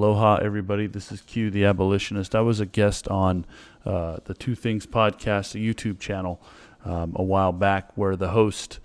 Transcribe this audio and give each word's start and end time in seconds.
Aloha, 0.00 0.36
everybody. 0.36 0.86
This 0.86 1.12
is 1.12 1.20
Q, 1.20 1.50
the 1.50 1.66
abolitionist. 1.66 2.34
I 2.34 2.40
was 2.40 2.58
a 2.58 2.64
guest 2.64 3.06
on 3.08 3.44
uh, 3.84 4.16
the 4.24 4.32
Two 4.32 4.54
Things 4.54 4.86
podcast, 4.86 5.54
a 5.54 5.58
YouTube 5.58 5.98
channel, 5.98 6.40
um, 6.86 7.12
a 7.16 7.22
while 7.22 7.52
back, 7.52 7.94
where 7.98 8.16
the 8.16 8.30
host, 8.30 8.80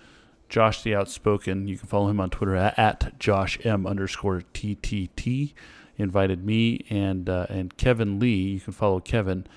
Josh 0.50 0.84
the 0.84 0.94
Outspoken, 0.94 1.70
you 1.70 1.78
can 1.78 1.88
follow 1.88 2.10
him 2.10 2.20
on 2.20 2.32
Twitter 2.32 2.58
at, 2.58 2.78
at 2.78 3.18
Josh 3.18 3.58
M 3.66 3.88
underscore 3.88 4.44
TTT, 4.54 5.54
invited 5.96 6.46
me 6.46 6.86
and 6.90 7.30
uh, 7.30 7.46
and 7.48 7.78
Kevin 7.78 8.20
Lee. 8.20 8.50
You 8.50 8.60
can 8.60 8.74
follow 8.74 9.00
Kevin 9.00 9.48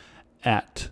at 0.44 0.90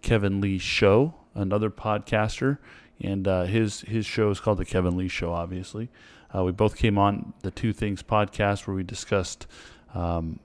Kevin 0.00 0.40
Lee 0.40 0.56
Show, 0.56 1.12
another 1.34 1.68
podcaster, 1.68 2.56
and 2.98 3.28
uh, 3.28 3.42
his 3.42 3.82
his 3.82 4.06
show 4.06 4.30
is 4.30 4.40
called 4.40 4.56
the 4.56 4.64
Kevin 4.64 4.96
Lee 4.96 5.08
Show. 5.08 5.34
Obviously, 5.34 5.90
uh, 6.34 6.42
we 6.42 6.50
both 6.50 6.76
came 6.76 6.96
on 6.96 7.34
the 7.42 7.50
Two 7.50 7.74
Things 7.74 8.02
podcast 8.02 8.66
where 8.66 8.74
we 8.74 8.82
discussed 8.82 9.46
um, 9.94 10.40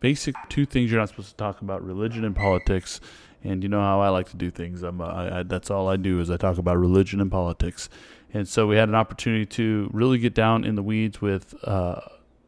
basic 0.00 0.34
two 0.48 0.66
things 0.66 0.90
you're 0.90 1.00
not 1.00 1.08
supposed 1.08 1.30
to 1.30 1.36
talk 1.36 1.60
about: 1.62 1.84
religion 1.84 2.24
and 2.24 2.34
politics. 2.34 3.00
And 3.42 3.62
you 3.62 3.70
know 3.70 3.80
how 3.80 4.02
I 4.02 4.10
like 4.10 4.28
to 4.30 4.36
do 4.36 4.50
things. 4.50 4.82
I'm, 4.82 5.00
I, 5.00 5.38
I, 5.38 5.42
that's 5.44 5.70
all 5.70 5.88
I 5.88 5.96
do 5.96 6.20
is 6.20 6.30
I 6.30 6.36
talk 6.36 6.58
about 6.58 6.76
religion 6.76 7.22
and 7.22 7.30
politics. 7.30 7.88
And 8.34 8.46
so 8.46 8.66
we 8.66 8.76
had 8.76 8.90
an 8.90 8.94
opportunity 8.94 9.46
to 9.46 9.88
really 9.94 10.18
get 10.18 10.34
down 10.34 10.64
in 10.64 10.74
the 10.74 10.82
weeds 10.82 11.22
with 11.22 11.54
uh, 11.64 12.00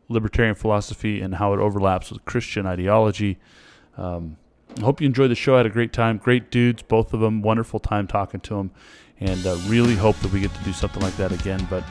libertarian 0.09 0.55
philosophy 0.55 1.23
and 1.23 1.37
how 1.37 1.55
it 1.55 1.61
overlaps 1.61 2.11
with 2.11 2.25
Christian 2.27 2.67
ideology. 2.67 3.39
Um, 3.97 4.37
I 4.77 4.83
hope 4.83 5.01
you 5.01 5.07
enjoyed 5.07 5.31
the 5.31 5.35
show. 5.35 5.55
I 5.55 5.59
had 5.59 5.67
a 5.67 5.71
great 5.71 5.95
time. 5.95 6.19
Great 6.19 6.51
dudes, 6.51 6.83
both 6.83 7.15
of 7.15 7.21
them. 7.21 7.41
Wonderful 7.41 7.81
time 7.81 8.07
talking 8.07 8.41
to 8.41 8.55
them 8.57 8.71
and 9.23 9.47
uh, 9.47 9.57
really 9.67 9.95
hope 9.95 10.17
that 10.17 10.33
we 10.33 10.41
get 10.41 10.53
to 10.55 10.65
do 10.65 10.73
something 10.73 11.03
like 11.03 11.17
that 11.17 11.33
again. 11.33 11.67
But 11.71 11.85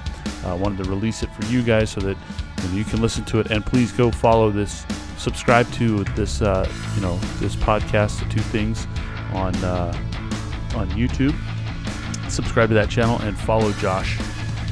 I 0.44 0.52
uh, 0.52 0.58
wanted 0.58 0.84
to 0.84 0.90
release 0.90 1.23
it 1.23 1.30
for 1.34 1.45
you 1.45 1.63
guys 1.63 1.90
so 1.90 2.02
that 2.02 2.17
you, 2.17 2.70
know, 2.70 2.76
you, 2.76 2.84
can 2.84 3.02
listen 3.02 3.23
to 3.26 3.40
it. 3.40 3.52
And 3.52 3.66
please 3.66 3.91
go 3.91 4.12
follow 4.12 4.49
this, 4.52 4.85
subscribe 5.17 5.71
to 5.73 6.04
this, 6.16 6.41
uh, 6.41 6.70
you 6.95 7.02
know, 7.02 7.17
this 7.40 7.55
podcast, 7.55 8.20
the 8.20 8.30
two 8.30 8.41
things, 8.41 8.88
on 9.34 9.55
uh, 9.63 9.93
on 10.76 10.90
YouTube. 10.91 11.35
Subscribe 12.29 12.70
to 12.70 12.76
that 12.76 12.90
channel 12.90 13.20
and 13.21 13.38
follow 13.38 13.71
Josh 13.73 14.20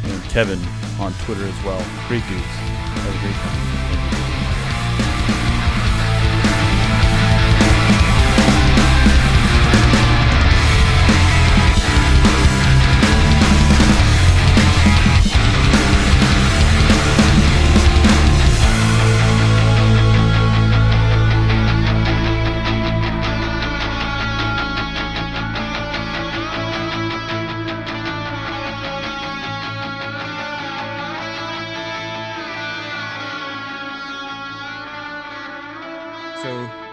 and 0.03 0.23
Kevin 0.23 0.59
on 0.99 1.13
Twitter 1.25 1.45
as 1.45 1.63
well. 1.63 1.83
Great 2.07 2.23
dudes. 2.27 2.43
Have 2.45 3.15
a 3.15 3.19
great 3.19 3.35
time. 3.35 3.98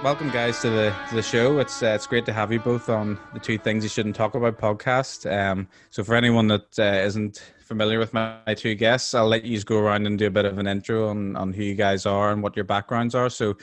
Welcome 0.07 0.31
guys 0.31 0.61
to 0.61 0.71
the 0.71 0.95
to 1.09 1.17
the 1.17 1.23
show. 1.23 1.59
It's 1.59 1.83
uh, 1.83 1.87
it's 1.87 2.07
great 2.07 2.25
to 2.27 2.33
have 2.33 2.53
you 2.53 2.61
both 2.61 2.89
on 2.89 3.19
the 3.35 3.41
two 3.41 3.59
things 3.59 3.83
you 3.83 3.89
shouldn't 3.89 4.15
talk 4.15 4.37
about 4.37 4.57
podcast. 4.57 5.29
Um, 5.29 5.67
so 5.91 6.05
for 6.05 6.15
anyone 6.15 6.47
that 6.47 6.79
uh, 6.79 7.19
not 7.19 7.43
familiar 7.59 7.99
with 7.99 8.15
my, 8.15 8.37
my, 8.47 8.55
two 8.55 8.77
guests, 8.77 9.15
I'll 9.15 9.27
let 9.27 9.43
you 9.43 9.61
go 9.63 9.81
around 9.81 10.07
and 10.07 10.17
do 10.17 10.29
a 10.29 10.31
bit 10.31 10.45
of 10.45 10.59
an 10.59 10.69
intro 10.69 11.09
on 11.09 11.35
on 11.35 11.53
who 11.53 11.65
you 11.65 11.75
guys 11.75 12.07
are 12.07 12.31
and 12.31 12.41
what 12.41 12.55
your 12.55 12.65
backgrounds 12.65 13.17
are. 13.17 13.29
So 13.29 13.57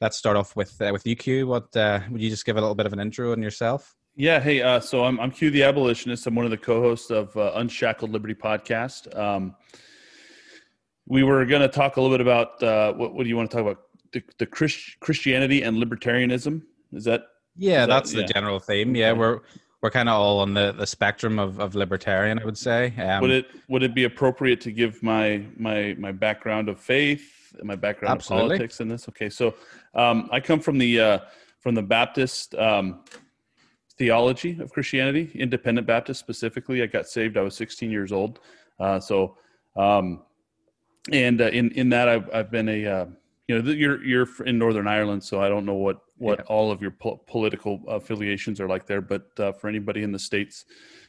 let's 0.00 0.16
start 0.16 0.36
off 0.36 0.54
with 0.54 0.80
uh, 0.80 0.90
with 0.92 1.04
you, 1.04 1.16
Q. 1.16 1.48
What 1.48 1.76
uh, 1.76 1.98
would 2.12 2.20
you 2.20 2.30
just 2.30 2.46
give 2.46 2.56
a 2.56 2.60
little 2.60 2.76
bit 2.76 2.86
of 2.86 2.92
an 2.92 3.00
intro 3.00 3.32
on 3.32 3.42
yourself? 3.42 3.96
Yeah, 4.14 4.38
hey, 4.38 4.62
uh, 4.62 4.78
so 4.78 5.02
I'm 5.04 5.18
I'm 5.18 5.32
Q 5.32 5.50
the 5.50 5.64
abolitionist. 5.64 6.28
I'm 6.28 6.36
one 6.36 6.44
of 6.44 6.52
the 6.52 6.58
co-hosts 6.58 7.10
of 7.10 7.36
uh, 7.36 7.54
Unshackled 7.56 8.12
Liberty 8.12 8.36
podcast. 8.36 9.18
Um, 9.18 9.56
we 11.08 11.24
were 11.24 11.44
going 11.44 11.62
to 11.62 11.68
talk 11.68 11.96
a 11.96 12.00
little 12.00 12.16
bit 12.16 12.20
about 12.20 12.62
uh, 12.62 12.92
what, 12.92 13.14
what 13.14 13.24
do 13.24 13.28
you 13.28 13.36
want 13.36 13.50
to 13.50 13.56
talk 13.56 13.66
about? 13.66 13.87
The, 14.12 14.22
the 14.38 14.46
Christ, 14.46 14.96
Christianity 15.00 15.62
and 15.62 15.76
libertarianism. 15.76 16.62
Is 16.92 17.04
that? 17.04 17.22
Yeah, 17.56 17.82
is 17.82 17.88
that's 17.88 18.10
that, 18.10 18.16
the 18.16 18.22
yeah. 18.22 18.32
general 18.32 18.58
theme. 18.60 18.94
Yeah, 18.94 19.12
we're 19.12 19.40
we're 19.80 19.90
kind 19.90 20.08
of 20.08 20.14
all 20.14 20.40
on 20.40 20.54
the, 20.54 20.72
the 20.72 20.86
spectrum 20.86 21.38
of, 21.38 21.60
of 21.60 21.74
libertarian, 21.74 22.38
I 22.38 22.44
would 22.44 22.58
say. 22.58 22.92
Um, 22.98 23.20
would 23.20 23.30
it 23.30 23.46
would 23.68 23.82
it 23.82 23.94
be 23.94 24.04
appropriate 24.04 24.60
to 24.62 24.72
give 24.72 25.02
my 25.02 25.44
my 25.56 25.94
my 25.98 26.12
background 26.12 26.68
of 26.68 26.80
faith, 26.80 27.54
and 27.58 27.66
my 27.66 27.76
background 27.76 28.12
absolutely. 28.12 28.46
of 28.46 28.50
politics 28.50 28.80
in 28.80 28.88
this? 28.88 29.08
Okay, 29.08 29.30
so 29.30 29.54
um, 29.94 30.28
I 30.32 30.40
come 30.40 30.60
from 30.60 30.78
the 30.78 31.00
uh, 31.00 31.18
from 31.60 31.74
the 31.74 31.82
Baptist 31.82 32.54
um, 32.56 33.04
theology 33.96 34.58
of 34.60 34.72
Christianity, 34.72 35.30
Independent 35.34 35.86
Baptist 35.86 36.20
specifically. 36.20 36.82
I 36.82 36.86
got 36.86 37.08
saved. 37.08 37.36
I 37.36 37.42
was 37.42 37.54
16 37.56 37.90
years 37.90 38.10
old, 38.10 38.40
uh, 38.80 38.98
so 38.98 39.36
um, 39.76 40.22
and 41.12 41.40
uh, 41.40 41.46
in 41.46 41.70
in 41.72 41.88
that 41.90 42.08
I've 42.08 42.28
I've 42.34 42.50
been 42.50 42.68
a 42.68 42.86
uh, 42.86 43.06
you 43.48 43.60
know 43.60 43.72
you're 43.72 44.04
you're 44.04 44.28
in 44.44 44.58
Northern 44.58 44.86
Ireland, 44.86 45.24
so 45.24 45.40
I 45.40 45.48
don't 45.48 45.64
know 45.64 45.74
what 45.74 46.02
what 46.18 46.40
yeah. 46.40 46.44
all 46.44 46.70
of 46.70 46.82
your 46.82 46.90
po- 46.90 47.20
political 47.26 47.80
affiliations 47.88 48.60
are 48.60 48.68
like 48.68 48.86
there. 48.86 49.00
But 49.00 49.26
uh, 49.38 49.52
for 49.52 49.68
anybody 49.68 50.02
in 50.02 50.12
the 50.12 50.18
states 50.18 50.66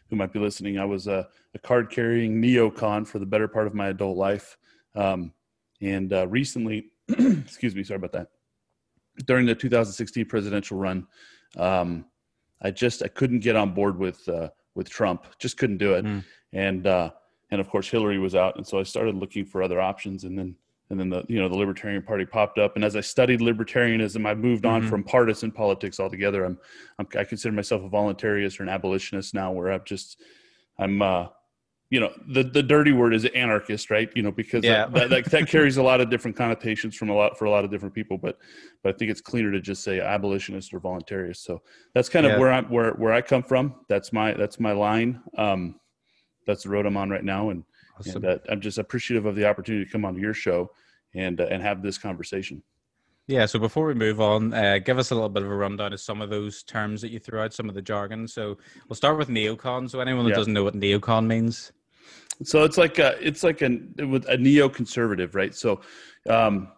who 0.10 0.16
might 0.16 0.32
be 0.32 0.40
listening, 0.40 0.80
I 0.80 0.86
was 0.86 1.08
a, 1.08 1.28
a 1.54 1.60
card 1.60 1.92
carrying 1.92 2.42
neocon 2.42 3.06
for 3.06 3.20
the 3.20 3.26
better 3.26 3.48
part 3.48 3.68
of 3.68 3.76
my 3.76 3.90
adult 3.90 4.18
life, 4.18 4.58
um, 4.96 5.34
and 5.82 6.14
uh, 6.14 6.28
recently, 6.28 6.92
excuse 7.10 7.76
me, 7.76 7.84
sorry 7.84 7.98
about 7.98 8.14
that. 8.14 8.30
During 9.26 9.46
the 9.46 9.54
2016 9.54 10.26
presidential 10.26 10.78
run, 10.78 11.06
um, 11.58 12.06
I 12.62 12.72
just 12.72 13.04
I 13.04 13.10
couldn't 13.10 13.42
get 13.42 13.58
on 13.58 13.74
board 13.74 14.00
with 14.00 14.28
uh, 14.30 14.48
with 14.76 14.90
Trump, 14.90 15.26
just 15.40 15.58
couldn't 15.58 15.78
do 15.78 15.96
it, 15.96 16.06
mm. 16.06 16.24
and 16.54 16.88
uh, 16.88 17.12
and 17.52 17.60
of 17.60 17.70
course 17.70 17.90
Hillary 17.90 18.18
was 18.18 18.34
out, 18.34 18.56
and 18.56 18.66
so 18.66 18.80
I 18.80 18.84
started 18.84 19.16
looking 19.16 19.44
for 19.44 19.62
other 19.62 19.82
options, 19.82 20.24
and 20.24 20.40
then 20.40 20.56
and 20.90 21.00
then 21.00 21.10
the 21.10 21.24
you 21.28 21.40
know 21.40 21.48
the 21.48 21.56
libertarian 21.56 22.02
party 22.02 22.26
popped 22.26 22.58
up. 22.58 22.76
And 22.76 22.84
as 22.84 22.96
i 22.96 23.02
studied 23.02 23.40
libertarianism 23.40 24.26
i 24.28 24.34
moved 24.34 24.66
on 24.66 24.82
mm-hmm. 24.82 24.90
from 24.90 25.04
partisan 25.04 25.52
politics 25.52 26.00
altogether. 26.00 26.46
I'm, 26.46 26.58
I'm, 26.98 27.08
i 27.18 27.24
consider 27.24 27.54
myself 27.54 27.84
a 27.84 27.90
voluntarist 27.90 28.60
or 28.60 28.64
an 28.64 28.70
abolitionist 28.70 29.34
now 29.34 29.52
where 29.52 29.72
i'm 29.72 29.84
just 29.86 30.22
i'm 30.78 31.02
uh 31.02 31.28
you 31.90 32.00
know 32.00 32.12
the 32.28 32.44
the 32.44 32.62
dirty 32.62 32.92
word 32.92 33.14
is 33.14 33.26
anarchist 33.26 33.90
right? 33.90 34.10
You 34.16 34.22
know 34.22 34.32
because 34.32 34.64
yeah. 34.64 34.86
that, 34.88 35.10
that, 35.10 35.26
that, 35.26 35.48
carries 35.48 35.78
a 35.78 35.84
lot 35.84 36.02
of 36.02 36.10
different 36.10 36.38
connotations 36.38 36.96
from 36.96 37.10
a 37.10 37.16
lot 37.16 37.38
for 37.38 37.46
a 37.46 37.50
lot 37.50 37.66
of 37.66 37.72
different 37.72 37.96
people. 37.96 38.18
But 38.18 38.38
but 38.84 38.94
i 38.94 38.98
think 38.98 39.10
it's 39.10 39.22
cleaner 39.22 39.52
to 39.52 39.60
just 39.60 39.84
say 39.84 40.00
abolitionist 40.00 40.74
or 40.74 40.80
voluntarist. 40.80 41.38
So 41.38 41.62
that's 41.96 42.10
kind 42.10 42.26
of 42.26 42.40
where 42.40 42.52
i'm 42.52 42.66
where 42.66 42.92
where 42.92 43.14
i 43.14 43.22
come 43.22 43.44
from. 43.44 43.76
That's 43.88 44.14
my 44.14 44.34
that's 44.34 44.60
my 44.60 44.72
line. 44.72 45.22
Um 45.38 45.80
that's 46.46 46.64
the 46.64 46.70
road 46.70 46.86
i'm 46.86 46.98
on 46.98 47.10
right 47.10 47.24
now. 47.24 47.50
And 47.50 47.64
Awesome. 48.00 48.24
And 48.24 48.34
uh, 48.34 48.38
I'm 48.50 48.62
just 48.62 48.78
appreciative 48.78 49.26
of 49.26 49.36
the 49.36 49.48
opportunity 49.48 49.86
to 49.86 49.92
come 49.92 50.06
on 50.06 50.18
your 50.18 50.34
show 50.34 50.72
and 51.14 51.40
uh, 51.40 51.48
and 51.50 51.62
have 51.62 51.82
this 51.82 51.98
conversation. 51.98 52.64
Yeah. 53.28 53.46
So 53.46 53.60
before 53.60 53.86
we 53.86 53.94
move 53.94 54.20
on, 54.20 54.54
uh, 54.56 54.80
give 54.80 54.98
us 54.98 55.12
a 55.12 55.14
little 55.14 55.30
bit 55.30 55.44
of 55.44 55.52
a 55.52 55.56
rundown 55.56 55.94
of 55.94 56.00
some 56.00 56.20
of 56.20 56.32
those 56.32 56.64
terms 56.64 57.00
that 57.02 57.12
you 57.12 57.20
threw 57.20 57.40
out, 57.42 57.54
some 57.54 57.70
of 57.70 57.76
the 57.76 57.82
jargon. 57.82 58.28
So 58.28 58.58
we'll 58.88 58.96
start 58.96 59.20
with 59.20 59.30
neocon. 59.30 59.88
So 59.88 60.00
anyone 60.00 60.26
that 60.26 60.32
yeah. 60.32 60.38
doesn't 60.38 60.54
know 60.54 60.64
what 60.64 60.74
neocon 60.74 61.28
means. 61.28 61.72
So 62.44 62.64
it's 62.64 62.78
like 62.78 62.98
a, 63.00 63.16
it's 63.26 63.44
like 63.44 63.62
a 63.62 63.80
with 64.06 64.28
a 64.30 64.38
neoconservative, 64.38 65.36
right? 65.36 65.54
So 65.54 65.82
um, 66.28 66.70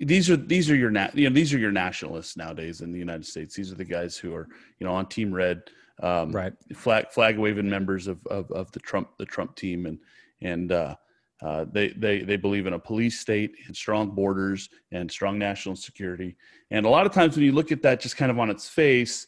these 0.00 0.30
are 0.30 0.36
these 0.36 0.70
are 0.70 0.76
your 0.76 0.90
na- 0.90 1.10
you 1.14 1.28
know 1.28 1.34
these 1.34 1.52
are 1.52 1.58
your 1.58 1.70
nationalists 1.70 2.36
nowadays 2.36 2.80
in 2.80 2.92
the 2.92 2.98
United 2.98 3.26
States. 3.26 3.54
These 3.54 3.70
are 3.70 3.76
the 3.76 3.84
guys 3.84 4.16
who 4.16 4.34
are 4.34 4.48
you 4.78 4.86
know 4.86 4.94
on 4.94 5.06
Team 5.06 5.32
Red 5.32 5.62
um, 6.02 6.32
right. 6.32 6.52
flag 6.74 7.10
flag 7.10 7.38
waving 7.38 7.68
members 7.68 8.06
of, 8.06 8.24
of, 8.26 8.50
of 8.52 8.70
the 8.72 8.80
Trump 8.80 9.10
the 9.18 9.26
Trump 9.26 9.56
team. 9.56 9.86
And 9.86 9.98
and 10.42 10.72
uh, 10.72 10.96
uh, 11.42 11.66
they 11.72 11.88
they 11.88 12.20
they 12.20 12.36
believe 12.36 12.66
in 12.66 12.74
a 12.74 12.78
police 12.78 13.20
state 13.20 13.54
and 13.66 13.76
strong 13.76 14.10
borders 14.10 14.68
and 14.92 15.10
strong 15.10 15.38
national 15.38 15.76
security. 15.76 16.36
And 16.70 16.86
a 16.86 16.90
lot 16.90 17.06
of 17.06 17.12
times 17.12 17.36
when 17.36 17.44
you 17.44 17.52
look 17.52 17.72
at 17.72 17.82
that 17.82 18.00
just 18.00 18.16
kind 18.16 18.30
of 18.30 18.38
on 18.38 18.50
its 18.50 18.68
face 18.68 19.26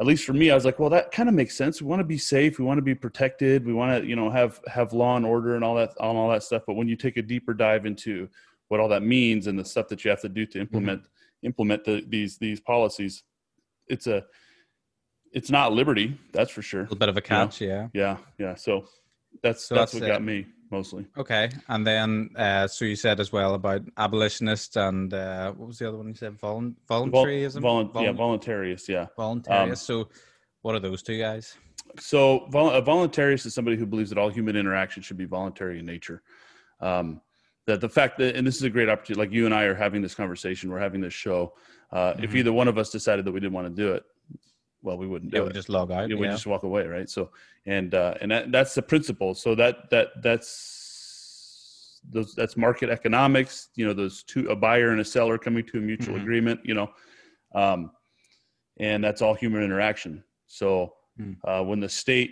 at 0.00 0.06
least 0.06 0.24
for 0.24 0.32
me 0.32 0.50
i 0.50 0.54
was 0.54 0.64
like 0.64 0.78
well 0.78 0.88
that 0.88 1.12
kind 1.12 1.28
of 1.28 1.34
makes 1.34 1.56
sense. 1.56 1.82
We 1.82 1.88
want 1.88 2.00
to 2.00 2.04
be 2.04 2.18
safe. 2.18 2.58
We 2.58 2.64
want 2.64 2.78
to 2.78 2.82
be 2.82 2.94
protected. 2.94 3.66
We 3.66 3.74
want 3.74 4.02
to 4.02 4.08
you 4.08 4.16
know 4.16 4.30
have 4.30 4.60
have 4.66 4.92
law 4.92 5.16
and 5.16 5.26
order 5.26 5.56
and 5.56 5.64
all 5.64 5.74
that 5.74 5.90
on 6.00 6.16
all 6.16 6.30
that 6.30 6.42
stuff. 6.42 6.62
But 6.66 6.74
when 6.74 6.88
you 6.88 6.96
take 6.96 7.16
a 7.16 7.22
deeper 7.22 7.52
dive 7.52 7.86
into 7.86 8.28
what 8.68 8.80
all 8.80 8.88
that 8.88 9.02
means 9.02 9.46
and 9.46 9.58
the 9.58 9.64
stuff 9.64 9.88
that 9.88 10.04
you 10.04 10.10
have 10.10 10.22
to 10.22 10.28
do 10.28 10.46
to 10.46 10.60
implement 10.60 11.02
mm-hmm. 11.02 11.46
implement 11.46 11.84
the, 11.84 12.04
these 12.08 12.38
these 12.38 12.60
policies 12.60 13.24
it's 13.88 14.06
a 14.06 14.24
it's 15.32 15.50
not 15.50 15.72
liberty, 15.72 16.18
that's 16.32 16.50
for 16.50 16.62
sure. 16.62 16.80
A 16.80 16.84
little 16.84 16.98
bit 16.98 17.08
of 17.08 17.16
a 17.16 17.20
catch, 17.20 17.60
you 17.60 17.68
know? 17.68 17.90
yeah. 17.92 18.16
Yeah, 18.38 18.46
yeah. 18.46 18.54
So 18.54 18.86
that's 19.42 19.64
so 19.64 19.74
that's, 19.74 19.92
that's, 19.92 20.02
what 20.02 20.08
got 20.08 20.22
me 20.22 20.46
mostly. 20.70 21.06
Okay, 21.16 21.50
and 21.68 21.86
then 21.86 22.30
uh, 22.36 22.66
so 22.66 22.84
you 22.84 22.96
said 22.96 23.20
as 23.20 23.32
well 23.32 23.54
about 23.54 23.82
abolitionists 23.96 24.76
and 24.76 25.12
uh, 25.12 25.52
what 25.52 25.68
was 25.68 25.78
the 25.78 25.88
other 25.88 25.96
one 25.96 26.08
you 26.08 26.14
said? 26.14 26.38
Volun- 26.38 26.74
voluntaryism. 26.88 27.60
Vol- 27.60 27.90
yeah, 28.02 28.12
voluntarist. 28.12 28.88
Yeah, 28.88 29.06
voluntarist. 29.18 29.70
Um, 29.70 29.74
so 29.76 30.08
what 30.62 30.74
are 30.74 30.80
those 30.80 31.02
two 31.02 31.18
guys? 31.18 31.56
So 31.98 32.46
vol- 32.50 32.70
a 32.70 32.82
voluntarist 32.82 33.46
is 33.46 33.54
somebody 33.54 33.76
who 33.76 33.86
believes 33.86 34.10
that 34.10 34.18
all 34.18 34.28
human 34.28 34.56
interaction 34.56 35.02
should 35.02 35.16
be 35.16 35.24
voluntary 35.24 35.78
in 35.78 35.86
nature. 35.86 36.22
Um, 36.80 37.20
that 37.66 37.80
the 37.80 37.88
fact 37.88 38.18
that 38.18 38.36
and 38.36 38.46
this 38.46 38.56
is 38.56 38.62
a 38.62 38.70
great 38.70 38.88
opportunity 38.88 39.20
like 39.20 39.32
you 39.32 39.44
and 39.44 39.54
i 39.54 39.64
are 39.64 39.74
having 39.74 40.02
this 40.02 40.14
conversation 40.14 40.70
we're 40.70 40.80
having 40.80 41.00
this 41.00 41.12
show 41.12 41.52
uh, 41.92 42.12
mm-hmm. 42.12 42.24
if 42.24 42.34
either 42.34 42.52
one 42.52 42.68
of 42.68 42.78
us 42.78 42.90
decided 42.90 43.24
that 43.24 43.32
we 43.32 43.38
didn't 43.38 43.52
want 43.52 43.66
to 43.66 43.82
do 43.82 43.92
it 43.92 44.02
well 44.82 44.96
we 44.96 45.06
wouldn't 45.06 45.32
yeah, 45.32 45.42
we 45.42 45.50
just 45.50 45.68
log 45.68 45.90
out 45.90 46.08
yeah, 46.08 46.16
we 46.16 46.26
just 46.26 46.46
walk 46.46 46.62
away 46.62 46.86
right 46.86 47.08
so 47.08 47.30
and 47.66 47.94
uh, 47.94 48.14
and 48.20 48.30
that, 48.30 48.52
that's 48.52 48.74
the 48.74 48.82
principle 48.82 49.34
so 49.34 49.54
that 49.54 49.90
that 49.90 50.08
that's 50.22 52.00
those 52.10 52.34
that's 52.34 52.56
market 52.56 52.88
economics 52.88 53.68
you 53.74 53.86
know 53.86 53.92
those 53.92 54.22
two 54.22 54.48
a 54.48 54.56
buyer 54.56 54.90
and 54.90 55.00
a 55.00 55.04
seller 55.04 55.36
coming 55.36 55.64
to 55.64 55.78
a 55.78 55.80
mutual 55.80 56.14
mm-hmm. 56.14 56.22
agreement 56.22 56.60
you 56.64 56.74
know 56.74 56.90
um, 57.54 57.90
and 58.78 59.04
that's 59.04 59.20
all 59.22 59.34
human 59.34 59.62
interaction 59.62 60.22
so 60.46 60.94
mm. 61.20 61.36
uh, 61.44 61.62
when 61.62 61.80
the 61.80 61.88
state 61.88 62.30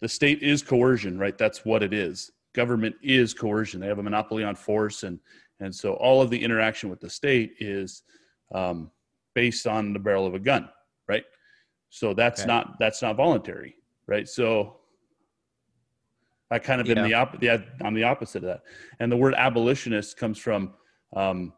the 0.00 0.08
state 0.08 0.42
is 0.42 0.62
coercion 0.62 1.18
right 1.18 1.36
that's 1.36 1.64
what 1.64 1.82
it 1.82 1.92
is 1.92 2.30
government 2.58 2.96
is 3.02 3.32
coercion. 3.32 3.80
They 3.80 3.86
have 3.86 4.00
a 4.00 4.02
monopoly 4.02 4.42
on 4.42 4.56
force, 4.56 5.04
and 5.04 5.20
and 5.60 5.74
so 5.74 5.94
all 5.94 6.20
of 6.20 6.28
the 6.28 6.42
interaction 6.42 6.90
with 6.90 7.00
the 7.00 7.08
state 7.08 7.52
is 7.60 8.02
um, 8.52 8.90
based 9.34 9.66
on 9.66 9.92
the 9.92 9.98
barrel 9.98 10.26
of 10.26 10.34
a 10.34 10.38
gun? 10.38 10.68
So 11.90 12.14
that's 12.14 12.42
okay. 12.42 12.48
not 12.48 12.78
that's 12.78 13.02
not 13.02 13.16
voluntary, 13.16 13.76
right? 14.06 14.28
So 14.28 14.76
I 16.50 16.58
kind 16.58 16.80
of 16.80 16.86
yeah. 16.86 16.96
in 16.96 17.04
the 17.04 17.14
op- 17.14 17.42
yeah, 17.42 17.58
I'm 17.82 17.94
the 17.94 18.04
opposite 18.04 18.38
of 18.38 18.48
that. 18.48 18.62
And 19.00 19.10
the 19.12 19.16
word 19.16 19.34
abolitionist 19.34 20.16
comes 20.16 20.38
from, 20.38 20.74
um, 21.14 21.52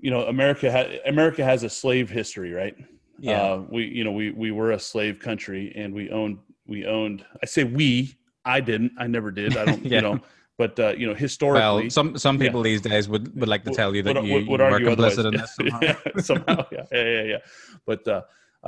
you 0.00 0.10
know, 0.10 0.26
America 0.26 0.70
ha- 0.70 0.98
America 1.06 1.44
has 1.44 1.62
a 1.62 1.70
slave 1.70 2.10
history, 2.10 2.52
right? 2.52 2.76
Yeah. 3.18 3.42
Uh, 3.42 3.62
we 3.70 3.84
you 3.84 4.04
know 4.04 4.12
we 4.12 4.30
we 4.30 4.50
were 4.50 4.72
a 4.72 4.78
slave 4.78 5.18
country 5.20 5.72
and 5.74 5.94
we 5.94 6.10
owned 6.10 6.38
we 6.66 6.86
owned. 6.86 7.24
I 7.42 7.46
say 7.46 7.64
we 7.64 8.16
I 8.44 8.60
didn't. 8.60 8.92
I 8.98 9.06
never 9.06 9.30
did. 9.30 9.56
I 9.56 9.64
don't. 9.64 9.84
yeah. 9.84 9.96
You 9.96 10.02
know. 10.02 10.20
But 10.58 10.80
uh, 10.80 10.94
you 10.96 11.06
know, 11.06 11.14
historically, 11.14 11.82
well, 11.82 11.90
some 11.90 12.16
some 12.16 12.38
people 12.38 12.66
yeah. 12.66 12.72
these 12.72 12.80
days 12.80 13.10
would, 13.10 13.38
would 13.38 13.48
like 13.48 13.62
to 13.64 13.72
tell 13.72 13.94
you 13.94 14.02
that 14.04 14.16
would, 14.16 14.24
you, 14.24 14.34
would, 14.34 14.48
would 14.48 14.60
you 14.60 14.86
were 14.86 14.96
complicit 14.96 15.26
in 15.26 15.38
this 15.38 15.54
somehow. 15.54 15.80
yeah, 15.82 16.22
somehow. 16.22 16.66
yeah, 16.72 16.84
yeah, 16.90 17.04
yeah, 17.04 17.22
yeah. 17.22 17.38
But 17.84 18.08
uh, 18.08 18.22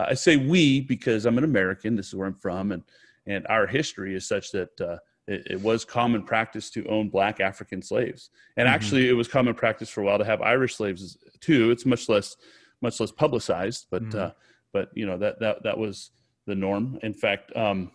I 0.08 0.14
say 0.14 0.36
we 0.36 0.80
because 0.80 1.26
I'm 1.26 1.38
an 1.38 1.44
American. 1.44 1.96
This 1.96 2.08
is 2.08 2.14
where 2.14 2.26
I'm 2.26 2.34
from, 2.34 2.72
and 2.72 2.82
and 3.26 3.46
our 3.48 3.66
history 3.66 4.14
is 4.14 4.26
such 4.26 4.52
that 4.52 4.80
uh, 4.80 4.98
it, 5.26 5.46
it, 5.50 5.60
was 5.60 5.84
common 5.84 6.22
practice 6.22 6.70
to 6.70 6.86
own 6.86 7.08
black 7.10 7.40
African 7.40 7.82
slaves, 7.82 8.30
and 8.56 8.66
mm-hmm. 8.66 8.74
actually, 8.74 9.08
it 9.08 9.12
was 9.12 9.28
common 9.28 9.54
practice 9.54 9.88
for 9.88 10.02
a 10.02 10.04
while 10.04 10.18
to 10.18 10.24
have 10.24 10.40
Irish 10.42 10.76
slaves 10.76 11.18
too. 11.40 11.70
It's 11.70 11.86
much 11.86 12.08
less 12.08 12.36
much 12.80 13.00
less 13.00 13.12
publicized, 13.12 13.86
but 13.90 14.02
mm-hmm. 14.04 14.18
uh, 14.18 14.30
but 14.72 14.90
you 14.94 15.06
know 15.06 15.18
that 15.18 15.40
that 15.40 15.62
that 15.64 15.78
was 15.78 16.10
the 16.46 16.54
norm. 16.54 16.98
In 17.02 17.14
fact. 17.14 17.54
Um, 17.56 17.92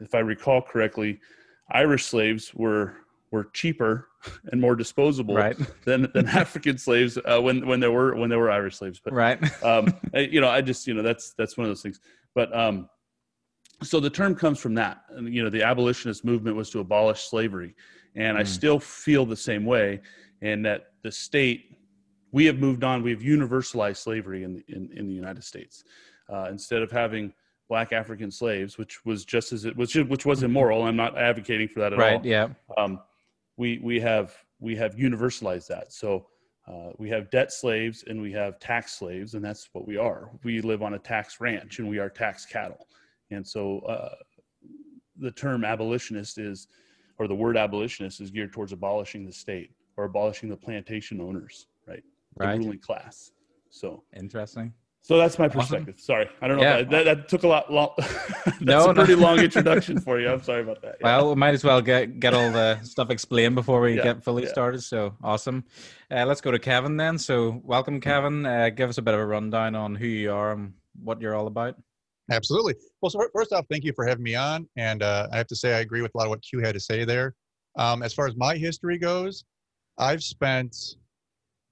if 0.00 0.14
I 0.14 0.20
recall 0.20 0.62
correctly, 0.62 1.20
Irish 1.70 2.06
slaves 2.06 2.54
were 2.54 2.96
were 3.30 3.44
cheaper 3.52 4.08
and 4.50 4.60
more 4.60 4.76
disposable 4.76 5.34
right. 5.34 5.56
than 5.84 6.10
than 6.14 6.26
African 6.28 6.78
slaves 6.78 7.18
uh, 7.24 7.40
when 7.40 7.66
when 7.66 7.80
there 7.80 7.92
were 7.92 8.14
when 8.16 8.28
there 8.28 8.38
were 8.38 8.50
Irish 8.50 8.76
slaves. 8.76 9.00
But 9.02 9.12
right, 9.12 9.38
um, 9.64 9.92
you 10.14 10.40
know, 10.40 10.48
I 10.48 10.60
just 10.60 10.86
you 10.86 10.94
know 10.94 11.02
that's 11.02 11.34
that's 11.34 11.56
one 11.56 11.64
of 11.64 11.70
those 11.70 11.82
things. 11.82 12.00
But 12.34 12.56
um, 12.56 12.88
so 13.82 14.00
the 14.00 14.10
term 14.10 14.34
comes 14.34 14.58
from 14.58 14.74
that. 14.74 15.02
And, 15.10 15.32
you 15.34 15.42
know, 15.42 15.50
the 15.50 15.62
abolitionist 15.62 16.24
movement 16.24 16.56
was 16.56 16.70
to 16.70 16.80
abolish 16.80 17.22
slavery, 17.22 17.74
and 18.14 18.36
mm. 18.36 18.40
I 18.40 18.44
still 18.44 18.78
feel 18.78 19.24
the 19.26 19.36
same 19.36 19.64
way. 19.64 20.00
And 20.42 20.64
that 20.64 20.92
the 21.02 21.12
state, 21.12 21.76
we 22.32 22.46
have 22.46 22.58
moved 22.58 22.82
on. 22.82 23.02
We 23.02 23.10
have 23.10 23.20
universalized 23.20 23.98
slavery 23.98 24.42
in 24.42 24.54
the, 24.54 24.64
in, 24.68 24.90
in 24.96 25.06
the 25.06 25.14
United 25.14 25.44
States. 25.44 25.84
Uh, 26.32 26.46
instead 26.48 26.80
of 26.80 26.90
having 26.90 27.32
black 27.68 27.92
African 27.92 28.30
slaves, 28.30 28.78
which 28.78 29.04
was 29.06 29.24
just 29.24 29.52
as 29.52 29.64
it 29.64 29.76
was, 29.76 29.94
which 29.94 30.26
was 30.26 30.42
immoral. 30.42 30.84
I'm 30.84 30.96
not 30.96 31.16
advocating 31.16 31.68
for 31.68 31.80
that 31.80 31.92
at 31.92 31.98
right, 31.98 32.14
all. 32.16 32.26
Yeah. 32.26 32.48
Um, 32.76 33.00
we 33.60 33.78
we 33.82 34.00
have 34.00 34.34
we 34.58 34.74
have 34.74 34.94
universalized 34.96 35.68
that. 35.68 35.92
So 35.92 36.26
uh, 36.66 36.92
we 36.98 37.10
have 37.10 37.30
debt 37.30 37.52
slaves 37.52 38.04
and 38.08 38.20
we 38.20 38.32
have 38.32 38.58
tax 38.58 38.94
slaves, 38.94 39.34
and 39.34 39.44
that's 39.44 39.68
what 39.72 39.86
we 39.86 39.98
are. 39.98 40.30
We 40.42 40.62
live 40.62 40.82
on 40.82 40.94
a 40.94 40.98
tax 40.98 41.40
ranch 41.40 41.78
and 41.78 41.88
we 41.88 41.98
are 41.98 42.08
tax 42.08 42.46
cattle. 42.46 42.88
And 43.30 43.46
so 43.46 43.80
uh, 43.80 44.14
the 45.18 45.30
term 45.30 45.64
abolitionist 45.64 46.38
is, 46.38 46.68
or 47.18 47.28
the 47.28 47.34
word 47.34 47.58
abolitionist 47.58 48.20
is 48.22 48.30
geared 48.30 48.52
towards 48.52 48.72
abolishing 48.72 49.26
the 49.26 49.32
state 49.32 49.72
or 49.98 50.04
abolishing 50.04 50.48
the 50.48 50.56
plantation 50.56 51.20
owners, 51.20 51.66
right? 51.86 52.02
The 52.38 52.46
right. 52.46 52.58
ruling 52.58 52.78
class. 52.78 53.32
So 53.68 54.02
interesting. 54.16 54.72
So 55.02 55.16
that's 55.16 55.38
my 55.38 55.48
perspective. 55.48 55.94
Awesome. 55.94 56.04
Sorry, 56.04 56.28
I 56.42 56.48
don't 56.48 56.58
know. 56.58 56.62
Yeah. 56.62 56.82
That, 56.82 57.04
that, 57.04 57.28
took 57.28 57.42
a 57.42 57.48
lot 57.48 57.72
long. 57.72 57.90
that's 57.98 58.60
no, 58.60 58.90
a 58.90 58.94
pretty 58.94 59.16
no. 59.16 59.22
long 59.22 59.38
introduction 59.38 59.98
for 60.06 60.20
you. 60.20 60.28
I'm 60.28 60.42
sorry 60.42 60.62
about 60.62 60.82
that. 60.82 60.96
Yeah. 61.00 61.06
Well, 61.16 61.30
we 61.30 61.34
might 61.36 61.54
as 61.54 61.64
well 61.64 61.80
get 61.80 62.20
get 62.20 62.34
all 62.34 62.52
the 62.52 62.78
stuff 62.82 63.10
explained 63.10 63.54
before 63.54 63.80
we 63.80 63.96
yeah. 63.96 64.02
get 64.02 64.22
fully 64.22 64.46
started. 64.46 64.82
So 64.82 65.16
awesome. 65.22 65.64
Uh, 66.10 66.26
let's 66.26 66.40
go 66.40 66.50
to 66.50 66.58
Kevin 66.58 66.96
then. 66.96 67.18
So 67.18 67.60
welcome, 67.64 68.00
Kevin. 68.00 68.44
Uh, 68.44 68.68
give 68.68 68.90
us 68.90 68.98
a 68.98 69.02
bit 69.02 69.14
of 69.14 69.20
a 69.20 69.26
rundown 69.26 69.74
on 69.74 69.94
who 69.94 70.06
you 70.06 70.32
are 70.32 70.52
and 70.52 70.74
what 71.02 71.20
you're 71.20 71.34
all 71.34 71.46
about. 71.46 71.76
Absolutely. 72.30 72.74
Well, 73.00 73.10
so 73.10 73.26
first 73.34 73.52
off, 73.52 73.66
thank 73.70 73.84
you 73.84 73.92
for 73.94 74.06
having 74.06 74.22
me 74.22 74.34
on. 74.34 74.68
And 74.76 75.02
uh, 75.02 75.28
I 75.32 75.36
have 75.36 75.48
to 75.48 75.56
say, 75.56 75.74
I 75.74 75.80
agree 75.80 76.02
with 76.02 76.12
a 76.14 76.18
lot 76.18 76.24
of 76.24 76.30
what 76.30 76.42
Q 76.42 76.60
had 76.60 76.74
to 76.74 76.80
say 76.80 77.04
there. 77.04 77.34
Um, 77.76 78.02
as 78.02 78.12
far 78.14 78.26
as 78.26 78.36
my 78.36 78.56
history 78.56 78.98
goes, 78.98 79.44
I've 79.98 80.22
spent 80.22 80.76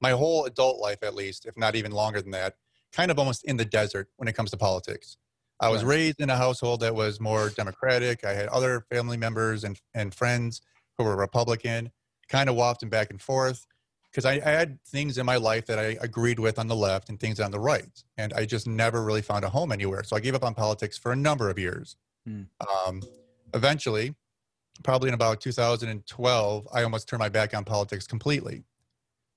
my 0.01 0.11
whole 0.11 0.47
adult 0.47 0.81
life, 0.81 0.99
at 1.03 1.15
least, 1.15 1.47
if 1.47 1.57
not 1.57 1.77
even 1.77 1.93
longer 1.93 2.21
than 2.21 2.33
that, 2.33 2.55
kind 2.93 3.11
of 3.11 3.19
almost 3.19 3.45
in 3.45 3.57
the 3.57 3.65
desert 3.65 4.09
when 4.17 4.29
it 4.29 4.35
comes 4.35 4.51
to 4.51 4.57
politics. 4.57 5.17
I 5.61 5.71
was 5.71 5.85
raised 5.85 6.21
in 6.21 6.31
a 6.31 6.37
household 6.37 6.81
that 6.81 6.95
was 6.95 7.19
more 7.19 7.51
democratic. 7.51 8.25
I 8.25 8.33
had 8.33 8.47
other 8.49 8.85
family 8.93 9.17
members 9.17 9.65
and, 9.65 9.79
and 9.93 10.15
friends 10.15 10.61
who 10.97 11.05
were 11.05 11.17
Republican, 11.17 11.91
kind 12.29 12.49
of 12.49 12.55
wafting 12.55 12.89
back 12.89 13.11
and 13.11 13.21
forth 13.21 13.67
because 14.11 14.25
I, 14.25 14.35
I, 14.35 14.51
had 14.51 14.83
things 14.85 15.19
in 15.19 15.27
my 15.27 15.37
life 15.37 15.67
that 15.67 15.79
I 15.79 15.97
agreed 16.01 16.39
with 16.39 16.59
on 16.59 16.67
the 16.67 16.75
left 16.75 17.09
and 17.09 17.21
things 17.21 17.41
on 17.41 17.51
the 17.51 17.61
right. 17.61 18.03
And 18.17 18.33
I 18.33 18.47
just 18.47 18.67
never 18.67 19.05
really 19.05 19.23
found 19.23 19.45
a 19.45 19.49
home 19.49 19.71
anywhere. 19.71 20.03
So 20.03 20.17
I 20.17 20.21
gave 20.21 20.35
up 20.35 20.45
on 20.45 20.55
politics 20.55 20.97
for 20.97 21.13
a 21.13 21.17
number 21.17 21.51
of 21.51 21.59
years. 21.59 21.97
Hmm. 22.27 22.43
Um, 22.87 23.03
eventually, 23.55 24.15
probably 24.83 25.09
in 25.09 25.15
about 25.15 25.41
2012, 25.41 26.69
I 26.73 26.83
almost 26.83 27.09
turned 27.09 27.21
my 27.21 27.29
back 27.29 27.55
on 27.55 27.65
politics 27.65 28.07
completely. 28.07 28.65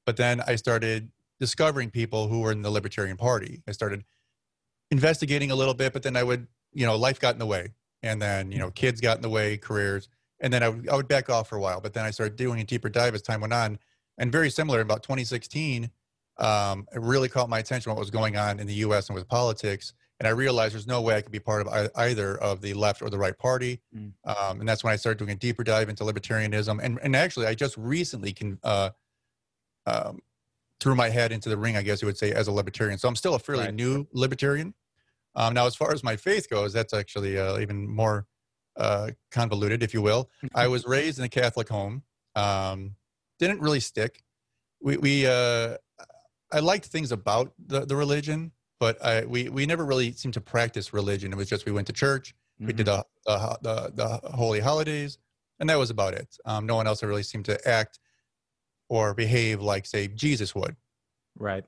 But 0.05 0.17
then 0.17 0.41
I 0.47 0.55
started 0.55 1.09
discovering 1.41 1.89
people 1.89 2.27
who 2.27 2.41
were 2.41 2.51
in 2.51 2.61
the 2.61 2.69
Libertarian 2.69 3.17
Party. 3.17 3.63
I 3.67 3.71
started 3.71 4.05
investigating 4.91 5.49
a 5.49 5.55
little 5.55 5.73
bit, 5.73 5.91
but 5.91 6.03
then 6.03 6.15
I 6.15 6.21
would, 6.21 6.45
you 6.71 6.85
know, 6.85 6.95
life 6.95 7.19
got 7.19 7.33
in 7.33 7.39
the 7.39 7.47
way. 7.47 7.73
And 8.03 8.21
then, 8.21 8.51
you 8.51 8.59
know, 8.59 8.69
kids 8.69 9.01
got 9.01 9.17
in 9.17 9.23
the 9.23 9.29
way, 9.29 9.57
careers. 9.57 10.07
And 10.39 10.53
then 10.53 10.61
I 10.61 10.69
would, 10.69 10.87
I 10.87 10.95
would 10.95 11.07
back 11.07 11.31
off 11.31 11.49
for 11.49 11.55
a 11.55 11.59
while. 11.59 11.81
But 11.81 11.93
then 11.93 12.05
I 12.05 12.11
started 12.11 12.35
doing 12.35 12.61
a 12.61 12.63
deeper 12.63 12.89
dive 12.89 13.15
as 13.15 13.23
time 13.23 13.41
went 13.41 13.53
on. 13.53 13.79
And 14.19 14.31
very 14.31 14.51
similar, 14.51 14.81
about 14.81 15.01
2016, 15.01 15.89
um, 16.37 16.87
it 16.93 17.01
really 17.01 17.27
caught 17.27 17.49
my 17.49 17.57
attention 17.57 17.91
what 17.91 17.97
was 17.99 18.11
going 18.11 18.37
on 18.37 18.59
in 18.59 18.67
the 18.67 18.75
US 18.75 19.09
and 19.09 19.15
with 19.15 19.27
politics. 19.27 19.93
And 20.19 20.27
I 20.27 20.31
realized 20.31 20.75
there's 20.75 20.85
no 20.85 21.01
way 21.01 21.15
I 21.15 21.21
could 21.21 21.31
be 21.31 21.39
part 21.39 21.65
of 21.65 21.89
either 21.95 22.37
of 22.37 22.61
the 22.61 22.75
left 22.75 23.01
or 23.01 23.09
the 23.09 23.17
right 23.17 23.35
party. 23.35 23.81
Mm. 23.97 24.13
Um, 24.25 24.59
and 24.59 24.69
that's 24.69 24.83
when 24.83 24.93
I 24.93 24.95
started 24.95 25.17
doing 25.17 25.31
a 25.31 25.35
deeper 25.35 25.63
dive 25.63 25.89
into 25.89 26.03
libertarianism. 26.03 26.79
And, 26.83 26.99
and 27.01 27.15
actually, 27.15 27.47
I 27.47 27.55
just 27.55 27.75
recently 27.77 28.31
can, 28.31 28.59
uh, 28.63 28.91
um, 29.87 30.19
threw 30.81 30.95
my 30.95 31.09
head 31.09 31.31
into 31.31 31.47
the 31.47 31.57
ring, 31.57 31.77
I 31.77 31.83
guess 31.83 32.01
you 32.01 32.07
would 32.07 32.17
say, 32.17 32.33
as 32.33 32.47
a 32.47 32.51
libertarian. 32.51 32.97
So 32.97 33.07
I'm 33.07 33.15
still 33.15 33.35
a 33.35 33.39
fairly 33.39 33.65
right. 33.65 33.73
new 33.73 34.07
libertarian. 34.11 34.73
Um, 35.35 35.53
now, 35.53 35.67
as 35.67 35.75
far 35.75 35.93
as 35.93 36.03
my 36.03 36.17
faith 36.17 36.49
goes, 36.49 36.73
that's 36.73 36.93
actually 36.93 37.37
uh, 37.37 37.59
even 37.59 37.87
more 37.87 38.25
uh, 38.75 39.11
convoluted, 39.29 39.83
if 39.83 39.93
you 39.93 40.01
will. 40.01 40.29
I 40.55 40.67
was 40.67 40.85
raised 40.85 41.19
in 41.19 41.23
a 41.23 41.29
Catholic 41.29 41.69
home. 41.69 42.03
Um, 42.35 42.95
didn't 43.39 43.61
really 43.61 43.79
stick. 43.79 44.23
We, 44.81 44.97
we 44.97 45.27
uh, 45.27 45.77
I 46.51 46.59
liked 46.59 46.85
things 46.87 47.11
about 47.11 47.53
the, 47.65 47.85
the 47.85 47.95
religion, 47.95 48.51
but 48.79 49.03
I, 49.05 49.25
we, 49.25 49.49
we 49.49 49.65
never 49.65 49.85
really 49.85 50.11
seemed 50.13 50.33
to 50.33 50.41
practice 50.41 50.93
religion. 50.93 51.31
It 51.31 51.35
was 51.35 51.47
just 51.47 51.65
we 51.65 51.71
went 51.71 51.87
to 51.87 51.93
church, 51.93 52.33
mm-hmm. 52.59 52.67
we 52.67 52.73
did 52.73 52.87
mm-hmm. 52.87 53.01
the, 53.25 53.57
the, 53.61 53.91
the, 53.95 54.21
the, 54.21 54.35
holy 54.35 54.59
holidays, 54.59 55.17
and 55.59 55.69
that 55.69 55.77
was 55.77 55.91
about 55.91 56.13
it. 56.13 56.35
Um, 56.45 56.65
no 56.65 56.75
one 56.75 56.87
else 56.87 57.03
really 57.03 57.23
seemed 57.23 57.45
to 57.45 57.67
act 57.67 57.99
or 58.91 59.13
behave 59.13 59.61
like, 59.61 59.85
say, 59.85 60.05
Jesus 60.05 60.53
would. 60.53 60.75
Right. 61.39 61.63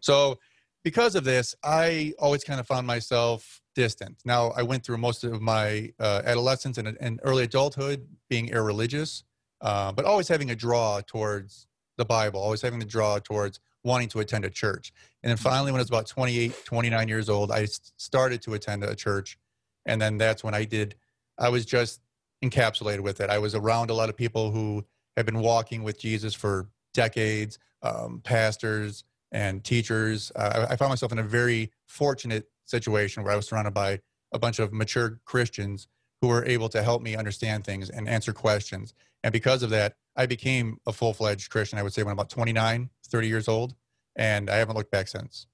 so, 0.00 0.40
because 0.82 1.14
of 1.14 1.22
this, 1.22 1.54
I 1.62 2.14
always 2.18 2.42
kind 2.42 2.58
of 2.58 2.66
found 2.66 2.84
myself 2.84 3.60
distant. 3.76 4.16
Now, 4.24 4.48
I 4.56 4.64
went 4.64 4.84
through 4.84 4.98
most 4.98 5.22
of 5.22 5.40
my 5.40 5.92
uh, 6.00 6.22
adolescence 6.24 6.76
and, 6.76 6.96
and, 7.00 7.20
early 7.22 7.44
adulthood 7.44 8.08
being 8.28 8.48
irreligious, 8.48 9.22
uh, 9.60 9.92
but 9.92 10.04
always 10.04 10.26
having 10.26 10.50
a 10.50 10.56
draw 10.56 11.00
towards 11.06 11.68
the 11.96 12.04
Bible, 12.04 12.40
always 12.40 12.62
having 12.62 12.82
a 12.82 12.86
draw 12.86 13.20
towards 13.20 13.60
wanting 13.84 14.08
to 14.08 14.18
attend 14.18 14.44
a 14.44 14.50
church. 14.50 14.92
And 15.22 15.30
then 15.30 15.36
finally, 15.36 15.70
when 15.70 15.78
I 15.78 15.82
was 15.82 15.90
about 15.90 16.08
28, 16.08 16.64
29 16.64 17.08
years 17.08 17.28
old, 17.28 17.52
I 17.52 17.66
started 17.98 18.42
to 18.42 18.54
attend 18.54 18.82
a 18.82 18.96
church. 18.96 19.38
And 19.86 20.02
then 20.02 20.18
that's 20.18 20.42
when 20.42 20.54
I 20.54 20.64
did, 20.64 20.96
I 21.38 21.50
was 21.50 21.64
just 21.64 22.00
encapsulated 22.44 23.00
with 23.00 23.20
it. 23.20 23.30
I 23.30 23.38
was 23.38 23.54
around 23.54 23.90
a 23.90 23.94
lot 23.94 24.08
of 24.08 24.16
people 24.16 24.50
who 24.50 24.84
have 25.18 25.26
been 25.26 25.40
walking 25.40 25.82
with 25.82 25.98
Jesus 26.00 26.34
for 26.34 26.68
decades, 26.94 27.58
um, 27.82 28.20
pastors 28.24 29.04
and 29.30 29.62
teachers. 29.62 30.32
Uh, 30.34 30.66
I, 30.68 30.72
I 30.72 30.76
found 30.76 30.90
myself 30.90 31.12
in 31.12 31.18
a 31.18 31.22
very 31.22 31.70
fortunate 31.86 32.48
situation 32.64 33.22
where 33.22 33.32
I 33.32 33.36
was 33.36 33.46
surrounded 33.46 33.74
by 33.74 34.00
a 34.32 34.38
bunch 34.38 34.58
of 34.58 34.72
mature 34.72 35.20
Christians 35.24 35.88
who 36.20 36.28
were 36.28 36.44
able 36.44 36.68
to 36.70 36.82
help 36.82 37.02
me 37.02 37.16
understand 37.16 37.64
things 37.64 37.90
and 37.90 38.08
answer 38.08 38.32
questions. 38.32 38.94
And 39.22 39.32
because 39.32 39.62
of 39.62 39.70
that, 39.70 39.94
I 40.16 40.26
became 40.26 40.78
a 40.86 40.92
full 40.92 41.12
fledged 41.12 41.50
Christian, 41.50 41.78
I 41.78 41.82
would 41.82 41.92
say, 41.92 42.02
when 42.02 42.10
I'm 42.10 42.18
about 42.18 42.30
29, 42.30 42.90
30 43.06 43.28
years 43.28 43.48
old. 43.48 43.74
And 44.16 44.50
I 44.50 44.56
haven't 44.56 44.76
looked 44.76 44.90
back 44.90 45.08
since. 45.08 45.46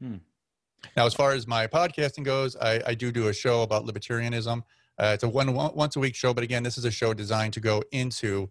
Hmm. 0.00 0.16
Now, 0.96 1.06
as 1.06 1.14
far 1.14 1.32
as 1.32 1.46
my 1.46 1.66
podcasting 1.66 2.24
goes, 2.24 2.56
I, 2.56 2.82
I 2.86 2.94
do 2.94 3.12
do 3.12 3.28
a 3.28 3.32
show 3.32 3.62
about 3.62 3.86
libertarianism. 3.86 4.62
Uh, 4.98 5.12
it's 5.14 5.24
a 5.24 5.28
one, 5.28 5.52
one 5.54 5.74
once 5.74 5.96
a 5.96 6.00
week 6.00 6.14
show, 6.14 6.34
but 6.34 6.44
again, 6.44 6.62
this 6.62 6.76
is 6.76 6.84
a 6.84 6.90
show 6.90 7.14
designed 7.14 7.52
to 7.54 7.60
go 7.60 7.82
into 7.92 8.50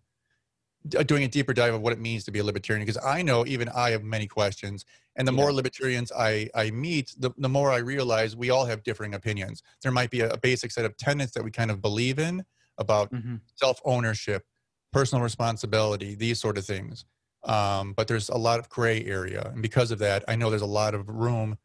doing 0.88 1.24
a 1.24 1.28
deeper 1.28 1.54
dive 1.54 1.74
of 1.74 1.82
what 1.82 1.94
it 1.94 2.00
means 2.00 2.24
to 2.26 2.32
be 2.32 2.40
a 2.40 2.44
libertarian 2.44 2.86
because 2.86 3.02
I 3.04 3.22
know 3.22 3.46
even 3.46 3.70
I 3.70 3.92
have 3.92 4.04
many 4.04 4.28
questions. 4.28 4.86
And 5.16 5.28
the 5.28 5.32
yeah. 5.32 5.38
more 5.38 5.54
libertarians 5.54 6.12
I, 6.12 6.50
I 6.56 6.72
meet, 6.72 7.14
the, 7.18 7.32
the 7.38 7.50
more 7.50 7.72
I 7.72 7.78
realize 7.78 8.36
we 8.36 8.50
all 8.50 8.66
have 8.66 8.84
differing 8.84 9.14
opinions. 9.14 9.62
There 9.82 9.92
might 9.92 10.10
be 10.10 10.22
a, 10.22 10.32
a 10.32 10.38
basic 10.38 10.72
set 10.72 10.86
of 10.86 10.98
tenets 10.98 11.34
that 11.34 11.44
we 11.44 11.52
kind 11.52 11.72
of 11.72 11.82
believe 11.82 12.20
in 12.20 12.44
about 12.78 13.12
mm-hmm. 13.12 13.36
self 13.56 13.80
ownership, 13.86 14.44
personal 14.92 15.24
responsibility, 15.24 16.16
these 16.16 16.40
sort 16.40 16.58
of 16.58 16.66
things. 16.66 17.06
Um, 17.46 17.94
but 17.94 18.08
there's 18.08 18.30
a 18.30 18.38
lot 18.38 18.60
of 18.60 18.70
gray 18.70 19.06
area. 19.06 19.52
And 19.54 19.62
because 19.62 19.92
of 19.92 20.00
that, 20.00 20.24
I 20.28 20.36
know 20.36 20.50
there's 20.50 20.62
a 20.62 20.66
lot 20.66 20.96
of 20.96 21.08
room 21.10 21.58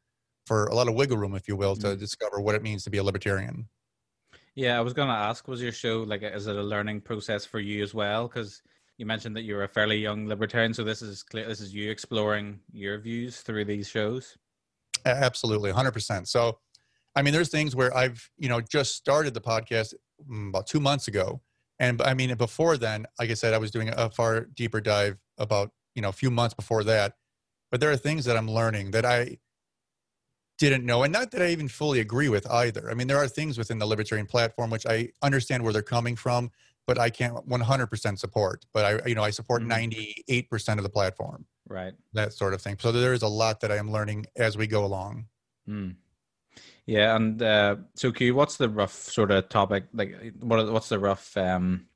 for 0.47 0.67
a 0.67 0.75
lot 0.75 0.89
of 0.89 0.95
wiggle 0.95 1.17
room, 1.17 1.35
if 1.35 1.49
you 1.49 1.57
will, 1.57 1.77
to 1.77 1.89
mm-hmm. 1.89 2.01
discover 2.01 2.41
what 2.41 2.55
it 2.55 2.63
means 2.63 2.85
to 2.85 2.91
be 2.91 2.99
a 2.99 3.05
libertarian. 3.05 3.69
Yeah, 4.55 4.77
I 4.77 4.81
was 4.81 4.93
going 4.93 5.09
to 5.09 5.15
ask, 5.15 5.47
was 5.47 5.63
your 5.63 5.73
show 5.73 6.03
like, 6.03 6.23
is 6.23 6.49
it 6.49 6.57
a 6.57 6.63
learning 6.63 7.03
process 7.03 7.45
for 7.45 7.61
you 7.61 7.83
as 7.83 7.95
well? 7.95 8.27
Because 8.27 8.61
you 8.99 9.07
mentioned 9.07 9.37
that 9.37 9.43
you're 9.43 9.63
a 9.63 9.69
fairly 9.69 9.97
young 9.97 10.27
libertarian, 10.27 10.75
so 10.75 10.83
this 10.83 11.03
is 11.03 11.23
clear. 11.23 11.47
This 11.47 11.61
is 11.61 11.73
you 11.73 11.91
exploring 11.91 12.59
your 12.73 12.99
views 12.99 13.41
through 13.41 13.65
these 13.65 13.89
shows. 13.89 14.37
Absolutely, 15.07 15.71
hundred 15.71 15.93
percent. 15.93 16.29
So, 16.29 16.59
I 17.15 17.23
mean, 17.23 17.33
there's 17.33 17.49
things 17.49 17.77
where 17.77 17.97
I've 17.97 18.29
you 18.37 18.49
know 18.49 18.61
just 18.61 18.97
started 18.97 19.35
the 19.35 19.41
podcast 19.41 19.95
mm, 20.29 20.49
about 20.49 20.67
two 20.67 20.81
months 20.81 21.07
ago, 21.07 21.41
and 21.79 22.03
I 22.03 22.13
mean 22.13 22.35
before 22.35 22.77
then, 22.77 23.07
like 23.21 23.31
I 23.31 23.35
said, 23.35 23.55
I 23.55 23.59
was 23.59 23.71
doing 23.71 23.89
a 23.89 24.11
far 24.11 24.47
deeper 24.57 24.81
dive 24.81 25.17
about 25.39 25.71
you 25.95 26.03
know 26.03 26.09
a 26.09 26.13
few 26.13 26.31
months 26.31 26.55
before 26.55 26.83
that. 26.85 27.15
But 27.71 27.81
there 27.81 27.93
are 27.93 27.97
things 27.97 28.25
that 28.25 28.37
I'm 28.37 28.51
learning 28.51 28.91
that 28.91 29.05
I 29.05 29.39
didn't 30.59 30.85
know 30.85 31.05
and 31.05 31.13
not 31.13 31.31
that 31.31 31.41
i 31.41 31.47
even 31.51 31.69
fully 31.69 32.01
agree 32.01 32.29
with 32.29 32.45
either 32.51 32.91
i 32.91 32.95
mean 32.95 33.07
there 33.07 33.17
are 33.17 33.29
things 33.29 33.57
within 33.57 33.79
the 33.79 33.87
libertarian 33.87 34.27
platform 34.27 34.71
which 34.71 34.87
i 34.87 35.09
understand 35.23 35.63
where 35.63 35.73
they're 35.73 35.83
coming 35.83 36.17
from 36.17 36.51
but 36.89 36.99
i 36.99 37.09
can't 37.09 37.35
100% 37.49 38.19
support 38.19 38.67
but 38.73 38.85
i 38.85 39.09
you 39.09 39.15
know 39.15 39.23
i 39.23 39.31
support 39.31 39.63
mm-hmm. 39.63 40.51
98% 40.51 40.79
of 40.79 40.83
the 40.83 40.89
platform 40.89 41.45
right 41.69 41.93
that 42.15 42.33
sort 42.33 42.55
of 42.55 42.61
thing 42.61 42.77
so 42.81 42.91
there 42.91 43.13
is 43.13 43.23
a 43.23 43.29
lot 43.29 43.61
that 43.61 43.71
i 43.71 43.77
am 43.77 43.93
learning 43.93 44.27
as 44.37 44.57
we 44.57 44.67
go 44.67 44.85
along 44.85 45.27
mm. 45.69 45.95
yeah 46.87 47.15
and 47.15 47.43
uh, 47.43 47.77
so 47.95 48.11
q 48.11 48.35
what's 48.35 48.57
the 48.57 48.69
rough 48.69 48.93
sort 48.93 49.31
of 49.31 49.49
topic 49.49 49.85
like 49.95 50.35
what 50.41 50.73
what's 50.73 50.89
the 50.89 50.99
rough 50.99 51.37
um 51.37 51.87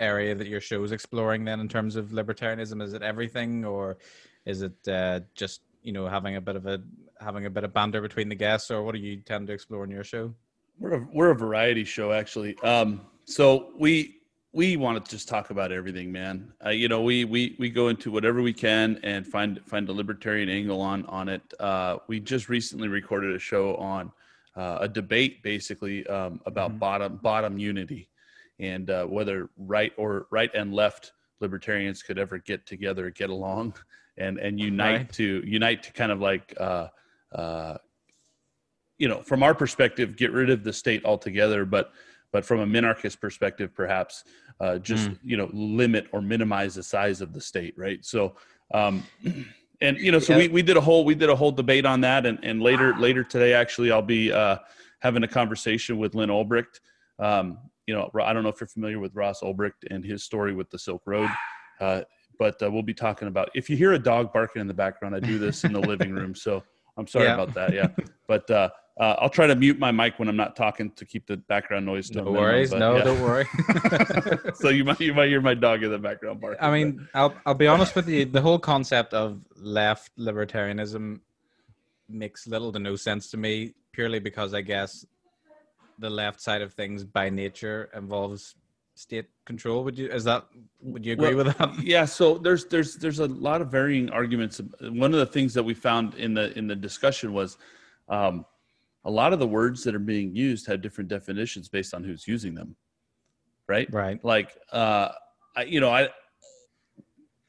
area 0.00 0.34
that 0.34 0.46
your 0.46 0.60
show 0.60 0.84
is 0.84 0.92
exploring 0.92 1.44
then 1.44 1.58
in 1.58 1.68
terms 1.68 1.96
of 1.96 2.10
libertarianism 2.10 2.82
is 2.82 2.92
it 2.92 3.02
everything 3.02 3.64
or 3.64 3.96
is 4.44 4.62
it 4.62 4.88
uh, 4.88 5.20
just 5.34 5.62
you 5.82 5.92
know 5.92 6.08
having 6.08 6.36
a 6.36 6.40
bit 6.40 6.56
of 6.56 6.66
a 6.66 6.80
having 7.20 7.46
a 7.46 7.50
bit 7.50 7.64
of 7.64 7.72
banter 7.72 8.00
between 8.00 8.28
the 8.28 8.34
guests, 8.34 8.70
or 8.70 8.82
what 8.82 8.94
do 8.94 9.00
you 9.00 9.16
tend 9.20 9.46
to 9.46 9.52
explore 9.52 9.84
in 9.84 9.90
your 9.90 10.04
show? 10.04 10.34
We're 10.78 10.94
a, 10.94 11.08
we're 11.12 11.30
a 11.30 11.34
variety 11.34 11.84
show 11.84 12.12
actually. 12.12 12.58
Um, 12.60 13.02
so 13.28 13.72
we 13.78 14.16
we 14.52 14.76
want 14.76 15.04
to 15.04 15.10
just 15.10 15.28
talk 15.28 15.50
about 15.50 15.70
everything, 15.70 16.10
man. 16.10 16.50
Uh, 16.64 16.70
you 16.70 16.88
know, 16.88 17.02
we 17.02 17.26
we 17.26 17.54
we 17.58 17.68
go 17.68 17.88
into 17.88 18.10
whatever 18.10 18.40
we 18.40 18.54
can 18.54 18.98
and 19.02 19.26
find 19.26 19.60
find 19.66 19.86
a 19.90 19.92
libertarian 19.92 20.48
angle 20.48 20.80
on 20.80 21.04
on 21.06 21.28
it. 21.28 21.42
Uh, 21.60 21.98
we 22.06 22.20
just 22.20 22.48
recently 22.48 22.88
recorded 22.88 23.34
a 23.34 23.38
show 23.38 23.76
on 23.76 24.10
uh, 24.56 24.78
a 24.80 24.88
debate, 24.88 25.42
basically 25.42 26.06
um, 26.06 26.40
about 26.46 26.70
mm-hmm. 26.70 26.78
bottom 26.78 27.16
bottom 27.22 27.58
unity 27.58 28.08
and 28.60 28.88
uh, 28.88 29.04
whether 29.04 29.50
right 29.58 29.92
or 29.98 30.26
right 30.30 30.52
and 30.54 30.72
left 30.72 31.12
libertarians 31.40 32.02
could 32.02 32.18
ever 32.18 32.38
get 32.38 32.64
together, 32.64 33.10
get 33.10 33.28
along, 33.28 33.74
and 34.16 34.38
and 34.38 34.58
unite 34.58 34.96
right. 34.96 35.12
to 35.12 35.42
unite 35.44 35.82
to 35.82 35.92
kind 35.92 36.10
of 36.10 36.20
like 36.20 36.54
uh, 36.58 36.88
uh, 37.32 37.76
you 38.96 39.06
know, 39.06 39.20
from 39.20 39.42
our 39.42 39.54
perspective, 39.54 40.16
get 40.16 40.32
rid 40.32 40.48
of 40.48 40.64
the 40.64 40.72
state 40.72 41.04
altogether. 41.04 41.66
But 41.66 41.92
but 42.32 42.44
from 42.44 42.60
a 42.60 42.66
minarchist 42.66 43.20
perspective, 43.20 43.74
perhaps 43.74 44.24
uh, 44.60 44.78
just 44.78 45.10
mm. 45.10 45.18
you 45.24 45.36
know 45.36 45.50
limit 45.52 46.06
or 46.12 46.20
minimize 46.20 46.74
the 46.74 46.82
size 46.82 47.20
of 47.20 47.32
the 47.32 47.40
state, 47.40 47.74
right? 47.76 48.04
So. 48.04 48.34
Um, 48.74 49.02
and 49.80 49.96
you 49.98 50.12
know, 50.12 50.18
so 50.18 50.32
yeah. 50.32 50.40
we, 50.40 50.48
we 50.48 50.62
did 50.62 50.76
a 50.76 50.80
whole 50.80 51.04
we 51.04 51.14
did 51.14 51.30
a 51.30 51.36
whole 51.36 51.52
debate 51.52 51.86
on 51.86 52.00
that, 52.02 52.26
and, 52.26 52.38
and 52.42 52.60
later 52.60 52.94
later 52.98 53.24
today, 53.24 53.54
actually, 53.54 53.90
I'll 53.90 54.02
be 54.02 54.30
uh, 54.32 54.56
having 54.98 55.22
a 55.22 55.28
conversation 55.28 55.98
with 55.98 56.14
Lyn 56.14 56.28
Ulbricht. 56.28 56.80
Um, 57.18 57.58
you 57.86 57.94
know, 57.94 58.10
I 58.22 58.34
don't 58.34 58.42
know 58.42 58.50
if 58.50 58.60
you're 58.60 58.68
familiar 58.68 58.98
with 58.98 59.14
Ross 59.14 59.40
Ulbricht 59.40 59.86
and 59.90 60.04
his 60.04 60.22
story 60.22 60.52
with 60.52 60.68
the 60.68 60.78
Silk 60.78 61.02
Road. 61.06 61.30
Uh, 61.80 62.02
but 62.38 62.62
uh, 62.62 62.70
we'll 62.70 62.82
be 62.82 62.94
talking 62.94 63.28
about 63.28 63.50
if 63.54 63.68
you 63.68 63.76
hear 63.76 63.92
a 63.92 63.98
dog 63.98 64.32
barking 64.32 64.60
in 64.60 64.66
the 64.66 64.74
background 64.74 65.14
i 65.14 65.20
do 65.20 65.38
this 65.38 65.64
in 65.64 65.72
the 65.72 65.80
living 65.80 66.12
room 66.12 66.34
so 66.34 66.62
i'm 66.96 67.06
sorry 67.06 67.26
yeah. 67.26 67.34
about 67.34 67.52
that 67.54 67.72
yeah 67.74 67.88
but 68.26 68.48
uh, 68.50 68.68
uh, 68.98 69.14
I'll 69.18 69.30
try 69.30 69.46
to 69.46 69.54
mute 69.54 69.78
my 69.78 69.92
mic 69.92 70.18
when 70.18 70.28
I'm 70.28 70.36
not 70.36 70.56
talking 70.56 70.90
to 70.92 71.04
keep 71.04 71.26
the 71.26 71.36
background 71.36 71.86
noise. 71.86 72.10
To 72.10 72.22
no 72.22 72.32
worries, 72.32 72.70
but, 72.70 72.80
no, 72.80 72.96
yeah. 72.96 73.04
don't 73.04 73.22
worry. 73.22 73.46
so 74.54 74.70
you 74.70 74.84
might 74.84 75.00
you 75.00 75.14
might 75.14 75.28
hear 75.28 75.40
my 75.40 75.54
dog 75.54 75.84
in 75.84 75.90
the 75.90 75.98
background 75.98 76.40
barking. 76.40 76.58
I 76.60 76.72
mean, 76.72 77.08
but. 77.12 77.18
I'll 77.18 77.34
I'll 77.46 77.54
be 77.54 77.68
honest 77.68 77.94
with 77.94 78.08
you. 78.08 78.24
The 78.24 78.40
whole 78.40 78.58
concept 78.58 79.14
of 79.14 79.40
left 79.56 80.16
libertarianism 80.18 81.20
makes 82.08 82.48
little 82.48 82.72
to 82.72 82.80
no 82.80 82.96
sense 82.96 83.30
to 83.30 83.36
me, 83.36 83.74
purely 83.92 84.18
because 84.18 84.52
I 84.52 84.62
guess 84.62 85.06
the 86.00 86.10
left 86.10 86.40
side 86.40 86.62
of 86.62 86.72
things 86.72 87.04
by 87.04 87.30
nature 87.30 87.90
involves 87.94 88.56
state 88.94 89.26
control 89.44 89.84
would 89.84 89.96
you 89.96 90.08
is 90.08 90.24
that 90.24 90.44
would 90.80 91.06
you 91.06 91.12
agree 91.12 91.32
well, 91.32 91.44
with 91.44 91.56
that 91.56 91.80
yeah 91.84 92.04
so 92.04 92.36
there's 92.36 92.64
there's 92.64 92.96
there's 92.96 93.20
a 93.20 93.26
lot 93.26 93.60
of 93.60 93.70
varying 93.70 94.10
arguments 94.10 94.60
one 94.80 95.14
of 95.14 95.20
the 95.20 95.26
things 95.26 95.54
that 95.54 95.62
we 95.62 95.72
found 95.72 96.14
in 96.14 96.34
the 96.34 96.56
in 96.58 96.66
the 96.66 96.74
discussion 96.74 97.32
was 97.32 97.58
um, 98.08 98.44
a 99.08 99.10
lot 99.10 99.32
of 99.32 99.38
the 99.38 99.46
words 99.46 99.82
that 99.84 99.94
are 99.94 99.98
being 99.98 100.36
used 100.36 100.66
have 100.66 100.82
different 100.82 101.08
definitions 101.08 101.68
based 101.68 101.94
on 101.94 102.04
who's 102.04 102.28
using 102.28 102.54
them 102.54 102.76
right 103.66 103.92
right 103.92 104.22
like 104.22 104.56
uh 104.70 105.08
I, 105.56 105.64
you 105.64 105.80
know 105.80 105.90
i 105.90 106.08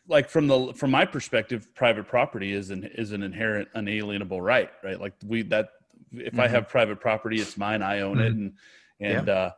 like 0.08 0.30
from 0.30 0.48
the 0.48 0.74
from 0.74 0.89
my 0.92 1.06
perspective 1.06 1.68
private 1.75 2.08
property 2.08 2.54
is 2.54 2.70
an 2.72 2.86
is 2.96 3.12
an 3.12 3.24
inherent 3.24 3.68
unalienable 3.75 4.42
right 4.42 4.70
right 4.84 5.00
like 5.00 5.13
we 5.25 5.44
that 5.44 5.70
if 6.13 6.32
mm-hmm. 6.32 6.39
i 6.39 6.48
have 6.48 6.70
private 6.70 7.00
property 7.00 7.42
it's 7.42 7.58
mine 7.58 7.84
i 7.84 8.00
own 8.00 8.18
mm-hmm. 8.18 8.25
it 8.25 8.34
and 8.34 8.54
and 9.01 9.28
yeah. 9.28 9.51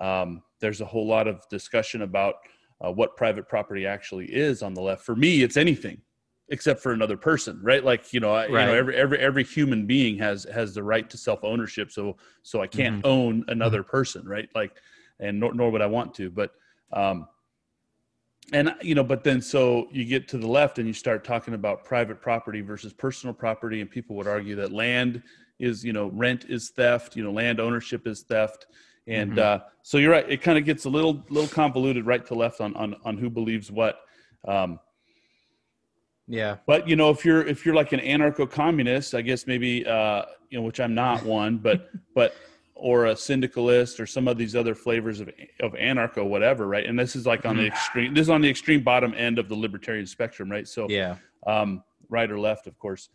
uh 0.00 0.04
um 0.22 0.42
there's 0.60 0.80
a 0.80 0.86
whole 0.86 1.06
lot 1.06 1.28
of 1.28 1.46
discussion 1.50 2.02
about 2.02 2.36
uh, 2.82 2.90
what 2.90 3.16
private 3.16 3.48
property 3.48 3.86
actually 3.86 4.26
is 4.26 4.62
on 4.62 4.74
the 4.74 4.80
left. 4.80 5.04
For 5.04 5.14
me, 5.14 5.42
it's 5.42 5.56
anything 5.56 6.00
except 6.52 6.80
for 6.80 6.92
another 6.92 7.16
person, 7.16 7.58
right? 7.62 7.84
Like 7.84 8.12
you 8.12 8.20
know, 8.20 8.32
I, 8.32 8.46
right. 8.48 8.48
you 8.48 8.66
know, 8.66 8.74
every 8.74 8.96
every 8.96 9.18
every 9.18 9.44
human 9.44 9.86
being 9.86 10.16
has 10.18 10.46
has 10.52 10.74
the 10.74 10.82
right 10.82 11.08
to 11.10 11.16
self 11.16 11.40
ownership. 11.42 11.90
So 11.90 12.16
so 12.42 12.62
I 12.62 12.68
can't 12.68 12.98
mm-hmm. 12.98 13.06
own 13.06 13.44
another 13.48 13.82
person, 13.82 14.26
right? 14.26 14.48
Like, 14.54 14.76
and 15.18 15.40
nor, 15.40 15.52
nor 15.54 15.70
would 15.70 15.82
I 15.82 15.86
want 15.86 16.14
to, 16.14 16.30
but. 16.30 16.52
um 16.92 17.26
and 18.52 18.74
you 18.82 18.96
know 18.96 19.04
but 19.04 19.22
then 19.22 19.40
so 19.40 19.86
you 19.92 20.04
get 20.04 20.26
to 20.26 20.36
the 20.36 20.46
left 20.48 20.80
and 20.80 20.88
you 20.88 20.92
start 20.92 21.22
talking 21.22 21.54
about 21.54 21.84
private 21.84 22.20
property 22.20 22.60
versus 22.60 22.92
personal 22.92 23.32
property 23.32 23.80
and 23.80 23.88
people 23.88 24.16
would 24.16 24.26
argue 24.26 24.56
that 24.56 24.72
land 24.72 25.22
is 25.60 25.84
you 25.84 25.92
know 25.92 26.08
rent 26.08 26.46
is 26.48 26.70
theft 26.70 27.14
you 27.14 27.22
know 27.22 27.30
land 27.30 27.60
ownership 27.60 28.04
is 28.04 28.22
theft 28.22 28.66
and 29.06 29.32
mm-hmm. 29.32 29.62
uh, 29.62 29.66
so 29.82 29.98
you're 29.98 30.12
right. 30.12 30.28
It 30.28 30.42
kind 30.42 30.58
of 30.58 30.64
gets 30.64 30.84
a 30.84 30.88
little 30.88 31.24
little 31.28 31.48
convoluted 31.48 32.06
right 32.06 32.24
to 32.26 32.34
left 32.34 32.60
on 32.60 32.74
on 32.76 32.94
on 33.04 33.18
who 33.18 33.28
believes 33.28 33.70
what. 33.70 34.00
Um, 34.46 34.78
yeah. 36.28 36.56
But 36.66 36.88
you 36.88 36.96
know, 36.96 37.10
if 37.10 37.24
you're 37.24 37.46
if 37.46 37.64
you're 37.64 37.74
like 37.74 37.92
an 37.92 38.00
anarcho-communist, 38.00 39.14
I 39.14 39.22
guess 39.22 39.46
maybe 39.46 39.86
uh, 39.86 40.24
you 40.50 40.58
know, 40.58 40.64
which 40.64 40.80
I'm 40.80 40.94
not 40.94 41.24
one, 41.24 41.58
but 41.58 41.90
but 42.14 42.34
or 42.74 43.06
a 43.06 43.16
syndicalist 43.16 44.00
or 44.00 44.06
some 44.06 44.26
of 44.26 44.36
these 44.36 44.56
other 44.56 44.74
flavors 44.74 45.20
of 45.20 45.28
of 45.60 45.72
anarcho, 45.72 46.26
whatever, 46.26 46.66
right? 46.66 46.86
And 46.86 46.98
this 46.98 47.16
is 47.16 47.26
like 47.26 47.46
on 47.46 47.56
the 47.56 47.62
mm-hmm. 47.62 47.72
extreme. 47.72 48.14
This 48.14 48.22
is 48.22 48.30
on 48.30 48.40
the 48.40 48.50
extreme 48.50 48.82
bottom 48.82 49.14
end 49.16 49.38
of 49.38 49.48
the 49.48 49.54
libertarian 49.54 50.06
spectrum, 50.06 50.50
right? 50.50 50.66
So 50.66 50.88
yeah, 50.88 51.16
um, 51.46 51.82
right 52.08 52.30
or 52.30 52.38
left, 52.38 52.66
of 52.66 52.78
course 52.78 53.08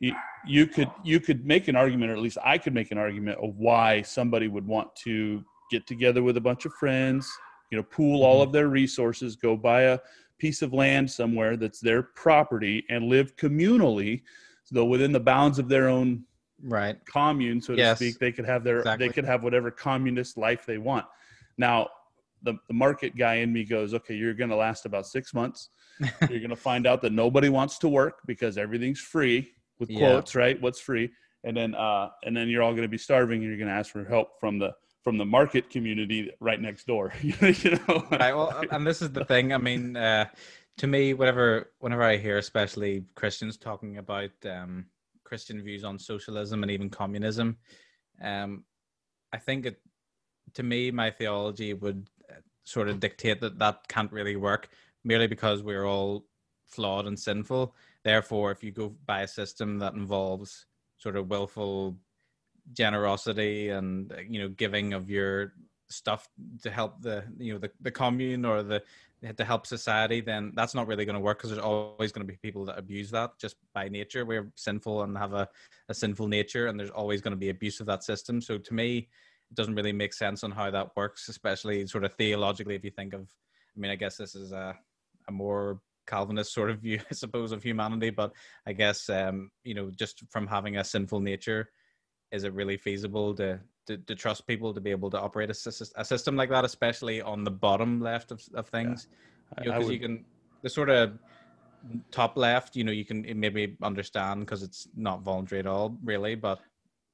you, 0.00 0.14
you 0.46 0.66
could 0.66 0.90
you 1.02 1.20
could 1.20 1.46
make 1.46 1.68
an 1.68 1.76
argument, 1.76 2.10
or 2.10 2.14
at 2.14 2.20
least 2.20 2.38
I 2.44 2.58
could 2.58 2.74
make 2.74 2.90
an 2.90 2.98
argument 2.98 3.38
of 3.42 3.56
why 3.56 4.02
somebody 4.02 4.48
would 4.48 4.66
want 4.66 4.94
to 4.96 5.44
get 5.70 5.86
together 5.86 6.22
with 6.22 6.36
a 6.36 6.40
bunch 6.40 6.64
of 6.66 6.74
friends, 6.74 7.30
you 7.70 7.78
know, 7.78 7.84
pool 7.84 8.22
all 8.22 8.42
of 8.42 8.48
mm-hmm. 8.48 8.54
their 8.54 8.68
resources, 8.68 9.36
go 9.36 9.56
buy 9.56 9.82
a 9.82 9.98
piece 10.44 10.60
of 10.60 10.74
land 10.74 11.10
somewhere 11.10 11.56
that's 11.56 11.80
their 11.80 12.02
property, 12.02 12.84
and 12.90 13.06
live 13.06 13.34
communally, 13.36 14.20
though 14.70 14.84
within 14.84 15.10
the 15.10 15.18
bounds 15.18 15.58
of 15.58 15.70
their 15.70 15.88
own 15.88 16.22
right 16.62 16.98
commune, 17.06 17.62
so 17.62 17.74
to 17.74 17.96
speak. 17.96 18.18
They 18.18 18.30
could 18.30 18.44
have 18.44 18.62
their 18.62 18.80
exactly. 18.80 19.08
they 19.08 19.14
could 19.14 19.24
have 19.24 19.42
whatever 19.42 19.70
communist 19.70 20.36
life 20.36 20.66
they 20.66 20.76
want. 20.76 21.06
Now, 21.56 21.88
the, 22.42 22.58
the 22.68 22.74
market 22.74 23.16
guy 23.16 23.36
in 23.36 23.54
me 23.54 23.64
goes, 23.64 23.94
okay, 23.94 24.14
you're 24.14 24.34
going 24.34 24.50
to 24.50 24.56
last 24.56 24.84
about 24.84 25.06
six 25.06 25.32
months. 25.32 25.70
you're 26.28 26.40
going 26.40 26.50
to 26.50 26.56
find 26.56 26.86
out 26.86 27.00
that 27.00 27.12
nobody 27.12 27.48
wants 27.48 27.78
to 27.78 27.88
work 27.88 28.18
because 28.26 28.58
everything's 28.58 29.00
free 29.00 29.50
with 29.78 29.88
quotes, 29.96 30.34
right? 30.34 30.60
What's 30.60 30.78
free, 30.78 31.10
and 31.44 31.56
then 31.56 31.74
uh, 31.74 32.10
and 32.24 32.36
then 32.36 32.50
you're 32.50 32.62
all 32.62 32.72
going 32.72 32.82
to 32.82 32.88
be 32.88 32.98
starving, 32.98 33.40
and 33.40 33.48
you're 33.48 33.56
going 33.56 33.70
to 33.70 33.74
ask 33.74 33.90
for 33.90 34.04
help 34.04 34.38
from 34.38 34.58
the 34.58 34.74
from 35.04 35.18
the 35.18 35.24
market 35.24 35.68
community 35.68 36.30
right 36.40 36.60
next 36.60 36.86
door. 36.86 37.12
you 37.22 37.78
know. 37.86 38.04
Right. 38.10 38.34
Well, 38.34 38.64
and 38.70 38.86
this 38.86 39.02
is 39.02 39.12
the 39.12 39.24
thing. 39.26 39.52
I 39.52 39.58
mean, 39.58 39.96
uh, 39.96 40.26
to 40.78 40.86
me, 40.86 41.12
whatever, 41.12 41.70
whenever 41.78 42.02
I 42.02 42.16
hear, 42.16 42.38
especially 42.38 43.04
Christians 43.14 43.58
talking 43.58 43.98
about 43.98 44.30
um, 44.50 44.86
Christian 45.22 45.62
views 45.62 45.84
on 45.84 45.98
socialism 45.98 46.62
and 46.62 46.72
even 46.72 46.88
communism, 46.88 47.58
um, 48.22 48.64
I 49.32 49.36
think 49.36 49.66
it, 49.66 49.80
to 50.54 50.62
me, 50.62 50.90
my 50.90 51.10
theology 51.10 51.74
would 51.74 52.08
uh, 52.30 52.40
sort 52.64 52.88
of 52.88 52.98
dictate 52.98 53.40
that 53.42 53.58
that 53.58 53.86
can't 53.88 54.10
really 54.10 54.36
work 54.36 54.70
merely 55.04 55.26
because 55.26 55.62
we're 55.62 55.84
all 55.84 56.24
flawed 56.66 57.06
and 57.06 57.18
sinful. 57.18 57.74
Therefore, 58.04 58.50
if 58.50 58.64
you 58.64 58.72
go 58.72 58.94
by 59.06 59.20
a 59.20 59.28
system 59.28 59.78
that 59.80 59.94
involves 59.94 60.66
sort 60.96 61.16
of 61.16 61.28
willful 61.28 61.98
generosity 62.72 63.68
and 63.68 64.12
you 64.28 64.40
know 64.40 64.48
giving 64.48 64.94
of 64.94 65.10
your 65.10 65.52
stuff 65.90 66.28
to 66.62 66.70
help 66.70 67.00
the 67.02 67.24
you 67.38 67.52
know 67.52 67.58
the, 67.58 67.70
the 67.82 67.90
commune 67.90 68.44
or 68.44 68.62
the 68.62 68.82
to 69.38 69.44
help 69.44 69.66
society 69.66 70.20
then 70.20 70.52
that's 70.54 70.74
not 70.74 70.86
really 70.86 71.06
going 71.06 71.14
to 71.14 71.20
work 71.20 71.38
because 71.38 71.50
there's 71.50 71.62
always 71.62 72.12
going 72.12 72.26
to 72.26 72.30
be 72.30 72.38
people 72.42 72.66
that 72.66 72.78
abuse 72.78 73.10
that 73.10 73.30
just 73.38 73.56
by 73.72 73.88
nature. 73.88 74.26
We're 74.26 74.52
sinful 74.54 75.02
and 75.02 75.16
have 75.16 75.32
a, 75.32 75.48
a 75.88 75.94
sinful 75.94 76.28
nature 76.28 76.66
and 76.66 76.78
there's 76.78 76.90
always 76.90 77.22
going 77.22 77.32
to 77.32 77.38
be 77.38 77.48
abuse 77.48 77.80
of 77.80 77.86
that 77.86 78.04
system. 78.04 78.42
So 78.42 78.58
to 78.58 78.74
me 78.74 79.08
it 79.50 79.54
doesn't 79.54 79.74
really 79.74 79.92
make 79.92 80.12
sense 80.12 80.42
on 80.42 80.50
how 80.50 80.70
that 80.70 80.96
works 80.96 81.28
especially 81.28 81.86
sort 81.86 82.04
of 82.04 82.12
theologically 82.14 82.74
if 82.74 82.84
you 82.84 82.90
think 82.90 83.14
of 83.14 83.28
i 83.76 83.80
mean 83.80 83.90
i 83.90 83.94
guess 83.94 84.16
this 84.16 84.34
is 84.34 84.52
a, 84.52 84.76
a 85.28 85.32
more 85.32 85.80
calvinist 86.06 86.52
sort 86.52 86.70
of 86.70 86.80
view 86.80 86.98
i 87.10 87.14
suppose 87.14 87.52
of 87.52 87.62
humanity 87.62 88.10
but 88.10 88.32
i 88.66 88.72
guess 88.72 89.08
um 89.10 89.50
you 89.62 89.74
know 89.74 89.90
just 89.90 90.22
from 90.30 90.46
having 90.46 90.76
a 90.78 90.84
sinful 90.84 91.20
nature 91.20 91.68
is 92.32 92.44
it 92.44 92.52
really 92.52 92.76
feasible 92.76 93.34
to, 93.34 93.60
to, 93.86 93.96
to 93.98 94.14
trust 94.14 94.46
people 94.46 94.74
to 94.74 94.80
be 94.80 94.90
able 94.90 95.10
to 95.10 95.20
operate 95.20 95.50
a, 95.50 95.72
a, 95.96 96.04
system 96.04 96.36
like 96.36 96.50
that, 96.50 96.64
especially 96.64 97.22
on 97.22 97.44
the 97.44 97.50
bottom 97.50 98.00
left 98.00 98.32
of, 98.32 98.42
of 98.54 98.68
things? 98.68 99.08
Yeah. 99.58 99.64
You 99.64 99.70
know, 99.70 99.78
because 99.78 99.92
you 99.92 100.00
can 100.00 100.24
the 100.62 100.70
sort 100.70 100.88
of 100.88 101.18
top 102.10 102.36
left, 102.36 102.74
you 102.74 102.84
know, 102.84 102.92
you 102.92 103.04
can 103.04 103.26
maybe 103.38 103.76
understand 103.82 104.40
because 104.40 104.62
it's 104.62 104.88
not 104.96 105.22
voluntary 105.22 105.60
at 105.60 105.66
all, 105.66 105.96
really. 106.02 106.34
But 106.34 106.60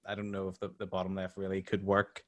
I 0.07 0.14
don't 0.14 0.31
know 0.31 0.49
if 0.49 0.59
the, 0.59 0.71
the 0.79 0.87
bottom 0.87 1.14
left 1.14 1.37
really 1.37 1.62
could 1.62 1.85
work. 1.85 2.23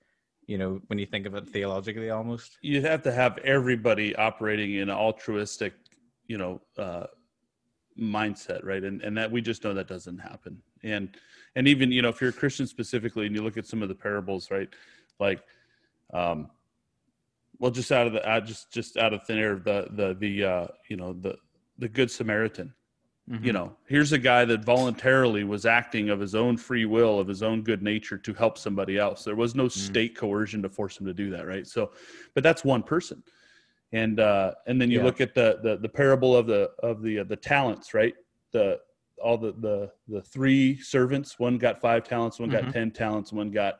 You 0.46 0.58
know, 0.58 0.80
when 0.88 0.98
you 0.98 1.06
think 1.06 1.26
of 1.26 1.34
it 1.36 1.48
theologically, 1.48 2.10
almost 2.10 2.58
you'd 2.62 2.84
have 2.84 3.02
to 3.02 3.12
have 3.12 3.38
everybody 3.38 4.14
operating 4.16 4.74
in 4.74 4.88
an 4.88 4.96
altruistic, 4.96 5.74
you 6.26 6.36
know, 6.36 6.60
uh, 6.76 7.06
mindset, 7.98 8.64
right? 8.64 8.82
And 8.82 9.00
and 9.02 9.16
that 9.16 9.30
we 9.30 9.40
just 9.40 9.62
know 9.62 9.72
that 9.74 9.86
doesn't 9.86 10.18
happen. 10.18 10.60
And 10.84 11.16
and 11.56 11.68
even 11.68 11.90
you 11.90 12.02
know 12.02 12.08
if 12.08 12.20
you're 12.20 12.30
a 12.30 12.34
christian 12.34 12.66
specifically 12.66 13.26
and 13.26 13.34
you 13.34 13.42
look 13.42 13.56
at 13.56 13.66
some 13.66 13.82
of 13.82 13.88
the 13.88 13.94
parables 13.94 14.50
right 14.50 14.68
like 15.20 15.42
um 16.12 16.48
well 17.58 17.70
just 17.70 17.92
out 17.92 18.06
of 18.06 18.12
the 18.12 18.28
uh, 18.28 18.40
just 18.40 18.70
just 18.72 18.96
out 18.96 19.12
of 19.12 19.24
thin 19.24 19.38
air 19.38 19.56
the 19.56 19.86
the 19.92 20.14
the 20.18 20.44
uh 20.44 20.66
you 20.88 20.96
know 20.96 21.12
the 21.12 21.36
the 21.78 21.88
good 21.88 22.10
samaritan 22.10 22.72
mm-hmm. 23.30 23.44
you 23.44 23.52
know 23.52 23.74
here's 23.86 24.12
a 24.12 24.18
guy 24.18 24.44
that 24.44 24.64
voluntarily 24.64 25.44
was 25.44 25.66
acting 25.66 26.10
of 26.10 26.20
his 26.20 26.34
own 26.34 26.56
free 26.56 26.86
will 26.86 27.18
of 27.18 27.28
his 27.28 27.42
own 27.42 27.62
good 27.62 27.82
nature 27.82 28.18
to 28.18 28.32
help 28.34 28.56
somebody 28.58 28.98
else 28.98 29.24
there 29.24 29.36
was 29.36 29.54
no 29.54 29.64
mm-hmm. 29.64 29.80
state 29.80 30.16
coercion 30.16 30.62
to 30.62 30.68
force 30.68 30.98
him 30.98 31.06
to 31.06 31.14
do 31.14 31.30
that 31.30 31.46
right 31.46 31.66
so 31.66 31.90
but 32.34 32.42
that's 32.42 32.64
one 32.64 32.82
person 32.82 33.22
and 33.92 34.20
uh 34.20 34.52
and 34.66 34.80
then 34.80 34.90
you 34.90 34.98
yeah. 34.98 35.04
look 35.04 35.20
at 35.20 35.34
the, 35.34 35.58
the 35.62 35.76
the 35.76 35.88
parable 35.88 36.34
of 36.36 36.46
the 36.46 36.70
of 36.82 37.02
the 37.02 37.20
uh, 37.20 37.24
the 37.24 37.36
talents 37.36 37.94
right 37.94 38.14
the 38.52 38.78
all 39.22 39.38
the 39.38 39.52
the 39.58 39.90
the 40.08 40.22
three 40.22 40.80
servants 40.80 41.38
one 41.38 41.58
got 41.58 41.80
five 41.80 42.04
talents 42.04 42.38
one 42.38 42.50
mm-hmm. 42.50 42.66
got 42.66 42.72
10 42.72 42.90
talents 42.90 43.32
one 43.32 43.50
got 43.50 43.78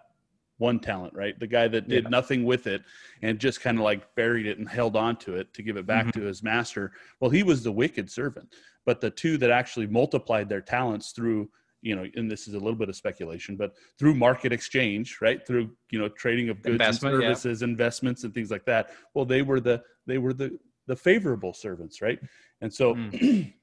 one 0.59 0.79
talent 0.79 1.13
right 1.15 1.39
the 1.41 1.47
guy 1.47 1.67
that 1.67 1.89
did 1.89 2.05
yeah. 2.05 2.09
nothing 2.09 2.45
with 2.45 2.67
it 2.67 2.83
and 3.23 3.39
just 3.39 3.61
kind 3.61 3.79
of 3.79 3.85
like 3.85 4.15
buried 4.15 4.47
it 4.47 4.59
and 4.59 4.69
held 4.69 4.97
on 4.97 5.17
to 5.17 5.35
it 5.37 5.53
to 5.53 5.63
give 5.63 5.77
it 5.77 5.87
back 5.87 6.07
mm-hmm. 6.07 6.21
to 6.21 6.27
his 6.27 6.43
master 6.43 6.93
well 7.21 7.31
he 7.31 7.43
was 7.43 7.63
the 7.63 7.73
wicked 7.73 8.11
servant 8.11 8.49
but 8.87 9.01
the 9.01 9.11
two 9.11 9.37
that 9.37 9.51
actually 9.51 9.87
multiplied 9.87 10.49
their 10.49 10.61
talents 10.61 11.11
through 11.11 11.49
you 11.81 11.97
know 11.97 12.07
and 12.15 12.31
this 12.31 12.47
is 12.47 12.55
a 12.55 12.59
little 12.59 12.77
bit 12.77 12.89
of 12.89 12.97
speculation 12.97 13.57
but 13.57 13.73
through 13.99 14.15
market 14.15 14.53
exchange 14.53 15.19
right 15.21 15.45
through 15.47 15.69
you 15.91 15.99
know 15.99 16.09
trading 16.09 16.49
of 16.49 16.63
goods 16.63 16.81
and 16.81 16.97
services 16.97 17.61
yeah. 17.61 17.69
investments 17.69 18.25
and 18.25 18.33
things 18.33 18.51
like 18.51 18.65
that 18.65 18.91
well 19.15 19.25
they 19.25 19.43
were 19.43 19.61
the 19.61 19.83
they 20.07 20.19
were 20.19 20.33
the 20.33 20.57
the 20.87 20.97
favorable 20.97 21.53
servants 21.53 22.01
right 22.01 22.21
and 22.61 22.73
so 22.73 22.95
mm. 22.95 23.53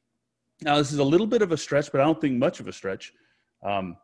Now, 0.61 0.77
this 0.77 0.91
is 0.91 0.99
a 0.99 1.03
little 1.03 1.27
bit 1.27 1.41
of 1.41 1.51
a 1.51 1.57
stretch, 1.57 1.91
but 1.91 2.01
I 2.01 2.03
don't 2.03 2.19
think 2.19 2.37
much 2.37 2.59
of 2.59 2.67
a 2.67 2.73
stretch. 2.73 3.13
Um, 3.63 3.97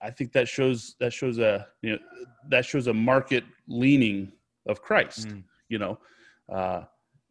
I 0.00 0.10
think 0.10 0.32
that 0.32 0.48
shows 0.48 0.96
that 1.00 1.12
shows 1.12 1.38
a 1.38 1.66
you 1.82 1.92
know 1.92 1.98
that 2.48 2.66
shows 2.66 2.86
a 2.86 2.94
market 2.94 3.44
leaning 3.66 4.32
of 4.66 4.82
Christ. 4.82 5.28
Mm. 5.28 5.44
You 5.68 5.78
know, 5.78 5.98
uh, 6.52 6.82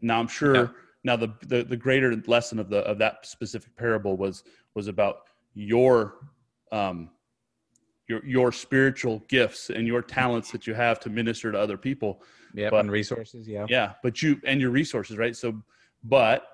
now 0.02 0.20
I'm 0.20 0.28
sure. 0.28 0.56
Yeah. 0.56 0.68
Now 1.06 1.16
the, 1.18 1.34
the 1.46 1.64
the 1.64 1.78
greater 1.78 2.16
lesson 2.28 2.60
of 2.60 2.70
the 2.70 2.80
of 2.80 2.98
that 3.00 3.26
specific 3.26 3.76
parable 3.76 4.18
was 4.18 4.44
was 4.74 4.88
about 4.88 5.18
your 5.54 6.16
um, 6.72 7.10
your 8.08 8.26
your 8.26 8.52
spiritual 8.52 9.24
gifts 9.28 9.70
and 9.70 9.86
your 9.88 10.02
talents 10.02 10.52
that 10.52 10.66
you 10.66 10.74
have 10.74 11.00
to 11.02 11.10
minister 11.10 11.52
to 11.52 11.60
other 11.60 11.78
people. 11.78 12.22
Yeah, 12.54 12.70
and 12.74 12.92
resources. 12.92 13.48
Yeah, 13.48 13.66
yeah, 13.70 13.94
but 14.02 14.22
you 14.22 14.40
and 14.46 14.62
your 14.62 14.72
resources, 14.72 15.18
right? 15.18 15.36
So, 15.36 15.62
but 16.04 16.48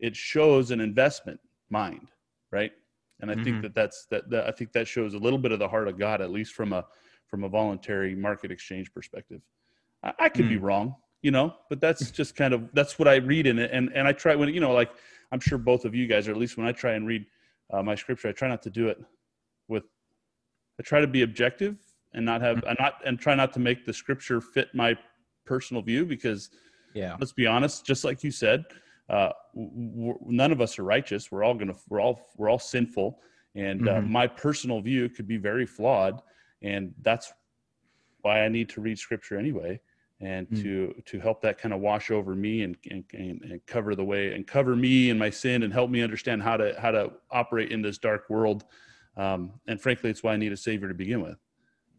it 0.00 0.16
shows 0.16 0.70
an 0.70 0.80
investment 0.80 1.40
mind, 1.70 2.08
right? 2.50 2.72
And 3.20 3.30
I 3.30 3.34
mm-hmm. 3.34 3.44
think 3.44 3.62
that 3.62 3.74
that's 3.74 4.06
that, 4.10 4.30
that 4.30 4.46
I 4.46 4.52
think 4.52 4.72
that 4.72 4.86
shows 4.86 5.14
a 5.14 5.18
little 5.18 5.38
bit 5.38 5.52
of 5.52 5.58
the 5.58 5.68
heart 5.68 5.88
of 5.88 5.98
God, 5.98 6.20
at 6.20 6.30
least 6.30 6.54
from 6.54 6.72
a 6.72 6.84
from 7.26 7.44
a 7.44 7.48
voluntary 7.48 8.14
market 8.14 8.50
exchange 8.50 8.92
perspective. 8.92 9.40
I, 10.02 10.12
I 10.18 10.28
could 10.28 10.46
mm. 10.46 10.50
be 10.50 10.56
wrong, 10.56 10.94
you 11.22 11.30
know, 11.30 11.54
but 11.68 11.80
that's 11.80 12.10
just 12.20 12.36
kind 12.36 12.54
of 12.54 12.68
that's 12.74 12.98
what 12.98 13.08
I 13.08 13.16
read 13.16 13.46
in 13.46 13.58
it, 13.58 13.70
and 13.72 13.90
and 13.94 14.06
I 14.06 14.12
try 14.12 14.34
when 14.36 14.52
you 14.54 14.60
know, 14.60 14.72
like 14.72 14.90
I'm 15.32 15.40
sure 15.40 15.58
both 15.58 15.84
of 15.84 15.94
you 15.94 16.06
guys, 16.06 16.28
or 16.28 16.30
at 16.30 16.36
least 16.36 16.56
when 16.56 16.66
I 16.66 16.72
try 16.72 16.92
and 16.92 17.06
read 17.06 17.26
uh, 17.72 17.82
my 17.82 17.94
scripture, 17.94 18.28
I 18.28 18.32
try 18.32 18.48
not 18.48 18.62
to 18.62 18.70
do 18.70 18.88
it 18.88 18.98
with. 19.66 19.84
I 20.78 20.84
try 20.84 21.00
to 21.00 21.08
be 21.08 21.22
objective 21.22 21.76
and 22.14 22.24
not 22.24 22.40
have 22.40 22.58
mm-hmm. 22.58 22.68
and 22.68 22.76
not 22.78 22.94
and 23.04 23.18
try 23.18 23.34
not 23.34 23.52
to 23.54 23.60
make 23.60 23.84
the 23.84 23.92
scripture 23.92 24.40
fit 24.40 24.68
my 24.74 24.96
personal 25.44 25.82
view 25.82 26.04
because 26.04 26.50
yeah 26.94 27.16
let's 27.18 27.32
be 27.32 27.46
honest 27.46 27.84
just 27.84 28.04
like 28.04 28.22
you 28.22 28.30
said 28.30 28.64
uh, 29.08 29.30
none 29.54 30.52
of 30.52 30.60
us 30.60 30.78
are 30.78 30.84
righteous. 30.84 31.32
We're 31.32 31.44
all 31.44 31.54
gonna 31.54 31.74
we're 31.88 32.00
all 32.00 32.28
we're 32.36 32.50
all 32.50 32.58
sinful, 32.58 33.20
and 33.54 33.88
uh, 33.88 33.92
mm-hmm. 33.92 34.04
uh, 34.04 34.08
my 34.08 34.26
personal 34.26 34.80
view 34.80 35.08
could 35.08 35.26
be 35.26 35.38
very 35.38 35.66
flawed, 35.66 36.20
and 36.62 36.94
that's 37.02 37.32
why 38.20 38.44
I 38.44 38.48
need 38.48 38.68
to 38.70 38.80
read 38.80 38.98
Scripture 38.98 39.38
anyway, 39.38 39.80
and 40.20 40.46
mm-hmm. 40.48 40.62
to 40.62 41.02
to 41.06 41.20
help 41.20 41.40
that 41.42 41.58
kind 41.58 41.72
of 41.72 41.80
wash 41.80 42.10
over 42.10 42.34
me 42.34 42.62
and, 42.62 42.76
and 42.90 43.04
and 43.14 43.60
cover 43.66 43.94
the 43.94 44.04
way 44.04 44.34
and 44.34 44.46
cover 44.46 44.76
me 44.76 45.08
and 45.08 45.18
my 45.18 45.30
sin 45.30 45.62
and 45.62 45.72
help 45.72 45.90
me 45.90 46.02
understand 46.02 46.42
how 46.42 46.58
to 46.58 46.78
how 46.78 46.90
to 46.90 47.12
operate 47.30 47.72
in 47.72 47.80
this 47.80 47.98
dark 47.98 48.28
world. 48.28 48.64
Um, 49.16 49.52
and 49.66 49.80
frankly, 49.80 50.10
it's 50.10 50.22
why 50.22 50.34
I 50.34 50.36
need 50.36 50.52
a 50.52 50.56
savior 50.56 50.88
to 50.88 50.94
begin 50.94 51.22
with. 51.22 51.38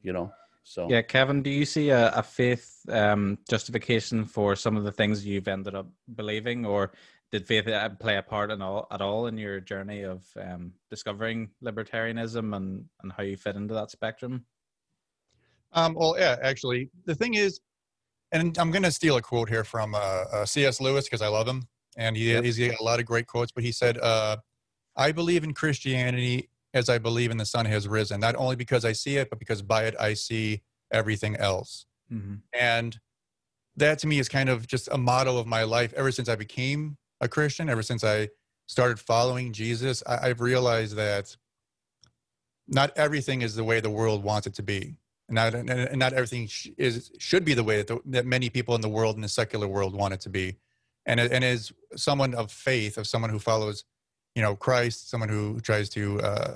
You 0.03 0.13
know. 0.13 0.31
So 0.63 0.87
yeah, 0.89 1.01
Kevin, 1.01 1.41
do 1.41 1.49
you 1.49 1.65
see 1.65 1.89
a, 1.89 2.11
a 2.11 2.23
faith 2.23 2.79
um, 2.89 3.37
justification 3.49 4.25
for 4.25 4.55
some 4.55 4.77
of 4.77 4.83
the 4.83 4.91
things 4.91 5.25
you've 5.25 5.47
ended 5.47 5.75
up 5.75 5.87
believing, 6.15 6.65
or 6.65 6.91
did 7.31 7.47
faith 7.47 7.67
uh, 7.67 7.89
play 7.89 8.17
a 8.17 8.21
part 8.21 8.51
in 8.51 8.61
all 8.61 8.87
at 8.91 9.01
all 9.01 9.27
in 9.27 9.37
your 9.37 9.59
journey 9.59 10.03
of 10.03 10.25
um, 10.39 10.73
discovering 10.89 11.49
libertarianism 11.63 12.55
and 12.55 12.85
and 13.01 13.11
how 13.11 13.23
you 13.23 13.37
fit 13.37 13.55
into 13.55 13.73
that 13.73 13.91
spectrum? 13.91 14.45
Um, 15.73 15.93
well, 15.93 16.15
yeah, 16.17 16.37
actually, 16.41 16.89
the 17.05 17.15
thing 17.15 17.35
is, 17.35 17.59
and 18.31 18.57
I'm 18.57 18.71
going 18.71 18.83
to 18.83 18.91
steal 18.91 19.17
a 19.17 19.21
quote 19.21 19.49
here 19.49 19.63
from 19.63 19.93
uh, 19.93 19.97
uh, 19.97 20.45
C.S. 20.45 20.81
Lewis 20.81 21.05
because 21.05 21.21
I 21.21 21.27
love 21.27 21.47
him, 21.47 21.67
and 21.97 22.17
he, 22.17 22.31
yep. 22.31 22.43
he's 22.43 22.57
got 22.57 22.79
a 22.79 22.83
lot 22.83 22.99
of 22.99 23.05
great 23.05 23.27
quotes. 23.27 23.51
But 23.51 23.63
he 23.63 23.71
said, 23.71 23.97
uh, 23.99 24.37
"I 24.95 25.11
believe 25.11 25.43
in 25.43 25.53
Christianity 25.53 26.49
as 26.73 26.89
I 26.89 26.97
believe 26.97 27.31
in 27.31 27.37
the 27.37 27.45
sun 27.45 27.65
has 27.65 27.87
risen, 27.87 28.19
not 28.19 28.35
only 28.35 28.55
because 28.55 28.85
I 28.85 28.91
see 28.91 29.17
it, 29.17 29.29
but 29.29 29.39
because 29.39 29.61
by 29.61 29.85
it 29.85 29.95
I 29.99 30.13
see 30.13 30.61
everything 30.91 31.35
else. 31.35 31.85
Mm-hmm. 32.11 32.35
And 32.53 32.99
that 33.75 33.99
to 33.99 34.07
me 34.07 34.19
is 34.19 34.29
kind 34.29 34.49
of 34.49 34.67
just 34.67 34.89
a 34.91 34.97
motto 34.97 35.37
of 35.37 35.47
my 35.47 35.63
life 35.63 35.93
ever 35.93 36.11
since 36.11 36.29
I 36.29 36.35
became 36.35 36.97
a 37.21 37.27
Christian, 37.27 37.69
ever 37.69 37.83
since 37.83 38.03
I 38.03 38.29
started 38.67 38.99
following 38.99 39.51
Jesus. 39.51 40.03
I, 40.05 40.27
have 40.27 40.41
realized 40.41 40.95
that 40.95 41.35
not 42.67 42.91
everything 42.95 43.41
is 43.41 43.55
the 43.55 43.63
way 43.63 43.79
the 43.79 43.89
world 43.89 44.23
wants 44.23 44.47
it 44.47 44.53
to 44.55 44.63
be. 44.63 44.97
And 45.27 45.35
not, 45.35 45.53
and 45.53 45.97
not 45.97 46.13
everything 46.13 46.47
sh- 46.47 46.69
is 46.77 47.11
should 47.19 47.45
be 47.45 47.53
the 47.53 47.63
way 47.63 47.77
that, 47.77 47.87
the, 47.87 47.99
that 48.05 48.25
many 48.25 48.49
people 48.49 48.75
in 48.75 48.81
the 48.81 48.89
world 48.89 49.15
in 49.15 49.21
the 49.21 49.29
secular 49.29 49.67
world 49.67 49.93
want 49.93 50.13
it 50.13 50.21
to 50.21 50.29
be. 50.29 50.57
And, 51.05 51.19
and 51.19 51.43
as 51.43 51.71
someone 51.95 52.33
of 52.33 52.51
faith, 52.51 52.97
of 52.97 53.07
someone 53.07 53.29
who 53.29 53.39
follows 53.39 53.83
you 54.35 54.41
know 54.41 54.55
Christ, 54.55 55.09
someone 55.09 55.29
who 55.29 55.59
tries 55.59 55.89
to 55.89 56.19
uh, 56.21 56.55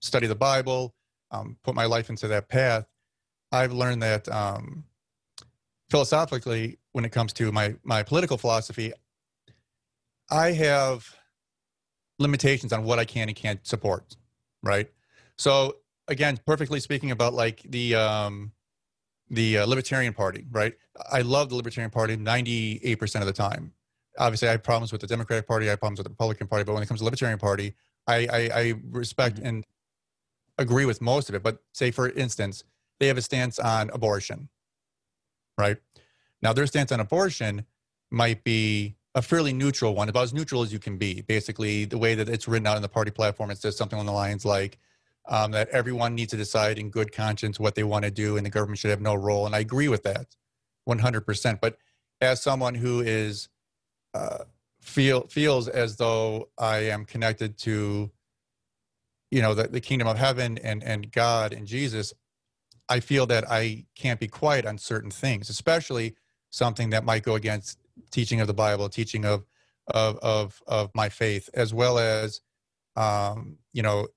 study 0.00 0.26
the 0.26 0.34
Bible, 0.34 0.94
um, 1.30 1.56
put 1.62 1.74
my 1.74 1.84
life 1.84 2.10
into 2.10 2.28
that 2.28 2.48
path, 2.48 2.86
I've 3.50 3.72
learned 3.72 4.02
that 4.02 4.28
um, 4.28 4.84
philosophically, 5.90 6.78
when 6.92 7.04
it 7.04 7.12
comes 7.12 7.32
to 7.34 7.52
my 7.52 7.74
my 7.84 8.02
political 8.02 8.38
philosophy, 8.38 8.92
I 10.30 10.52
have 10.52 11.06
limitations 12.18 12.72
on 12.72 12.84
what 12.84 12.98
I 12.98 13.04
can 13.04 13.28
and 13.28 13.36
can't 13.36 13.64
support. 13.66 14.16
Right. 14.62 14.90
So 15.36 15.76
again, 16.08 16.38
perfectly 16.46 16.80
speaking 16.80 17.10
about 17.10 17.34
like 17.34 17.62
the 17.64 17.94
um, 17.94 18.52
the 19.30 19.58
uh, 19.58 19.66
Libertarian 19.66 20.12
Party, 20.12 20.46
right? 20.50 20.74
I 21.10 21.22
love 21.22 21.48
the 21.48 21.56
Libertarian 21.56 21.90
Party 21.90 22.16
98% 22.16 23.20
of 23.20 23.26
the 23.26 23.32
time. 23.32 23.72
Obviously, 24.18 24.48
I 24.48 24.52
have 24.52 24.62
problems 24.62 24.92
with 24.92 25.00
the 25.00 25.06
Democratic 25.06 25.46
Party, 25.46 25.66
I 25.66 25.70
have 25.70 25.80
problems 25.80 25.98
with 25.98 26.06
the 26.06 26.10
Republican 26.10 26.46
Party, 26.46 26.64
but 26.64 26.74
when 26.74 26.82
it 26.82 26.86
comes 26.86 27.00
to 27.00 27.02
the 27.02 27.06
Libertarian 27.06 27.38
Party, 27.38 27.74
I, 28.06 28.26
I, 28.26 28.50
I 28.54 28.74
respect 28.90 29.36
mm-hmm. 29.36 29.46
and 29.46 29.66
agree 30.58 30.84
with 30.84 31.00
most 31.00 31.28
of 31.28 31.34
it. 31.34 31.42
But 31.42 31.62
say, 31.72 31.90
for 31.90 32.10
instance, 32.10 32.64
they 33.00 33.06
have 33.06 33.16
a 33.16 33.22
stance 33.22 33.58
on 33.58 33.90
abortion, 33.92 34.48
right? 35.58 35.76
Now, 36.42 36.52
their 36.52 36.66
stance 36.66 36.92
on 36.92 37.00
abortion 37.00 37.64
might 38.10 38.44
be 38.44 38.96
a 39.14 39.22
fairly 39.22 39.52
neutral 39.52 39.94
one, 39.94 40.08
about 40.08 40.24
as 40.24 40.34
neutral 40.34 40.62
as 40.62 40.72
you 40.72 40.78
can 40.78 40.96
be. 40.96 41.22
Basically, 41.22 41.84
the 41.84 41.98
way 41.98 42.14
that 42.14 42.28
it's 42.28 42.48
written 42.48 42.66
out 42.66 42.76
in 42.76 42.82
the 42.82 42.88
party 42.88 43.10
platform, 43.10 43.50
it 43.50 43.58
says 43.58 43.76
something 43.76 43.98
on 43.98 44.06
the 44.06 44.12
lines 44.12 44.44
like 44.44 44.78
um, 45.28 45.52
that 45.52 45.68
everyone 45.68 46.14
needs 46.14 46.30
to 46.30 46.36
decide 46.36 46.78
in 46.78 46.90
good 46.90 47.12
conscience 47.12 47.60
what 47.60 47.74
they 47.74 47.84
want 47.84 48.04
to 48.04 48.10
do, 48.10 48.36
and 48.36 48.44
the 48.44 48.50
government 48.50 48.78
should 48.78 48.90
have 48.90 49.00
no 49.00 49.14
role. 49.14 49.46
And 49.46 49.54
I 49.54 49.60
agree 49.60 49.88
with 49.88 50.02
that, 50.04 50.36
100%. 50.88 51.60
But 51.60 51.76
as 52.20 52.42
someone 52.42 52.74
who 52.74 53.00
is 53.00 53.48
uh, 54.14 54.44
feel 54.80 55.22
feels 55.28 55.68
as 55.68 55.96
though 55.96 56.48
I 56.58 56.78
am 56.78 57.04
connected 57.04 57.58
to, 57.58 58.10
you 59.30 59.42
know, 59.42 59.54
the, 59.54 59.68
the 59.68 59.80
kingdom 59.80 60.08
of 60.08 60.18
heaven 60.18 60.58
and 60.58 60.82
and 60.82 61.10
God 61.10 61.52
and 61.52 61.66
Jesus, 61.66 62.12
I 62.88 63.00
feel 63.00 63.26
that 63.26 63.50
I 63.50 63.86
can't 63.96 64.20
be 64.20 64.28
quiet 64.28 64.66
on 64.66 64.78
certain 64.78 65.10
things, 65.10 65.48
especially 65.48 66.16
something 66.50 66.90
that 66.90 67.04
might 67.04 67.22
go 67.22 67.34
against 67.34 67.78
teaching 68.10 68.40
of 68.40 68.46
the 68.46 68.54
Bible, 68.54 68.88
teaching 68.88 69.24
of 69.24 69.44
of 69.88 70.18
of 70.18 70.62
of 70.66 70.90
my 70.94 71.08
faith, 71.08 71.48
as 71.54 71.72
well 71.72 71.98
as 71.98 72.40
um, 72.96 73.58
you 73.72 73.82
know, 73.82 74.08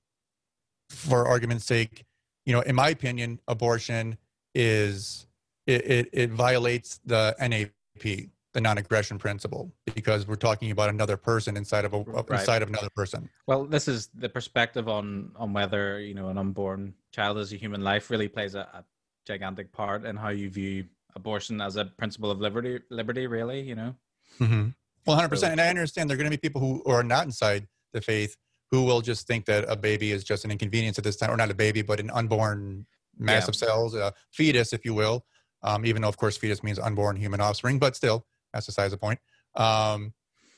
for 0.89 1.27
argument's 1.27 1.65
sake, 1.65 2.05
you 2.45 2.53
know, 2.53 2.61
in 2.61 2.75
my 2.75 2.89
opinion, 2.89 3.39
abortion 3.47 4.17
is 4.53 5.27
it, 5.67 5.85
it, 5.85 6.09
it 6.13 6.29
violates 6.31 6.99
the 7.05 7.35
NAP, 7.39 8.29
the 8.55 8.61
non-aggression 8.61 9.19
principle, 9.19 9.71
because 9.93 10.25
we're 10.27 10.35
talking 10.35 10.71
about 10.71 10.89
another 10.89 11.17
person 11.17 11.57
inside 11.57 11.83
of 11.85 11.93
a 11.93 11.99
right. 11.99 12.39
inside 12.39 12.63
of 12.63 12.69
another 12.69 12.89
person. 12.95 13.29
Well, 13.45 13.65
this 13.65 13.87
is 13.87 14.09
the 14.15 14.29
perspective 14.29 14.87
on 14.87 15.31
on 15.35 15.53
whether 15.53 15.99
you 15.99 16.15
know 16.15 16.29
an 16.29 16.37
unborn 16.37 16.95
child 17.11 17.37
as 17.37 17.51
a 17.53 17.57
human 17.57 17.83
life 17.83 18.09
really 18.09 18.29
plays 18.29 18.55
a, 18.55 18.61
a 18.61 18.83
gigantic 19.27 19.71
part 19.73 20.05
in 20.05 20.15
how 20.15 20.29
you 20.29 20.49
view 20.49 20.85
abortion 21.15 21.61
as 21.61 21.75
a 21.75 21.85
principle 21.85 22.29
of 22.29 22.39
liberty 22.39 22.79
liberty 22.89 23.27
really 23.27 23.61
you 23.61 23.75
know 23.75 23.95
mm-hmm. 24.39 24.67
well 25.07 25.17
100% 25.17 25.43
and 25.49 25.61
i 25.61 25.67
understand 25.67 26.09
there 26.09 26.15
are 26.15 26.17
going 26.17 26.29
to 26.29 26.37
be 26.37 26.41
people 26.41 26.61
who 26.61 26.83
are 26.91 27.03
not 27.03 27.25
inside 27.25 27.67
the 27.93 28.01
faith 28.01 28.35
who 28.71 28.83
will 28.83 29.01
just 29.01 29.25
think 29.25 29.45
that 29.45 29.65
a 29.67 29.75
baby 29.75 30.11
is 30.11 30.23
just 30.23 30.43
an 30.43 30.51
inconvenience 30.51 30.97
at 30.97 31.03
this 31.03 31.15
time 31.15 31.31
or 31.31 31.37
not 31.37 31.49
a 31.49 31.55
baby 31.55 31.81
but 31.81 31.99
an 31.99 32.09
unborn 32.11 32.85
mass 33.17 33.43
yeah. 33.43 33.49
of 33.49 33.55
cells 33.55 33.95
a 33.95 34.13
fetus 34.31 34.73
if 34.73 34.83
you 34.83 34.93
will 34.93 35.25
um, 35.63 35.85
even 35.85 36.01
though 36.01 36.09
of 36.09 36.17
course 36.17 36.37
fetus 36.37 36.61
means 36.61 36.77
unborn 36.77 37.15
human 37.15 37.39
offspring 37.39 37.79
but 37.79 37.95
still 37.95 38.25
that's 38.55 38.65
besides 38.65 38.91
the 38.91 38.97
point 38.97 39.19
um, 39.55 40.13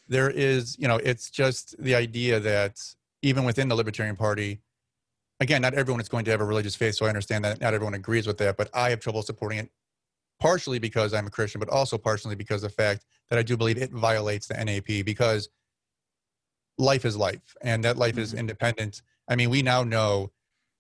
there 0.07 0.29
is 0.29 0.77
you 0.79 0.87
know 0.87 0.97
it's 0.97 1.29
just 1.29 1.75
the 1.83 1.95
idea 1.95 2.39
that 2.39 2.79
even 3.21 3.43
within 3.43 3.67
the 3.67 3.75
libertarian 3.75 4.15
party 4.15 4.61
again 5.41 5.61
not 5.61 5.73
everyone 5.73 5.99
is 5.99 6.07
going 6.07 6.23
to 6.23 6.31
have 6.31 6.39
a 6.41 6.45
religious 6.45 6.75
faith 6.75 6.95
so 6.95 7.05
i 7.05 7.09
understand 7.09 7.43
that 7.43 7.59
not 7.59 7.73
everyone 7.73 7.93
agrees 7.93 8.25
with 8.25 8.37
that 8.37 8.55
but 8.55 8.69
i 8.73 8.89
have 8.89 9.01
trouble 9.01 9.21
supporting 9.21 9.59
it 9.59 9.69
partially 10.39 10.79
because 10.79 11.13
I'm 11.13 11.27
a 11.27 11.29
Christian, 11.29 11.59
but 11.59 11.69
also 11.69 11.97
partially 11.97 12.35
because 12.35 12.63
of 12.63 12.71
the 12.71 12.75
fact 12.75 13.05
that 13.29 13.39
I 13.39 13.43
do 13.43 13.57
believe 13.57 13.77
it 13.77 13.91
violates 13.91 14.47
the 14.47 14.53
NAP 14.53 15.05
because 15.05 15.49
life 16.77 17.05
is 17.05 17.17
life 17.17 17.55
and 17.61 17.83
that 17.83 17.97
life 17.97 18.13
mm-hmm. 18.13 18.21
is 18.21 18.33
independent. 18.33 19.01
I 19.27 19.35
mean, 19.35 19.49
we 19.49 19.61
now 19.61 19.83
know 19.83 20.31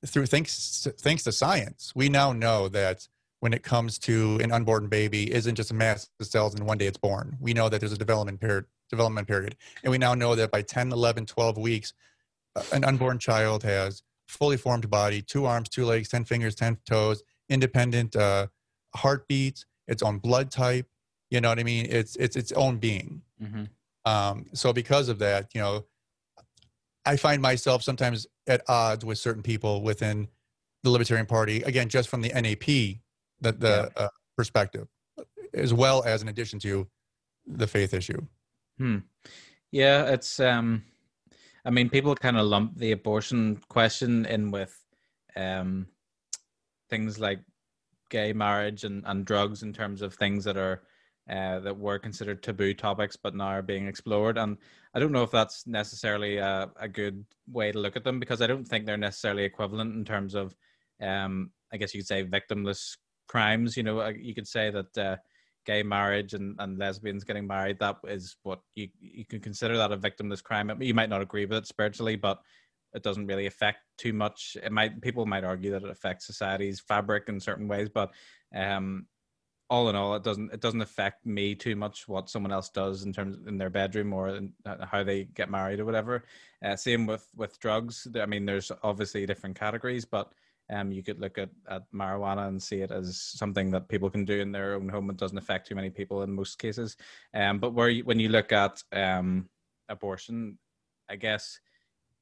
through 0.05 0.27
thanks 0.27 0.87
thanks 0.99 1.23
to 1.23 1.31
science, 1.31 1.91
we 1.95 2.07
now 2.07 2.31
know 2.31 2.67
that 2.69 3.07
when 3.39 3.53
it 3.53 3.63
comes 3.63 3.99
to 3.99 4.39
an 4.41 4.51
unborn 4.51 4.87
baby 4.87 5.31
isn't 5.31 5.55
just 5.55 5.71
a 5.71 5.73
mass 5.73 6.09
of 6.19 6.25
cells 6.25 6.55
and 6.55 6.65
one 6.65 6.77
day 6.77 6.87
it's 6.87 6.97
born. 6.97 7.37
We 7.39 7.53
know 7.53 7.69
that 7.69 7.79
there's 7.79 7.93
a 7.93 7.97
development 7.97 8.39
period 8.39 8.65
development 8.89 9.27
period. 9.27 9.55
And 9.83 9.91
we 9.91 9.97
now 9.97 10.13
know 10.13 10.35
that 10.35 10.51
by 10.51 10.61
10, 10.61 10.91
11, 10.91 11.25
12 11.25 11.57
weeks, 11.57 11.93
uh, 12.55 12.63
an 12.73 12.83
unborn 12.83 13.19
child 13.19 13.63
has 13.63 14.03
fully 14.27 14.57
formed 14.57 14.89
body, 14.89 15.21
two 15.21 15.45
arms, 15.45 15.69
two 15.69 15.85
legs, 15.85 16.09
10 16.09 16.25
fingers, 16.25 16.55
10 16.55 16.77
toes, 16.85 17.23
independent 17.49 18.15
uh, 18.15 18.47
heartbeat, 18.95 19.65
its 19.87 20.01
own 20.01 20.19
blood 20.19 20.51
type. 20.51 20.87
You 21.29 21.41
know 21.41 21.49
what 21.49 21.59
I 21.59 21.63
mean? 21.63 21.87
It's 21.89 22.15
it's 22.15 22.37
its 22.37 22.53
own 22.53 22.77
being. 22.77 23.21
Mm-hmm. 23.41 23.63
Um, 24.05 24.45
so 24.53 24.71
because 24.71 25.09
of 25.09 25.19
that, 25.19 25.53
you 25.53 25.59
know, 25.59 25.85
I 27.05 27.17
find 27.17 27.41
myself 27.41 27.83
sometimes 27.83 28.27
at 28.47 28.61
odds 28.69 29.03
with 29.03 29.17
certain 29.17 29.43
people 29.43 29.81
within 29.81 30.29
the 30.83 30.89
Libertarian 30.89 31.25
Party. 31.25 31.61
Again, 31.63 31.89
just 31.89 32.07
from 32.07 32.21
the 32.21 32.29
NAP, 32.29 32.99
the 33.41 33.51
the 33.51 33.91
yeah. 33.95 34.03
uh, 34.03 34.09
perspective, 34.35 34.87
as 35.53 35.73
well 35.73 36.03
as 36.03 36.21
in 36.21 36.27
addition 36.27 36.59
to 36.59 36.87
the 37.45 37.67
faith 37.67 37.93
issue. 37.93 38.21
Hmm. 38.77 38.97
Yeah, 39.71 40.05
it's. 40.05 40.39
um 40.39 40.83
I 41.65 41.69
mean, 41.69 41.89
people 41.89 42.15
kind 42.15 42.37
of 42.37 42.45
lump 42.45 42.77
the 42.77 42.93
abortion 42.93 43.59
question 43.67 44.25
in 44.25 44.51
with 44.51 44.73
um 45.35 45.87
things 46.89 47.19
like 47.19 47.39
gay 48.09 48.33
marriage 48.33 48.83
and, 48.83 49.03
and 49.05 49.25
drugs 49.25 49.63
in 49.63 49.73
terms 49.73 50.01
of 50.01 50.13
things 50.13 50.43
that 50.43 50.57
are 50.57 50.83
uh, 51.29 51.59
that 51.59 51.77
were 51.77 51.99
considered 51.99 52.41
taboo 52.41 52.73
topics 52.73 53.17
but 53.17 53.35
now 53.35 53.47
are 53.47 53.61
being 53.61 53.85
explored 53.85 54.37
and 54.37 54.57
i 54.93 54.99
don't 54.99 55.11
know 55.11 55.23
if 55.23 55.31
that's 55.31 55.67
necessarily 55.67 56.37
a, 56.37 56.71
a 56.79 56.87
good 56.87 57.25
way 57.51 57.69
to 57.69 57.79
look 57.79 57.97
at 57.97 58.05
them 58.05 58.17
because 58.17 58.41
i 58.41 58.47
don't 58.47 58.65
think 58.65 58.85
they're 58.85 58.95
necessarily 58.95 59.43
equivalent 59.43 59.93
in 59.93 60.05
terms 60.05 60.35
of 60.35 60.55
um, 61.01 61.51
i 61.73 61.77
guess 61.77 61.93
you 61.93 61.99
could 61.99 62.07
say 62.07 62.23
victimless 62.23 62.95
crimes 63.27 63.77
you 63.77 63.83
know 63.83 63.99
uh, 63.99 64.13
you 64.17 64.33
could 64.33 64.47
say 64.47 64.69
that 64.69 64.97
uh, 64.97 65.15
gay 65.65 65.83
marriage 65.83 66.33
and, 66.33 66.55
and 66.59 66.77
lesbians 66.77 67.23
getting 67.23 67.45
married 67.45 67.77
that 67.79 67.97
is 68.07 68.37
what 68.43 68.59
you 68.75 68.87
you 68.99 69.25
can 69.25 69.39
consider 69.39 69.77
that 69.77 69.91
a 69.91 69.97
victimless 69.97 70.43
crime 70.43 70.71
you 70.81 70.93
might 70.93 71.09
not 71.09 71.21
agree 71.21 71.45
with 71.45 71.57
it 71.57 71.67
spiritually 71.67 72.15
but 72.15 72.39
it 72.93 73.03
doesn't 73.03 73.27
really 73.27 73.45
affect 73.45 73.79
too 73.97 74.13
much. 74.13 74.57
It 74.61 74.71
might 74.71 75.01
people 75.01 75.25
might 75.25 75.43
argue 75.43 75.71
that 75.71 75.83
it 75.83 75.89
affects 75.89 76.25
society's 76.25 76.79
fabric 76.79 77.25
in 77.27 77.39
certain 77.39 77.67
ways, 77.67 77.89
but 77.89 78.11
um, 78.55 79.05
all 79.69 79.89
in 79.89 79.95
all, 79.95 80.15
it 80.15 80.23
doesn't 80.23 80.53
it 80.53 80.61
doesn't 80.61 80.81
affect 80.81 81.25
me 81.25 81.55
too 81.55 81.75
much 81.75 82.07
what 82.07 82.29
someone 82.29 82.51
else 82.51 82.69
does 82.69 83.03
in 83.03 83.13
terms 83.13 83.37
in 83.47 83.57
their 83.57 83.69
bedroom 83.69 84.13
or 84.13 84.39
uh, 84.65 84.85
how 84.85 85.03
they 85.03 85.25
get 85.25 85.49
married 85.49 85.79
or 85.79 85.85
whatever. 85.85 86.23
Uh, 86.63 86.75
same 86.75 87.05
with 87.05 87.27
with 87.35 87.59
drugs. 87.59 88.07
I 88.19 88.25
mean, 88.25 88.45
there's 88.45 88.71
obviously 88.83 89.25
different 89.25 89.59
categories, 89.59 90.05
but 90.05 90.31
um, 90.69 90.91
you 90.91 91.03
could 91.03 91.19
look 91.19 91.37
at, 91.37 91.49
at 91.69 91.83
marijuana 91.93 92.47
and 92.47 92.61
see 92.61 92.81
it 92.81 92.91
as 92.91 93.21
something 93.21 93.71
that 93.71 93.87
people 93.87 94.09
can 94.09 94.25
do 94.25 94.39
in 94.39 94.51
their 94.51 94.75
own 94.75 94.89
home. 94.89 95.09
It 95.09 95.17
doesn't 95.17 95.37
affect 95.37 95.67
too 95.67 95.75
many 95.75 95.89
people 95.89 96.23
in 96.23 96.31
most 96.31 96.59
cases. 96.59 96.97
Um, 97.33 97.59
but 97.59 97.73
where 97.73 97.89
you, 97.89 98.03
when 98.03 98.19
you 98.19 98.29
look 98.29 98.51
at 98.51 98.83
um, 98.91 99.49
abortion, 99.89 100.57
I 101.09 101.15
guess 101.15 101.59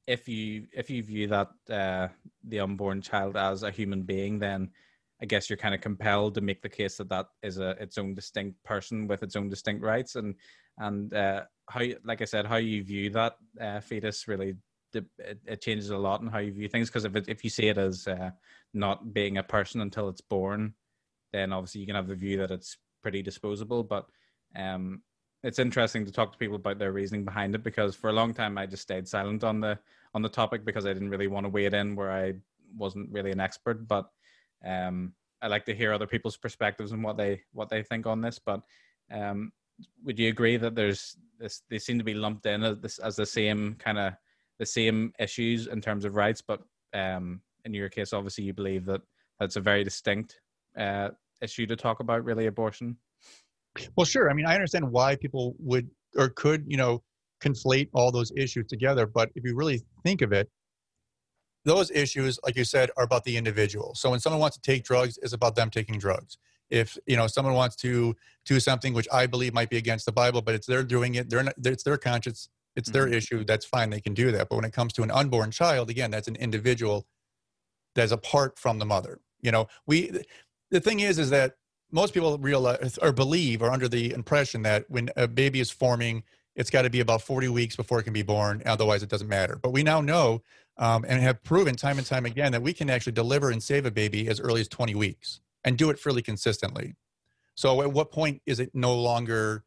if 0.06 0.28
you 0.28 0.66
if 0.72 0.88
you 0.88 1.02
view 1.02 1.26
that 1.26 1.48
uh, 1.68 2.08
the 2.46 2.60
unborn 2.60 3.02
child 3.02 3.36
as 3.36 3.62
a 3.62 3.70
human 3.70 4.02
being, 4.02 4.38
then 4.38 4.70
I 5.20 5.26
guess 5.26 5.50
you're 5.50 5.56
kind 5.56 5.74
of 5.74 5.80
compelled 5.80 6.34
to 6.34 6.40
make 6.40 6.62
the 6.62 6.68
case 6.68 6.96
that 6.98 7.08
that 7.08 7.26
is 7.42 7.58
a 7.58 7.70
its 7.70 7.98
own 7.98 8.14
distinct 8.14 8.62
person 8.64 9.08
with 9.08 9.22
its 9.22 9.34
own 9.34 9.48
distinct 9.48 9.82
rights, 9.82 10.14
and 10.14 10.34
and 10.78 11.12
uh, 11.12 11.42
how, 11.68 11.80
like 12.04 12.22
I 12.22 12.26
said, 12.26 12.46
how 12.46 12.56
you 12.56 12.84
view 12.84 13.10
that 13.10 13.34
uh, 13.60 13.80
fetus 13.80 14.28
really 14.28 14.54
it, 14.94 15.04
it, 15.46 15.60
changes 15.60 15.90
a 15.90 15.96
lot 15.96 16.20
in 16.20 16.28
how 16.28 16.38
you 16.38 16.52
view 16.52 16.68
things. 16.68 16.88
Because 16.88 17.04
if 17.04 17.16
it, 17.16 17.28
if 17.28 17.44
you 17.44 17.50
see 17.50 17.68
it 17.68 17.78
as 17.78 18.06
uh, 18.06 18.30
not 18.74 19.12
being 19.12 19.38
a 19.38 19.42
person 19.42 19.80
until 19.80 20.08
it's 20.08 20.20
born, 20.20 20.74
then 21.32 21.52
obviously 21.52 21.80
you 21.80 21.86
can 21.86 21.96
have 21.96 22.08
the 22.08 22.14
view 22.14 22.38
that 22.38 22.50
it's 22.50 22.78
pretty 23.02 23.22
disposable. 23.22 23.82
But 23.82 24.06
um, 24.56 25.02
it's 25.42 25.58
interesting 25.58 26.04
to 26.04 26.12
talk 26.12 26.32
to 26.32 26.38
people 26.38 26.56
about 26.56 26.78
their 26.78 26.92
reasoning 26.92 27.24
behind 27.24 27.54
it 27.54 27.62
because 27.62 27.94
for 27.94 28.10
a 28.10 28.14
long 28.14 28.34
time 28.34 28.58
I 28.58 28.66
just 28.66 28.82
stayed 28.82 29.06
silent 29.06 29.44
on 29.44 29.60
the 29.60 29.78
on 30.14 30.22
the 30.22 30.28
topic 30.28 30.64
because 30.64 30.86
I 30.86 30.92
didn't 30.92 31.10
really 31.10 31.26
want 31.26 31.44
to 31.44 31.50
wade 31.50 31.74
in 31.74 31.94
where 31.94 32.10
I 32.10 32.34
wasn't 32.76 33.10
really 33.12 33.32
an 33.32 33.40
expert. 33.40 33.86
But 33.86 34.08
um, 34.64 35.12
I 35.42 35.48
like 35.48 35.66
to 35.66 35.74
hear 35.74 35.92
other 35.92 36.06
people's 36.06 36.36
perspectives 36.36 36.92
and 36.92 37.04
what 37.04 37.16
they 37.16 37.42
what 37.52 37.68
they 37.68 37.82
think 37.82 38.06
on 38.06 38.20
this. 38.20 38.38
But 38.38 38.62
um, 39.12 39.52
would 40.04 40.18
you 40.18 40.28
agree 40.28 40.56
that 40.56 40.74
there's 40.74 41.16
this? 41.38 41.62
They 41.68 41.78
seem 41.78 41.98
to 41.98 42.04
be 42.04 42.14
lumped 42.14 42.46
in 42.46 42.62
as 42.62 42.80
this 42.80 42.98
as 42.98 43.16
the 43.16 43.26
same 43.26 43.76
kind 43.78 43.98
of 43.98 44.14
the 44.58 44.66
same 44.66 45.12
issues 45.18 45.66
in 45.66 45.80
terms 45.80 46.04
of 46.04 46.14
rights, 46.16 46.42
but 46.46 46.60
um, 46.94 47.40
in 47.64 47.74
your 47.74 47.88
case, 47.88 48.12
obviously, 48.12 48.44
you 48.44 48.54
believe 48.54 48.86
that 48.86 49.02
that's 49.38 49.56
a 49.56 49.60
very 49.60 49.84
distinct 49.84 50.40
uh, 50.78 51.10
issue 51.42 51.66
to 51.66 51.76
talk 51.76 52.00
about, 52.00 52.24
really, 52.24 52.46
abortion. 52.46 52.96
Well, 53.96 54.06
sure. 54.06 54.30
I 54.30 54.34
mean, 54.34 54.46
I 54.46 54.54
understand 54.54 54.90
why 54.90 55.16
people 55.16 55.54
would 55.58 55.90
or 56.16 56.30
could, 56.30 56.64
you 56.66 56.76
know, 56.76 57.02
conflate 57.42 57.88
all 57.92 58.10
those 58.10 58.32
issues 58.36 58.66
together. 58.68 59.06
But 59.06 59.30
if 59.34 59.44
you 59.44 59.54
really 59.54 59.82
think 60.02 60.22
of 60.22 60.32
it, 60.32 60.48
those 61.64 61.90
issues, 61.90 62.38
like 62.44 62.56
you 62.56 62.64
said, 62.64 62.90
are 62.96 63.04
about 63.04 63.24
the 63.24 63.36
individual. 63.36 63.94
So 63.94 64.10
when 64.10 64.20
someone 64.20 64.40
wants 64.40 64.56
to 64.56 64.62
take 64.62 64.84
drugs, 64.84 65.18
it's 65.22 65.32
about 65.32 65.56
them 65.56 65.68
taking 65.68 65.98
drugs. 65.98 66.38
If 66.70 66.96
you 67.06 67.16
know 67.16 67.26
someone 67.26 67.54
wants 67.54 67.76
to 67.76 68.16
do 68.44 68.58
something 68.60 68.94
which 68.94 69.08
I 69.12 69.26
believe 69.26 69.52
might 69.52 69.70
be 69.70 69.76
against 69.76 70.06
the 70.06 70.12
Bible, 70.12 70.42
but 70.42 70.54
it's 70.54 70.66
they're 70.66 70.82
doing 70.82 71.16
it, 71.16 71.28
they're 71.28 71.42
not, 71.42 71.54
it's 71.64 71.84
their 71.84 71.96
conscience, 71.96 72.48
it's 72.76 72.90
their 72.90 73.06
mm-hmm. 73.06 73.14
issue. 73.14 73.44
That's 73.44 73.64
fine, 73.64 73.90
they 73.90 74.00
can 74.00 74.14
do 74.14 74.30
that. 74.32 74.48
But 74.48 74.56
when 74.56 74.64
it 74.64 74.72
comes 74.72 74.92
to 74.94 75.02
an 75.02 75.10
unborn 75.10 75.50
child, 75.50 75.90
again, 75.90 76.10
that's 76.10 76.28
an 76.28 76.36
individual 76.36 77.06
that's 77.94 78.12
apart 78.12 78.58
from 78.58 78.78
the 78.78 78.84
mother. 78.84 79.20
You 79.40 79.50
know, 79.50 79.66
we 79.86 80.12
the 80.70 80.80
thing 80.80 81.00
is, 81.00 81.18
is 81.18 81.30
that 81.30 81.54
most 81.92 82.12
people 82.12 82.36
realize 82.38 82.98
or 82.98 83.12
believe 83.12 83.62
or 83.62 83.70
under 83.70 83.88
the 83.88 84.12
impression 84.12 84.62
that 84.62 84.84
when 84.88 85.08
a 85.16 85.28
baby 85.28 85.60
is 85.60 85.70
forming, 85.70 86.22
it's 86.54 86.70
got 86.70 86.82
to 86.82 86.90
be 86.90 87.00
about 87.00 87.22
40 87.22 87.48
weeks 87.48 87.76
before 87.76 88.00
it 88.00 88.04
can 88.04 88.12
be 88.12 88.22
born. 88.22 88.62
Otherwise, 88.66 89.02
it 89.02 89.08
doesn't 89.08 89.28
matter. 89.28 89.58
But 89.62 89.72
we 89.72 89.82
now 89.82 90.00
know 90.00 90.42
um, 90.78 91.04
and 91.06 91.22
have 91.22 91.42
proven 91.42 91.76
time 91.76 91.98
and 91.98 92.06
time 92.06 92.26
again 92.26 92.52
that 92.52 92.62
we 92.62 92.72
can 92.72 92.90
actually 92.90 93.12
deliver 93.12 93.50
and 93.50 93.62
save 93.62 93.86
a 93.86 93.90
baby 93.90 94.28
as 94.28 94.40
early 94.40 94.60
as 94.60 94.68
20 94.68 94.94
weeks 94.94 95.40
and 95.64 95.78
do 95.78 95.90
it 95.90 95.98
fairly 95.98 96.22
consistently. 96.22 96.94
So 97.54 97.82
at 97.82 97.92
what 97.92 98.10
point 98.10 98.42
is 98.46 98.60
it 98.60 98.70
no 98.74 98.94
longer 98.94 99.64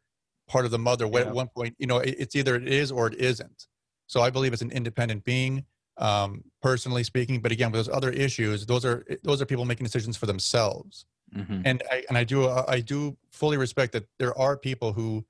part 0.50 0.64
of 0.64 0.70
the 0.70 0.78
mother? 0.78 1.06
Yeah. 1.06 1.20
At 1.20 1.32
one 1.32 1.48
point, 1.48 1.76
you 1.78 1.86
know, 1.86 1.98
it's 1.98 2.34
either 2.34 2.56
it 2.56 2.68
is 2.68 2.90
or 2.90 3.06
it 3.06 3.14
isn't. 3.14 3.68
So 4.06 4.20
I 4.20 4.30
believe 4.30 4.52
it's 4.52 4.62
an 4.62 4.72
independent 4.72 5.24
being, 5.24 5.64
um, 5.96 6.42
personally 6.60 7.04
speaking. 7.04 7.40
But 7.40 7.52
again, 7.52 7.70
with 7.70 7.78
those 7.78 7.94
other 7.94 8.10
issues, 8.10 8.66
those 8.66 8.84
are 8.84 9.04
those 9.22 9.40
are 9.40 9.46
people 9.46 9.64
making 9.64 9.84
decisions 9.84 10.16
for 10.16 10.26
themselves. 10.26 11.06
Mm-hmm. 11.34 11.62
And 11.64 11.82
I 11.90 12.02
and 12.08 12.18
I 12.18 12.24
do 12.24 12.48
I 12.48 12.80
do 12.80 13.16
fully 13.30 13.56
respect 13.56 13.92
that 13.92 14.06
there 14.18 14.36
are 14.36 14.56
people 14.56 14.92
who 14.92 15.24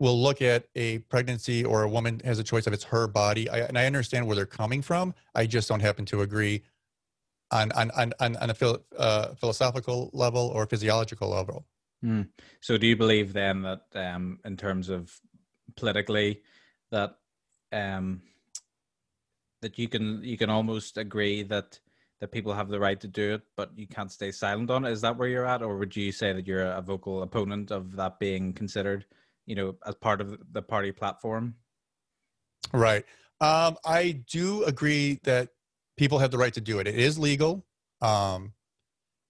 will 0.00 0.20
look 0.20 0.42
at 0.42 0.66
a 0.74 0.98
pregnancy 0.98 1.64
or 1.64 1.84
a 1.84 1.88
woman 1.88 2.20
has 2.24 2.40
a 2.40 2.44
choice 2.44 2.66
of 2.66 2.72
it's 2.72 2.82
her 2.84 3.06
body. 3.06 3.48
I, 3.48 3.58
and 3.60 3.78
I 3.78 3.86
understand 3.86 4.26
where 4.26 4.34
they're 4.34 4.46
coming 4.46 4.82
from. 4.82 5.14
I 5.36 5.46
just 5.46 5.68
don't 5.68 5.80
happen 5.80 6.04
to 6.06 6.22
agree 6.22 6.62
on 7.52 7.70
on 7.72 7.92
on, 7.92 8.12
on 8.36 8.50
a 8.50 8.54
phil, 8.54 8.82
uh, 8.98 9.34
philosophical 9.34 10.10
level 10.12 10.50
or 10.54 10.66
physiological 10.66 11.28
level. 11.28 11.64
Mm. 12.04 12.28
So, 12.60 12.78
do 12.78 12.86
you 12.86 12.96
believe 12.96 13.32
then 13.32 13.62
that, 13.62 13.82
um, 13.94 14.38
in 14.44 14.56
terms 14.56 14.88
of 14.88 15.12
politically, 15.76 16.42
that 16.90 17.16
um, 17.72 18.22
that 19.60 19.78
you 19.78 19.88
can 19.88 20.22
you 20.24 20.36
can 20.36 20.50
almost 20.50 20.98
agree 20.98 21.42
that 21.44 21.78
that 22.20 22.32
people 22.32 22.52
have 22.52 22.68
the 22.68 22.80
right 22.80 23.00
to 23.00 23.08
do 23.08 23.34
it, 23.34 23.42
but 23.56 23.70
you 23.76 23.86
can't 23.86 24.10
stay 24.10 24.30
silent 24.32 24.70
on 24.70 24.84
it? 24.84 24.92
Is 24.92 25.00
that 25.02 25.16
where 25.16 25.28
you're 25.28 25.46
at, 25.46 25.62
or 25.62 25.76
would 25.78 25.94
you 25.94 26.12
say 26.12 26.32
that 26.32 26.46
you're 26.46 26.64
a 26.64 26.82
vocal 26.82 27.22
opponent 27.22 27.70
of 27.70 27.96
that 27.96 28.18
being 28.18 28.52
considered? 28.52 29.04
you 29.46 29.54
know, 29.54 29.74
as 29.86 29.94
part 29.96 30.20
of 30.20 30.38
the 30.52 30.62
party 30.62 30.92
platform? 30.92 31.54
Right. 32.72 33.04
Um, 33.40 33.76
I 33.84 34.22
do 34.30 34.64
agree 34.64 35.18
that 35.24 35.50
people 35.96 36.18
have 36.18 36.30
the 36.30 36.38
right 36.38 36.54
to 36.54 36.60
do 36.60 36.78
it. 36.78 36.86
It 36.86 36.98
is 36.98 37.18
legal. 37.18 37.66
Um, 38.00 38.52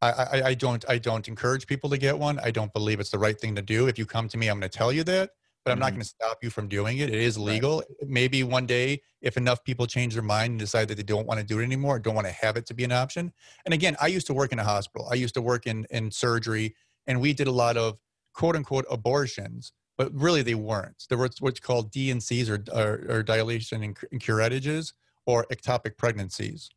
I, 0.02 0.10
I, 0.10 0.42
I, 0.48 0.54
don't 0.54 0.84
I 0.88 0.98
don't 0.98 1.26
encourage 1.28 1.66
people 1.66 1.88
to 1.90 1.96
get 1.96 2.18
one. 2.18 2.38
I 2.40 2.50
don't 2.50 2.72
believe 2.72 3.00
it's 3.00 3.10
the 3.10 3.18
right 3.18 3.38
thing 3.38 3.54
to 3.54 3.62
do. 3.62 3.86
If 3.86 3.98
you 3.98 4.04
come 4.04 4.28
to 4.28 4.36
me, 4.36 4.48
I'm 4.48 4.58
going 4.58 4.68
to 4.68 4.76
tell 4.76 4.92
you 4.92 5.04
that, 5.04 5.30
but 5.64 5.70
I'm 5.70 5.76
mm-hmm. 5.76 5.80
not 5.80 5.90
going 5.90 6.00
to 6.02 6.06
stop 6.06 6.42
you 6.42 6.50
from 6.50 6.68
doing 6.68 6.98
it. 6.98 7.08
It 7.08 7.20
is 7.20 7.38
legal. 7.38 7.78
Right. 7.78 8.10
Maybe 8.10 8.42
one 8.42 8.66
day, 8.66 9.00
if 9.20 9.36
enough 9.36 9.62
people 9.62 9.86
change 9.86 10.14
their 10.14 10.22
mind 10.22 10.50
and 10.50 10.58
decide 10.58 10.88
that 10.88 10.96
they 10.96 11.04
don't 11.04 11.26
want 11.26 11.38
to 11.38 11.46
do 11.46 11.60
it 11.60 11.64
anymore, 11.64 11.98
don't 12.00 12.16
want 12.16 12.26
to 12.26 12.32
have 12.32 12.56
it 12.56 12.66
to 12.66 12.74
be 12.74 12.84
an 12.84 12.92
option. 12.92 13.32
And 13.64 13.72
again, 13.72 13.96
I 14.00 14.08
used 14.08 14.26
to 14.26 14.34
work 14.34 14.52
in 14.52 14.58
a 14.58 14.64
hospital. 14.64 15.08
I 15.10 15.14
used 15.14 15.34
to 15.34 15.42
work 15.42 15.66
in 15.66 15.86
in 15.90 16.10
surgery, 16.10 16.74
and 17.06 17.20
we 17.20 17.32
did 17.32 17.46
a 17.46 17.52
lot 17.52 17.76
of 17.76 17.98
quote 18.34 18.56
unquote 18.56 18.86
abortions 18.90 19.72
but 19.98 20.10
really 20.14 20.42
they 20.42 20.54
weren't. 20.54 21.04
There 21.08 21.18
were 21.18 21.30
what's 21.40 21.60
called 21.60 21.90
D&Cs 21.90 22.48
or, 22.48 22.64
or, 22.72 23.04
or 23.08 23.22
dilation 23.22 23.82
and 23.82 23.94
curettages 23.94 24.94
or 25.26 25.44
ectopic 25.52 25.96
pregnancies. 25.96 26.70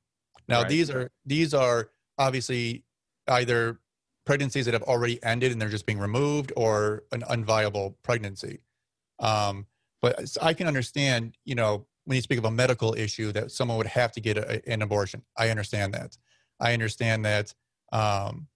Now 0.48 0.62
right. 0.62 0.70
these 0.70 0.90
are 0.90 1.12
these 1.26 1.54
are 1.54 1.90
obviously 2.18 2.84
either 3.28 3.80
pregnancies 4.26 4.66
that 4.66 4.74
have 4.74 4.84
already 4.84 5.24
ended 5.24 5.52
and 5.52 5.62
they're 5.62 5.70
just 5.70 5.86
being 5.86 6.00
removed 6.00 6.52
or 6.56 7.04
an 7.12 7.22
unviable 7.22 7.96
pregnancy. 8.04 8.60
Um, 9.20 9.68
but 10.02 10.36
I 10.42 10.54
can 10.54 10.68
understand, 10.68 11.38
you 11.46 11.56
know, 11.56 11.86
when 12.06 12.16
you 12.16 12.22
speak 12.22 12.38
of 12.38 12.46
a 12.46 12.52
medical 12.52 12.94
issue 12.96 13.32
that 13.32 13.52
someone 13.52 13.78
would 13.78 13.88
have 13.88 14.12
to 14.14 14.22
get 14.22 14.38
a, 14.38 14.62
an 14.70 14.82
abortion. 14.82 15.24
I 15.38 15.50
understand 15.50 15.94
that. 15.94 16.18
I 16.60 16.74
understand 16.74 17.26
that 17.26 17.54
um, 17.92 18.48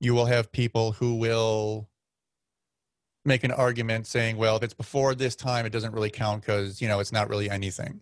you 0.00 0.14
will 0.14 0.26
have 0.26 0.52
people 0.52 0.92
who 0.92 1.16
will 1.16 1.88
make 3.24 3.44
an 3.44 3.52
argument 3.52 4.06
saying, 4.06 4.36
well, 4.36 4.56
if 4.56 4.62
it's 4.62 4.74
before 4.74 5.14
this 5.14 5.36
time, 5.36 5.66
it 5.66 5.70
doesn't 5.70 5.92
really 5.92 6.10
count 6.10 6.42
because, 6.42 6.80
you 6.80 6.88
know, 6.88 7.00
it's 7.00 7.12
not 7.12 7.28
really 7.28 7.50
anything. 7.50 8.00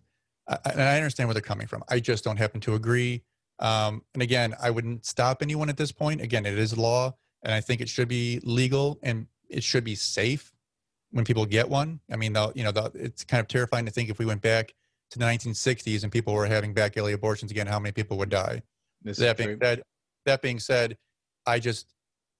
I, 0.48 0.58
and 0.72 0.82
I 0.82 0.96
understand 0.96 1.28
where 1.28 1.34
they're 1.34 1.42
coming 1.42 1.66
from. 1.66 1.82
I 1.88 2.00
just 2.00 2.24
don't 2.24 2.36
happen 2.36 2.60
to 2.62 2.74
agree. 2.74 3.22
Um, 3.60 4.02
and 4.14 4.22
again, 4.22 4.54
I 4.60 4.70
wouldn't 4.70 5.04
stop 5.04 5.42
anyone 5.42 5.68
at 5.68 5.76
this 5.76 5.92
point. 5.92 6.20
Again, 6.20 6.46
it 6.46 6.58
is 6.58 6.76
law, 6.76 7.14
and 7.42 7.52
I 7.52 7.60
think 7.60 7.80
it 7.80 7.88
should 7.88 8.08
be 8.08 8.40
legal 8.44 8.98
and 9.02 9.26
it 9.48 9.64
should 9.64 9.84
be 9.84 9.94
safe 9.94 10.52
when 11.10 11.24
people 11.24 11.46
get 11.46 11.68
one. 11.68 12.00
I 12.10 12.16
mean, 12.16 12.36
you 12.54 12.64
know, 12.64 12.72
the, 12.72 12.90
it's 12.94 13.24
kind 13.24 13.40
of 13.40 13.48
terrifying 13.48 13.86
to 13.86 13.90
think 13.90 14.10
if 14.10 14.18
we 14.18 14.26
went 14.26 14.42
back 14.42 14.74
to 15.10 15.18
the 15.18 15.24
1960s 15.24 16.02
and 16.02 16.12
people 16.12 16.34
were 16.34 16.46
having 16.46 16.74
back 16.74 16.96
alley 16.96 17.12
abortions 17.12 17.50
again, 17.50 17.66
how 17.66 17.78
many 17.78 17.92
people 17.92 18.18
would 18.18 18.28
die. 18.28 18.62
This 19.02 19.18
that 19.18 19.36
being 19.36 19.58
said, 19.60 19.82
that 20.26 20.42
being 20.42 20.58
said, 20.58 20.96
I 21.46 21.58
just 21.58 21.94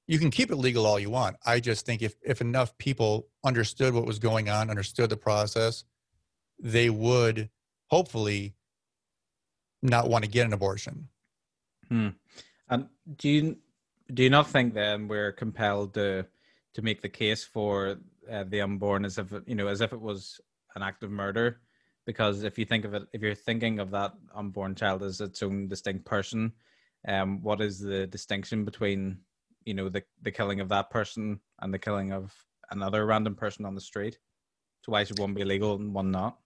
you 0.07 0.19
can 0.19 0.31
keep 0.31 0.51
it 0.51 0.57
legal 0.57 0.87
all 0.87 0.99
you 0.99 1.11
want. 1.11 1.37
I 1.47 1.61
just 1.61 1.87
think 1.87 2.03
if 2.03 2.15
if 2.23 2.41
enough 2.41 2.77
people 2.79 3.29
understood 3.45 3.95
what 3.95 4.07
was 4.07 4.19
going 4.19 4.49
on, 4.49 4.71
understood 4.71 5.11
the 5.11 5.17
process, 5.17 5.85
they 6.59 6.91
would 6.91 7.49
hopefully 7.91 8.55
not 9.83 10.09
want 10.09 10.25
to 10.25 10.31
get 10.31 10.47
an 10.47 10.53
abortion. 10.53 11.09
Hmm. 11.88 12.09
And 12.69 12.88
do 13.17 13.29
you 13.29 13.57
do 14.12 14.23
you 14.23 14.31
not 14.31 14.49
think 14.49 14.75
then 14.75 15.09
we're 15.09 15.33
compelled 15.33 15.95
to 15.95 16.27
to 16.75 16.83
make 16.83 17.03
the 17.03 17.09
case 17.09 17.45
for 17.45 17.97
uh, 18.31 18.45
the 18.45 18.61
unborn 18.61 19.05
as 19.05 19.19
if 19.19 19.33
you 19.47 19.55
know 19.55 19.69
as 19.69 19.81
if 19.81 19.93
it 19.93 20.01
was 20.01 20.41
an 20.75 20.83
act 20.83 21.03
of 21.03 21.11
murder? 21.11 21.61
Because 22.07 22.43
if 22.43 22.59
you 22.59 22.64
think 22.64 22.85
of 22.85 22.95
it, 22.95 23.03
if 23.12 23.21
you're 23.21 23.35
thinking 23.35 23.81
of 23.81 23.91
that 23.91 24.14
unborn 24.35 24.75
child 24.75 25.03
as 25.03 25.21
its 25.21 25.43
own 25.43 25.69
distinct 25.69 26.07
person, 26.07 26.53
um, 27.07 27.43
what 27.43 27.61
is 27.61 27.81
the 27.81 28.07
distinction 28.07 28.64
between 28.64 29.19
you 29.64 29.75
know 29.75 29.88
the 29.88 30.03
the 30.23 30.31
killing 30.31 30.61
of 30.61 30.69
that 30.71 30.91
person 30.91 31.41
and 31.61 31.73
the 31.73 31.79
killing 31.79 32.12
of 32.12 32.35
another 32.71 33.05
random 33.07 33.35
person 33.35 33.64
on 33.64 33.75
the 33.75 33.81
street. 33.81 34.19
So 34.85 34.93
why 34.93 35.05
should 35.05 35.19
one 35.19 35.35
be 35.35 35.45
legal 35.45 35.75
and 35.75 35.93
one 35.93 36.11
not? 36.11 36.38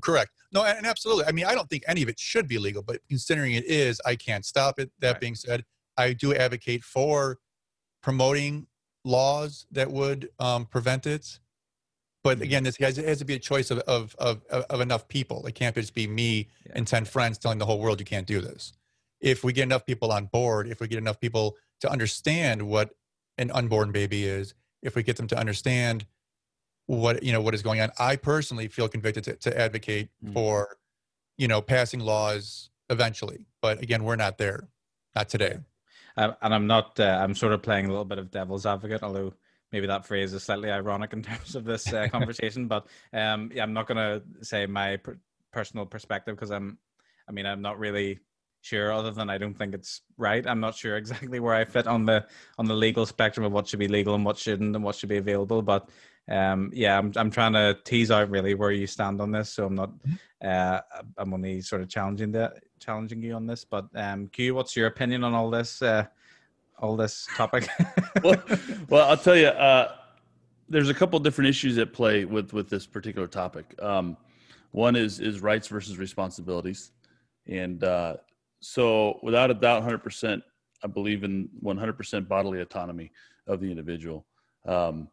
Correct. 0.00 0.30
No, 0.52 0.64
and 0.64 0.86
absolutely. 0.86 1.24
I 1.26 1.32
mean, 1.32 1.46
I 1.46 1.54
don't 1.54 1.68
think 1.68 1.84
any 1.86 2.02
of 2.02 2.08
it 2.08 2.18
should 2.18 2.48
be 2.48 2.58
legal, 2.58 2.82
but 2.82 3.00
considering 3.08 3.52
it 3.52 3.64
is, 3.64 4.00
I 4.04 4.16
can't 4.16 4.44
stop 4.44 4.78
it. 4.78 4.90
That 5.00 5.12
right. 5.12 5.20
being 5.20 5.34
said, 5.34 5.64
I 5.96 6.12
do 6.12 6.34
advocate 6.34 6.82
for 6.82 7.38
promoting 8.02 8.66
laws 9.04 9.66
that 9.72 9.90
would 9.90 10.30
um, 10.38 10.66
prevent 10.66 11.06
it. 11.06 11.38
But 12.22 12.36
mm-hmm. 12.36 12.42
again, 12.44 12.64
this 12.64 12.76
has, 12.76 12.98
it 12.98 13.06
has 13.06 13.18
to 13.18 13.24
be 13.24 13.34
a 13.34 13.38
choice 13.38 13.70
of, 13.70 13.78
of, 13.80 14.14
of, 14.18 14.42
of 14.50 14.80
enough 14.80 15.08
people. 15.08 15.46
It 15.46 15.54
can't 15.54 15.74
just 15.74 15.94
be 15.94 16.06
me 16.06 16.48
yeah. 16.66 16.72
and 16.76 16.86
10 16.86 17.04
friends 17.04 17.38
telling 17.38 17.58
the 17.58 17.66
whole 17.66 17.78
world 17.78 18.00
you 18.00 18.06
can't 18.06 18.26
do 18.26 18.40
this. 18.40 18.72
If 19.20 19.44
we 19.44 19.52
get 19.52 19.64
enough 19.64 19.86
people 19.86 20.12
on 20.12 20.26
board, 20.26 20.68
if 20.68 20.80
we 20.80 20.88
get 20.88 20.98
enough 20.98 21.20
people 21.20 21.56
to 21.80 21.90
understand 21.90 22.62
what 22.62 22.90
an 23.38 23.50
unborn 23.50 23.92
baby 23.92 24.24
is 24.24 24.54
if 24.82 24.94
we 24.94 25.02
get 25.02 25.16
them 25.16 25.26
to 25.28 25.38
understand 25.38 26.06
what 26.90 27.22
you 27.22 27.32
know 27.32 27.40
what 27.40 27.54
is 27.54 27.62
going 27.62 27.80
on. 27.80 27.90
I 28.00 28.16
personally 28.16 28.66
feel 28.66 28.88
convicted 28.88 29.22
to, 29.24 29.36
to 29.36 29.58
advocate 29.58 30.08
mm-hmm. 30.24 30.34
for 30.34 30.76
you 31.38 31.46
know 31.46 31.62
passing 31.62 32.00
laws 32.00 32.70
eventually. 32.88 33.46
But 33.62 33.80
again 33.80 34.02
we're 34.02 34.16
not 34.16 34.38
there. 34.38 34.68
Not 35.14 35.28
today. 35.28 35.58
Um, 36.16 36.34
and 36.42 36.52
i'm 36.52 36.66
not 36.66 36.98
uh, 36.98 37.20
i'm 37.22 37.36
sort 37.36 37.52
of 37.52 37.62
playing 37.62 37.86
a 37.86 37.88
little 37.88 38.04
bit 38.04 38.18
of 38.18 38.32
devil's 38.32 38.66
advocate 38.66 39.04
although 39.04 39.32
maybe 39.70 39.86
that 39.86 40.04
phrase 40.04 40.32
is 40.32 40.42
slightly 40.42 40.68
ironic 40.68 41.12
in 41.12 41.22
terms 41.30 41.54
of 41.54 41.64
this 41.64 41.92
uh, 41.92 42.08
conversation. 42.12 42.66
But 42.66 42.86
um, 43.12 43.50
yeah 43.54 43.62
i'm 43.62 43.72
not 43.72 43.86
going 43.86 43.98
to 43.98 44.44
say 44.44 44.66
my 44.66 44.96
per- 44.96 45.20
personal 45.52 45.86
perspective 45.86 46.34
because 46.34 46.50
i'm 46.50 46.78
i 47.28 47.32
mean 47.32 47.46
i'm 47.46 47.62
not 47.62 47.78
really 47.78 48.18
sure 48.62 48.92
other 48.92 49.12
than 49.12 49.30
i 49.30 49.38
don't 49.38 49.54
think 49.54 49.72
it's 49.72 50.02
right. 50.18 50.44
I'm 50.46 50.60
not 50.60 50.74
sure 50.74 50.96
exactly 51.02 51.38
where 51.38 51.54
i 51.54 51.64
fit 51.64 51.86
on 51.86 52.04
the 52.04 52.26
on 52.58 52.66
the 52.66 52.74
legal 52.74 53.06
spectrum 53.06 53.46
of 53.46 53.52
what 53.52 53.68
should 53.68 53.78
be 53.78 53.88
legal 53.88 54.16
and 54.16 54.24
what 54.24 54.36
shouldn't 54.36 54.74
and 54.74 54.84
what 54.84 54.96
should 54.96 55.08
be 55.08 55.18
available. 55.18 55.62
But 55.62 55.88
um 56.30 56.70
yeah 56.72 56.96
i'm, 56.96 57.12
I'm 57.16 57.30
trying 57.30 57.52
to 57.52 57.76
tease 57.84 58.10
out 58.10 58.30
really 58.30 58.54
where 58.54 58.72
you 58.72 58.86
stand 58.86 59.20
on 59.20 59.30
this 59.30 59.50
so 59.50 59.66
i'm 59.66 59.74
not 59.74 59.90
mm-hmm. 59.90 60.46
uh 60.46 60.80
i'm 61.18 61.34
only 61.34 61.60
sort 61.60 61.82
of 61.82 61.88
challenging 61.88 62.32
that 62.32 62.62
challenging 62.78 63.22
you 63.22 63.34
on 63.34 63.46
this 63.46 63.64
but 63.64 63.86
um 63.94 64.28
q 64.28 64.54
what's 64.54 64.76
your 64.76 64.86
opinion 64.86 65.24
on 65.24 65.34
all 65.34 65.50
this 65.50 65.82
uh 65.82 66.04
all 66.80 66.96
this 66.96 67.28
topic? 67.36 67.68
Well, 68.24 68.42
well 68.88 69.08
i'll 69.08 69.16
tell 69.16 69.36
you 69.36 69.46
uh 69.46 69.94
there's 70.68 70.88
a 70.88 70.94
couple 70.94 71.18
different 71.20 71.48
issues 71.48 71.78
at 71.78 71.92
play 71.92 72.24
with 72.24 72.52
with 72.52 72.68
this 72.68 72.86
particular 72.86 73.28
topic. 73.28 73.74
Um 73.80 74.16
one 74.72 74.96
is 74.96 75.20
is 75.20 75.40
rights 75.40 75.68
versus 75.68 75.96
responsibilities. 75.98 76.92
And 77.46 77.82
uh 77.84 78.16
so 78.60 79.20
without 79.22 79.50
a 79.50 79.54
doubt 79.54 79.84
100% 79.84 80.42
i 80.82 80.86
believe 80.86 81.24
in 81.24 81.48
100% 81.62 82.28
bodily 82.28 82.60
autonomy 82.60 83.12
of 83.46 83.60
the 83.60 83.70
individual. 83.70 84.26
Um, 84.66 85.08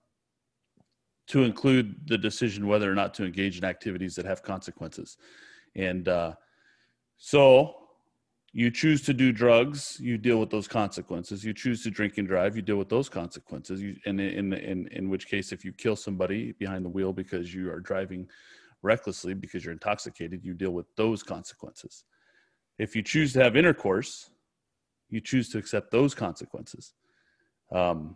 to 1.28 1.44
include 1.44 2.08
the 2.08 2.18
decision 2.18 2.68
whether 2.68 2.92
or 2.92 2.96
not 2.96 3.14
to 3.16 3.26
engage 3.26 3.58
in 3.58 3.64
activities 3.64 4.16
that 4.16 4.26
have 4.26 4.42
consequences. 4.44 5.18
And 5.76 6.08
uh, 6.08 6.34
so 7.18 7.76
you 8.54 8.72
choose 8.72 9.02
to 9.04 9.14
do 9.14 9.32
drugs 9.32 10.00
you 10.00 10.18
deal 10.18 10.40
with 10.40 10.50
those 10.50 10.68
consequences. 10.68 11.44
You 11.44 11.54
choose 11.54 11.84
to 11.84 11.92
drink 11.92 12.18
and 12.18 12.28
drive 12.28 12.56
you 12.56 12.62
deal 12.62 12.78
with 12.78 12.90
those 12.90 13.10
consequences. 13.10 13.82
You, 13.82 13.96
and 14.06 14.20
in, 14.20 14.54
in, 14.54 14.88
in 14.88 15.10
which 15.10 15.28
case 15.28 15.52
if 15.52 15.66
you 15.66 15.74
kill 15.74 15.96
somebody 15.96 16.54
behind 16.54 16.86
the 16.86 16.90
wheel 16.90 17.14
because 17.14 17.54
you 17.54 17.70
are 17.72 17.80
driving 17.80 18.28
recklessly 18.82 19.34
because 19.34 19.66
you're 19.66 19.74
intoxicated 19.74 20.46
you 20.46 20.54
deal 20.54 20.72
with 20.72 20.88
those 20.96 21.24
consequences. 21.24 22.06
If 22.80 22.96
you 22.96 23.02
choose 23.02 23.34
to 23.34 23.44
have 23.44 23.58
intercourse, 23.58 24.30
you 25.10 25.20
choose 25.20 25.50
to 25.50 25.58
accept 25.58 25.92
those 25.92 26.14
consequences. 26.14 26.94
Um, 27.72 28.16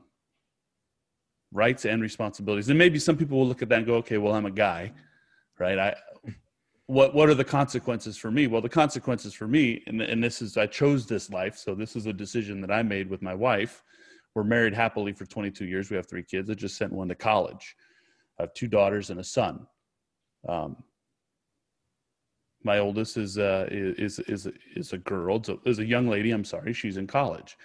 rights 1.52 1.86
and 1.86 2.02
responsibilities. 2.02 2.70
And 2.70 2.78
maybe 2.78 3.00
some 3.00 3.18
people 3.18 3.38
will 3.40 3.48
look 3.48 3.62
at 3.62 3.70
that 3.70 3.80
and 3.80 3.86
go 3.86 3.96
okay 3.96 4.18
well 4.18 4.34
i'm 4.34 4.46
a 4.46 4.52
guy 4.52 4.92
right? 5.62 5.78
I 5.78 5.96
what 6.88 7.14
what 7.14 7.30
are 7.30 7.36
the 7.36 7.46
consequences 7.46 8.18
for 8.18 8.32
me? 8.32 8.48
Well 8.48 8.62
the 8.62 8.68
consequences 8.68 9.34
for 9.34 9.48
me 9.48 9.84
and, 9.88 10.02
and 10.02 10.22
this 10.22 10.42
is 10.42 10.58
i 10.58 10.66
chose 10.66 11.06
this 11.06 11.30
life 11.30 11.56
so 11.58 11.74
this 11.74 11.96
is 11.96 12.08
a 12.08 12.14
decision 12.14 12.60
that 12.62 12.72
i 12.72 12.82
made 12.82 13.10
with 13.10 13.22
my 13.22 13.36
wife. 13.36 13.84
We're 14.34 14.44
married 14.44 14.74
happily 14.74 15.12
for 15.12 15.26
22 15.26 15.66
years. 15.66 15.90
We 15.90 15.98
have 15.98 16.08
three 16.08 16.24
kids. 16.24 16.50
I 16.50 16.54
just 16.54 16.78
sent 16.78 16.94
one 16.94 17.10
to 17.10 17.16
college. 17.16 17.76
I 18.40 18.44
have 18.44 18.54
two 18.54 18.68
daughters 18.68 19.10
and 19.10 19.20
a 19.20 19.24
son. 19.24 19.68
Um, 20.48 20.78
my 22.64 22.80
oldest 22.80 23.18
is 23.18 23.38
uh, 23.38 23.68
is 23.70 24.20
is 24.20 24.48
is 24.76 24.94
a 24.94 24.98
girl, 24.98 25.44
is 25.66 25.80
a 25.80 25.86
young 25.86 26.08
lady. 26.08 26.32
I'm 26.32 26.46
sorry, 26.46 26.74
she's 26.74 26.98
in 26.98 27.08
college, 27.08 27.58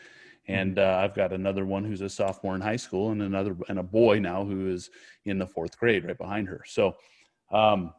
and 0.48 0.76
mm-hmm. 0.76 0.88
uh, 0.88 1.02
I've 1.02 1.14
got 1.14 1.32
another 1.32 1.64
one 1.64 1.85
who's 1.85 2.00
a 2.00 2.09
sophomore 2.09 2.54
in 2.54 2.61
high 2.61 2.76
school, 2.76 3.11
and 3.11 3.22
another 3.22 3.56
and 3.68 3.78
a 3.78 3.82
boy 3.82 4.18
now 4.18 4.44
who 4.44 4.68
is 4.68 4.90
in 5.24 5.38
the 5.38 5.46
fourth 5.46 5.78
grade, 5.78 6.04
right 6.04 6.18
behind 6.18 6.48
her. 6.48 6.62
So, 6.66 6.96
um, 7.52 7.92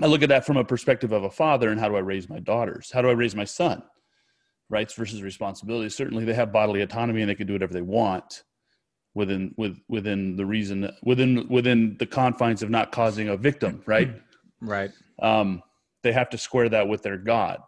I 0.00 0.06
look 0.06 0.22
at 0.22 0.28
that 0.28 0.46
from 0.46 0.56
a 0.56 0.64
perspective 0.64 1.12
of 1.12 1.24
a 1.24 1.30
father, 1.30 1.70
and 1.70 1.80
how 1.80 1.88
do 1.88 1.96
I 1.96 2.00
raise 2.00 2.28
my 2.28 2.38
daughters? 2.38 2.90
How 2.92 3.02
do 3.02 3.08
I 3.08 3.12
raise 3.12 3.34
my 3.34 3.44
son? 3.44 3.82
Rights 4.68 4.94
versus 4.94 5.22
responsibilities. 5.22 5.96
Certainly, 5.96 6.24
they 6.24 6.34
have 6.34 6.52
bodily 6.52 6.82
autonomy, 6.82 7.22
and 7.22 7.30
they 7.30 7.34
can 7.34 7.46
do 7.46 7.54
whatever 7.54 7.72
they 7.72 7.82
want 7.82 8.44
within 9.14 9.54
with 9.56 9.78
within 9.88 10.36
the 10.36 10.46
reason 10.46 10.90
within 11.02 11.48
within 11.48 11.96
the 11.98 12.06
confines 12.06 12.62
of 12.62 12.70
not 12.70 12.92
causing 12.92 13.28
a 13.28 13.36
victim. 13.36 13.82
Right. 13.86 14.14
Right. 14.60 14.90
Um, 15.20 15.62
they 16.02 16.12
have 16.12 16.30
to 16.30 16.38
square 16.38 16.68
that 16.68 16.88
with 16.88 17.02
their 17.02 17.18
God. 17.18 17.60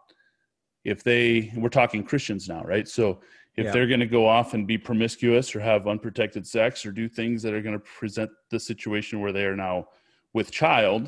If 0.83 1.03
they, 1.03 1.51
we're 1.55 1.69
talking 1.69 2.03
Christians 2.03 2.49
now, 2.49 2.61
right? 2.63 2.87
So 2.87 3.21
if 3.55 3.65
yeah. 3.65 3.71
they're 3.71 3.87
going 3.87 3.99
to 3.99 4.07
go 4.07 4.27
off 4.27 4.53
and 4.53 4.65
be 4.65 4.77
promiscuous 4.77 5.55
or 5.55 5.59
have 5.59 5.87
unprotected 5.87 6.45
sex 6.47 6.85
or 6.85 6.91
do 6.91 7.07
things 7.07 7.43
that 7.43 7.53
are 7.53 7.61
going 7.61 7.77
to 7.77 7.85
present 7.85 8.31
the 8.49 8.59
situation 8.59 9.19
where 9.19 9.31
they 9.31 9.45
are 9.45 9.55
now 9.55 9.87
with 10.33 10.49
child, 10.51 11.03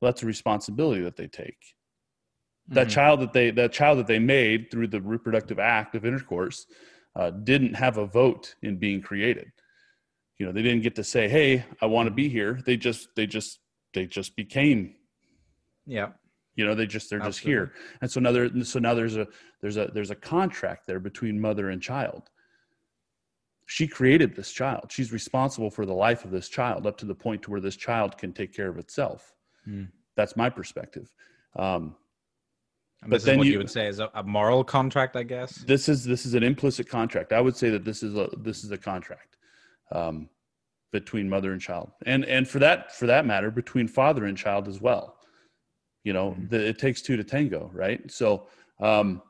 well, 0.00 0.10
that's 0.10 0.22
a 0.22 0.26
responsibility 0.26 1.02
that 1.02 1.16
they 1.16 1.26
take. 1.26 1.60
Mm-hmm. 1.60 2.74
That 2.74 2.88
child 2.88 3.20
that 3.20 3.32
they 3.34 3.50
that 3.50 3.72
child 3.72 3.98
that 3.98 4.06
they 4.06 4.18
made 4.18 4.70
through 4.70 4.88
the 4.88 5.00
reproductive 5.00 5.58
act 5.58 5.94
of 5.94 6.06
intercourse 6.06 6.66
uh, 7.14 7.30
didn't 7.30 7.74
have 7.74 7.98
a 7.98 8.06
vote 8.06 8.54
in 8.62 8.78
being 8.78 9.02
created. 9.02 9.52
You 10.38 10.46
know, 10.46 10.52
they 10.52 10.62
didn't 10.62 10.82
get 10.82 10.94
to 10.96 11.04
say, 11.04 11.28
"Hey, 11.28 11.64
I 11.82 11.86
want 11.86 12.06
to 12.06 12.14
be 12.14 12.28
here." 12.28 12.60
They 12.64 12.78
just 12.78 13.08
they 13.14 13.26
just 13.26 13.60
they 13.92 14.06
just 14.06 14.34
became. 14.36 14.94
Yeah 15.86 16.08
you 16.56 16.64
know 16.64 16.74
they 16.74 16.86
just 16.86 17.10
they're 17.10 17.20
Absolutely. 17.20 17.32
just 17.32 17.44
here. 17.44 17.72
And 18.00 18.10
so 18.10 18.20
now 18.20 18.32
there 18.32 18.64
so 18.64 18.78
now 18.78 18.94
there's 18.94 19.16
a 19.16 19.26
there's 19.60 19.76
a 19.76 19.90
there's 19.92 20.10
a 20.10 20.14
contract 20.14 20.86
there 20.86 21.00
between 21.00 21.40
mother 21.40 21.70
and 21.70 21.82
child. 21.82 22.30
She 23.66 23.88
created 23.88 24.36
this 24.36 24.52
child. 24.52 24.86
She's 24.90 25.10
responsible 25.12 25.70
for 25.70 25.86
the 25.86 25.94
life 25.94 26.24
of 26.24 26.30
this 26.30 26.48
child 26.48 26.86
up 26.86 26.98
to 26.98 27.06
the 27.06 27.14
point 27.14 27.42
to 27.42 27.50
where 27.50 27.60
this 27.60 27.76
child 27.76 28.18
can 28.18 28.32
take 28.32 28.54
care 28.54 28.68
of 28.68 28.78
itself. 28.78 29.32
Mm. 29.66 29.88
that's 30.14 30.36
my 30.36 30.50
perspective. 30.50 31.10
Um, 31.56 31.96
but 33.06 33.22
then 33.22 33.38
you, 33.38 33.52
you, 33.52 33.58
would 33.58 33.70
say 33.70 33.86
is 33.86 33.98
a, 33.98 34.10
a, 34.14 34.22
moral 34.22 34.62
contract 34.62 35.16
i 35.16 35.22
guess? 35.22 35.56
This 35.66 35.88
is 35.88 36.04
this 36.04 36.26
is 36.26 36.34
an 36.34 36.42
implicit 36.42 36.88
contract. 36.88 37.32
I 37.32 37.40
would 37.40 37.56
say 37.56 37.70
that 37.70 37.84
this 37.84 38.02
is 38.02 38.14
a 38.16 38.28
this 38.38 38.64
is 38.64 38.70
a 38.70 38.78
contract 38.78 39.36
um, 39.92 40.28
between 40.92 41.28
mother 41.28 41.52
and 41.52 41.60
child. 41.60 41.90
And 42.06 42.24
and 42.26 42.46
for 42.46 42.58
that 42.60 42.94
for 42.94 43.06
that 43.06 43.26
matter 43.26 43.50
between 43.50 43.88
father 43.88 44.26
and 44.26 44.36
child 44.36 44.68
as 44.68 44.80
well 44.80 45.16
you 46.04 46.12
know 46.12 46.30
mm-hmm. 46.30 46.48
the, 46.48 46.68
it 46.68 46.78
takes 46.78 47.02
two 47.02 47.16
to 47.16 47.24
tango 47.24 47.70
right? 47.72 48.10
So 48.10 48.46
um, 48.80 49.22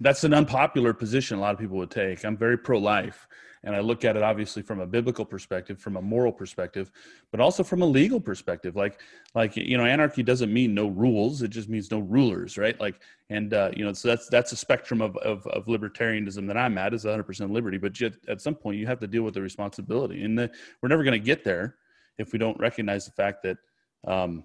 that's 0.00 0.24
an 0.24 0.34
unpopular 0.34 0.92
position 0.92 1.38
a 1.38 1.40
lot 1.40 1.54
of 1.54 1.60
people 1.60 1.76
would 1.76 1.90
take. 1.90 2.24
I'm 2.24 2.36
very 2.36 2.58
pro-life 2.58 3.28
and 3.64 3.76
i 3.76 3.80
look 3.80 4.04
at 4.04 4.16
it 4.16 4.24
obviously 4.24 4.60
from 4.60 4.80
a 4.80 4.86
biblical 4.86 5.24
perspective 5.24 5.78
from 5.78 5.96
a 5.96 6.02
moral 6.02 6.32
perspective 6.32 6.90
but 7.30 7.40
also 7.40 7.62
from 7.62 7.80
a 7.82 7.86
legal 7.86 8.20
perspective. 8.20 8.74
Like 8.74 9.00
like 9.34 9.56
you 9.56 9.76
know 9.76 9.84
anarchy 9.84 10.22
doesn't 10.22 10.52
mean 10.52 10.74
no 10.74 10.88
rules. 10.88 11.42
It 11.42 11.48
just 11.48 11.68
means 11.68 11.90
no 11.90 12.00
rulers 12.00 12.58
right? 12.58 12.78
Like 12.80 13.00
and 13.30 13.54
uh, 13.54 13.70
you 13.76 13.84
know 13.84 13.92
so 13.92 14.08
that's 14.08 14.28
that's 14.28 14.52
a 14.52 14.56
spectrum 14.56 15.00
of, 15.00 15.16
of, 15.18 15.46
of 15.46 15.66
libertarianism 15.66 16.46
that 16.48 16.56
i'm 16.56 16.76
at 16.76 16.92
is 16.92 17.04
100% 17.04 17.50
liberty 17.50 17.78
but 17.78 17.98
yet 18.00 18.14
at 18.28 18.40
some 18.40 18.54
point 18.54 18.78
you 18.78 18.86
have 18.86 19.00
to 19.00 19.06
deal 19.06 19.22
with 19.22 19.34
the 19.34 19.42
responsibility. 19.42 20.22
And 20.24 20.38
the, 20.38 20.50
we're 20.80 20.88
never 20.88 21.04
going 21.04 21.20
to 21.20 21.24
get 21.24 21.44
there 21.44 21.76
if 22.18 22.32
we 22.32 22.38
don't 22.38 22.58
recognize 22.58 23.04
the 23.04 23.12
fact 23.12 23.42
that 23.44 23.58
um, 24.06 24.44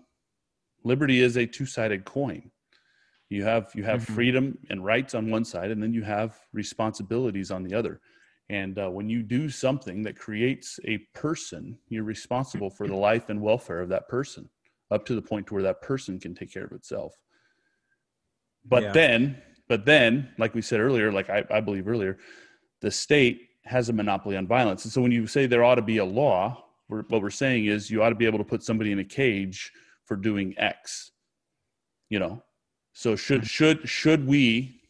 liberty 0.87 1.21
is 1.21 1.37
a 1.37 1.45
two-sided 1.45 2.05
coin 2.05 2.49
you 3.29 3.43
have 3.43 3.71
you 3.75 3.83
have 3.83 4.01
mm-hmm. 4.03 4.15
freedom 4.15 4.57
and 4.69 4.83
rights 4.83 5.13
on 5.13 5.29
one 5.29 5.43
side 5.43 5.71
and 5.71 5.81
then 5.81 5.93
you 5.93 6.03
have 6.03 6.37
responsibilities 6.53 7.51
on 7.51 7.63
the 7.63 7.73
other 7.73 7.99
and 8.49 8.79
uh, 8.79 8.89
when 8.89 9.09
you 9.09 9.21
do 9.21 9.49
something 9.49 10.01
that 10.01 10.17
creates 10.17 10.79
a 10.85 10.97
person 11.13 11.77
you're 11.89 12.03
responsible 12.03 12.69
for 12.69 12.87
the 12.87 12.95
life 12.95 13.29
and 13.29 13.41
welfare 13.41 13.81
of 13.81 13.89
that 13.89 14.07
person 14.07 14.49
up 14.89 15.05
to 15.05 15.15
the 15.15 15.21
point 15.21 15.45
to 15.45 15.53
where 15.53 15.63
that 15.63 15.81
person 15.81 16.19
can 16.19 16.33
take 16.33 16.51
care 16.51 16.63
of 16.63 16.71
itself 16.71 17.13
but 18.65 18.83
yeah. 18.83 18.91
then 18.93 19.41
but 19.67 19.85
then 19.85 20.29
like 20.37 20.55
we 20.55 20.61
said 20.61 20.79
earlier 20.79 21.11
like 21.11 21.29
I, 21.29 21.43
I 21.51 21.59
believe 21.59 21.87
earlier 21.87 22.17
the 22.81 22.91
state 22.91 23.49
has 23.65 23.89
a 23.89 23.93
monopoly 23.93 24.37
on 24.37 24.47
violence 24.47 24.85
and 24.85 24.91
so 24.93 25.01
when 25.01 25.11
you 25.11 25.27
say 25.27 25.45
there 25.45 25.65
ought 25.65 25.75
to 25.75 25.81
be 25.81 25.97
a 25.97 26.05
law 26.05 26.63
what 26.87 27.21
we're 27.21 27.29
saying 27.29 27.65
is 27.65 27.91
you 27.91 28.01
ought 28.01 28.09
to 28.09 28.15
be 28.15 28.25
able 28.25 28.37
to 28.37 28.45
put 28.45 28.63
somebody 28.63 28.93
in 28.93 28.99
a 28.99 29.03
cage 29.03 29.73
for 30.07 30.15
doing 30.15 30.55
X. 30.57 31.11
You 32.09 32.19
know, 32.19 32.43
so 32.93 33.15
should 33.15 33.41
mm-hmm. 33.41 33.47
should 33.47 33.89
should 33.89 34.27
we 34.27 34.81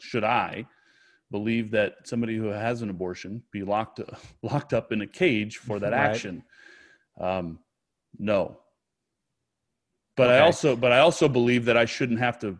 should 0.00 0.24
I 0.24 0.66
believe 1.30 1.72
that 1.72 1.96
somebody 2.04 2.36
who 2.36 2.46
has 2.46 2.82
an 2.82 2.90
abortion 2.90 3.42
be 3.50 3.62
locked 3.62 4.00
locked 4.42 4.72
up 4.72 4.92
in 4.92 5.02
a 5.02 5.06
cage 5.06 5.58
for 5.58 5.78
that 5.80 5.92
right. 5.92 6.10
action? 6.10 6.42
Um, 7.20 7.58
no. 8.18 8.58
But 10.16 10.28
okay. 10.28 10.38
I 10.38 10.40
also 10.40 10.76
but 10.76 10.92
I 10.92 11.00
also 11.00 11.28
believe 11.28 11.64
that 11.66 11.76
I 11.76 11.84
shouldn't 11.84 12.20
have 12.20 12.38
to 12.40 12.56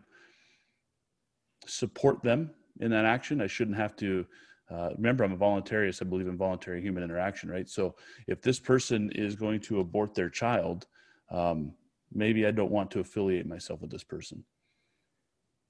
support 1.65 2.21
them 2.21 2.51
in 2.79 2.91
that 2.91 3.05
action. 3.05 3.41
I 3.41 3.47
shouldn't 3.47 3.77
have 3.77 3.95
to 3.97 4.25
uh, 4.69 4.89
remember, 4.97 5.23
I'm 5.23 5.31
a 5.31 5.37
voluntarist. 5.37 6.01
I 6.01 6.05
believe 6.05 6.27
in 6.27 6.37
voluntary 6.37 6.81
human 6.81 7.03
interaction, 7.03 7.49
right? 7.49 7.69
So 7.69 7.95
if 8.27 8.41
this 8.41 8.59
person 8.59 9.11
is 9.15 9.35
going 9.35 9.61
to 9.61 9.79
abort 9.79 10.13
their 10.13 10.29
child, 10.29 10.87
um, 11.29 11.73
maybe 12.13 12.45
I 12.45 12.51
don't 12.51 12.71
want 12.71 12.91
to 12.91 12.99
affiliate 12.99 13.45
myself 13.45 13.81
with 13.81 13.91
this 13.91 14.03
person. 14.03 14.43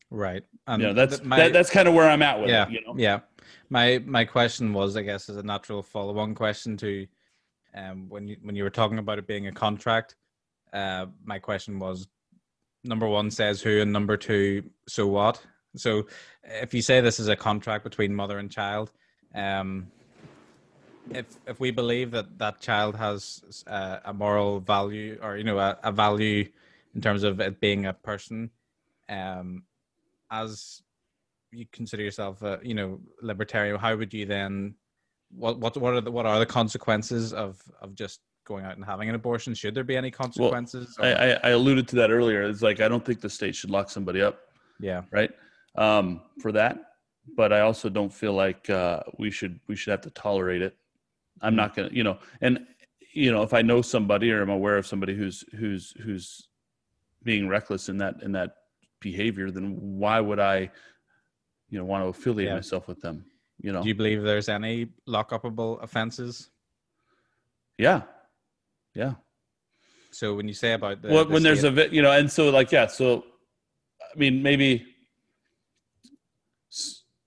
Right. 0.09 0.43
Um, 0.67 0.79
yeah, 0.79 0.93
that's 0.93 1.23
my, 1.23 1.37
that, 1.37 1.53
that's 1.53 1.69
kind 1.69 1.87
of 1.87 1.93
where 1.93 2.09
I'm 2.09 2.21
at 2.21 2.39
with 2.39 2.49
yeah, 2.49 2.67
it. 2.67 2.71
You 2.71 2.81
know? 2.85 2.93
Yeah. 2.97 3.19
My 3.69 4.01
my 4.05 4.23
question 4.23 4.73
was, 4.73 4.95
I 4.95 5.01
guess, 5.01 5.29
as 5.29 5.37
a 5.37 5.43
natural 5.43 5.83
follow-on 5.83 6.33
question 6.33 6.77
to 6.77 7.07
um, 7.75 8.07
when 8.07 8.27
you 8.27 8.37
when 8.41 8.55
you 8.55 8.63
were 8.63 8.69
talking 8.69 8.99
about 8.99 9.19
it 9.19 9.27
being 9.27 9.47
a 9.47 9.51
contract. 9.51 10.15
Uh, 10.71 11.07
my 11.23 11.39
question 11.39 11.79
was, 11.79 12.07
number 12.83 13.07
one 13.07 13.31
says 13.31 13.61
who, 13.61 13.81
and 13.81 13.91
number 13.91 14.17
two, 14.17 14.63
so 14.87 15.07
what? 15.07 15.41
So, 15.75 16.07
if 16.43 16.73
you 16.73 16.81
say 16.81 17.01
this 17.01 17.19
is 17.19 17.27
a 17.27 17.35
contract 17.35 17.83
between 17.83 18.13
mother 18.13 18.39
and 18.39 18.49
child, 18.49 18.91
um, 19.35 19.87
if 21.11 21.25
if 21.45 21.59
we 21.59 21.71
believe 21.71 22.11
that 22.11 22.37
that 22.37 22.59
child 22.59 22.95
has 22.95 23.63
uh, 23.67 23.99
a 24.05 24.13
moral 24.13 24.59
value 24.59 25.17
or 25.21 25.37
you 25.37 25.43
know 25.43 25.59
a, 25.59 25.77
a, 25.83 25.91
value 25.91 26.47
in 26.95 27.01
terms 27.01 27.23
of 27.23 27.39
it 27.39 27.59
being 27.59 27.85
a 27.85 27.93
person 27.93 28.49
um 29.09 29.63
as 30.31 30.81
you 31.51 31.65
consider 31.71 32.03
yourself 32.03 32.41
a 32.41 32.59
you 32.61 32.73
know 32.73 32.99
libertarian 33.21 33.77
how 33.77 33.95
would 33.95 34.13
you 34.13 34.25
then 34.25 34.75
what 35.29 35.59
what 35.59 35.75
what 35.77 35.93
are 35.93 36.01
the 36.01 36.11
what 36.11 36.25
are 36.25 36.39
the 36.39 36.45
consequences 36.45 37.33
of 37.33 37.61
of 37.81 37.95
just 37.95 38.21
going 38.45 38.63
out 38.63 38.77
and 38.77 38.85
having 38.85 39.09
an 39.09 39.15
abortion? 39.15 39.53
Should 39.53 39.75
there 39.75 39.83
be 39.83 39.97
any 39.97 40.09
consequences 40.09 40.95
well, 40.97 41.17
I, 41.19 41.49
I 41.49 41.51
alluded 41.51 41.85
to 41.89 41.97
that 41.97 42.11
earlier. 42.11 42.43
It's 42.43 42.61
like 42.61 42.79
i 42.79 42.87
don't 42.87 43.05
think 43.05 43.19
the 43.19 43.29
state 43.29 43.55
should 43.55 43.69
lock 43.69 43.89
somebody 43.89 44.21
up. 44.21 44.39
Yeah. 44.79 45.01
Right? 45.11 45.31
Um 45.75 46.21
for 46.41 46.51
that 46.53 46.79
but 47.35 47.51
i 47.51 47.59
also 47.59 47.89
don't 47.89 48.13
feel 48.13 48.31
like 48.31 48.69
uh 48.69 49.01
we 49.17 49.29
should 49.29 49.59
we 49.67 49.75
should 49.75 49.91
have 49.91 50.01
to 50.01 50.09
tolerate 50.11 50.61
it 50.61 50.77
I'm 51.41 51.55
not 51.55 51.75
going 51.75 51.89
to, 51.89 51.95
you 51.95 52.03
know, 52.03 52.17
and 52.41 52.59
you 53.13 53.31
know, 53.31 53.43
if 53.43 53.53
I 53.53 53.61
know 53.61 53.81
somebody 53.81 54.31
or 54.31 54.41
I'm 54.41 54.49
aware 54.49 54.77
of 54.77 54.85
somebody 54.85 55.15
who's 55.15 55.43
who's 55.55 55.91
who's 56.03 56.47
being 57.23 57.47
reckless 57.47 57.89
in 57.89 57.97
that 57.97 58.15
in 58.21 58.31
that 58.33 58.51
behavior, 58.99 59.51
then 59.51 59.75
why 59.79 60.19
would 60.19 60.39
I, 60.39 60.71
you 61.69 61.77
know, 61.77 61.85
want 61.85 62.03
to 62.03 62.09
affiliate 62.09 62.49
yeah. 62.49 62.55
myself 62.55 62.87
with 62.87 63.01
them? 63.01 63.25
You 63.59 63.71
know, 63.71 63.81
do 63.81 63.87
you 63.87 63.95
believe 63.95 64.21
there's 64.23 64.49
any 64.49 64.89
lockupable 65.07 65.81
offenses? 65.83 66.51
Yeah, 67.77 68.03
yeah. 68.93 69.13
So 70.11 70.35
when 70.35 70.47
you 70.47 70.53
say 70.53 70.73
about 70.73 71.01
the, 71.01 71.09
well, 71.09 71.25
the 71.25 71.33
when 71.33 71.43
there's 71.43 71.63
a 71.63 71.71
you 71.91 72.01
know, 72.01 72.11
and 72.11 72.31
so 72.31 72.49
like 72.49 72.71
yeah, 72.71 72.87
so 72.87 73.23
I 74.01 74.17
mean 74.17 74.41
maybe 74.43 74.85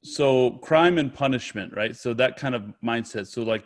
so 0.02 0.52
crime 0.52 0.98
and 0.98 1.12
punishment, 1.12 1.74
right? 1.76 1.94
So 1.96 2.14
that 2.14 2.36
kind 2.36 2.54
of 2.54 2.72
mindset. 2.82 3.26
So 3.26 3.42
like 3.42 3.64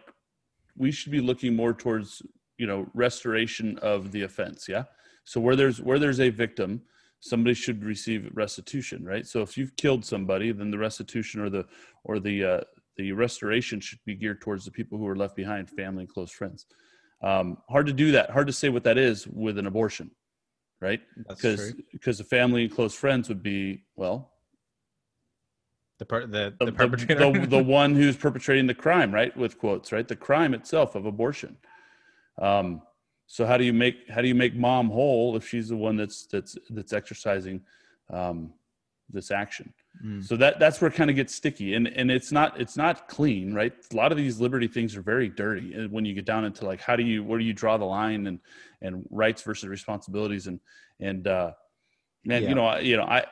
we 0.77 0.91
should 0.91 1.13
be 1.13 1.21
looking 1.21 1.55
more 1.55 1.73
towards 1.73 2.23
you 2.59 2.67
know 2.67 2.87
restoration 2.95 3.79
of 3.79 4.13
the 4.13 4.23
offense 4.23 4.67
yeah 4.69 4.85
so 5.25 5.41
where 5.41 5.57
there's 5.57 5.81
where 5.81 5.99
there's 5.99 6.21
a 6.21 6.31
victim 6.31 6.83
somebody 7.25 7.55
should 7.55 7.83
receive 7.83 8.31
restitution, 8.35 9.03
right? 9.03 9.27
So 9.27 9.41
if 9.41 9.57
you've 9.57 9.75
killed 9.77 10.05
somebody, 10.05 10.53
then 10.53 10.71
the 10.71 10.79
restitution 10.79 11.41
or 11.41 11.49
the 11.49 11.65
or 12.05 12.21
the 12.21 12.45
uh, 12.45 12.61
the 12.97 13.13
restoration 13.13 13.81
should 13.81 13.99
be 14.05 14.15
geared 14.15 14.41
towards 14.43 14.65
the 14.65 14.71
people 14.71 14.99
who 14.99 15.07
are 15.07 15.17
left 15.17 15.35
behind, 15.35 15.71
family 15.71 16.03
and 16.03 16.13
close 16.13 16.31
friends. 16.31 16.67
Um, 17.23 17.57
hard 17.71 17.87
to 17.87 17.93
do 17.93 18.13
that. 18.13 18.31
Hard 18.31 18.47
to 18.47 18.53
say 18.53 18.69
what 18.69 18.85
that 18.85 18.99
is 18.99 19.27
with 19.27 19.57
an 19.57 19.67
abortion, 19.67 20.11
right? 20.81 21.01
Because 21.29 21.75
because 21.93 22.19
the 22.19 22.25
family 22.25 22.65
and 22.65 22.75
close 22.75 22.95
friends 22.95 23.29
would 23.29 23.43
be 23.43 23.85
well. 23.97 24.34
The, 26.05 26.09
per- 26.09 26.27
the, 26.27 26.55
the, 26.59 26.67
the 26.67 26.73
perpetrator, 26.73 27.33
the, 27.33 27.47
the, 27.47 27.63
one 27.63 27.95
who's 27.95 28.15
perpetrating 28.17 28.67
the 28.67 28.75
crime, 28.75 29.13
right? 29.13 29.35
With 29.37 29.59
quotes, 29.59 29.91
right? 29.91 30.07
The 30.07 30.17
crime 30.17 30.53
itself 30.53 30.95
of 30.95 31.07
abortion. 31.07 31.57
Um, 32.41 32.83
so 33.27 33.47
how 33.47 33.57
do 33.57 33.65
you 33.65 33.73
make 33.73 34.11
how 34.11 34.21
do 34.21 34.29
you 34.29 34.35
make 34.35 34.55
mom 34.55 34.91
whole 34.91 35.35
if 35.35 35.49
she's 35.49 35.71
the 35.71 35.77
one 35.77 35.97
that's 35.97 36.27
that's 36.27 36.59
that's 36.69 36.93
exercising 36.93 37.63
um, 38.13 38.53
this 39.09 39.31
action? 39.31 39.73
Mm. 40.05 40.23
So 40.23 40.37
that 40.37 40.59
that's 40.59 40.83
where 40.83 40.91
it 40.91 40.95
kind 40.95 41.09
of 41.09 41.17
gets 41.17 41.35
sticky, 41.35 41.75
and 41.75 41.89
and 41.89 42.11
it's 42.11 42.31
not 42.31 42.61
it's 42.61 42.77
not 42.77 43.09
clean, 43.09 43.55
right? 43.55 43.73
A 43.91 43.97
lot 43.97 44.13
of 44.13 44.19
these 44.19 44.41
liberty 44.41 44.69
things 44.69 44.95
are 44.95 45.03
very 45.03 45.31
dirty, 45.31 45.73
and 45.73 45.91
when 45.91 46.05
you 46.05 46.13
get 46.13 46.27
down 46.27 46.45
into 46.45 46.67
like 46.67 46.83
how 46.83 46.97
do 46.97 47.03
you 47.03 47.25
where 47.25 47.39
do 47.39 47.47
you 47.47 47.55
draw 47.55 47.79
the 47.79 47.87
line 47.87 48.27
and 48.27 48.41
and 48.83 49.07
rights 49.11 49.41
versus 49.41 49.69
responsibilities, 49.69 50.49
and 50.49 50.61
and 51.01 51.27
uh, 51.27 51.53
man, 52.27 52.43
yeah. 52.43 52.49
you 52.51 52.55
know, 52.55 52.67
I, 52.67 52.81
you 52.81 52.97
know, 52.99 53.05
I 53.05 53.25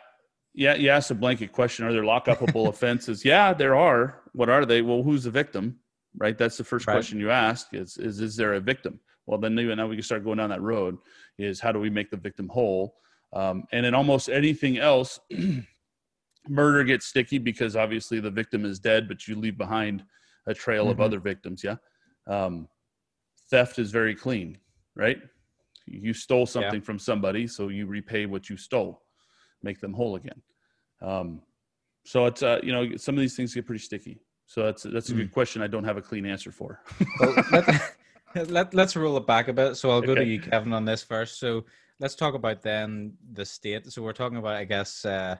yeah, 0.55 0.75
you 0.75 0.91
asked 0.91 1.11
a 1.11 1.15
blanket 1.15 1.53
question: 1.53 1.87
Are 1.87 1.93
there 1.93 2.03
lockupable 2.03 2.69
offenses? 2.69 3.25
Yeah, 3.25 3.53
there 3.53 3.75
are. 3.77 4.21
What 4.33 4.49
are 4.49 4.65
they? 4.67 4.83
Well, 4.83 5.03
who's 5.03 5.25
the 5.25 5.31
victim? 5.31 5.79
Right. 6.17 6.37
That's 6.37 6.59
the 6.59 6.65
first 6.65 6.87
right. 6.87 6.95
question 6.95 7.21
you 7.21 7.31
ask: 7.31 7.69
is, 7.73 7.97
is 7.97 8.21
is 8.21 8.37
there 8.37 8.55
a 8.55 8.61
victim? 8.61 9.01
Well, 9.27 9.39
then 9.39 9.55
now 9.55 9.87
we 9.87 9.97
can 9.97 10.03
start 10.03 10.25
going 10.25 10.39
down 10.39 10.51
that 10.51 10.61
road. 10.61 10.99
Is 11.39 11.61
how 11.61 11.73
do 11.73 11.79
we 11.79 11.91
make 11.91 12.11
the 12.11 12.17
victim 12.17 12.49
whole? 12.49 12.97
Um, 13.33 13.65
and 13.73 13.87
in 13.87 13.95
almost 13.95 14.29
anything 14.29 14.79
else, 14.79 15.19
murder 16.49 16.85
gets 16.85 17.07
sticky 17.07 17.39
because 17.39 17.77
obviously 17.77 18.21
the 18.21 18.31
victim 18.31 18.65
is 18.65 18.79
dead, 18.79 19.09
but 19.09 19.27
you 19.27 19.37
leave 19.37 19.57
behind 19.57 20.05
a 20.47 20.55
trail 20.55 20.85
mm-hmm. 20.85 20.93
of 20.93 21.01
other 21.01 21.21
victims. 21.21 21.65
Yeah. 21.65 21.77
Um, 22.27 22.69
theft 23.51 23.79
is 23.79 23.91
very 23.91 24.15
clean, 24.15 24.59
right? 24.95 25.19
You 25.87 26.13
stole 26.15 26.47
something 26.47 26.81
yeah. 26.81 26.85
from 26.85 26.99
somebody, 26.99 27.47
so 27.47 27.69
you 27.69 27.87
repay 27.87 28.27
what 28.27 28.49
you 28.49 28.57
stole, 28.57 29.03
make 29.63 29.81
them 29.81 29.93
whole 29.93 30.17
again. 30.17 30.43
Um, 31.01 31.43
so 32.05 32.27
it's 32.27 32.43
uh, 32.43 32.61
you 32.63 32.73
know 32.73 32.97
some 32.97 33.15
of 33.15 33.21
these 33.21 33.37
things 33.37 33.55
get 33.55 33.67
pretty 33.67 33.83
sticky. 33.83 34.21
So 34.47 34.65
that's 34.65 34.83
that's 34.83 35.09
a 35.11 35.15
mm. 35.15 35.19
good 35.19 35.33
question. 35.33 35.63
I 35.63 35.67
don't 35.67 35.85
have 35.85 35.97
a 35.97 36.03
clean 36.03 36.27
answer 36.27 36.53
for. 36.53 36.81
well, 37.21 37.35
let, 37.53 37.97
let, 38.49 38.75
let's 38.75 38.97
roll 38.97 39.17
it 39.17 39.27
back 39.27 39.49
a 39.49 39.53
bit. 39.53 39.77
So 39.77 39.91
I'll 39.91 40.01
go 40.01 40.13
okay. 40.13 40.25
to 40.25 40.31
you, 40.31 40.41
Kevin, 40.41 40.73
on 40.73 40.85
this 40.85 41.03
first. 41.03 41.39
So 41.39 41.65
let's 42.01 42.15
talk 42.15 42.35
about 42.35 42.63
then 42.63 43.15
the 43.33 43.45
state. 43.45 43.91
So 43.93 44.03
we're 44.03 44.13
talking 44.13 44.39
about, 44.39 44.57
I 44.57 44.65
guess, 44.65 45.05
uh, 45.05 45.37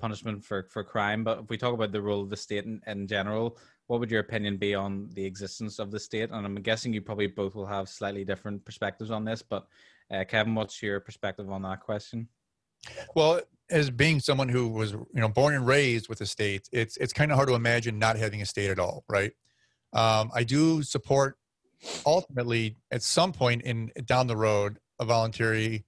punishment 0.00 0.44
for 0.44 0.68
for 0.70 0.82
crime. 0.84 1.24
But 1.24 1.40
if 1.40 1.48
we 1.48 1.56
talk 1.56 1.74
about 1.74 1.92
the 1.92 2.02
role 2.02 2.22
of 2.22 2.30
the 2.30 2.36
state 2.36 2.64
in, 2.64 2.80
in 2.86 3.06
general, 3.06 3.58
what 3.86 4.00
would 4.00 4.10
your 4.10 4.20
opinion 4.20 4.56
be 4.56 4.74
on 4.74 5.10
the 5.12 5.24
existence 5.24 5.78
of 5.78 5.90
the 5.90 6.00
state? 6.00 6.30
And 6.30 6.46
I'm 6.46 6.56
guessing 6.56 6.92
you 6.92 7.02
probably 7.02 7.26
both 7.26 7.54
will 7.54 7.66
have 7.66 7.88
slightly 7.88 8.24
different 8.24 8.64
perspectives 8.64 9.10
on 9.10 9.24
this. 9.24 9.42
But 9.42 9.66
uh, 10.10 10.24
Kevin, 10.24 10.54
what's 10.54 10.82
your 10.82 11.00
perspective 11.00 11.50
on 11.50 11.62
that 11.62 11.80
question? 11.80 12.28
Well, 13.14 13.40
as 13.70 13.90
being 13.90 14.20
someone 14.20 14.48
who 14.48 14.68
was 14.68 14.92
you 14.92 15.08
know 15.14 15.28
born 15.28 15.54
and 15.54 15.66
raised 15.66 16.08
with 16.08 16.20
a 16.20 16.26
state, 16.26 16.68
it's 16.72 16.96
it's 16.98 17.12
kind 17.12 17.30
of 17.30 17.36
hard 17.36 17.48
to 17.48 17.54
imagine 17.54 17.98
not 17.98 18.16
having 18.16 18.42
a 18.42 18.46
state 18.46 18.70
at 18.70 18.78
all, 18.78 19.04
right? 19.08 19.32
Um, 19.92 20.30
I 20.34 20.44
do 20.44 20.82
support 20.82 21.36
ultimately 22.06 22.76
at 22.90 23.02
some 23.02 23.32
point 23.32 23.62
in 23.62 23.90
down 24.06 24.26
the 24.26 24.36
road 24.36 24.78
a 24.98 25.04
voluntary 25.04 25.84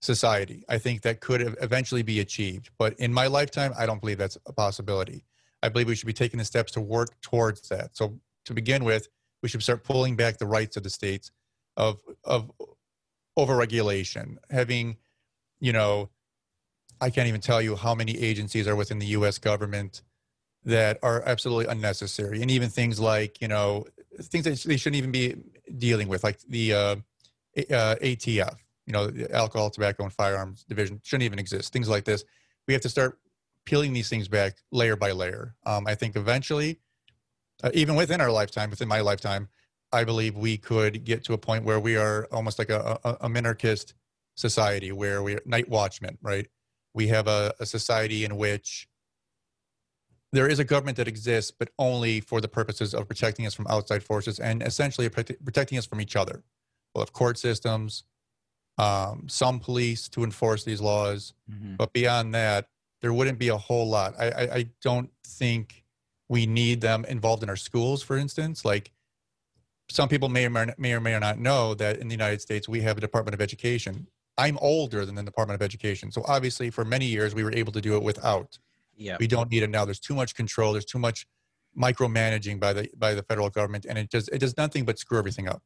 society. 0.00 0.64
I 0.68 0.78
think 0.78 1.02
that 1.02 1.20
could 1.20 1.56
eventually 1.60 2.02
be 2.02 2.20
achieved. 2.20 2.70
But 2.78 2.94
in 2.98 3.12
my 3.12 3.28
lifetime, 3.28 3.72
I 3.78 3.86
don't 3.86 4.00
believe 4.00 4.18
that's 4.18 4.36
a 4.46 4.52
possibility. 4.52 5.24
I 5.62 5.68
believe 5.68 5.86
we 5.86 5.94
should 5.94 6.06
be 6.06 6.12
taking 6.12 6.38
the 6.38 6.44
steps 6.44 6.72
to 6.72 6.80
work 6.80 7.20
towards 7.22 7.68
that. 7.68 7.96
So 7.96 8.18
to 8.46 8.54
begin 8.54 8.84
with, 8.84 9.08
we 9.42 9.48
should 9.48 9.62
start 9.62 9.84
pulling 9.84 10.16
back 10.16 10.38
the 10.38 10.46
rights 10.46 10.76
of 10.76 10.82
the 10.82 10.90
states 10.90 11.30
of 11.76 12.00
of 12.24 12.50
overregulation, 13.38 14.36
having, 14.50 14.96
you 15.60 15.72
know, 15.72 16.10
I 17.02 17.10
can't 17.10 17.28
even 17.28 17.40
tell 17.40 17.60
you 17.60 17.76
how 17.76 17.94
many 17.94 18.18
agencies 18.18 18.66
are 18.66 18.76
within 18.76 18.98
the 18.98 19.06
U.S. 19.18 19.36
government 19.38 20.02
that 20.64 20.98
are 21.02 21.22
absolutely 21.26 21.66
unnecessary, 21.66 22.40
and 22.40 22.50
even 22.50 22.70
things 22.70 22.98
like 22.98 23.40
you 23.42 23.48
know 23.48 23.84
things 24.20 24.44
that 24.44 24.58
they 24.66 24.76
shouldn't 24.76 24.98
even 24.98 25.12
be 25.12 25.36
dealing 25.76 26.08
with, 26.08 26.24
like 26.24 26.38
the 26.48 26.72
uh, 26.72 26.96
uh, 27.56 27.96
ATF 28.00 28.56
you 28.86 28.92
know, 28.92 29.06
the 29.06 29.32
alcohol, 29.34 29.70
tobacco, 29.70 30.04
and 30.04 30.12
firearms 30.12 30.64
division 30.64 31.00
shouldn't 31.02 31.24
even 31.24 31.38
exist. 31.38 31.72
Things 31.72 31.88
like 31.88 32.04
this. 32.04 32.24
We 32.66 32.74
have 32.74 32.82
to 32.82 32.88
start 32.88 33.18
peeling 33.64 33.92
these 33.92 34.08
things 34.08 34.28
back 34.28 34.56
layer 34.70 34.96
by 34.96 35.12
layer. 35.12 35.54
Um, 35.64 35.86
I 35.86 35.94
think 35.94 36.16
eventually, 36.16 36.80
uh, 37.62 37.70
even 37.74 37.94
within 37.94 38.20
our 38.20 38.30
lifetime, 38.30 38.70
within 38.70 38.88
my 38.88 39.00
lifetime, 39.00 39.48
I 39.92 40.04
believe 40.04 40.36
we 40.36 40.56
could 40.56 41.04
get 41.04 41.22
to 41.24 41.32
a 41.34 41.38
point 41.38 41.64
where 41.64 41.78
we 41.78 41.96
are 41.96 42.26
almost 42.32 42.58
like 42.58 42.70
a, 42.70 42.98
a, 43.04 43.10
a 43.22 43.28
minarchist 43.28 43.94
society 44.34 44.90
where 44.90 45.22
we're 45.22 45.42
night 45.44 45.68
watchmen, 45.68 46.18
right? 46.22 46.48
We 46.94 47.08
have 47.08 47.26
a, 47.26 47.54
a 47.60 47.66
society 47.66 48.24
in 48.24 48.36
which 48.36 48.88
there 50.32 50.48
is 50.48 50.58
a 50.58 50.64
government 50.64 50.96
that 50.96 51.08
exists, 51.08 51.50
but 51.50 51.70
only 51.78 52.20
for 52.20 52.40
the 52.40 52.48
purposes 52.48 52.94
of 52.94 53.06
protecting 53.06 53.46
us 53.46 53.54
from 53.54 53.66
outside 53.68 54.02
forces 54.02 54.38
and 54.38 54.62
essentially 54.62 55.08
protecting 55.08 55.78
us 55.78 55.86
from 55.86 56.00
each 56.00 56.16
other. 56.16 56.42
We'll 56.94 57.04
have 57.04 57.12
court 57.12 57.38
systems, 57.38 58.04
um, 58.78 59.26
some 59.28 59.60
police 59.60 60.08
to 60.10 60.24
enforce 60.24 60.64
these 60.64 60.80
laws, 60.80 61.34
mm-hmm. 61.50 61.76
but 61.76 61.92
beyond 61.92 62.34
that, 62.34 62.68
there 63.02 63.12
wouldn't 63.12 63.38
be 63.38 63.48
a 63.48 63.56
whole 63.56 63.88
lot. 63.88 64.14
I, 64.18 64.30
I, 64.30 64.54
I 64.54 64.70
don't 64.80 65.10
think 65.26 65.84
we 66.28 66.46
need 66.46 66.80
them 66.80 67.04
involved 67.06 67.42
in 67.42 67.50
our 67.50 67.56
schools, 67.56 68.02
for 68.02 68.16
instance. 68.16 68.64
Like 68.64 68.92
some 69.90 70.08
people 70.08 70.28
may 70.28 70.46
or 70.46 70.50
may, 70.50 70.66
may 70.78 70.94
or 70.94 71.00
may 71.00 71.18
not 71.18 71.38
know 71.38 71.74
that 71.74 71.98
in 71.98 72.08
the 72.08 72.14
United 72.14 72.40
States 72.40 72.68
we 72.68 72.80
have 72.80 72.96
a 72.96 73.00
Department 73.00 73.34
of 73.34 73.40
Education. 73.40 74.06
I'm 74.38 74.58
older 74.58 75.04
than 75.04 75.14
the 75.14 75.22
Department 75.22 75.60
of 75.60 75.64
Education, 75.64 76.10
so 76.10 76.22
obviously 76.26 76.70
for 76.70 76.84
many 76.84 77.06
years 77.06 77.34
we 77.34 77.44
were 77.44 77.52
able 77.52 77.72
to 77.72 77.80
do 77.80 77.96
it 77.96 78.02
without. 78.02 78.58
Yeah, 78.94 79.16
we 79.18 79.26
don't 79.26 79.50
need 79.50 79.62
it 79.62 79.70
now. 79.70 79.84
There's 79.84 80.00
too 80.00 80.14
much 80.14 80.34
control. 80.34 80.72
There's 80.72 80.84
too 80.84 80.98
much 80.98 81.26
micromanaging 81.78 82.60
by 82.60 82.72
the 82.72 82.88
by 82.96 83.14
the 83.14 83.22
federal 83.22 83.50
government, 83.50 83.86
and 83.88 83.98
it 83.98 84.10
does 84.10 84.28
it 84.28 84.38
does 84.38 84.56
nothing 84.56 84.84
but 84.84 84.98
screw 84.98 85.18
everything 85.18 85.48
up. 85.48 85.62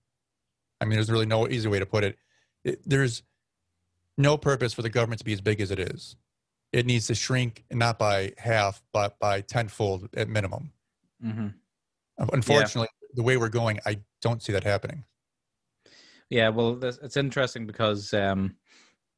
I 0.80 0.84
mean, 0.84 0.94
there's 0.94 1.10
really 1.10 1.26
no 1.26 1.48
easy 1.48 1.68
way 1.68 1.78
to 1.78 1.86
put 1.86 2.04
it 2.04 2.18
it, 2.66 2.80
there's 2.84 3.22
no 4.18 4.36
purpose 4.36 4.72
for 4.72 4.82
the 4.82 4.90
government 4.90 5.20
to 5.20 5.24
be 5.24 5.32
as 5.32 5.40
big 5.40 5.60
as 5.60 5.70
it 5.70 5.78
is. 5.78 6.16
It 6.72 6.84
needs 6.84 7.06
to 7.06 7.14
shrink 7.14 7.64
not 7.70 7.98
by 7.98 8.32
half, 8.38 8.82
but 8.92 9.18
by 9.18 9.40
tenfold 9.40 10.08
at 10.16 10.28
minimum. 10.28 10.72
Mm-hmm. 11.24 11.48
Unfortunately, 12.32 12.88
yeah. 13.02 13.08
the 13.14 13.22
way 13.22 13.36
we're 13.36 13.48
going, 13.48 13.78
I 13.86 14.00
don't 14.20 14.42
see 14.42 14.52
that 14.52 14.64
happening. 14.64 15.04
Yeah, 16.28 16.48
well, 16.48 16.82
it's 16.82 17.16
interesting 17.16 17.66
because 17.66 18.12
um, 18.12 18.56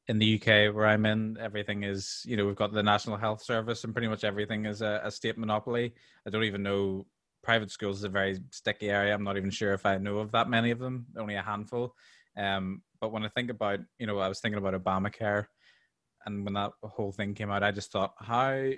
in 0.07 0.19
the 0.19 0.35
UK, 0.35 0.73
where 0.75 0.85
I'm 0.85 1.05
in, 1.05 1.37
everything 1.39 1.83
is, 1.83 2.23
you 2.25 2.37
know, 2.37 2.45
we've 2.45 2.55
got 2.55 2.71
the 2.71 2.83
National 2.83 3.17
Health 3.17 3.43
Service 3.43 3.83
and 3.83 3.93
pretty 3.93 4.07
much 4.07 4.23
everything 4.23 4.65
is 4.65 4.81
a, 4.81 5.01
a 5.03 5.11
state 5.11 5.37
monopoly. 5.37 5.93
I 6.25 6.29
don't 6.29 6.43
even 6.43 6.63
know 6.63 7.07
private 7.43 7.71
schools 7.71 7.99
is 7.99 8.03
a 8.03 8.09
very 8.09 8.39
sticky 8.51 8.89
area. 8.89 9.13
I'm 9.13 9.23
not 9.23 9.37
even 9.37 9.49
sure 9.49 9.73
if 9.73 9.85
I 9.85 9.97
know 9.97 10.19
of 10.19 10.31
that 10.33 10.49
many 10.49 10.71
of 10.71 10.79
them, 10.79 11.07
only 11.17 11.35
a 11.35 11.41
handful. 11.41 11.95
Um, 12.37 12.81
but 13.01 13.11
when 13.11 13.23
I 13.23 13.29
think 13.29 13.49
about, 13.49 13.79
you 13.97 14.07
know, 14.07 14.19
I 14.19 14.27
was 14.27 14.39
thinking 14.39 14.57
about 14.59 14.73
Obamacare, 14.73 15.45
and 16.25 16.43
when 16.43 16.53
that 16.53 16.71
whole 16.83 17.11
thing 17.11 17.33
came 17.33 17.49
out, 17.49 17.63
I 17.63 17.71
just 17.71 17.91
thought, 17.91 18.13
how 18.19 18.69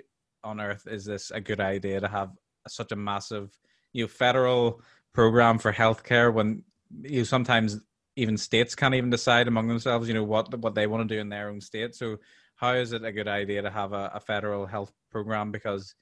on 0.44 0.60
earth 0.60 0.86
is 0.86 1.04
this 1.04 1.30
a 1.30 1.40
good 1.40 1.60
idea 1.60 2.00
to 2.00 2.08
have 2.08 2.30
such 2.68 2.92
a 2.92 2.96
massive, 2.96 3.50
you 3.92 4.04
know, 4.04 4.08
federal 4.08 4.80
program 5.12 5.58
for 5.58 5.72
healthcare 5.72 6.32
when 6.32 6.62
you 7.02 7.18
know, 7.18 7.24
sometimes 7.24 7.78
even 8.16 8.36
states 8.36 8.74
can't 8.74 8.94
even 8.94 9.10
decide 9.10 9.48
among 9.48 9.68
themselves, 9.68 10.08
you 10.08 10.14
know, 10.14 10.24
what 10.24 10.54
what 10.58 10.74
they 10.74 10.86
want 10.86 11.08
to 11.08 11.14
do 11.14 11.20
in 11.20 11.28
their 11.28 11.48
own 11.48 11.60
state. 11.60 11.94
So 11.94 12.18
how 12.56 12.74
is 12.74 12.92
it 12.92 13.04
a 13.04 13.12
good 13.12 13.28
idea 13.28 13.62
to 13.62 13.70
have 13.70 13.92
a, 13.92 14.10
a 14.14 14.20
federal 14.20 14.66
health 14.66 14.92
program 15.10 15.50
because 15.50 15.94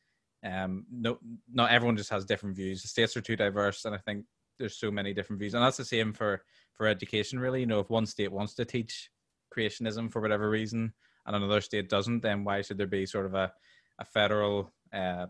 um 0.45 0.87
no 0.91 1.19
not 1.53 1.71
everyone 1.71 1.97
just 1.97 2.11
has 2.11 2.25
different 2.25 2.57
views. 2.57 2.83
The 2.83 2.89
states 2.89 3.17
are 3.17 3.21
too 3.21 3.37
diverse, 3.37 3.85
and 3.85 3.95
I 3.95 3.99
think 3.99 4.25
there's 4.59 4.79
so 4.79 4.91
many 4.91 5.13
different 5.13 5.41
views, 5.41 5.55
and 5.55 5.63
that's 5.63 5.77
the 5.77 5.85
same 5.85 6.13
for 6.13 6.43
for 6.75 6.87
education. 6.87 7.39
Really, 7.39 7.61
you 7.61 7.67
know, 7.67 7.81
if 7.81 7.91
one 7.91 8.07
state 8.07 8.33
wants 8.33 8.55
to 8.55 8.65
teach 8.65 9.11
creationism 9.57 10.11
for 10.11 10.21
whatever 10.21 10.49
reason, 10.49 10.93
and 11.27 11.37
another 11.37 11.61
state 11.61 11.89
doesn't, 11.89 12.21
then 12.21 12.45
why 12.45 12.63
should 12.63 12.79
there 12.79 12.87
be 12.87 13.07
sort 13.07 13.27
of 13.27 13.35
a 13.35 13.53
a 13.99 14.05
federal 14.05 14.73
uh, 14.93 15.27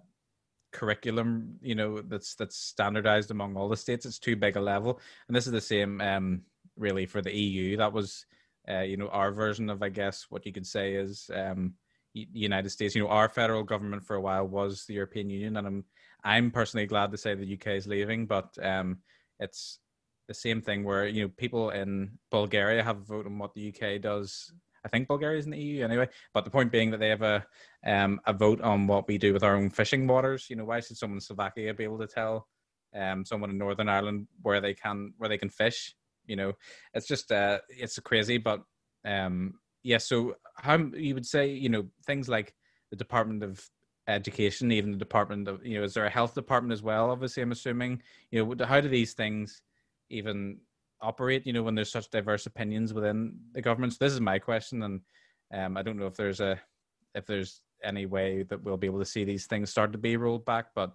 curriculum? 0.73 1.59
You 1.61 1.75
know, 1.75 2.01
that's 2.03 2.35
that's 2.35 2.57
standardized 2.57 3.31
among 3.31 3.57
all 3.57 3.69
the 3.69 3.77
states. 3.77 4.07
It's 4.07 4.19
too 4.19 4.37
big 4.37 4.57
a 4.57 4.61
level, 4.61 5.01
and 5.29 5.37
this 5.37 5.47
is 5.47 5.53
the 5.53 5.61
same 5.61 6.01
um, 6.01 6.43
really 6.81 7.07
for 7.07 7.23
the 7.23 7.35
EU. 7.35 7.77
That 7.77 7.93
was 7.93 8.27
uh, 8.69 8.81
you 8.81 8.97
know 8.97 9.09
our 9.09 9.33
version 9.33 9.71
of 9.71 9.83
I 9.83 9.89
guess 9.89 10.27
what 10.31 10.47
you 10.47 10.53
could 10.53 10.67
say 10.67 10.95
is 10.95 11.31
um, 11.35 11.75
United 12.15 12.71
States. 12.71 12.95
You 12.95 13.05
know, 13.05 13.11
our 13.11 13.29
federal 13.29 13.63
government 13.63 14.05
for 14.05 14.17
a 14.17 14.21
while 14.21 14.47
was 14.47 14.85
the 14.85 14.95
European 14.95 15.31
Union, 15.31 15.57
and 15.57 15.67
I'm 15.67 15.85
I'm 16.25 16.51
personally 16.51 16.87
glad 16.87 17.11
to 17.13 17.19
say 17.19 17.35
the 17.35 17.55
UK 17.55 17.69
is 17.69 17.87
leaving, 17.87 18.27
but 18.27 18.57
um, 18.63 18.99
it's 19.39 19.79
the 20.29 20.35
same 20.35 20.61
thing 20.63 20.85
where 20.85 21.07
you 21.07 21.23
know 21.23 21.33
people 21.37 21.71
in 21.71 22.19
Bulgaria 22.31 22.83
have 22.83 22.99
a 22.99 23.05
vote 23.05 23.27
on 23.27 23.39
what 23.39 23.55
the 23.55 23.69
UK 23.69 24.01
does 24.01 24.53
I 24.85 24.89
think 24.89 25.09
Bulgaria 25.09 25.39
is 25.39 25.45
in 25.45 25.53
the 25.53 25.59
EU 25.59 25.85
anyway. 25.85 26.09
But 26.33 26.45
the 26.45 26.51
point 26.51 26.73
being 26.73 26.91
that 26.91 27.01
they 27.01 27.09
have 27.09 27.23
a 27.23 27.45
um, 27.87 28.21
a 28.27 28.33
vote 28.33 28.61
on 28.61 28.87
what 28.87 29.09
we 29.09 29.19
do 29.19 29.33
with 29.33 29.43
our 29.43 29.57
own 29.57 29.71
fishing 29.71 30.07
waters. 30.07 30.47
You 30.49 30.57
know, 30.57 30.65
why 30.65 30.81
should 30.81 30.97
someone 30.97 31.17
in 31.17 31.21
Slovakia 31.21 31.75
be 31.75 31.85
able 31.85 31.99
to 31.99 32.07
tell 32.07 32.49
um, 32.95 33.25
someone 33.25 33.51
in 33.51 33.59
Northern 33.59 33.89
Ireland 33.89 34.27
where 34.43 34.61
they 34.61 34.75
can 34.75 35.13
where 35.19 35.29
they 35.29 35.39
can 35.39 35.51
fish? 35.51 35.95
You 36.31 36.37
know, 36.37 36.53
it's 36.95 37.09
just 37.09 37.33
uh, 37.33 37.59
it's 37.69 37.99
crazy. 37.99 38.39
But 38.39 38.63
um, 39.05 39.55
yeah, 39.83 39.99
so 39.99 40.37
how 40.57 40.77
you 40.77 41.15
would 41.15 41.27
say 41.27 41.49
you 41.49 41.69
know 41.69 41.87
things 42.07 42.29
like 42.29 42.55
the 42.91 42.97
Department 42.97 43.43
of 43.43 43.69
Education, 44.07 44.71
even 44.71 44.93
the 44.93 44.97
Department 44.97 45.49
of 45.49 45.67
you 45.67 45.79
know, 45.79 45.85
is 45.85 45.95
there 45.95 46.07
a 46.07 46.11
health 46.11 46.35
department 46.35 46.73
as 46.73 46.83
well? 46.83 47.11
Obviously, 47.11 47.43
I'm 47.43 47.53
assuming. 47.53 48.01
You 48.31 48.45
know, 48.45 48.65
how 48.65 48.81
do 48.81 48.89
these 48.89 49.15
things 49.15 49.61
even 50.09 50.59
operate? 51.03 51.47
You 51.47 51.53
know, 51.53 51.65
when 51.65 51.75
there's 51.75 51.93
such 51.93 52.11
diverse 52.11 52.47
opinions 52.47 52.95
within 52.95 53.35
the 53.53 53.63
government. 53.63 53.95
So 53.95 54.05
this 54.05 54.13
is 54.13 54.21
my 54.21 54.39
question, 54.39 54.83
and 54.85 55.01
um, 55.53 55.77
I 55.77 55.83
don't 55.83 55.99
know 55.99 56.07
if 56.07 56.17
there's 56.17 56.41
a 56.41 56.61
if 57.17 57.27
there's 57.27 57.61
any 57.83 58.07
way 58.07 58.45
that 58.45 58.63
we'll 58.63 58.77
be 58.77 58.87
able 58.87 58.99
to 59.01 59.05
see 59.05 59.25
these 59.25 59.47
things 59.47 59.71
start 59.71 59.91
to 59.93 59.99
be 59.99 60.17
rolled 60.17 60.45
back, 60.45 60.67
but 60.75 60.93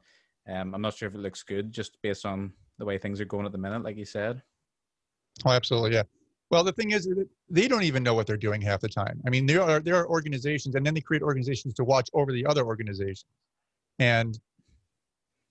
um, 0.48 0.74
I'm 0.74 0.82
not 0.82 0.96
sure 0.96 1.10
if 1.10 1.16
it 1.16 1.22
looks 1.22 1.44
good 1.44 1.72
just 1.72 1.98
based 2.02 2.26
on 2.26 2.54
the 2.78 2.86
way 2.86 2.98
things 2.98 3.20
are 3.20 3.26
going 3.26 3.46
at 3.46 3.52
the 3.52 3.58
minute, 3.58 3.84
like 3.84 3.98
you 3.98 4.06
said. 4.06 4.44
Oh, 5.44 5.52
absolutely, 5.52 5.94
yeah. 5.94 6.04
Well, 6.52 6.64
the 6.64 6.72
thing 6.72 6.92
is, 6.92 7.10
they 7.50 7.68
don't 7.68 7.84
even 7.84 8.04
know 8.04 8.14
what 8.14 8.28
they're 8.28 8.38
doing 8.38 8.62
half 8.62 8.80
the 8.80 8.88
time. 8.88 9.22
I 9.26 9.30
mean, 9.30 9.46
there 9.46 9.62
are 9.62 9.80
there 9.80 9.96
are 9.96 10.08
organizations, 10.08 10.76
and 10.76 10.86
then 10.86 10.94
they 10.94 11.02
create 11.02 11.24
organizations 11.24 11.74
to 11.76 11.84
watch 11.84 12.10
over 12.14 12.32
the 12.32 12.46
other 12.46 12.66
organizations. 12.66 13.26
And 14.00 14.40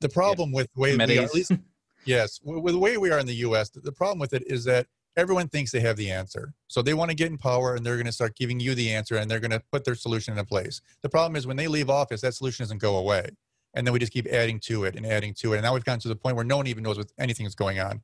the 0.01 0.09
problem 0.09 0.51
yeah. 0.51 0.57
with 0.57 0.73
the 0.75 0.81
way 0.81 0.97
we 0.97 1.19
are, 1.19 1.23
at 1.23 1.35
least, 1.35 1.53
yes, 2.05 2.41
with 2.45 2.75
the 2.75 2.79
way 2.79 2.97
we 2.97 3.11
are 3.11 3.19
in 3.19 3.27
the 3.27 3.35
U.S., 3.37 3.71
the 3.71 3.93
problem 3.93 4.19
with 4.19 4.33
it 4.33 4.45
is 4.47 4.65
that 4.65 4.87
everyone 5.17 5.49
thinks 5.49 5.73
they 5.73 5.81
have 5.81 5.97
the 5.97 6.11
answer. 6.11 6.53
So 6.69 6.81
they 6.81 6.95
want 6.95 7.11
to 7.11 7.17
get 7.17 7.31
in 7.31 7.39
power, 7.39 7.75
and 7.75 7.85
they're 7.85 7.97
going 7.97 8.07
to 8.07 8.13
start 8.13 8.37
giving 8.37 8.61
you 8.61 8.75
the 8.75 8.93
answer, 8.93 9.17
and 9.17 9.29
they're 9.29 9.41
going 9.41 9.51
to 9.51 9.63
put 9.73 9.85
their 9.85 9.95
solution 9.97 10.33
into 10.33 10.45
place. 10.45 10.81
The 11.03 11.09
problem 11.09 11.37
is 11.37 11.47
when 11.47 11.57
they 11.57 11.69
leave 11.69 11.91
office, 11.91 12.21
that 12.21 12.35
solution 12.35 12.65
doesn't 12.65 12.79
go 12.79 12.97
away, 12.97 13.29
and 13.75 13.87
then 13.87 13.93
we 13.93 13.99
just 13.99 14.13
keep 14.13 14.27
adding 14.29 14.61
to 14.61 14.85
it 14.85 14.95
and 14.95 15.05
adding 15.05 15.35
to 15.41 15.55
it, 15.55 15.57
and 15.57 15.65
now 15.65 15.75
we've 15.75 15.85
gotten 15.85 16.01
to 16.01 16.09
the 16.09 16.17
point 16.17 16.37
where 16.37 16.45
no 16.45 16.57
one 16.57 16.69
even 16.69 16.85
knows 16.85 16.99
what 16.99 17.11
anything 17.19 17.47
is 17.47 17.57
going 17.57 17.81
on 17.81 18.01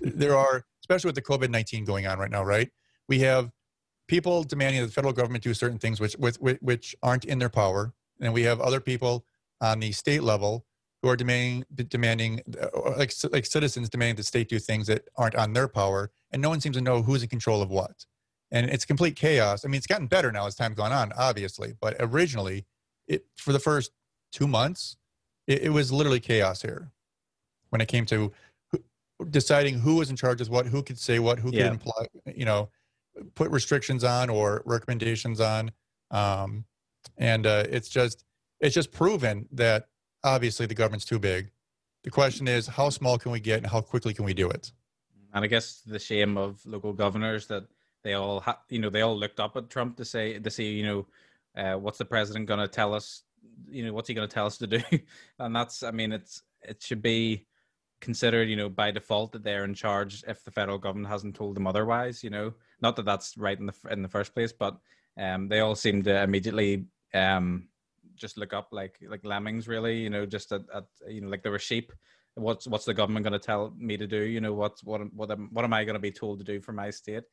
there 0.00 0.36
are, 0.36 0.64
especially 0.88 1.08
with 1.08 1.14
the 1.14 1.22
COVID 1.22 1.50
19 1.50 1.84
going 1.84 2.06
on 2.06 2.18
right 2.18 2.30
now, 2.30 2.42
right? 2.42 2.70
We 3.08 3.20
have 3.20 3.50
people 4.08 4.42
demanding 4.42 4.80
that 4.80 4.86
the 4.86 4.92
federal 4.92 5.12
government 5.12 5.44
do 5.44 5.52
certain 5.52 5.78
things 5.78 6.00
which, 6.00 6.14
which, 6.14 6.36
which 6.60 6.96
aren't 7.02 7.26
in 7.26 7.38
their 7.38 7.50
power. 7.50 7.92
And 8.20 8.32
we 8.32 8.42
have 8.42 8.60
other 8.60 8.80
people 8.80 9.24
on 9.60 9.80
the 9.80 9.92
state 9.92 10.22
level 10.22 10.64
who 11.02 11.08
are 11.08 11.16
demanding, 11.16 11.64
demanding 11.88 12.40
uh, 12.60 12.68
like, 12.96 13.12
like 13.30 13.46
citizens 13.46 13.88
demanding 13.88 14.16
the 14.16 14.22
state 14.22 14.48
do 14.48 14.58
things 14.58 14.86
that 14.88 15.08
aren't 15.16 15.36
on 15.36 15.52
their 15.52 15.68
power. 15.68 16.10
And 16.32 16.42
no 16.42 16.48
one 16.48 16.60
seems 16.60 16.76
to 16.76 16.82
know 16.82 17.02
who's 17.02 17.22
in 17.22 17.28
control 17.28 17.62
of 17.62 17.70
what. 17.70 18.06
And 18.50 18.70
it's 18.70 18.84
complete 18.84 19.14
chaos. 19.14 19.64
I 19.64 19.68
mean, 19.68 19.76
it's 19.76 19.86
gotten 19.86 20.06
better 20.06 20.32
now 20.32 20.46
as 20.46 20.54
time's 20.54 20.76
gone 20.76 20.92
on, 20.92 21.12
obviously. 21.16 21.74
But 21.78 21.96
originally, 22.00 22.64
it 23.06 23.26
for 23.36 23.52
the 23.52 23.58
first 23.58 23.92
two 24.32 24.48
months, 24.48 24.96
it, 25.46 25.64
it 25.64 25.68
was 25.68 25.92
literally 25.92 26.20
chaos 26.20 26.62
here 26.62 26.92
when 27.68 27.82
it 27.82 27.88
came 27.88 28.06
to 28.06 28.32
deciding 29.30 29.78
who 29.78 29.96
was 29.96 30.10
in 30.10 30.16
charge 30.16 30.40
of 30.40 30.48
what, 30.48 30.66
who 30.66 30.82
could 30.82 30.98
say 30.98 31.18
what, 31.18 31.38
who 31.38 31.50
could 31.50 31.60
yeah. 31.60 31.70
imply, 31.70 32.06
you 32.34 32.44
know, 32.44 32.68
put 33.34 33.50
restrictions 33.50 34.04
on 34.04 34.30
or 34.30 34.62
recommendations 34.64 35.40
on. 35.40 35.70
Um, 36.10 36.64
and 37.16 37.46
uh, 37.46 37.64
it's 37.68 37.88
just 37.88 38.24
it's 38.60 38.74
just 38.74 38.92
proven 38.92 39.48
that 39.52 39.88
obviously 40.24 40.66
the 40.66 40.74
government's 40.74 41.04
too 41.04 41.18
big. 41.18 41.50
The 42.04 42.10
question 42.10 42.48
is, 42.48 42.66
how 42.66 42.90
small 42.90 43.18
can 43.18 43.32
we 43.32 43.40
get, 43.40 43.58
and 43.58 43.66
how 43.66 43.80
quickly 43.80 44.14
can 44.14 44.24
we 44.24 44.34
do 44.34 44.48
it? 44.50 44.72
And 45.34 45.44
I 45.44 45.48
guess 45.48 45.82
the 45.84 45.98
shame 45.98 46.36
of 46.36 46.64
local 46.64 46.92
governors 46.92 47.46
that 47.48 47.64
they 48.02 48.14
all, 48.14 48.40
ha- 48.40 48.60
you 48.68 48.78
know, 48.78 48.88
they 48.88 49.02
all 49.02 49.16
looked 49.16 49.40
up 49.40 49.56
at 49.56 49.68
Trump 49.68 49.96
to 49.96 50.04
say 50.04 50.38
to 50.38 50.50
see, 50.50 50.70
you 50.72 50.84
know, 50.84 51.06
uh, 51.56 51.78
what's 51.78 51.98
the 51.98 52.04
president 52.04 52.46
going 52.46 52.60
to 52.60 52.68
tell 52.68 52.94
us? 52.94 53.22
You 53.68 53.86
know, 53.86 53.92
what's 53.92 54.08
he 54.08 54.14
going 54.14 54.28
to 54.28 54.32
tell 54.32 54.46
us 54.46 54.58
to 54.58 54.66
do? 54.66 54.80
and 55.38 55.54
that's, 55.54 55.82
I 55.82 55.90
mean, 55.90 56.12
it's 56.12 56.42
it 56.62 56.82
should 56.82 57.02
be 57.02 57.46
considered, 58.00 58.48
you 58.48 58.56
know, 58.56 58.68
by 58.68 58.90
default 58.90 59.32
that 59.32 59.42
they're 59.42 59.64
in 59.64 59.74
charge 59.74 60.24
if 60.26 60.44
the 60.44 60.50
federal 60.50 60.78
government 60.78 61.10
hasn't 61.10 61.34
told 61.34 61.56
them 61.56 61.66
otherwise. 61.66 62.22
You 62.22 62.30
know, 62.30 62.54
not 62.80 62.96
that 62.96 63.04
that's 63.04 63.36
right 63.36 63.58
in 63.58 63.66
the 63.66 63.74
in 63.90 64.02
the 64.02 64.08
first 64.08 64.34
place, 64.34 64.52
but 64.52 64.76
um, 65.18 65.48
they 65.48 65.60
all 65.60 65.74
seem 65.74 66.02
to 66.04 66.22
immediately 66.22 66.86
um, 67.14 67.68
just 68.14 68.36
look 68.36 68.52
up 68.52 68.68
like 68.72 68.98
like 69.08 69.24
lemmings, 69.24 69.68
really. 69.68 69.98
You 69.98 70.10
know, 70.10 70.26
just 70.26 70.52
at, 70.52 70.62
at 70.74 70.84
you 71.08 71.20
know 71.20 71.28
like 71.28 71.42
they 71.42 71.50
were 71.50 71.58
sheep. 71.58 71.92
What's 72.34 72.66
what's 72.66 72.84
the 72.84 72.94
government 72.94 73.24
going 73.24 73.38
to 73.38 73.44
tell 73.44 73.74
me 73.76 73.96
to 73.96 74.06
do? 74.06 74.22
You 74.22 74.40
know, 74.40 74.54
what's 74.54 74.84
what 74.84 75.00
what 75.12 75.30
am, 75.30 75.48
what 75.52 75.64
am 75.64 75.72
I 75.72 75.84
going 75.84 75.94
to 75.94 76.00
be 76.00 76.12
told 76.12 76.38
to 76.38 76.44
do 76.44 76.60
for 76.60 76.72
my 76.72 76.90
state? 76.90 77.24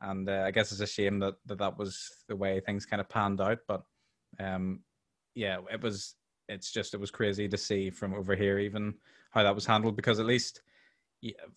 And 0.00 0.28
uh, 0.28 0.44
I 0.46 0.50
guess 0.50 0.72
it's 0.72 0.80
a 0.80 0.86
shame 0.86 1.20
that, 1.20 1.34
that 1.46 1.58
that 1.58 1.78
was 1.78 2.10
the 2.28 2.34
way 2.34 2.58
things 2.60 2.86
kind 2.86 3.00
of 3.00 3.08
panned 3.08 3.40
out. 3.40 3.58
But 3.66 3.82
um, 4.38 4.80
yeah, 5.34 5.58
it 5.72 5.82
was. 5.82 6.14
It's 6.48 6.72
just 6.72 6.92
it 6.92 7.00
was 7.00 7.10
crazy 7.10 7.48
to 7.48 7.56
see 7.56 7.88
from 7.88 8.12
over 8.12 8.34
here 8.34 8.58
even 8.58 8.94
how 9.32 9.42
that 9.42 9.54
was 9.54 9.66
handled 9.66 9.96
because 9.96 10.20
at 10.20 10.26
least 10.26 10.62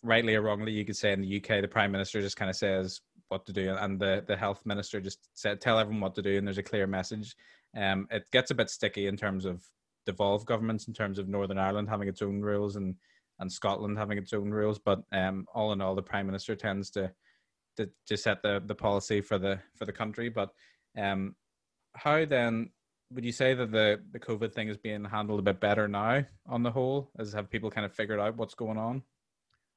rightly 0.04 0.36
or 0.36 0.42
wrongly 0.42 0.72
you 0.72 0.86
could 0.86 0.96
say 0.96 1.12
in 1.12 1.22
the 1.22 1.38
UK 1.38 1.62
the 1.62 1.68
prime 1.68 1.92
minister 1.92 2.22
just 2.22 2.38
kind 2.38 2.50
of 2.50 2.56
says 2.56 3.02
what 3.30 3.46
to 3.46 3.54
do 3.54 3.76
and 3.80 4.00
the 4.00 4.24
the 4.28 4.36
health 4.36 4.62
minister 4.66 5.02
just 5.02 5.28
said 5.34 5.60
tell 5.60 5.80
everyone 5.80 6.02
what 6.02 6.16
to 6.16 6.22
do 6.22 6.38
and 6.38 6.48
there's 6.48 6.58
a 6.58 6.64
clear 6.64 6.88
message. 6.88 7.36
Um 7.76 8.08
it 8.12 8.30
gets 8.32 8.52
a 8.52 8.56
bit 8.56 8.70
sticky 8.70 9.08
in 9.08 9.18
terms 9.18 9.46
of 9.46 9.64
devolved 10.06 10.46
governments 10.46 10.88
in 10.88 10.94
terms 10.94 11.18
of 11.18 11.28
Northern 11.28 11.58
Ireland 11.58 11.90
having 11.90 12.08
its 12.08 12.22
own 12.22 12.42
rules 12.42 12.76
and 12.76 12.96
and 13.40 13.52
Scotland 13.52 13.98
having 13.98 14.18
its 14.18 14.34
own 14.34 14.52
rules 14.52 14.80
but 14.80 15.02
um 15.12 15.46
all 15.54 15.74
in 15.74 15.82
all 15.82 15.96
the 15.96 16.02
prime 16.02 16.28
minister 16.28 16.56
tends 16.56 16.90
to 16.92 17.12
to, 17.78 17.90
to 18.08 18.16
set 18.16 18.42
the 18.44 18.62
the 18.68 18.76
policy 18.76 19.20
for 19.20 19.38
the 19.40 19.60
for 19.76 19.86
the 19.86 19.92
country. 19.92 20.30
But 20.30 20.50
um 20.98 21.36
how 21.96 22.26
then 22.26 22.70
would 23.12 23.26
you 23.26 23.32
say 23.32 23.54
that 23.54 23.72
the 23.72 24.02
the 24.12 24.20
COVID 24.20 24.54
thing 24.54 24.68
is 24.68 24.78
being 24.78 25.04
handled 25.06 25.40
a 25.40 25.44
bit 25.44 25.60
better 25.60 25.88
now 25.88 26.24
on 26.48 26.64
the 26.64 26.72
whole? 26.72 27.12
As 27.20 27.34
have 27.34 27.50
people 27.50 27.70
kind 27.70 27.86
of 27.86 27.94
figured 27.94 28.20
out 28.20 28.36
what's 28.38 28.56
going 28.56 28.78
on? 28.78 29.04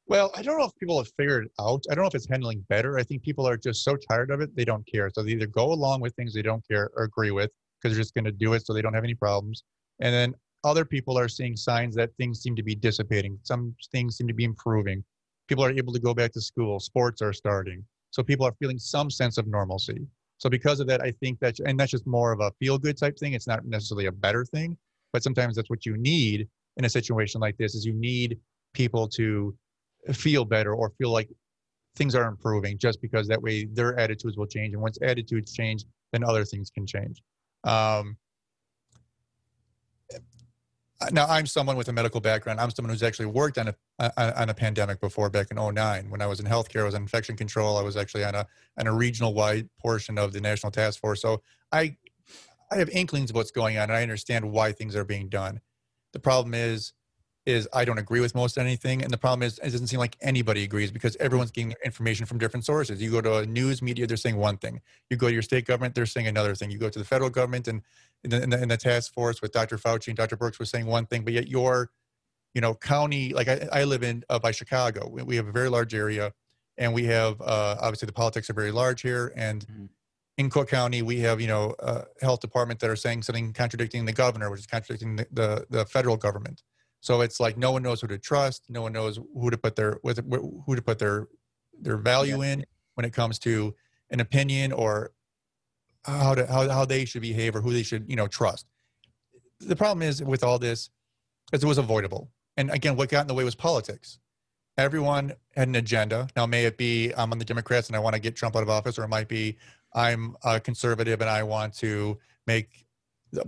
Well, 0.06 0.30
I 0.34 0.42
don't 0.42 0.58
know 0.58 0.64
if 0.64 0.74
people 0.76 0.96
have 0.98 1.12
figured 1.18 1.46
it 1.46 1.52
out. 1.60 1.84
I 1.90 1.94
don't 1.94 2.04
know 2.04 2.08
if 2.08 2.14
it's 2.14 2.28
handling 2.28 2.64
better. 2.70 2.98
I 2.98 3.02
think 3.02 3.22
people 3.22 3.46
are 3.46 3.58
just 3.58 3.84
so 3.84 3.96
tired 3.96 4.30
of 4.30 4.40
it 4.40 4.56
they 4.56 4.64
don't 4.64 4.86
care. 4.86 5.10
So 5.14 5.22
they 5.22 5.32
either 5.32 5.46
go 5.46 5.72
along 5.72 6.00
with 6.00 6.14
things 6.14 6.32
they 6.32 6.42
don't 6.42 6.66
care 6.66 6.90
or 6.96 7.04
agree 7.04 7.30
with 7.30 7.50
because 7.80 7.94
they're 7.94 8.02
just 8.02 8.14
going 8.14 8.24
to 8.24 8.32
do 8.32 8.54
it 8.54 8.64
so 8.64 8.72
they 8.72 8.80
don't 8.82 8.94
have 8.94 9.04
any 9.04 9.14
problems. 9.14 9.64
And 10.00 10.14
then 10.14 10.34
other 10.64 10.84
people 10.84 11.18
are 11.18 11.28
seeing 11.28 11.56
signs 11.56 11.94
that 11.96 12.10
things 12.16 12.40
seem 12.40 12.56
to 12.56 12.62
be 12.62 12.74
dissipating. 12.74 13.38
Some 13.42 13.74
things 13.92 14.16
seem 14.16 14.26
to 14.28 14.34
be 14.34 14.44
improving. 14.44 15.04
People 15.46 15.64
are 15.64 15.70
able 15.70 15.92
to 15.92 16.00
go 16.00 16.14
back 16.14 16.32
to 16.32 16.40
school. 16.40 16.80
Sports 16.80 17.20
are 17.20 17.34
starting. 17.34 17.84
So 18.10 18.22
people 18.22 18.46
are 18.46 18.54
feeling 18.58 18.78
some 18.78 19.10
sense 19.10 19.36
of 19.36 19.46
normalcy. 19.46 20.06
So 20.38 20.48
because 20.48 20.80
of 20.80 20.86
that, 20.86 21.02
I 21.02 21.10
think 21.10 21.38
that, 21.40 21.58
and 21.60 21.78
that's 21.78 21.90
just 21.90 22.06
more 22.06 22.32
of 22.32 22.40
a 22.40 22.50
feel 22.58 22.78
good 22.78 22.96
type 22.96 23.18
thing. 23.18 23.34
It's 23.34 23.46
not 23.46 23.64
necessarily 23.64 24.06
a 24.06 24.12
better 24.12 24.44
thing, 24.44 24.76
but 25.12 25.22
sometimes 25.22 25.56
that's 25.56 25.70
what 25.70 25.84
you 25.84 25.96
need 25.96 26.48
in 26.76 26.84
a 26.84 26.88
situation 26.88 27.40
like 27.40 27.56
this 27.58 27.74
is 27.74 27.84
you 27.84 27.92
need 27.92 28.38
people 28.72 29.08
to 29.08 29.54
feel 30.12 30.44
better 30.44 30.74
or 30.74 30.90
feel 30.90 31.10
like 31.10 31.28
things 31.96 32.14
are 32.14 32.28
improving 32.28 32.78
just 32.78 33.02
because 33.02 33.26
that 33.26 33.42
way 33.42 33.64
their 33.64 33.98
attitudes 33.98 34.36
will 34.36 34.46
change. 34.46 34.72
And 34.72 34.80
once 34.80 34.98
attitudes 35.02 35.52
change, 35.52 35.84
then 36.12 36.22
other 36.24 36.44
things 36.44 36.70
can 36.70 36.86
change. 36.86 37.20
Um, 37.64 38.16
now 41.12 41.26
I'm 41.26 41.46
someone 41.46 41.76
with 41.76 41.88
a 41.88 41.92
medical 41.92 42.20
background. 42.20 42.60
I'm 42.60 42.70
someone 42.70 42.90
who's 42.90 43.02
actually 43.02 43.26
worked 43.26 43.58
on 43.58 43.68
a 43.68 44.34
on 44.38 44.48
a 44.48 44.54
pandemic 44.54 45.00
before 45.00 45.30
back 45.30 45.50
in 45.50 45.56
09 45.56 46.10
when 46.10 46.20
I 46.20 46.26
was 46.26 46.40
in 46.40 46.46
healthcare. 46.46 46.80
I 46.80 46.84
was 46.84 46.94
in 46.94 47.02
infection 47.02 47.36
control. 47.36 47.76
I 47.76 47.82
was 47.82 47.96
actually 47.96 48.24
on 48.24 48.34
a 48.34 48.46
on 48.78 48.86
a 48.86 48.92
regional 48.92 49.34
wide 49.34 49.68
portion 49.80 50.18
of 50.18 50.32
the 50.32 50.40
national 50.40 50.72
task 50.72 51.00
force. 51.00 51.22
So 51.22 51.42
I 51.72 51.96
I 52.70 52.76
have 52.76 52.88
inklings 52.90 53.30
of 53.30 53.36
what's 53.36 53.50
going 53.50 53.78
on 53.78 53.84
and 53.84 53.92
I 53.92 54.02
understand 54.02 54.50
why 54.50 54.72
things 54.72 54.96
are 54.96 55.04
being 55.04 55.28
done. 55.28 55.60
The 56.12 56.18
problem 56.18 56.54
is 56.54 56.92
is 57.48 57.66
I 57.72 57.84
don't 57.86 57.98
agree 57.98 58.20
with 58.20 58.34
most 58.34 58.58
anything. 58.58 59.02
And 59.02 59.10
the 59.10 59.16
problem 59.16 59.42
is, 59.42 59.58
it 59.58 59.70
doesn't 59.70 59.86
seem 59.86 59.98
like 59.98 60.16
anybody 60.20 60.64
agrees 60.64 60.90
because 60.90 61.16
everyone's 61.16 61.50
getting 61.50 61.74
information 61.82 62.26
from 62.26 62.38
different 62.38 62.66
sources. 62.66 63.00
You 63.00 63.10
go 63.10 63.22
to 63.22 63.38
a 63.38 63.46
news 63.46 63.80
media, 63.80 64.06
they're 64.06 64.18
saying 64.18 64.36
one 64.36 64.58
thing. 64.58 64.82
You 65.08 65.16
go 65.16 65.28
to 65.28 65.32
your 65.32 65.42
state 65.42 65.64
government, 65.64 65.94
they're 65.94 66.06
saying 66.06 66.26
another 66.26 66.54
thing. 66.54 66.70
You 66.70 66.78
go 66.78 66.90
to 66.90 66.98
the 66.98 67.04
federal 67.06 67.30
government 67.30 67.66
and 67.66 67.82
in 68.24 68.30
the, 68.30 68.42
in 68.42 68.50
the, 68.50 68.62
in 68.62 68.68
the 68.68 68.76
task 68.76 69.14
force 69.14 69.40
with 69.40 69.52
Dr. 69.52 69.78
Fauci 69.78 70.08
and 70.08 70.16
Dr. 70.16 70.36
Birx 70.36 70.58
was 70.58 70.68
saying 70.68 70.86
one 70.86 71.06
thing, 71.06 71.22
but 71.24 71.32
yet 71.32 71.48
your, 71.48 71.90
you 72.54 72.60
know, 72.60 72.74
county, 72.74 73.32
like 73.32 73.48
I, 73.48 73.68
I 73.72 73.84
live 73.84 74.02
in 74.02 74.24
uh, 74.28 74.38
by 74.38 74.50
Chicago, 74.50 75.08
we, 75.08 75.22
we, 75.22 75.36
have 75.36 75.46
a 75.46 75.52
very 75.52 75.70
large 75.70 75.94
area 75.94 76.32
and 76.76 76.92
we 76.92 77.04
have, 77.04 77.40
uh, 77.40 77.76
obviously 77.80 78.06
the 78.06 78.12
politics 78.12 78.50
are 78.50 78.54
very 78.54 78.72
large 78.72 79.00
here. 79.00 79.32
And 79.36 79.66
mm-hmm. 79.66 79.84
in 80.36 80.50
Cook 80.50 80.68
County, 80.68 81.00
we 81.00 81.20
have, 81.20 81.40
you 81.40 81.46
know, 81.46 81.74
uh, 81.80 82.02
health 82.20 82.40
department 82.40 82.80
that 82.80 82.90
are 82.90 82.96
saying 82.96 83.22
something 83.22 83.52
contradicting 83.52 84.04
the 84.04 84.12
governor, 84.12 84.50
which 84.50 84.60
is 84.60 84.66
contradicting 84.66 85.16
the, 85.16 85.26
the, 85.32 85.66
the 85.70 85.86
federal 85.86 86.16
government. 86.16 86.62
So 87.00 87.20
it's 87.20 87.40
like 87.40 87.56
no 87.56 87.72
one 87.72 87.82
knows 87.82 88.00
who 88.00 88.06
to 88.08 88.18
trust. 88.18 88.64
No 88.68 88.82
one 88.82 88.92
knows 88.92 89.18
who 89.34 89.50
to 89.50 89.58
put 89.58 89.76
their 89.76 89.98
with 90.02 90.18
who 90.66 90.74
to 90.74 90.82
put 90.82 90.98
their 90.98 91.28
their 91.80 91.96
value 91.96 92.42
in 92.42 92.64
when 92.94 93.04
it 93.04 93.12
comes 93.12 93.38
to 93.40 93.74
an 94.10 94.20
opinion 94.20 94.72
or 94.72 95.12
how 96.04 96.34
to 96.34 96.46
how, 96.46 96.68
how 96.68 96.84
they 96.84 97.04
should 97.04 97.22
behave 97.22 97.54
or 97.54 97.60
who 97.60 97.72
they 97.72 97.82
should 97.82 98.08
you 98.08 98.16
know 98.16 98.26
trust. 98.26 98.66
The 99.60 99.76
problem 99.76 100.02
is 100.02 100.22
with 100.22 100.42
all 100.42 100.58
this 100.58 100.90
is 101.52 101.62
it 101.62 101.66
was 101.66 101.78
avoidable. 101.78 102.30
And 102.56 102.70
again, 102.70 102.96
what 102.96 103.08
got 103.08 103.22
in 103.22 103.26
the 103.28 103.34
way 103.34 103.44
was 103.44 103.54
politics. 103.54 104.18
Everyone 104.76 105.32
had 105.56 105.68
an 105.68 105.74
agenda. 105.74 106.28
Now, 106.36 106.46
may 106.46 106.64
it 106.64 106.76
be 106.76 107.12
I'm 107.16 107.32
on 107.32 107.38
the 107.38 107.44
Democrats 107.44 107.88
and 107.88 107.96
I 107.96 108.00
want 108.00 108.14
to 108.14 108.20
get 108.20 108.36
Trump 108.36 108.56
out 108.56 108.62
of 108.62 108.70
office, 108.70 108.98
or 108.98 109.04
it 109.04 109.08
might 109.08 109.28
be 109.28 109.56
I'm 109.94 110.36
a 110.44 110.60
conservative 110.60 111.20
and 111.20 111.30
I 111.30 111.42
want 111.42 111.74
to 111.78 112.18
make 112.46 112.86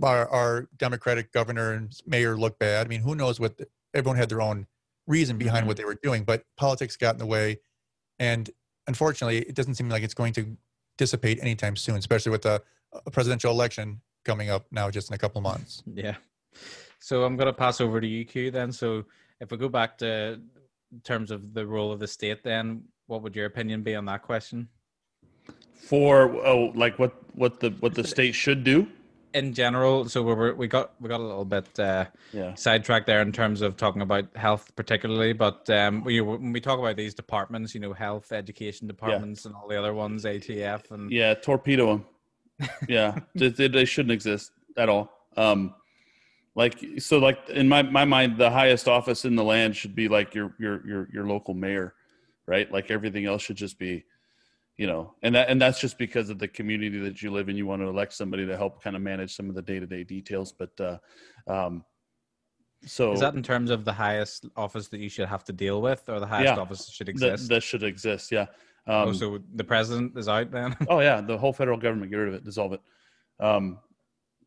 our, 0.01 0.27
our 0.29 0.67
Democratic 0.77 1.31
governor 1.31 1.73
and 1.73 1.93
mayor 2.05 2.37
look 2.37 2.59
bad. 2.59 2.85
I 2.85 2.89
mean, 2.89 3.01
who 3.01 3.15
knows 3.15 3.39
what 3.39 3.57
the, 3.57 3.67
everyone 3.93 4.17
had 4.17 4.29
their 4.29 4.41
own 4.41 4.67
reason 5.07 5.37
behind 5.37 5.61
mm-hmm. 5.61 5.67
what 5.67 5.77
they 5.77 5.85
were 5.85 5.97
doing, 6.01 6.23
but 6.23 6.43
politics 6.57 6.97
got 6.97 7.15
in 7.15 7.19
the 7.19 7.25
way. 7.25 7.59
And 8.19 8.49
unfortunately, 8.87 9.39
it 9.39 9.55
doesn't 9.55 9.75
seem 9.75 9.89
like 9.89 10.03
it's 10.03 10.13
going 10.13 10.33
to 10.33 10.57
dissipate 10.97 11.39
anytime 11.41 11.75
soon, 11.75 11.97
especially 11.97 12.31
with 12.31 12.45
a, 12.45 12.61
a 13.05 13.11
presidential 13.11 13.51
election 13.51 14.01
coming 14.25 14.49
up 14.49 14.65
now 14.71 14.89
just 14.89 15.09
in 15.09 15.15
a 15.15 15.17
couple 15.17 15.41
months. 15.41 15.83
Yeah. 15.93 16.15
So 16.99 17.23
I'm 17.23 17.35
going 17.35 17.47
to 17.47 17.53
pass 17.53 17.81
over 17.81 17.99
to 17.99 18.05
you, 18.05 18.23
Q, 18.25 18.51
then. 18.51 18.71
So 18.71 19.05
if 19.39 19.49
we 19.49 19.57
go 19.57 19.69
back 19.69 19.97
to 19.99 20.39
terms 21.03 21.31
of 21.31 21.53
the 21.53 21.65
role 21.65 21.91
of 21.91 21.99
the 21.99 22.07
state, 22.07 22.43
then 22.43 22.83
what 23.07 23.23
would 23.23 23.35
your 23.35 23.47
opinion 23.47 23.81
be 23.81 23.95
on 23.95 24.05
that 24.05 24.21
question? 24.21 24.67
For 25.73 26.29
oh, 26.45 26.71
like 26.75 26.99
what 26.99 27.15
what 27.33 27.59
the 27.59 27.71
what 27.79 27.95
the 27.95 28.03
state 28.03 28.35
should 28.35 28.63
do 28.63 28.87
in 29.33 29.53
general. 29.53 30.07
So 30.07 30.21
we 30.21 30.33
were 30.33 30.53
we 30.55 30.67
got 30.67 30.93
we 30.99 31.09
got 31.09 31.19
a 31.19 31.23
little 31.23 31.45
bit 31.45 31.79
uh, 31.79 32.05
yeah. 32.33 32.53
sidetracked 32.55 33.07
there 33.07 33.21
in 33.21 33.31
terms 33.31 33.61
of 33.61 33.77
talking 33.77 34.01
about 34.01 34.25
health, 34.35 34.71
particularly. 34.75 35.33
But 35.33 35.69
um, 35.69 36.03
we, 36.03 36.21
when 36.21 36.51
we 36.51 36.61
talk 36.61 36.79
about 36.79 36.95
these 36.95 37.13
departments, 37.13 37.73
you 37.73 37.81
know, 37.81 37.93
health, 37.93 38.31
education 38.31 38.87
departments, 38.87 39.43
yeah. 39.43 39.49
and 39.49 39.55
all 39.55 39.67
the 39.67 39.77
other 39.77 39.93
ones, 39.93 40.25
ATF, 40.25 40.91
and 40.91 41.11
yeah, 41.11 41.33
torpedo 41.33 41.87
them. 41.87 42.05
yeah, 42.87 43.17
they, 43.35 43.49
they, 43.49 43.85
shouldn't 43.85 44.11
exist 44.11 44.51
at 44.77 44.87
all. 44.87 45.11
Um, 45.35 45.73
like 46.53 46.83
so, 46.99 47.17
like 47.17 47.49
in 47.49 47.67
my 47.67 47.81
my 47.81 48.05
mind, 48.05 48.37
the 48.37 48.51
highest 48.51 48.87
office 48.87 49.25
in 49.25 49.35
the 49.35 49.43
land 49.43 49.75
should 49.75 49.95
be 49.95 50.07
like 50.07 50.35
your 50.35 50.53
your 50.59 50.85
your 50.85 51.09
your 51.11 51.27
local 51.27 51.53
mayor, 51.53 51.95
right? 52.45 52.71
Like 52.71 52.91
everything 52.91 53.25
else 53.25 53.41
should 53.41 53.55
just 53.55 53.79
be 53.79 54.05
you 54.77 54.87
know 54.87 55.13
and 55.21 55.35
that 55.35 55.49
and 55.49 55.61
that's 55.61 55.79
just 55.79 55.97
because 55.97 56.29
of 56.29 56.39
the 56.39 56.47
community 56.47 56.99
that 56.99 57.21
you 57.21 57.31
live 57.31 57.49
in. 57.49 57.55
You 57.55 57.65
want 57.65 57.81
to 57.81 57.87
elect 57.87 58.13
somebody 58.13 58.45
to 58.47 58.57
help 58.57 58.81
kind 58.81 58.95
of 58.95 59.01
manage 59.01 59.35
some 59.35 59.49
of 59.49 59.55
the 59.55 59.61
day-to-day 59.61 60.03
details 60.03 60.51
but 60.51 60.71
uh 60.79 60.97
um 61.47 61.83
so 62.85 63.11
is 63.11 63.19
that 63.19 63.35
in 63.35 63.43
terms 63.43 63.69
of 63.69 63.85
the 63.85 63.93
highest 63.93 64.47
office 64.55 64.87
that 64.87 64.99
you 64.99 65.09
should 65.09 65.27
have 65.27 65.43
to 65.43 65.53
deal 65.53 65.81
with 65.81 66.03
or 66.09 66.19
the 66.19 66.25
highest 66.25 66.55
yeah, 66.55 66.59
office 66.59 66.85
that 66.85 66.91
should 66.91 67.09
exist? 67.09 67.47
that, 67.47 67.55
that 67.55 67.63
should 67.63 67.83
exist 67.83 68.31
yeah. 68.31 68.47
Um, 68.87 69.09
oh, 69.09 69.13
so 69.13 69.39
the 69.53 69.63
president 69.63 70.17
is 70.17 70.27
out 70.27 70.49
then? 70.51 70.75
Oh 70.89 70.99
yeah 70.99 71.21
the 71.21 71.37
whole 71.37 71.53
federal 71.53 71.77
government 71.77 72.09
get 72.09 72.17
rid 72.17 72.29
of 72.29 72.33
it 72.33 72.43
dissolve 72.43 72.73
it. 72.73 72.81
Um 73.39 73.77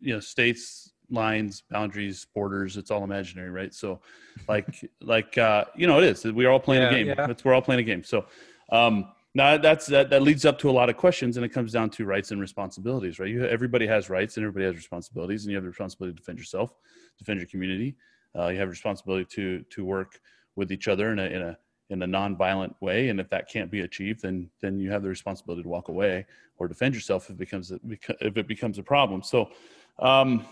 you 0.01 0.14
know 0.14 0.20
states 0.20 0.93
lines 1.11 1.62
boundaries 1.70 2.27
borders 2.35 2.77
it's 2.77 2.91
all 2.91 3.05
imaginary 3.05 3.51
right? 3.51 3.72
So 3.72 4.01
like 4.49 4.91
like 5.01 5.39
uh 5.39 5.66
you 5.77 5.87
know 5.87 5.99
it 5.99 6.05
is. 6.05 6.25
We're 6.25 6.51
all 6.51 6.61
playing 6.61 6.83
yeah, 6.83 6.89
a 6.89 6.93
game. 6.93 7.07
yeah. 7.07 7.31
it's 7.31 7.45
we're 7.45 7.55
all 7.55 7.62
playing 7.62 7.81
a 7.81 7.85
game. 7.85 8.03
So 8.03 8.27
um 8.72 9.12
now 9.35 9.57
that's 9.57 9.87
that, 9.87 10.11
that 10.11 10.22
leads 10.22 10.45
up 10.45 10.59
to 10.59 10.70
a 10.70 10.72
lot 10.72 10.89
of 10.89 10.97
questions 10.97 11.37
and 11.37 11.45
it 11.45 11.51
comes 11.51 11.72
down 11.72 11.91
to 11.91 12.05
rights 12.05 12.30
and 12.30 12.41
responsibilities 12.41 13.18
right? 13.18 13.30
You, 13.30 13.45
everybody 13.45 13.87
has 13.87 14.09
rights 14.09 14.37
and 14.37 14.45
everybody 14.45 14.66
has 14.66 14.76
responsibilities 14.76 15.45
and 15.45 15.51
you 15.51 15.57
have 15.57 15.64
the 15.64 15.70
responsibility 15.70 16.14
to 16.14 16.20
defend 16.20 16.39
yourself 16.39 16.74
defend 17.18 17.41
your 17.41 17.49
community. 17.49 17.97
Uh, 18.37 18.49
you 18.49 18.59
have 18.59 18.68
responsibility 18.68 19.24
to 19.24 19.64
to 19.70 19.85
work 19.85 20.20
with 20.57 20.72
each 20.72 20.89
other 20.89 21.12
in 21.12 21.18
a 21.18 21.24
in 21.24 21.43
a 21.43 21.59
in 21.91 22.03
a 22.03 22.07
non-violent 22.07 22.74
way 22.80 23.11
and 23.11 23.20
if 23.20 23.28
that 23.28 23.49
can't 23.49 23.70
be 23.70 23.80
achieved 23.80 24.22
then 24.22 24.49
then 24.61 24.80
you 24.80 24.91
have 24.91 25.03
the 25.03 25.09
responsibility 25.09 25.62
to 25.62 25.68
walk 25.68 25.89
away 25.89 26.24
or 26.59 26.68
defend 26.68 26.95
yourself 26.95 27.24
if 27.24 27.30
it 27.30 27.39
becomes 27.39 27.72
a, 27.72 27.80
if 28.20 28.37
it 28.37 28.47
becomes 28.47 28.78
a 28.78 28.82
problem. 28.82 29.22
So 29.22 29.51
um, 29.99 30.47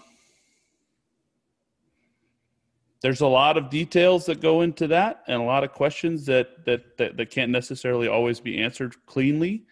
there's 3.03 3.21
a 3.21 3.27
lot 3.27 3.57
of 3.57 3.69
details 3.69 4.27
that 4.27 4.41
go 4.41 4.63
into 4.63 4.87
that 4.87 5.23
and 5.27 5.41
a 5.41 5.45
lot 5.45 5.65
of 5.65 5.73
questions 5.73 6.25
that 6.27 6.65
that 6.65 6.97
that, 6.97 7.17
that 7.17 7.31
can't 7.31 7.51
necessarily 7.51 8.09
always 8.09 8.41
be 8.41 8.59
answered 8.59 8.95
cleanly 9.07 9.65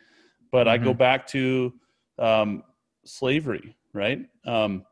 but 0.50 0.66
mm-hmm. 0.66 0.74
i 0.74 0.78
go 0.78 0.90
mm-hmm. 0.90 0.98
back 0.98 1.26
to 1.26 1.72
um, 2.18 2.62
slavery 3.04 3.76
right 3.94 4.26
um, 4.44 4.84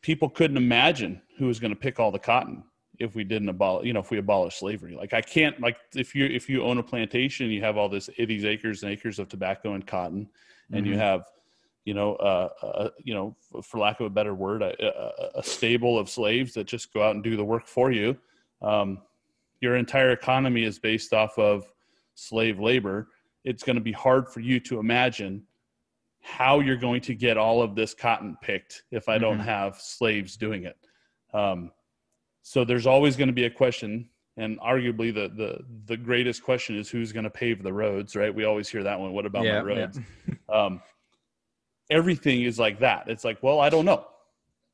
people 0.00 0.28
couldn't 0.28 0.56
imagine 0.56 1.20
who 1.38 1.46
was 1.46 1.60
going 1.60 1.72
to 1.72 1.78
pick 1.78 2.00
all 2.00 2.10
the 2.10 2.18
cotton 2.18 2.62
if 2.98 3.14
we 3.14 3.24
didn't 3.24 3.48
abolish 3.48 3.86
you 3.86 3.92
know 3.92 4.00
if 4.00 4.10
we 4.10 4.18
abolish 4.18 4.56
slavery 4.56 4.94
like 4.94 5.12
i 5.12 5.20
can't 5.20 5.60
like 5.60 5.76
if 5.94 6.14
you 6.14 6.26
if 6.26 6.48
you 6.48 6.62
own 6.62 6.78
a 6.78 6.82
plantation 6.82 7.50
you 7.50 7.60
have 7.60 7.76
all 7.76 7.88
this 7.88 8.08
these 8.18 8.44
acres 8.44 8.82
and 8.82 8.92
acres 8.92 9.18
of 9.18 9.28
tobacco 9.28 9.74
and 9.74 9.86
cotton 9.86 10.28
and 10.70 10.84
mm-hmm. 10.84 10.92
you 10.92 10.98
have 10.98 11.24
you 11.84 11.94
know, 11.94 12.14
uh, 12.16 12.48
uh, 12.62 12.88
you 13.02 13.14
know, 13.14 13.36
for 13.62 13.78
lack 13.78 14.00
of 14.00 14.06
a 14.06 14.10
better 14.10 14.34
word, 14.34 14.62
a, 14.62 15.38
a, 15.38 15.42
stable 15.42 15.98
of 15.98 16.08
slaves 16.08 16.54
that 16.54 16.64
just 16.64 16.92
go 16.92 17.02
out 17.02 17.14
and 17.14 17.24
do 17.24 17.36
the 17.36 17.44
work 17.44 17.66
for 17.66 17.90
you. 17.90 18.16
Um, 18.60 19.00
your 19.60 19.76
entire 19.76 20.10
economy 20.10 20.62
is 20.62 20.78
based 20.78 21.12
off 21.12 21.38
of 21.38 21.64
slave 22.14 22.60
labor. 22.60 23.08
It's 23.44 23.64
going 23.64 23.76
to 23.76 23.82
be 23.82 23.92
hard 23.92 24.28
for 24.28 24.40
you 24.40 24.60
to 24.60 24.78
imagine 24.78 25.42
how 26.20 26.60
you're 26.60 26.76
going 26.76 27.00
to 27.00 27.14
get 27.14 27.36
all 27.36 27.60
of 27.60 27.74
this 27.74 27.94
cotton 27.94 28.36
picked 28.40 28.84
if 28.92 29.08
I 29.08 29.18
don't 29.18 29.38
mm-hmm. 29.38 29.48
have 29.48 29.80
slaves 29.80 30.36
doing 30.36 30.64
it. 30.64 30.76
Um, 31.34 31.72
so 32.42 32.64
there's 32.64 32.86
always 32.86 33.16
going 33.16 33.28
to 33.28 33.32
be 33.32 33.44
a 33.44 33.50
question, 33.50 34.08
and 34.36 34.58
arguably 34.60 35.12
the 35.12 35.32
the 35.36 35.60
the 35.86 35.96
greatest 35.96 36.42
question 36.42 36.76
is 36.76 36.88
who's 36.88 37.12
going 37.12 37.24
to 37.24 37.30
pave 37.30 37.62
the 37.62 37.72
roads, 37.72 38.14
right? 38.14 38.34
We 38.34 38.44
always 38.44 38.68
hear 38.68 38.82
that 38.82 38.98
one. 38.98 39.12
What 39.12 39.26
about 39.26 39.44
yeah, 39.44 39.60
my 39.60 39.66
roads? 39.66 40.00
Yeah. 40.28 40.34
um, 40.54 40.82
everything 41.92 42.42
is 42.42 42.58
like 42.58 42.80
that. 42.80 43.04
It's 43.08 43.24
like, 43.24 43.42
well, 43.42 43.60
I 43.60 43.68
don't 43.68 43.84
know, 43.84 44.06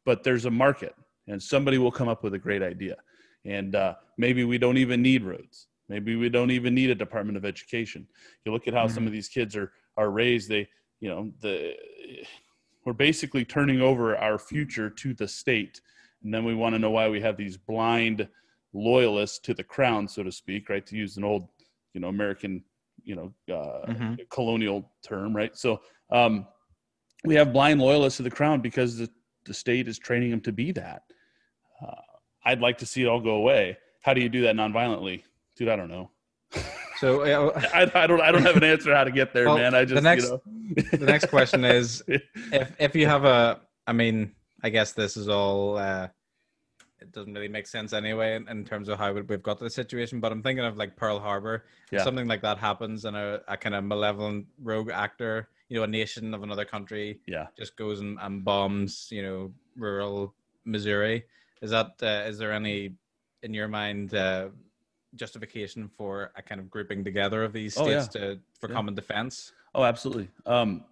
but 0.07 0.23
there's 0.23 0.45
a 0.45 0.51
market, 0.51 0.95
and 1.27 1.43
somebody 1.43 1.77
will 1.77 1.91
come 1.91 2.09
up 2.09 2.23
with 2.23 2.35
a 2.35 2.39
great 2.39 2.63
idea, 2.63 2.97
and 3.45 3.75
uh, 3.75 3.95
maybe 4.17 4.45
we 4.45 4.57
don't 4.57 4.79
even 4.79 5.03
need 5.03 5.25
roads. 5.25 5.67
Maybe 5.89 6.17
we 6.17 6.29
don't 6.29 6.51
even 6.51 6.75
need 6.75 6.91
a 6.91 6.95
Department 6.95 7.37
of 7.37 7.45
Education. 7.45 8.07
You 8.45 8.53
look 8.53 8.69
at 8.69 8.75
how 8.75 8.85
mm-hmm. 8.85 8.95
some 8.95 9.07
of 9.07 9.13
these 9.13 9.29
kids 9.29 9.57
are 9.57 9.73
are 9.97 10.11
raised. 10.11 10.49
They, 10.49 10.69
you 11.01 11.09
know, 11.09 11.33
the 11.41 11.75
we're 12.85 12.93
basically 12.93 13.45
turning 13.45 13.81
over 13.83 14.17
our 14.17 14.39
future 14.39 14.89
to 14.89 15.13
the 15.15 15.29
state, 15.29 15.81
and 16.23 16.33
then 16.33 16.45
we 16.45 16.55
want 16.55 16.75
to 16.75 16.79
know 16.79 16.91
why 16.91 17.09
we 17.09 17.21
have 17.21 17.37
these 17.37 17.57
blind 17.57 18.29
loyalists 18.73 19.39
to 19.41 19.55
the 19.55 19.65
crown, 19.65 20.07
so 20.07 20.23
to 20.23 20.31
speak, 20.31 20.69
right? 20.69 20.87
To 20.87 20.97
use 20.97 21.17
an 21.17 21.25
old, 21.25 21.49
you 21.95 22.01
know, 22.01 22.09
American, 22.09 22.63
you 23.03 23.17
know, 23.17 23.33
uh, 23.51 23.93
mm-hmm. 23.93 24.15
colonial 24.31 24.91
term, 25.03 25.35
right? 25.35 25.57
So. 25.57 25.81
Um, 26.11 26.47
we 27.25 27.35
have 27.35 27.53
blind 27.53 27.81
loyalists 27.81 28.19
to 28.19 28.23
the 28.23 28.31
crown 28.31 28.61
because 28.61 28.99
the, 28.99 29.11
the 29.45 29.55
state 29.55 29.89
is 29.89 29.99
training 29.99 30.31
them 30.31 30.41
to 30.43 30.53
be 30.53 30.73
that. 30.73 31.03
Uh, 31.83 31.95
I'd 32.45 32.61
like 32.61 32.79
to 32.79 32.87
see 32.87 33.03
it 33.03 33.07
all 33.07 33.21
go 33.21 33.35
away. 33.35 33.77
How 34.03 34.15
do 34.15 34.21
you 34.21 34.29
do 34.29 34.43
that 34.43 34.55
nonviolently, 34.55 35.23
dude? 35.57 35.69
I 35.69 35.77
don't 35.77 35.89
know. 35.89 36.11
So 36.99 37.23
uh, 37.23 37.61
I, 37.75 37.91
I, 37.95 38.07
don't 38.07 38.21
I 38.21 38.33
don't 38.33 38.43
have 38.43 38.57
an 38.57 38.65
answer 38.65 38.95
how 38.95 39.05
to 39.05 39.11
get 39.11 39.33
there, 39.33 39.47
well, 39.47 39.59
man. 39.59 39.75
I 39.75 39.85
just 39.85 39.95
the 39.95 40.01
next 40.01 40.25
you 40.25 40.31
know. 40.31 40.83
the 40.93 41.07
next 41.07 41.27
question 41.27 41.65
is 41.65 42.03
if 42.09 42.73
if 42.79 42.95
you 42.95 43.07
have 43.07 43.25
a 43.25 43.61
I 43.87 43.93
mean 43.93 44.33
I 44.63 44.71
guess 44.71 44.93
this 44.93 45.17
is 45.17 45.29
all 45.29 45.77
uh, 45.77 46.09
it 47.01 47.13
doesn't 47.13 47.33
really 47.33 47.49
make 47.49 47.67
sense 47.67 47.93
anyway 47.93 48.37
in, 48.37 48.49
in 48.49 48.65
terms 48.65 48.89
of 48.89 48.99
how 48.99 49.13
we've 49.13 49.43
got 49.43 49.59
to 49.59 49.65
the 49.65 49.71
situation. 49.71 50.21
But 50.21 50.33
I'm 50.33 50.43
thinking 50.43 50.65
of 50.65 50.77
like 50.77 50.97
Pearl 50.97 51.21
Harbor. 51.21 51.65
Yeah. 51.91 52.03
Something 52.03 52.27
like 52.27 52.43
that 52.43 52.59
happens, 52.59 53.05
and 53.05 53.17
a, 53.17 53.43
a 53.49 53.57
kind 53.57 53.75
of 53.75 53.85
malevolent 53.85 54.47
rogue 54.61 54.91
actor 54.91 55.49
you 55.69 55.77
know 55.77 55.85
a 55.85 55.87
nation 55.87 56.35
of 56.35 56.43
another 56.43 56.65
country 56.65 57.21
yeah. 57.27 57.47
just 57.59 57.77
goes 57.77 58.01
and, 58.01 58.19
and 58.21 58.45
bombs 58.45 59.09
you 59.11 59.23
know 59.23 59.53
rural 59.77 60.35
missouri. 60.65 61.25
Is 61.63 61.71
that 61.71 61.93
uh, 62.03 62.29
is 62.29 62.39
there 62.39 62.53
any 62.53 62.95
in 63.43 63.55
your 63.55 63.69
mind 63.69 64.15
uh, 64.15 64.49
justification 65.15 65.89
for 65.89 66.31
a 66.37 66.43
kind 66.43 66.61
of 66.61 66.71
grouping 66.71 67.05
together 67.05 67.45
of 67.45 67.53
these 67.53 67.75
states 67.75 68.09
oh, 68.17 68.19
yeah. 68.19 68.27
to 68.35 68.41
for 68.61 68.69
yeah. 68.69 68.75
common 68.75 68.95
defense? 68.95 69.53
Oh 69.75 69.85
absolutely. 69.85 70.29
Um 70.47 70.85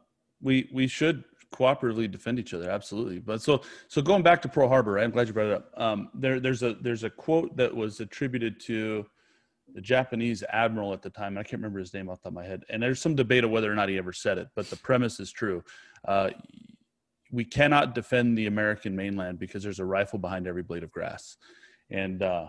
we 0.43 0.69
we 0.73 0.87
should 0.87 1.25
cooperatively 1.53 2.11
defend 2.11 2.39
each 2.39 2.53
other 2.53 2.71
absolutely. 2.71 3.19
But 3.19 3.43
so 3.43 3.63
so 3.89 4.03
going 4.03 4.23
back 4.23 4.43
to 4.43 4.49
pearl 4.49 4.69
harbor 4.69 4.99
i'm 4.99 5.11
glad 5.11 5.29
you 5.29 5.33
brought 5.33 5.47
it 5.47 5.53
up. 5.53 5.73
Um 5.77 6.11
there 6.15 6.41
there's 6.41 6.63
a 6.63 6.75
there's 6.75 7.05
a 7.05 7.11
quote 7.11 7.57
that 7.57 7.75
was 7.75 8.01
attributed 8.01 8.61
to 8.61 9.07
the 9.77 9.83
Japanese 9.83 10.43
admiral 10.49 10.95
at 10.95 11.03
the 11.03 11.11
time. 11.11 11.37
I 11.37 11.43
can't 11.43 11.61
remember 11.61 11.79
his 11.79 11.93
name 11.93 12.09
off 12.09 12.23
the 12.23 12.25
top 12.25 12.31
of 12.31 12.35
my 12.35 12.47
head. 12.47 12.65
And 12.71 12.83
there's 12.83 12.99
some 12.99 13.15
debate 13.15 13.45
of 13.45 13.51
whether 13.51 13.71
or 13.71 13.75
not 13.75 13.91
he 13.91 13.99
ever 13.99 14.13
said 14.13 14.39
it, 14.39 14.49
but 14.57 14.71
the 14.71 14.77
premise 14.77 15.21
is 15.21 15.31
true. 15.31 15.63
Uh, 16.09 16.31
we 17.31 17.45
cannot 17.45 17.95
defend 17.95 18.39
the 18.39 18.47
American 18.47 18.97
mainland 18.97 19.39
because 19.39 19.63
there's 19.63 19.79
a 19.79 19.85
rifle 19.85 20.19
behind 20.19 20.47
every 20.47 20.63
blade 20.63 20.83
of 20.83 20.91
grass, 20.91 21.37
and 21.91 22.23
uh, 22.23 22.47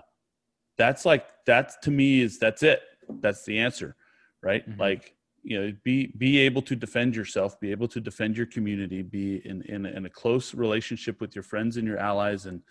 that's 0.77 1.03
like 1.03 1.27
that's 1.45 1.75
to 1.81 1.91
me 1.91 2.21
is 2.21 2.39
that's 2.39 2.63
it. 2.63 2.81
That's 3.09 3.43
the 3.43 3.59
answer, 3.59 3.97
right? 4.41 4.67
Mm-hmm. 4.69 4.79
Like 4.79 5.15
you 5.43 5.59
know, 5.59 5.73
be 5.83 6.13
be 6.17 6.37
able 6.37 6.61
to 6.61 6.75
defend 6.75 7.15
yourself, 7.15 7.59
be 7.59 7.71
able 7.71 7.89
to 7.89 7.99
defend 7.99 8.37
your 8.37 8.45
community, 8.45 9.01
be 9.01 9.41
in 9.45 9.63
in, 9.63 9.85
in 9.85 10.05
a 10.05 10.09
close 10.09 10.53
relationship 10.53 11.19
with 11.19 11.35
your 11.35 11.43
friends 11.43 11.75
and 11.75 11.87
your 11.87 11.97
allies, 11.97 12.45
and 12.45 12.61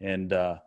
and 0.00 0.32
uh, 0.34 0.58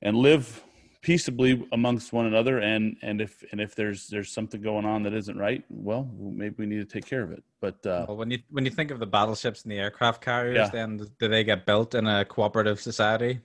and 0.00 0.16
live 0.16 0.62
peaceably 1.02 1.66
amongst 1.72 2.12
one 2.12 2.26
another 2.26 2.58
and 2.58 2.96
and 3.02 3.20
if 3.20 3.42
and 3.52 3.60
if 3.60 3.74
there's 3.74 4.08
there's 4.08 4.30
something 4.30 4.60
going 4.60 4.84
on 4.84 5.02
that 5.02 5.14
isn't 5.14 5.38
right 5.38 5.64
well 5.70 6.10
maybe 6.18 6.54
we 6.58 6.66
need 6.66 6.78
to 6.78 6.84
take 6.84 7.06
care 7.06 7.22
of 7.22 7.32
it 7.32 7.42
but 7.60 7.74
uh, 7.86 8.04
well, 8.06 8.18
when 8.18 8.30
you 8.30 8.38
when 8.50 8.66
you 8.66 8.70
think 8.70 8.90
of 8.90 8.98
the 8.98 9.06
battleships 9.06 9.62
and 9.62 9.72
the 9.72 9.78
aircraft 9.78 10.22
carriers 10.22 10.56
yeah. 10.56 10.68
then 10.68 11.00
do 11.18 11.28
they 11.28 11.42
get 11.42 11.64
built 11.64 11.94
in 11.94 12.06
a 12.06 12.24
cooperative 12.26 12.78
society 12.78 13.40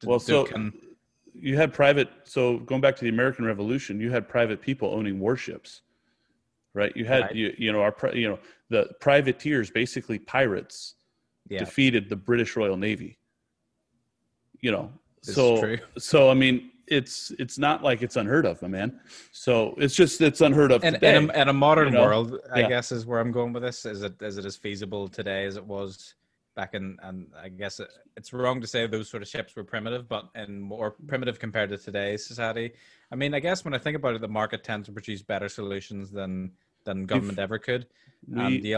do, 0.00 0.08
well 0.08 0.20
so 0.20 0.44
can... 0.44 0.72
you 1.34 1.56
had 1.56 1.72
private 1.72 2.08
so 2.22 2.58
going 2.58 2.80
back 2.80 2.94
to 2.94 3.02
the 3.02 3.10
american 3.10 3.44
revolution 3.44 4.00
you 4.00 4.10
had 4.10 4.28
private 4.28 4.60
people 4.60 4.94
owning 4.94 5.18
warships 5.18 5.82
right? 6.74 6.96
You 6.96 7.04
had 7.04 7.22
right. 7.22 7.34
you 7.34 7.54
you 7.58 7.72
know 7.72 7.82
our 7.82 7.94
you 8.14 8.28
know 8.28 8.38
the 8.68 8.90
privateers, 9.00 9.70
basically 9.70 10.18
pirates, 10.18 10.94
yeah. 11.48 11.58
defeated 11.58 12.08
the 12.08 12.16
British 12.16 12.56
Royal 12.56 12.76
Navy. 12.76 13.18
You 14.60 14.72
know, 14.72 14.92
this 15.22 15.34
so 15.34 15.76
so 15.98 16.30
I 16.30 16.34
mean, 16.34 16.70
it's 16.90 17.32
it's 17.38 17.56
not 17.56 17.82
like 17.82 18.02
it's 18.02 18.16
unheard 18.16 18.44
of, 18.44 18.60
my 18.60 18.68
man. 18.68 19.00
So 19.32 19.74
it's 19.78 19.94
just 19.94 20.20
it's 20.20 20.40
unheard 20.40 20.72
of 20.72 20.84
and, 20.84 20.94
today. 20.94 21.16
In 21.16 21.30
a, 21.30 21.42
in 21.42 21.48
a 21.48 21.52
modern 21.52 21.88
you 21.88 21.94
know? 21.94 22.04
world, 22.04 22.38
I 22.52 22.60
yeah. 22.60 22.68
guess 22.68 22.92
is 22.92 23.06
where 23.06 23.20
I'm 23.20 23.32
going 23.32 23.52
with 23.52 23.62
this. 23.62 23.86
Is 23.86 24.02
it 24.02 24.20
is 24.20 24.36
it 24.36 24.44
as 24.44 24.56
feasible 24.56 25.08
today 25.08 25.46
as 25.46 25.56
it 25.56 25.64
was 25.64 26.14
back 26.56 26.74
in? 26.74 26.98
And 27.02 27.28
I 27.40 27.48
guess 27.48 27.78
it, 27.80 27.88
it's 28.16 28.32
wrong 28.32 28.60
to 28.60 28.66
say 28.66 28.86
those 28.86 29.08
sort 29.08 29.22
of 29.22 29.28
ships 29.28 29.54
were 29.54 29.64
primitive, 29.64 30.08
but 30.08 30.28
and 30.34 30.60
more 30.60 30.96
primitive 31.06 31.38
compared 31.38 31.70
to 31.70 31.78
today's 31.78 32.26
society. 32.26 32.72
I 33.12 33.14
mean, 33.14 33.34
I 33.34 33.40
guess 33.40 33.64
when 33.64 33.72
I 33.72 33.78
think 33.78 33.96
about 33.96 34.16
it, 34.16 34.20
the 34.20 34.28
market 34.28 34.64
tends 34.64 34.86
to 34.86 34.92
produce 34.92 35.22
better 35.22 35.48
solutions 35.48 36.10
than 36.10 36.52
than 36.84 37.06
government 37.06 37.38
if 37.38 37.42
ever 37.42 37.58
could. 37.58 37.86
We, 38.26 38.40
and 38.40 38.62
the 38.62 38.74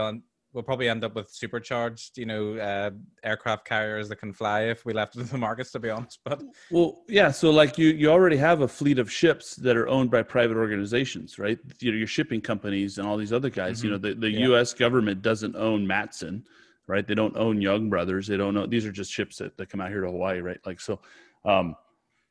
we'll 0.53 0.63
probably 0.63 0.87
end 0.87 1.03
up 1.03 1.15
with 1.15 1.29
supercharged, 1.29 2.17
you 2.17 2.25
know, 2.25 2.55
uh, 2.55 2.91
aircraft 3.23 3.65
carriers 3.65 4.07
that 4.09 4.17
can 4.17 4.31
fly 4.31 4.61
if 4.61 4.85
we 4.85 4.93
left 4.93 5.15
the 5.31 5.37
markets, 5.37 5.71
to 5.71 5.79
be 5.79 5.89
honest. 5.89 6.19
But 6.23 6.43
well, 6.71 7.01
yeah. 7.07 7.31
So 7.31 7.49
like 7.49 7.77
you, 7.77 7.89
you 7.89 8.09
already 8.09 8.37
have 8.37 8.61
a 8.61 8.67
fleet 8.67 8.99
of 8.99 9.11
ships 9.11 9.55
that 9.57 9.75
are 9.75 9.87
owned 9.87 10.11
by 10.11 10.21
private 10.21 10.57
organizations, 10.57 11.39
right? 11.39 11.57
You 11.79 11.91
know, 11.91 11.97
your 11.97 12.07
shipping 12.07 12.41
companies 12.41 12.97
and 12.97 13.07
all 13.07 13.17
these 13.17 13.33
other 13.33 13.49
guys. 13.49 13.79
Mm-hmm. 13.79 13.85
You 13.85 13.91
know, 13.91 13.97
the, 13.97 14.13
the 14.13 14.29
yeah. 14.29 14.39
U.S. 14.47 14.73
government 14.73 15.21
doesn't 15.21 15.55
own 15.55 15.85
Matson, 15.85 16.45
right? 16.87 17.05
They 17.05 17.15
don't 17.15 17.35
own 17.35 17.61
Young 17.61 17.89
Brothers. 17.89 18.27
They 18.27 18.37
don't 18.37 18.53
know. 18.53 18.67
These 18.67 18.85
are 18.85 18.91
just 18.91 19.11
ships 19.11 19.37
that, 19.37 19.57
that 19.57 19.69
come 19.69 19.81
out 19.81 19.89
here 19.89 20.01
to 20.01 20.07
Hawaii, 20.07 20.39
right? 20.39 20.59
Like 20.65 20.79
so, 20.79 20.99
um, 21.45 21.75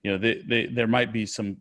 you 0.03 0.13
know, 0.13 0.19
they, 0.19 0.43
they 0.49 0.67
there 0.67 0.87
might 0.87 1.13
be 1.13 1.27
some 1.27 1.57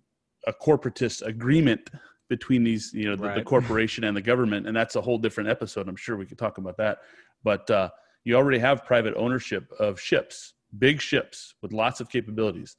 a 0.47 0.53
corporatist 0.53 1.21
agreement 1.21 1.89
between 2.31 2.63
these, 2.63 2.93
you 2.93 3.09
know, 3.09 3.17
the, 3.17 3.27
right. 3.27 3.35
the, 3.35 3.43
corporation 3.43 4.05
and 4.05 4.15
the 4.15 4.21
government, 4.21 4.65
and 4.65 4.73
that's 4.73 4.95
a 4.95 5.01
whole 5.01 5.17
different 5.17 5.49
episode. 5.49 5.89
I'm 5.89 5.97
sure 5.97 6.15
we 6.15 6.25
could 6.25 6.37
talk 6.37 6.57
about 6.59 6.77
that. 6.77 6.99
But 7.43 7.69
uh, 7.69 7.89
you 8.23 8.37
already 8.37 8.57
have 8.59 8.85
private 8.85 9.13
ownership 9.17 9.69
of 9.79 9.99
ships, 9.99 10.53
big 10.79 11.01
ships 11.01 11.55
with 11.61 11.73
lots 11.73 11.99
of 11.99 12.07
capabilities, 12.09 12.77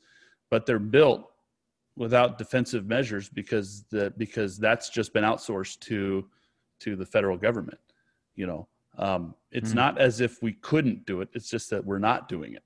but 0.51 0.65
they're 0.65 0.79
built 0.79 1.29
without 1.99 2.39
defensive 2.39 2.87
measures 2.87 3.29
because 3.29 3.85
the 3.91 4.15
because 4.17 4.57
that's 4.57 4.89
just 4.89 5.13
been 5.13 5.23
outsourced 5.23 5.81
to 5.81 6.27
to 6.81 6.97
the 6.97 7.05
federal 7.05 7.37
government. 7.37 7.81
You 8.35 8.47
know, 8.47 8.69
um, 8.97 9.35
it's 9.51 9.69
mm-hmm. 9.69 9.81
not 9.81 10.01
as 10.01 10.23
if 10.23 10.43
we 10.43 10.55
couldn't 10.55 11.05
do 11.05 11.21
it. 11.21 11.29
It's 11.35 11.51
just 11.51 11.69
that 11.69 11.85
we're 11.85 11.99
not 11.99 12.27
doing 12.27 12.55
it. 12.55 12.65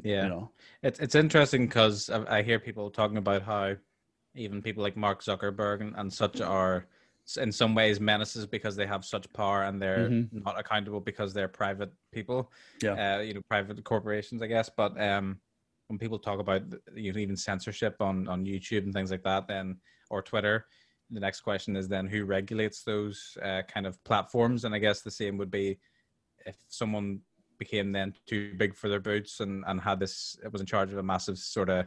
Yeah, 0.00 0.22
you 0.22 0.28
know, 0.28 0.52
it's 0.84 1.00
it's 1.00 1.16
interesting 1.16 1.66
because 1.66 2.08
I, 2.08 2.38
I 2.38 2.42
hear 2.42 2.60
people 2.60 2.88
talking 2.88 3.16
about 3.16 3.42
how 3.42 3.74
even 4.34 4.62
people 4.62 4.82
like 4.82 4.96
Mark 4.96 5.22
Zuckerberg 5.22 5.80
and, 5.80 5.94
and 5.96 6.12
such 6.12 6.40
are 6.40 6.86
in 7.38 7.50
some 7.50 7.74
ways 7.74 8.00
menaces 8.00 8.46
because 8.46 8.76
they 8.76 8.86
have 8.86 9.04
such 9.04 9.32
power 9.32 9.64
and 9.64 9.80
they're 9.80 10.08
mm-hmm. 10.10 10.38
not 10.44 10.58
accountable 10.58 11.00
because 11.00 11.32
they're 11.32 11.48
private 11.48 11.92
people. 12.12 12.50
Yeah, 12.82 13.16
uh, 13.16 13.20
you 13.20 13.34
know, 13.34 13.40
private 13.48 13.82
corporations, 13.84 14.42
I 14.42 14.46
guess. 14.46 14.70
But 14.74 15.00
um, 15.00 15.38
when 15.88 15.98
people 15.98 16.18
talk 16.18 16.38
about 16.38 16.62
you 16.94 17.12
know, 17.12 17.18
even 17.18 17.36
censorship 17.36 17.96
on 18.00 18.28
on 18.28 18.44
YouTube 18.44 18.84
and 18.84 18.92
things 18.92 19.10
like 19.10 19.22
that, 19.24 19.48
then 19.48 19.76
or 20.10 20.22
Twitter, 20.22 20.66
the 21.10 21.20
next 21.20 21.40
question 21.40 21.76
is 21.76 21.88
then 21.88 22.06
who 22.06 22.24
regulates 22.24 22.82
those 22.82 23.36
uh, 23.42 23.62
kind 23.68 23.86
of 23.86 24.02
platforms? 24.04 24.64
And 24.64 24.74
I 24.74 24.78
guess 24.78 25.00
the 25.00 25.10
same 25.10 25.38
would 25.38 25.50
be 25.50 25.78
if 26.44 26.56
someone 26.68 27.20
became 27.58 27.92
then 27.92 28.12
too 28.26 28.52
big 28.56 28.74
for 28.74 28.88
their 28.88 29.00
boots 29.00 29.40
and 29.40 29.64
and 29.66 29.80
had 29.80 30.00
this 30.00 30.36
it 30.44 30.52
was 30.52 30.60
in 30.60 30.66
charge 30.66 30.92
of 30.92 30.98
a 30.98 31.02
massive 31.02 31.38
sort 31.38 31.70
of 31.70 31.86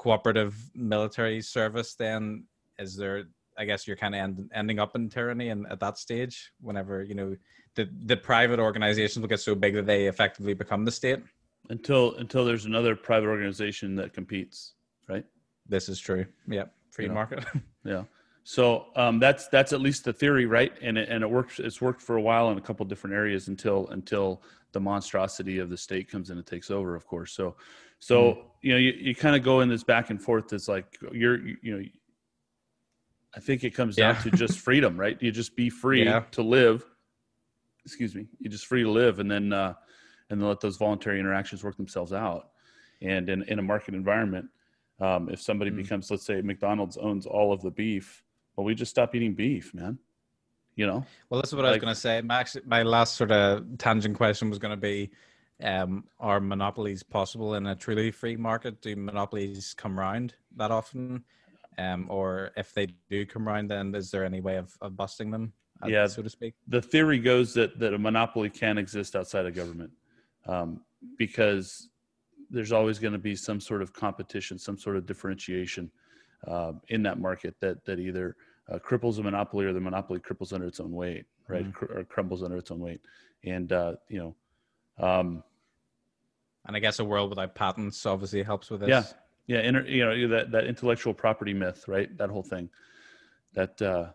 cooperative 0.00 0.54
military 0.74 1.42
service, 1.42 1.94
then 1.94 2.44
is 2.78 2.96
there? 2.96 3.24
I 3.58 3.66
guess 3.66 3.86
you're 3.86 3.96
kind 3.96 4.14
of 4.14 4.20
end, 4.20 4.50
ending 4.54 4.78
up 4.78 4.96
in 4.96 5.10
tyranny, 5.10 5.50
and 5.50 5.66
at 5.70 5.80
that 5.80 5.98
stage, 5.98 6.52
whenever 6.62 7.02
you 7.02 7.14
know 7.14 7.36
the 7.74 7.86
the 8.06 8.16
private 8.16 8.58
organizations 8.58 9.20
will 9.20 9.28
get 9.28 9.40
so 9.40 9.54
big 9.54 9.74
that 9.74 9.84
they 9.84 10.06
effectively 10.06 10.54
become 10.54 10.86
the 10.86 10.90
state. 10.90 11.20
Until 11.68 12.14
until 12.14 12.46
there's 12.46 12.64
another 12.64 12.96
private 12.96 13.28
organization 13.28 13.94
that 13.96 14.14
competes, 14.14 14.72
right? 15.06 15.26
This 15.68 15.90
is 15.90 16.00
true. 16.00 16.24
Yeah, 16.48 16.64
free 16.90 17.04
you 17.04 17.12
market. 17.12 17.44
yeah. 17.84 18.04
So 18.44 18.86
um, 18.96 19.18
that's 19.18 19.48
that's 19.48 19.74
at 19.74 19.82
least 19.82 20.04
the 20.04 20.14
theory, 20.14 20.46
right? 20.46 20.72
And 20.80 20.96
it, 20.96 21.10
and 21.10 21.22
it 21.22 21.30
works. 21.30 21.58
It's 21.58 21.82
worked 21.82 22.00
for 22.00 22.16
a 22.16 22.22
while 22.22 22.50
in 22.50 22.56
a 22.56 22.62
couple 22.62 22.86
different 22.86 23.14
areas 23.14 23.48
until 23.48 23.86
until 23.88 24.42
the 24.72 24.80
monstrosity 24.80 25.58
of 25.58 25.68
the 25.68 25.76
state 25.76 26.10
comes 26.10 26.30
in 26.30 26.38
and 26.38 26.46
takes 26.46 26.70
over, 26.70 26.94
of 26.94 27.06
course. 27.06 27.32
So 27.32 27.56
so 28.00 28.22
mm-hmm. 28.22 28.40
you 28.62 28.72
know, 28.72 28.78
you, 28.78 28.92
you 28.98 29.14
kind 29.14 29.36
of 29.36 29.42
go 29.42 29.60
in 29.60 29.68
this 29.68 29.84
back 29.84 30.10
and 30.10 30.20
forth. 30.20 30.52
It's 30.52 30.68
like 30.68 30.98
you're 31.12 31.38
you 31.46 31.76
know, 31.76 31.82
I 33.36 33.40
think 33.40 33.62
it 33.62 33.70
comes 33.70 33.96
down 33.96 34.16
yeah. 34.16 34.22
to 34.22 34.30
just 34.32 34.58
freedom, 34.66 34.98
right? 34.98 35.16
You 35.20 35.30
just 35.30 35.54
be 35.54 35.70
free 35.70 36.04
yeah. 36.04 36.20
to 36.32 36.42
live. 36.42 36.84
Excuse 37.84 38.14
me. 38.14 38.26
You're 38.40 38.50
just 38.50 38.66
free 38.66 38.82
to 38.82 38.90
live, 38.90 39.20
and 39.20 39.30
then 39.30 39.52
uh, 39.52 39.74
and 40.30 40.40
then 40.40 40.48
let 40.48 40.60
those 40.60 40.76
voluntary 40.76 41.20
interactions 41.20 41.62
work 41.62 41.76
themselves 41.76 42.12
out. 42.12 42.50
And 43.02 43.28
in 43.28 43.42
in 43.44 43.58
a 43.58 43.62
market 43.62 43.94
environment, 43.94 44.46
um, 45.00 45.28
if 45.28 45.40
somebody 45.40 45.70
mm-hmm. 45.70 45.82
becomes, 45.82 46.10
let's 46.10 46.24
say, 46.24 46.40
McDonald's 46.40 46.96
owns 46.96 47.26
all 47.26 47.52
of 47.52 47.62
the 47.62 47.70
beef, 47.70 48.22
well, 48.56 48.64
we 48.64 48.74
just 48.74 48.90
stop 48.90 49.14
eating 49.14 49.34
beef, 49.34 49.72
man. 49.74 49.98
You 50.76 50.86
know. 50.86 51.04
Well, 51.28 51.40
that's 51.40 51.52
what 51.52 51.64
like, 51.64 51.68
I 51.68 51.72
was 51.72 51.80
going 51.80 51.94
to 51.94 52.00
say. 52.00 52.20
My, 52.22 52.44
my 52.64 52.82
last 52.82 53.16
sort 53.16 53.32
of 53.32 53.66
tangent 53.78 54.16
question 54.16 54.48
was 54.48 54.58
going 54.58 54.70
to 54.70 54.80
be 54.80 55.10
um, 55.62 56.04
are 56.18 56.40
monopolies 56.40 57.02
possible 57.02 57.54
in 57.54 57.66
a 57.66 57.74
truly 57.74 58.10
free 58.10 58.36
market? 58.36 58.80
Do 58.80 58.96
monopolies 58.96 59.74
come 59.74 59.98
around 59.98 60.34
that 60.56 60.70
often? 60.70 61.24
Um, 61.78 62.06
or 62.10 62.50
if 62.56 62.74
they 62.74 62.88
do 63.08 63.24
come 63.24 63.48
around, 63.48 63.68
then 63.68 63.94
is 63.94 64.10
there 64.10 64.24
any 64.24 64.40
way 64.40 64.56
of, 64.56 64.76
of 64.80 64.96
busting 64.96 65.30
them, 65.30 65.52
uh, 65.82 65.88
yeah, 65.88 66.06
so 66.06 66.20
to 66.20 66.28
speak? 66.28 66.54
The 66.68 66.82
theory 66.82 67.18
goes 67.18 67.54
that, 67.54 67.78
that 67.78 67.94
a 67.94 67.98
monopoly 67.98 68.50
can 68.50 68.76
exist 68.76 69.16
outside 69.16 69.46
of 69.46 69.54
government 69.54 69.90
um, 70.46 70.82
because 71.16 71.88
there's 72.50 72.72
always 72.72 72.98
going 72.98 73.12
to 73.12 73.18
be 73.18 73.34
some 73.34 73.60
sort 73.60 73.80
of 73.80 73.92
competition, 73.92 74.58
some 74.58 74.76
sort 74.76 74.96
of 74.96 75.06
differentiation 75.06 75.90
uh, 76.46 76.72
in 76.88 77.02
that 77.04 77.18
market 77.18 77.54
that, 77.60 77.84
that 77.84 77.98
either 77.98 78.36
uh, 78.70 78.78
cripples 78.78 79.18
a 79.18 79.22
monopoly 79.22 79.64
or 79.64 79.72
the 79.72 79.80
monopoly 79.80 80.18
cripples 80.18 80.52
under 80.52 80.66
its 80.66 80.80
own 80.80 80.92
weight, 80.92 81.24
right? 81.48 81.62
Mm-hmm. 81.62 81.70
Cr- 81.70 81.98
or 81.98 82.04
crumbles 82.04 82.42
under 82.42 82.58
its 82.58 82.70
own 82.70 82.80
weight. 82.80 83.00
And, 83.44 83.72
uh, 83.72 83.94
you 84.08 84.18
know, 84.18 85.06
um, 85.06 85.42
and 86.66 86.76
I 86.76 86.78
guess 86.78 86.98
a 86.98 87.04
world 87.04 87.30
without 87.30 87.54
patents 87.54 88.04
obviously 88.06 88.42
helps 88.42 88.70
with 88.70 88.80
this. 88.80 88.88
Yeah, 88.88 89.04
yeah, 89.46 89.62
inter, 89.62 89.84
you 89.86 90.04
know 90.04 90.28
that 90.28 90.50
that 90.52 90.66
intellectual 90.66 91.14
property 91.14 91.54
myth, 91.54 91.86
right? 91.88 92.16
That 92.18 92.30
whole 92.30 92.42
thing. 92.42 92.68
That 93.54 93.80
uh, 93.80 94.10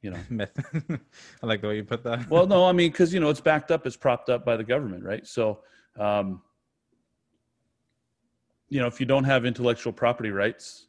you 0.00 0.10
know 0.10 0.18
myth. 0.30 0.58
I 1.42 1.46
like 1.46 1.60
the 1.60 1.68
way 1.68 1.76
you 1.76 1.84
put 1.84 2.02
that. 2.04 2.28
well, 2.30 2.46
no, 2.46 2.66
I 2.66 2.72
mean 2.72 2.90
because 2.90 3.12
you 3.12 3.20
know 3.20 3.30
it's 3.30 3.40
backed 3.40 3.70
up, 3.70 3.86
it's 3.86 3.96
propped 3.96 4.30
up 4.30 4.44
by 4.44 4.56
the 4.56 4.64
government, 4.64 5.04
right? 5.04 5.26
So, 5.26 5.60
um, 5.98 6.42
you 8.68 8.80
know, 8.80 8.86
if 8.86 9.00
you 9.00 9.06
don't 9.06 9.24
have 9.24 9.44
intellectual 9.44 9.92
property 9.92 10.30
rights, 10.30 10.86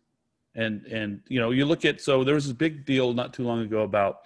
and 0.56 0.86
and 0.86 1.22
you 1.28 1.40
know, 1.40 1.52
you 1.52 1.66
look 1.66 1.86
at 1.86 2.02
so 2.02 2.24
there 2.24 2.36
was 2.36 2.46
this 2.46 2.54
big 2.54 2.86
deal 2.86 3.14
not 3.14 3.34
too 3.34 3.44
long 3.44 3.62
ago 3.62 3.82
about 3.82 4.20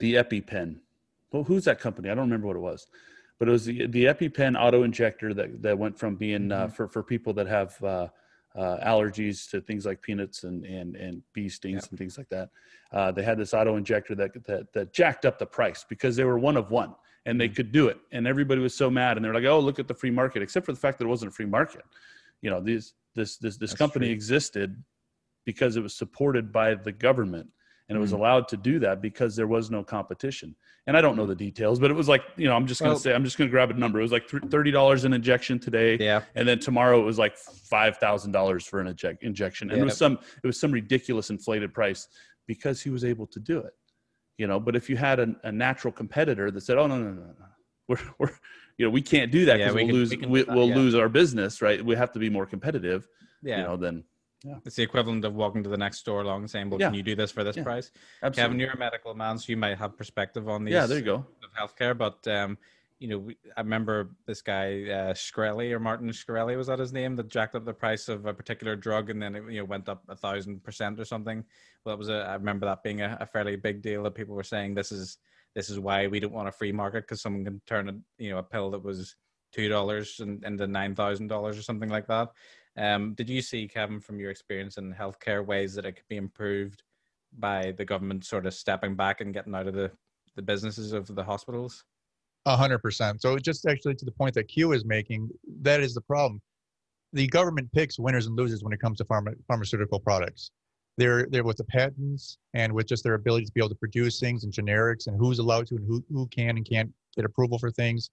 the 0.00 0.14
EpiPen. 0.14 0.76
Well, 1.30 1.44
who's 1.44 1.64
that 1.64 1.80
company? 1.80 2.10
I 2.10 2.14
don't 2.14 2.24
remember 2.24 2.46
what 2.46 2.56
it 2.56 2.60
was 2.60 2.86
but 3.38 3.48
it 3.48 3.50
was 3.50 3.64
the, 3.64 3.86
the 3.86 4.04
EpiPen 4.04 4.60
auto 4.60 4.82
injector 4.82 5.34
that, 5.34 5.62
that 5.62 5.78
went 5.78 5.98
from 5.98 6.16
being 6.16 6.52
uh, 6.52 6.56
mm-hmm. 6.56 6.64
uh, 6.64 6.68
for, 6.68 6.88
for 6.88 7.02
people 7.02 7.32
that 7.34 7.46
have 7.46 7.82
uh, 7.82 8.08
uh, 8.56 8.78
allergies 8.86 9.50
to 9.50 9.60
things 9.60 9.84
like 9.84 10.00
peanuts 10.00 10.44
and, 10.44 10.64
and, 10.64 10.96
and 10.96 11.22
bee 11.32 11.48
stings 11.48 11.82
yep. 11.82 11.90
and 11.90 11.98
things 11.98 12.16
like 12.16 12.28
that. 12.28 12.50
Uh, 12.92 13.10
they 13.10 13.22
had 13.22 13.36
this 13.36 13.52
auto 13.52 13.76
injector 13.76 14.14
that, 14.14 14.32
that, 14.44 14.72
that 14.72 14.92
jacked 14.92 15.24
up 15.24 15.38
the 15.38 15.46
price 15.46 15.84
because 15.88 16.14
they 16.14 16.24
were 16.24 16.38
one 16.38 16.56
of 16.56 16.70
one 16.70 16.94
and 17.26 17.40
they 17.40 17.46
mm-hmm. 17.46 17.54
could 17.54 17.72
do 17.72 17.88
it. 17.88 17.98
And 18.12 18.26
everybody 18.26 18.60
was 18.60 18.74
so 18.74 18.88
mad 18.88 19.16
and 19.16 19.24
they're 19.24 19.34
like, 19.34 19.44
oh, 19.44 19.58
look 19.58 19.78
at 19.78 19.88
the 19.88 19.94
free 19.94 20.12
market, 20.12 20.42
except 20.42 20.64
for 20.64 20.72
the 20.72 20.78
fact 20.78 20.98
that 20.98 21.06
it 21.06 21.08
wasn't 21.08 21.32
a 21.32 21.34
free 21.34 21.46
market. 21.46 21.82
You 22.42 22.50
know, 22.50 22.60
these, 22.60 22.94
this, 23.14 23.36
this, 23.38 23.56
this 23.56 23.74
company 23.74 24.06
true. 24.06 24.12
existed 24.12 24.82
because 25.44 25.76
it 25.76 25.82
was 25.82 25.94
supported 25.94 26.52
by 26.52 26.74
the 26.74 26.92
government 26.92 27.48
and 27.88 27.96
it 27.96 28.00
was 28.00 28.12
mm. 28.12 28.18
allowed 28.18 28.48
to 28.48 28.56
do 28.56 28.78
that 28.78 29.02
because 29.02 29.36
there 29.36 29.46
was 29.46 29.70
no 29.70 29.84
competition. 29.84 30.54
And 30.86 30.96
I 30.96 31.00
don't 31.00 31.16
know 31.16 31.26
the 31.26 31.34
details, 31.34 31.78
but 31.78 31.90
it 31.90 31.94
was 31.94 32.08
like 32.08 32.22
you 32.36 32.46
know 32.46 32.54
I'm 32.54 32.66
just 32.66 32.80
gonna 32.80 32.92
well, 32.92 32.98
say 32.98 33.14
I'm 33.14 33.24
just 33.24 33.38
gonna 33.38 33.50
grab 33.50 33.70
a 33.70 33.74
number. 33.74 33.98
It 33.98 34.02
was 34.02 34.12
like 34.12 34.28
thirty 34.50 34.70
dollars 34.70 35.04
an 35.04 35.12
injection 35.14 35.58
today, 35.58 35.96
yeah, 35.98 36.22
and 36.34 36.46
then 36.46 36.58
tomorrow 36.58 37.00
it 37.00 37.04
was 37.04 37.18
like 37.18 37.36
five 37.36 37.96
thousand 37.98 38.32
dollars 38.32 38.66
for 38.66 38.80
an 38.80 38.86
inject, 38.86 39.22
injection, 39.22 39.70
and 39.70 39.78
yeah. 39.78 39.82
it 39.82 39.86
was 39.86 39.96
some 39.96 40.18
it 40.42 40.46
was 40.46 40.60
some 40.60 40.72
ridiculous 40.72 41.30
inflated 41.30 41.72
price 41.72 42.08
because 42.46 42.82
he 42.82 42.90
was 42.90 43.04
able 43.04 43.26
to 43.28 43.40
do 43.40 43.58
it, 43.60 43.72
you 44.36 44.46
know. 44.46 44.60
But 44.60 44.76
if 44.76 44.90
you 44.90 44.96
had 44.96 45.20
a, 45.20 45.34
a 45.44 45.52
natural 45.52 45.92
competitor 45.92 46.50
that 46.50 46.60
said, 46.60 46.76
"Oh 46.76 46.86
no 46.86 46.98
no 46.98 47.12
no 47.12 47.22
no, 47.22 47.34
we're 47.88 47.98
we're 48.18 48.30
you 48.76 48.84
know 48.84 48.90
we 48.90 49.00
can't 49.00 49.32
do 49.32 49.46
that 49.46 49.56
because 49.56 49.74
yeah, 49.74 49.82
we 49.82 49.84
will 49.86 49.94
lose 49.94 50.16
we 50.16 50.42
will 50.42 50.68
yeah. 50.68 50.74
lose 50.74 50.94
our 50.94 51.08
business, 51.08 51.62
right? 51.62 51.82
We 51.82 51.96
have 51.96 52.12
to 52.12 52.18
be 52.18 52.28
more 52.28 52.44
competitive, 52.44 53.08
yeah. 53.44 53.58
You 53.58 53.62
know, 53.64 53.76
then 53.76 54.04
yeah. 54.44 54.56
It's 54.64 54.76
the 54.76 54.82
equivalent 54.82 55.24
of 55.24 55.34
walking 55.34 55.62
to 55.62 55.70
the 55.70 55.76
next 55.76 55.98
store 55.98 56.20
along 56.20 56.42
and 56.42 56.50
saying, 56.50 56.68
Well, 56.68 56.78
yeah. 56.78 56.88
can 56.88 56.94
you 56.94 57.02
do 57.02 57.16
this 57.16 57.30
for 57.30 57.42
this 57.44 57.56
yeah. 57.56 57.62
price? 57.62 57.90
Absolutely. 58.22 58.42
Kevin, 58.42 58.60
you're 58.60 58.72
a 58.72 58.78
medical 58.78 59.14
man, 59.14 59.38
so 59.38 59.46
you 59.48 59.56
might 59.56 59.78
have 59.78 59.96
perspective 59.96 60.48
on 60.48 60.64
these 60.64 60.74
yeah, 60.74 60.86
there 60.86 60.98
you 60.98 61.04
go. 61.04 61.24
of 61.42 61.54
healthcare, 61.58 61.96
but 61.96 62.26
um, 62.28 62.58
you 62.98 63.08
know, 63.08 63.28
I 63.56 63.60
remember 63.60 64.10
this 64.26 64.42
guy 64.42 64.84
uh, 64.84 65.14
Shkreli 65.14 65.72
or 65.72 65.80
Martin 65.80 66.10
Shkreli 66.10 66.56
was 66.56 66.68
that 66.68 66.78
his 66.78 66.92
name 66.92 67.16
that 67.16 67.28
jacked 67.28 67.54
up 67.54 67.64
the 67.64 67.74
price 67.74 68.08
of 68.08 68.26
a 68.26 68.34
particular 68.34 68.76
drug 68.76 69.10
and 69.10 69.20
then 69.20 69.34
it 69.34 69.42
you 69.50 69.60
know 69.60 69.64
went 69.64 69.88
up 69.88 70.02
a 70.08 70.16
thousand 70.16 70.62
percent 70.62 71.00
or 71.00 71.04
something. 71.04 71.44
Well, 71.84 71.94
that 71.94 71.98
was 71.98 72.08
a 72.08 72.26
I 72.28 72.34
remember 72.34 72.66
that 72.66 72.82
being 72.82 73.00
a, 73.00 73.16
a, 73.20 73.26
fairly 73.26 73.56
big 73.56 73.82
deal 73.82 74.02
that 74.04 74.14
people 74.14 74.34
were 74.34 74.42
saying 74.42 74.74
this 74.74 74.92
is 74.92 75.18
this 75.54 75.70
is 75.70 75.78
why 75.78 76.06
we 76.06 76.20
don't 76.20 76.32
want 76.32 76.48
a 76.48 76.52
free 76.52 76.72
market 76.72 77.02
because 77.02 77.20
someone 77.20 77.44
can 77.44 77.60
turn 77.66 77.88
a 77.88 78.22
you 78.22 78.30
know 78.30 78.38
a 78.38 78.42
pill 78.42 78.70
that 78.70 78.82
was 78.82 79.16
two 79.52 79.68
dollars 79.68 80.20
and 80.20 80.44
into 80.44 80.66
nine 80.66 80.94
thousand 80.94 81.28
dollars 81.28 81.58
or 81.58 81.62
something 81.62 81.90
like 81.90 82.06
that. 82.06 82.28
Um, 82.76 83.14
did 83.14 83.30
you 83.30 83.40
see 83.40 83.68
Kevin 83.68 84.00
from 84.00 84.18
your 84.18 84.30
experience 84.30 84.78
in 84.78 84.92
healthcare 84.92 85.44
ways 85.44 85.74
that 85.74 85.84
it 85.84 85.92
could 85.92 86.08
be 86.08 86.16
improved 86.16 86.82
by 87.38 87.72
the 87.72 87.84
government 87.84 88.24
sort 88.24 88.46
of 88.46 88.54
stepping 88.54 88.94
back 88.94 89.20
and 89.20 89.32
getting 89.32 89.54
out 89.54 89.66
of 89.66 89.74
the 89.74 89.90
the 90.36 90.42
businesses 90.42 90.92
of 90.92 91.06
the 91.14 91.22
hospitals? 91.22 91.84
A 92.46 92.56
hundred 92.56 92.80
percent. 92.80 93.22
So 93.22 93.38
just 93.38 93.66
actually 93.66 93.94
to 93.94 94.04
the 94.04 94.10
point 94.10 94.34
that 94.34 94.48
Q 94.48 94.72
is 94.72 94.84
making, 94.84 95.30
that 95.62 95.80
is 95.80 95.94
the 95.94 96.00
problem. 96.00 96.40
The 97.12 97.28
government 97.28 97.70
picks 97.72 97.98
winners 97.98 98.26
and 98.26 98.36
losers 98.36 98.62
when 98.64 98.72
it 98.72 98.80
comes 98.80 98.98
to 98.98 99.04
pharma, 99.04 99.34
pharmaceutical 99.46 100.00
products. 100.00 100.50
They're 100.96 101.26
they're 101.26 101.44
with 101.44 101.56
the 101.56 101.64
patents 101.64 102.38
and 102.54 102.72
with 102.72 102.86
just 102.86 103.04
their 103.04 103.14
ability 103.14 103.46
to 103.46 103.52
be 103.52 103.60
able 103.60 103.70
to 103.70 103.74
produce 103.76 104.20
things 104.20 104.44
and 104.44 104.52
generics 104.52 105.06
and 105.06 105.16
who's 105.16 105.38
allowed 105.38 105.66
to 105.68 105.76
and 105.76 105.86
who 105.86 106.04
who 106.12 106.26
can 106.28 106.56
and 106.56 106.68
can't 106.68 106.92
get 107.16 107.24
approval 107.24 107.58
for 107.58 107.70
things. 107.70 108.10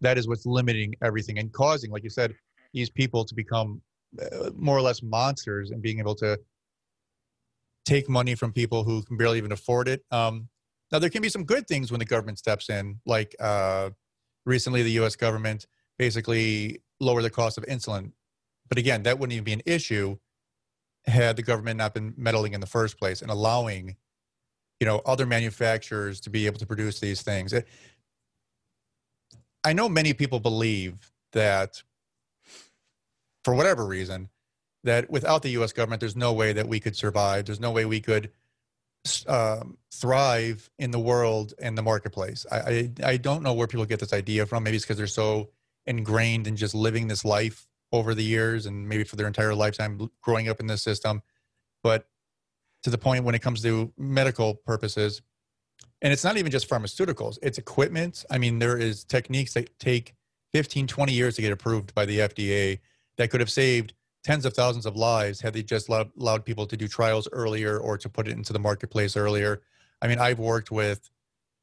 That 0.00 0.18
is 0.18 0.26
what's 0.26 0.46
limiting 0.46 0.94
everything 1.02 1.38
and 1.38 1.52
causing, 1.52 1.92
like 1.92 2.02
you 2.02 2.10
said, 2.10 2.34
these 2.72 2.90
people 2.90 3.24
to 3.24 3.34
become 3.34 3.80
more 4.54 4.76
or 4.76 4.82
less 4.82 5.02
monsters 5.02 5.70
and 5.70 5.82
being 5.82 5.98
able 5.98 6.14
to 6.16 6.38
take 7.84 8.08
money 8.08 8.34
from 8.34 8.52
people 8.52 8.84
who 8.84 9.02
can 9.02 9.16
barely 9.16 9.38
even 9.38 9.52
afford 9.52 9.88
it. 9.88 10.04
Um, 10.10 10.48
now, 10.90 10.98
there 10.98 11.10
can 11.10 11.22
be 11.22 11.28
some 11.28 11.44
good 11.44 11.66
things 11.66 11.90
when 11.90 11.98
the 11.98 12.04
government 12.04 12.38
steps 12.38 12.68
in, 12.68 13.00
like 13.06 13.34
uh, 13.40 13.90
recently 14.44 14.82
the 14.82 14.92
US 15.02 15.16
government 15.16 15.66
basically 15.98 16.80
lowered 17.00 17.22
the 17.22 17.30
cost 17.30 17.58
of 17.58 17.64
insulin. 17.64 18.12
But 18.68 18.78
again, 18.78 19.02
that 19.04 19.18
wouldn't 19.18 19.32
even 19.32 19.44
be 19.44 19.52
an 19.52 19.62
issue 19.66 20.16
had 21.06 21.36
the 21.36 21.42
government 21.42 21.78
not 21.78 21.94
been 21.94 22.14
meddling 22.16 22.54
in 22.54 22.60
the 22.60 22.66
first 22.66 22.98
place 22.98 23.22
and 23.22 23.30
allowing 23.30 23.96
you 24.80 24.86
know 24.86 25.00
other 25.06 25.26
manufacturers 25.26 26.20
to 26.20 26.30
be 26.30 26.46
able 26.46 26.58
to 26.58 26.66
produce 26.66 27.00
these 27.00 27.22
things 27.22 27.52
it, 27.52 27.66
i 29.64 29.72
know 29.72 29.88
many 29.88 30.12
people 30.12 30.38
believe 30.38 31.12
that 31.32 31.82
for 33.44 33.54
whatever 33.54 33.86
reason 33.86 34.28
that 34.84 35.10
without 35.10 35.42
the 35.42 35.50
us 35.50 35.72
government 35.72 36.00
there's 36.00 36.16
no 36.16 36.32
way 36.32 36.52
that 36.52 36.68
we 36.68 36.80
could 36.80 36.96
survive 36.96 37.44
there's 37.44 37.60
no 37.60 37.70
way 37.70 37.84
we 37.84 38.00
could 38.00 38.30
um, 39.26 39.78
thrive 39.92 40.70
in 40.78 40.90
the 40.90 40.98
world 40.98 41.54
and 41.60 41.76
the 41.76 41.82
marketplace. 41.82 42.46
I, 42.50 42.56
I, 42.56 42.92
I 43.04 43.16
don't 43.16 43.42
know 43.42 43.52
where 43.52 43.66
people 43.66 43.84
get 43.84 44.00
this 44.00 44.12
idea 44.12 44.46
from. 44.46 44.62
Maybe 44.62 44.76
it's 44.76 44.84
because 44.84 44.96
they're 44.96 45.06
so 45.06 45.50
ingrained 45.86 46.46
in 46.46 46.56
just 46.56 46.74
living 46.74 47.08
this 47.08 47.24
life 47.24 47.66
over 47.90 48.14
the 48.14 48.22
years 48.22 48.66
and 48.66 48.88
maybe 48.88 49.04
for 49.04 49.16
their 49.16 49.26
entire 49.26 49.54
lifetime 49.54 50.10
growing 50.22 50.48
up 50.48 50.60
in 50.60 50.66
this 50.66 50.82
system. 50.82 51.22
But 51.82 52.06
to 52.84 52.90
the 52.90 52.98
point 52.98 53.24
when 53.24 53.34
it 53.34 53.42
comes 53.42 53.62
to 53.62 53.92
medical 53.98 54.54
purposes, 54.54 55.20
and 56.00 56.12
it's 56.12 56.24
not 56.24 56.36
even 56.36 56.50
just 56.50 56.68
pharmaceuticals, 56.68 57.38
it's 57.42 57.58
equipment. 57.58 58.24
I 58.30 58.38
mean, 58.38 58.58
there 58.58 58.78
is 58.78 59.04
techniques 59.04 59.54
that 59.54 59.78
take 59.78 60.14
15, 60.52 60.86
20 60.86 61.12
years 61.12 61.36
to 61.36 61.42
get 61.42 61.52
approved 61.52 61.94
by 61.94 62.06
the 62.06 62.20
FDA 62.20 62.78
that 63.16 63.30
could 63.30 63.40
have 63.40 63.50
saved 63.50 63.94
tens 64.24 64.44
of 64.44 64.54
thousands 64.54 64.86
of 64.86 64.96
lives 64.96 65.40
had 65.40 65.52
they 65.52 65.62
just 65.62 65.88
allowed, 65.88 66.10
allowed 66.18 66.44
people 66.44 66.66
to 66.66 66.76
do 66.76 66.86
trials 66.86 67.28
earlier 67.32 67.78
or 67.78 67.98
to 67.98 68.08
put 68.08 68.28
it 68.28 68.32
into 68.32 68.52
the 68.52 68.58
marketplace 68.58 69.16
earlier. 69.16 69.62
I 70.00 70.08
mean, 70.08 70.18
I've 70.18 70.38
worked 70.38 70.70
with 70.70 71.10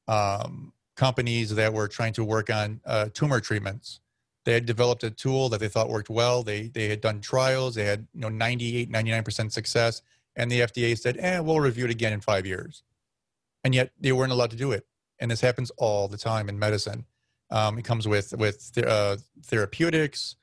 um, 0.08 0.74
companies 0.95 1.56
that 1.56 1.74
were 1.74 1.88
trying 1.88 2.14
to 2.14 2.24
work 2.24 2.50
on 2.50 2.82
uh, 2.86 3.10
tumor 3.14 3.39
treatments. 3.39 4.02
They 4.45 4.54
had 4.54 4.66
developed 4.66 5.04
a 5.04 5.12
tool 5.12 5.50
that 5.50 5.60
they 5.60 5.68
thought 5.68 5.89
worked 5.89 6.10
well. 6.10 6.43
They 6.43 6.68
they 6.68 6.89
had 6.89 7.02
done 7.02 7.22
trials. 7.22 7.76
They 7.76 7.86
had 7.86 8.08
you 8.14 8.22
know 8.22 8.30
98, 8.30 8.91
99% 8.91 9.52
success, 9.52 10.02
and 10.36 10.50
the 10.50 10.62
FDA 10.62 10.97
said, 10.97 11.18
"Eh, 11.20 11.39
we'll 11.39 11.60
review 11.60 11.86
it 11.86 11.91
again 11.91 12.14
in 12.14 12.22
five 12.22 12.45
years." 12.45 12.84
And 13.64 13.76
yet 13.76 13.91
they 14.00 14.12
weren't 14.12 14.32
allowed 14.32 14.52
to 14.52 14.56
do 14.56 14.72
it. 14.72 14.88
And 15.20 15.30
this 15.30 15.41
happens 15.41 15.70
all 15.78 16.08
the 16.08 16.18
time 16.18 16.47
in 16.47 16.58
medicine. 16.58 17.06
Um, 17.52 17.78
it 17.78 17.84
comes 17.84 18.08
with 18.08 18.34
with 18.38 18.72
uh, 18.78 19.18
therapeutics, 19.43 20.36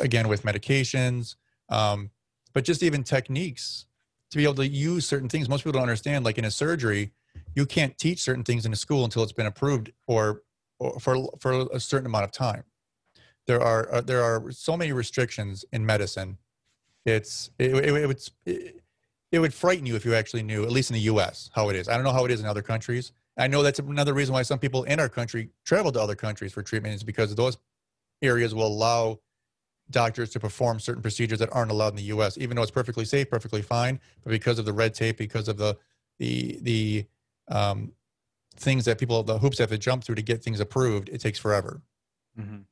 again 0.00 0.28
with 0.28 0.42
medications, 0.42 1.36
um, 1.68 2.10
but 2.52 2.64
just 2.64 2.82
even 2.82 3.02
techniques 3.02 3.86
to 4.30 4.36
be 4.38 4.44
able 4.44 4.54
to 4.54 4.66
use 4.66 5.06
certain 5.06 5.28
things. 5.28 5.48
Most 5.48 5.60
people 5.60 5.72
don't 5.72 5.82
understand. 5.82 6.24
Like 6.24 6.38
in 6.38 6.44
a 6.44 6.50
surgery, 6.50 7.12
you 7.54 7.66
can't 7.66 7.96
teach 7.98 8.20
certain 8.20 8.44
things 8.44 8.66
in 8.66 8.72
a 8.72 8.76
school 8.76 9.04
until 9.04 9.22
it's 9.22 9.32
been 9.32 9.46
approved 9.46 9.92
or, 10.06 10.42
or 10.78 10.98
for 11.00 11.28
for 11.40 11.68
a 11.72 11.80
certain 11.80 12.06
amount 12.06 12.24
of 12.24 12.32
time. 12.32 12.64
There 13.46 13.60
are 13.60 13.92
uh, 13.92 14.00
there 14.00 14.22
are 14.22 14.50
so 14.50 14.76
many 14.76 14.92
restrictions 14.92 15.64
in 15.72 15.84
medicine. 15.84 16.38
It's 17.04 17.50
it, 17.58 17.74
it, 17.74 17.94
it 17.94 18.06
would 18.06 18.20
it, 18.46 18.84
it 19.32 19.38
would 19.40 19.54
frighten 19.54 19.84
you 19.84 19.96
if 19.96 20.04
you 20.04 20.14
actually 20.14 20.44
knew, 20.44 20.64
at 20.64 20.70
least 20.70 20.90
in 20.90 20.94
the 20.94 21.00
U.S., 21.00 21.50
how 21.54 21.68
it 21.68 21.76
is. 21.76 21.88
I 21.88 21.94
don't 21.94 22.04
know 22.04 22.12
how 22.12 22.24
it 22.24 22.30
is 22.30 22.40
in 22.40 22.46
other 22.46 22.62
countries. 22.62 23.12
I 23.36 23.48
know 23.48 23.62
that's 23.64 23.80
another 23.80 24.14
reason 24.14 24.32
why 24.32 24.42
some 24.42 24.60
people 24.60 24.84
in 24.84 25.00
our 25.00 25.08
country 25.08 25.50
travel 25.64 25.90
to 25.92 26.00
other 26.00 26.14
countries 26.14 26.52
for 26.52 26.62
treatment 26.62 26.94
is 26.94 27.02
because 27.02 27.34
those 27.34 27.58
areas 28.22 28.54
will 28.54 28.68
allow 28.68 29.18
doctors 29.90 30.30
to 30.30 30.40
perform 30.40 30.80
certain 30.80 31.02
procedures 31.02 31.38
that 31.38 31.48
aren't 31.52 31.70
allowed 31.70 31.88
in 31.88 31.96
the 31.96 32.02
U.S. 32.04 32.38
Even 32.38 32.56
though 32.56 32.62
it's 32.62 32.70
perfectly 32.70 33.04
safe, 33.04 33.28
perfectly 33.30 33.62
fine, 33.62 34.00
but 34.22 34.30
because 34.30 34.58
of 34.58 34.64
the 34.64 34.72
red 34.72 34.94
tape, 34.94 35.16
because 35.16 35.48
of 35.48 35.56
the 35.56 35.76
the 36.18 36.58
the 36.62 37.06
um, 37.48 37.92
things 38.56 38.84
that 38.84 38.98
people 38.98 39.22
the 39.22 39.38
hoops 39.38 39.58
have 39.58 39.70
to 39.70 39.78
jump 39.78 40.04
through 40.04 40.14
to 40.16 40.22
get 40.22 40.42
things 40.42 40.60
approved, 40.60 41.08
it 41.08 41.20
takes 41.20 41.38
forever. 41.38 41.82
Mm-hmm. 42.38 42.62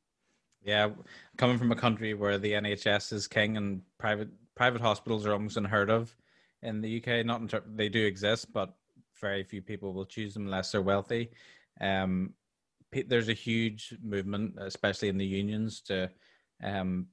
Yeah, 0.62 0.90
coming 1.36 1.58
from 1.58 1.72
a 1.72 1.76
country 1.76 2.14
where 2.14 2.38
the 2.38 2.52
NHS 2.52 3.12
is 3.12 3.26
king 3.26 3.56
and 3.56 3.82
private 3.98 4.28
private 4.54 4.80
hospitals 4.80 5.26
are 5.26 5.32
almost 5.32 5.56
unheard 5.56 5.90
of 5.90 6.14
in 6.62 6.80
the 6.80 7.02
UK. 7.02 7.26
Not 7.26 7.48
ter- 7.48 7.64
they 7.74 7.88
do 7.88 8.04
exist, 8.04 8.52
but 8.52 8.74
very 9.20 9.44
few 9.44 9.62
people 9.62 9.92
will 9.92 10.04
choose 10.04 10.34
them 10.34 10.44
unless 10.44 10.72
they're 10.72 10.82
wealthy. 10.82 11.30
Um, 11.80 12.34
there's 13.06 13.28
a 13.28 13.34
huge 13.34 13.94
movement, 14.02 14.54
especially 14.58 15.08
in 15.08 15.16
the 15.16 15.26
unions, 15.26 15.80
to 15.82 16.10
um, 16.62 17.06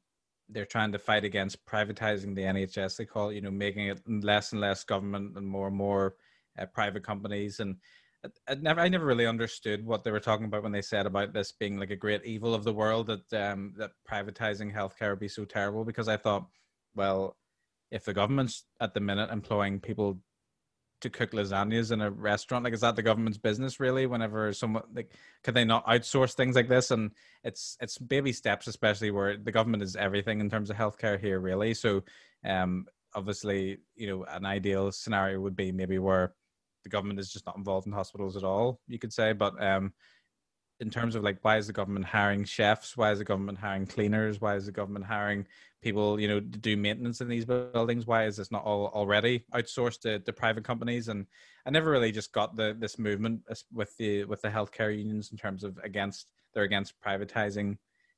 they're 0.50 0.66
trying 0.66 0.92
to 0.92 1.00
fight 1.00 1.24
against 1.24 1.66
privatizing 1.66 2.36
the 2.36 2.42
NHS. 2.42 2.98
They 2.98 3.06
call 3.06 3.30
it, 3.30 3.36
you 3.36 3.42
know, 3.42 3.52
making 3.52 3.88
it 3.88 4.02
less 4.08 4.52
and 4.52 4.62
less 4.62 4.84
government 4.84 5.38
and 5.38 5.48
more 5.48 5.68
and 5.68 5.76
more 5.76 6.16
uh, 6.58 6.66
private 6.66 7.04
companies. 7.04 7.60
And 7.60 7.78
I, 8.26 8.30
I, 8.52 8.56
never, 8.56 8.82
I 8.82 8.90
never 8.90 9.06
really 9.06 9.28
understood 9.28 9.86
what 9.86 10.04
they 10.04 10.12
were 10.12 10.20
talking 10.20 10.46
about 10.46 10.64
when 10.64 10.72
they 10.72 10.82
said 10.82 11.06
about 11.06 11.34
this 11.34 11.52
being 11.52 11.78
like 11.78 11.92
a 11.92 11.96
great 11.96 12.26
evil 12.26 12.54
of 12.54 12.64
the 12.64 12.74
world 12.74 13.08
that 13.08 13.52
um, 13.52 13.74
that 13.78 13.92
privatizing 14.10 14.74
healthcare 14.74 15.12
would 15.12 15.20
be 15.20 15.28
so 15.28 15.46
terrible. 15.46 15.86
Because 15.86 16.08
I 16.08 16.18
thought, 16.18 16.48
well, 16.96 17.38
if 17.92 18.06
the 18.06 18.14
government's 18.14 18.66
at 18.80 18.94
the 18.94 19.00
minute 19.00 19.30
employing 19.32 19.80
people 19.80 20.20
to 21.02 21.10
cook 21.10 21.32
lasagnas 21.32 21.92
in 21.92 22.02
a 22.02 22.12
restaurant? 22.12 22.64
Like 22.64 22.74
is 22.74 22.82
that 22.82 22.96
the 22.96 23.02
government's 23.02 23.38
business 23.38 23.80
really 23.80 24.06
whenever 24.06 24.52
someone 24.54 24.84
like 24.94 25.14
could 25.44 25.54
they 25.54 25.66
not 25.66 25.86
outsource 25.86 26.34
things 26.34 26.56
like 26.56 26.68
this? 26.68 26.92
And 26.92 27.12
it's 27.44 27.78
it's 27.82 27.98
baby 27.98 28.34
steps 28.34 28.68
especially 28.68 29.12
where 29.12 29.38
the 29.38 29.52
government 29.52 29.84
is 29.84 29.96
everything 29.96 30.40
in 30.40 30.50
terms 30.50 30.70
of 30.70 30.76
healthcare 30.76 31.20
here 31.20 31.40
really. 31.40 31.74
So 31.74 32.04
um 32.46 32.86
obviously 33.16 33.80
you 33.96 34.08
know 34.08 34.24
an 34.26 34.46
ideal 34.46 34.92
scenario 34.92 35.40
would 35.40 35.56
be 35.56 35.72
maybe 35.72 35.98
where 36.00 36.34
the 36.84 36.90
government 36.90 37.20
is 37.20 37.32
just 37.32 37.46
not 37.46 37.58
involved 37.58 37.88
in 37.88 37.94
hospitals 37.94 38.38
at 38.38 38.44
all 38.44 38.80
you 38.88 39.00
could 39.00 39.14
say. 39.14 39.34
But 39.34 39.62
um 39.64 39.94
in 40.80 40.90
terms 40.90 41.16
of 41.16 41.24
like 41.24 41.40
why 41.42 41.58
is 41.58 41.68
the 41.68 41.74
government 41.74 42.06
hiring 42.06 42.44
chefs? 42.44 42.96
Why 42.96 43.12
is 43.12 43.20
the 43.20 43.26
government 43.26 43.58
hiring 43.58 43.86
cleaners? 43.86 44.40
Why 44.40 44.56
is 44.56 44.66
the 44.66 44.72
government 44.72 45.06
hiring 45.06 45.46
people 45.82 46.20
you 46.20 46.28
know 46.28 46.40
do 46.40 46.76
maintenance 46.76 47.22
in 47.22 47.30
these 47.30 47.46
buildings 47.46 48.06
why 48.06 48.26
is 48.26 48.38
this 48.38 48.52
not 48.52 48.64
all 48.64 48.88
already 48.88 49.46
outsourced 49.54 50.02
to, 50.02 50.20
to 50.20 50.34
private 50.34 50.64
companies 50.64 51.08
and 51.08 51.26
i 51.66 51.70
never 51.70 51.90
really 51.90 52.12
just 52.12 52.34
got 52.34 52.56
the 52.56 52.76
this 52.80 53.00
movement 53.00 53.42
with 53.74 53.96
the 53.98 54.26
with 54.26 54.42
the 54.42 54.50
healthcare 54.50 54.96
unions 54.96 55.32
in 55.32 55.38
terms 55.38 55.64
of 55.64 55.78
against 55.84 56.28
they're 56.54 56.64
against 56.64 57.00
privatizing 57.02 57.78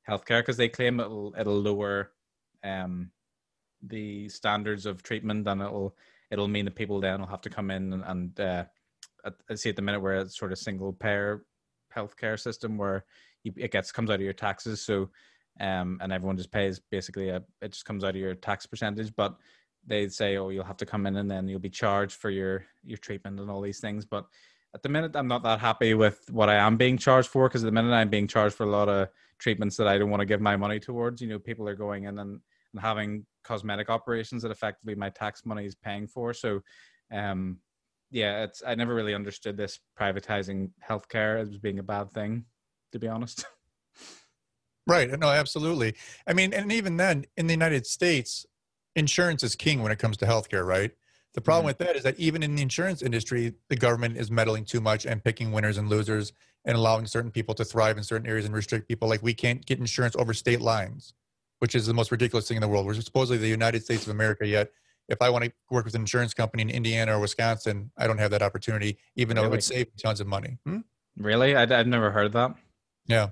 healthcare 0.10 0.40
because 0.40 0.58
they 0.58 0.70
claim 0.70 1.00
it'll 1.00 1.34
it'll 1.38 1.62
lower 1.62 2.12
um 2.64 3.12
the 3.84 4.28
standards 4.30 4.86
of 4.86 5.04
treatment 5.04 5.48
and 5.48 5.62
it'll 5.62 5.96
it'll 6.32 6.48
mean 6.48 6.66
that 6.66 6.76
people 6.76 7.00
then 7.00 7.20
will 7.20 7.28
have 7.28 7.42
to 7.42 7.50
come 7.50 7.70
in 7.70 7.94
and, 7.94 8.04
and 8.06 8.40
uh 8.40 8.64
I 9.50 9.56
see 9.56 9.70
at 9.70 9.76
the 9.76 9.84
minute 9.84 10.02
where 10.02 10.16
it's 10.16 10.38
sort 10.38 10.52
of 10.52 10.58
single 10.58 10.94
payer 10.94 11.46
healthcare 11.96 12.40
system 12.40 12.78
where 12.78 13.06
it 13.44 13.72
gets 13.72 13.92
comes 13.92 14.10
out 14.10 14.16
of 14.16 14.22
your 14.22 14.34
taxes. 14.34 14.82
So, 14.82 15.10
um, 15.60 16.00
and 16.02 16.12
everyone 16.12 16.38
just 16.38 16.52
pays 16.52 16.80
basically 16.80 17.30
a, 17.30 17.44
it 17.62 17.72
just 17.72 17.86
comes 17.86 18.04
out 18.04 18.12
of 18.12 18.16
your 18.16 18.36
tax 18.36 18.66
percentage. 18.66 19.14
But 19.16 19.36
they 19.86 20.08
say, 20.08 20.38
oh, 20.38 20.50
you'll 20.50 20.64
have 20.64 20.78
to 20.78 20.86
come 20.86 21.06
in 21.06 21.18
and 21.18 21.30
then 21.30 21.48
you'll 21.48 21.60
be 21.60 21.70
charged 21.70 22.16
for 22.16 22.30
your 22.30 22.66
your 22.84 22.98
treatment 22.98 23.40
and 23.40 23.50
all 23.50 23.62
these 23.62 23.80
things. 23.80 24.06
But 24.06 24.26
at 24.74 24.84
the 24.84 24.90
minute, 24.90 25.16
I'm 25.16 25.28
not 25.28 25.44
that 25.44 25.60
happy 25.60 25.94
with 25.94 26.24
what 26.30 26.50
I 26.50 26.56
am 26.56 26.78
being 26.78 26.98
charged 26.98 27.30
for 27.30 27.48
because 27.48 27.64
at 27.64 27.68
the 27.68 27.72
minute 27.72 27.94
I'm 27.94 28.10
being 28.10 28.28
charged 28.28 28.56
for 28.56 28.64
a 28.64 28.70
lot 28.70 28.88
of 28.88 29.10
treatments 29.38 29.76
that 29.78 29.88
I 29.88 29.98
don't 29.98 30.10
want 30.10 30.22
to 30.22 30.26
give 30.26 30.40
my 30.40 30.56
money 30.56 30.80
towards. 30.80 31.22
You 31.22 31.28
know, 31.28 31.40
people 31.40 31.68
are 31.68 31.76
going 31.76 32.06
in 32.06 32.20
and, 32.20 32.40
and 32.74 32.82
having 32.82 33.26
cosmetic 33.44 33.90
operations 33.90 34.44
that 34.44 34.52
effectively 34.52 34.96
my 34.96 35.10
tax 35.10 35.46
money 35.46 35.66
is 35.66 35.76
paying 35.76 36.08
for. 36.08 36.34
So, 36.34 36.62
um, 37.12 37.58
yeah, 38.12 38.44
it's 38.44 38.64
I 38.66 38.76
never 38.76 38.94
really 38.96 39.16
understood 39.16 39.58
this 39.58 39.80
privatizing 40.00 40.72
healthcare 40.88 41.42
as 41.42 41.58
being 41.58 41.80
a 41.80 41.84
bad 41.84 42.12
thing. 42.12 42.46
to 42.92 43.00
be 43.00 43.08
honest. 43.08 43.46
Right. 44.88 45.10
No, 45.20 45.30
absolutely. 45.30 45.96
I 46.28 46.34
mean, 46.34 46.54
and 46.54 46.72
even 46.72 46.98
then, 46.98 47.26
in 47.38 47.48
the 47.48 47.54
United 47.54 47.86
States, 47.86 48.46
insurance 48.96 49.44
is 49.44 49.56
king 49.56 49.82
when 49.82 49.92
it 49.92 50.00
comes 50.00 50.18
to 50.18 50.26
healthcare, 50.26 50.66
right? 50.66 50.92
The 51.34 51.42
problem 51.42 51.62
mm-hmm. 51.62 51.68
with 51.68 51.78
that 51.80 51.96
is 51.96 52.04
that 52.04 52.20
even 52.20 52.44
in 52.44 52.56
the 52.56 52.62
insurance 52.62 53.02
industry, 53.02 53.54
the 53.70 53.76
government 53.76 54.18
is 54.18 54.30
meddling 54.30 54.66
too 54.66 54.82
much 54.82 55.06
and 55.06 55.24
picking 55.24 55.52
winners 55.52 55.78
and 55.78 55.88
losers 55.88 56.34
and 56.66 56.78
allowing 56.78 57.06
certain 57.06 57.32
people 57.32 57.56
to 57.56 57.66
thrive 57.66 57.98
in 57.98 58.04
certain 58.04 58.28
areas 58.28 58.46
and 58.46 58.54
restrict 58.54 58.88
people. 58.88 59.08
Like 59.08 59.24
we 59.24 59.34
can't 59.34 59.66
get 59.66 59.80
insurance 59.80 60.16
over 60.16 60.34
state 60.34 60.62
lines, 60.62 61.14
which 61.60 61.74
is 61.74 61.86
the 61.86 61.94
most 61.94 62.12
ridiculous 62.12 62.48
thing 62.48 62.58
in 62.58 62.62
the 62.62 62.68
world. 62.68 62.86
We're 62.86 62.96
supposedly 62.96 63.38
the 63.38 63.48
United 63.48 63.84
States 63.84 64.04
of 64.04 64.12
America, 64.12 64.46
yet 64.46 64.72
if 65.08 65.22
I 65.22 65.30
want 65.30 65.46
to 65.46 65.52
work 65.70 65.86
with 65.86 65.96
an 65.96 66.02
insurance 66.02 66.34
company 66.34 66.64
in 66.64 66.70
Indiana 66.70 67.18
or 67.18 67.20
Wisconsin, 67.20 67.92
I 67.98 68.08
don't 68.08 68.18
have 68.18 68.32
that 68.32 68.42
opportunity, 68.42 68.98
even 69.16 69.36
really? 69.36 69.48
though 69.48 69.52
it 69.52 69.56
would 69.56 69.64
save 69.64 69.88
tons 69.98 70.22
of 70.22 70.28
money. 70.28 70.58
Hmm? 70.66 70.80
Really? 71.18 71.56
i 71.56 71.66
have 71.66 71.88
never 71.88 72.12
heard 72.12 72.34
that. 72.34 72.56
Yeah. 73.08 73.30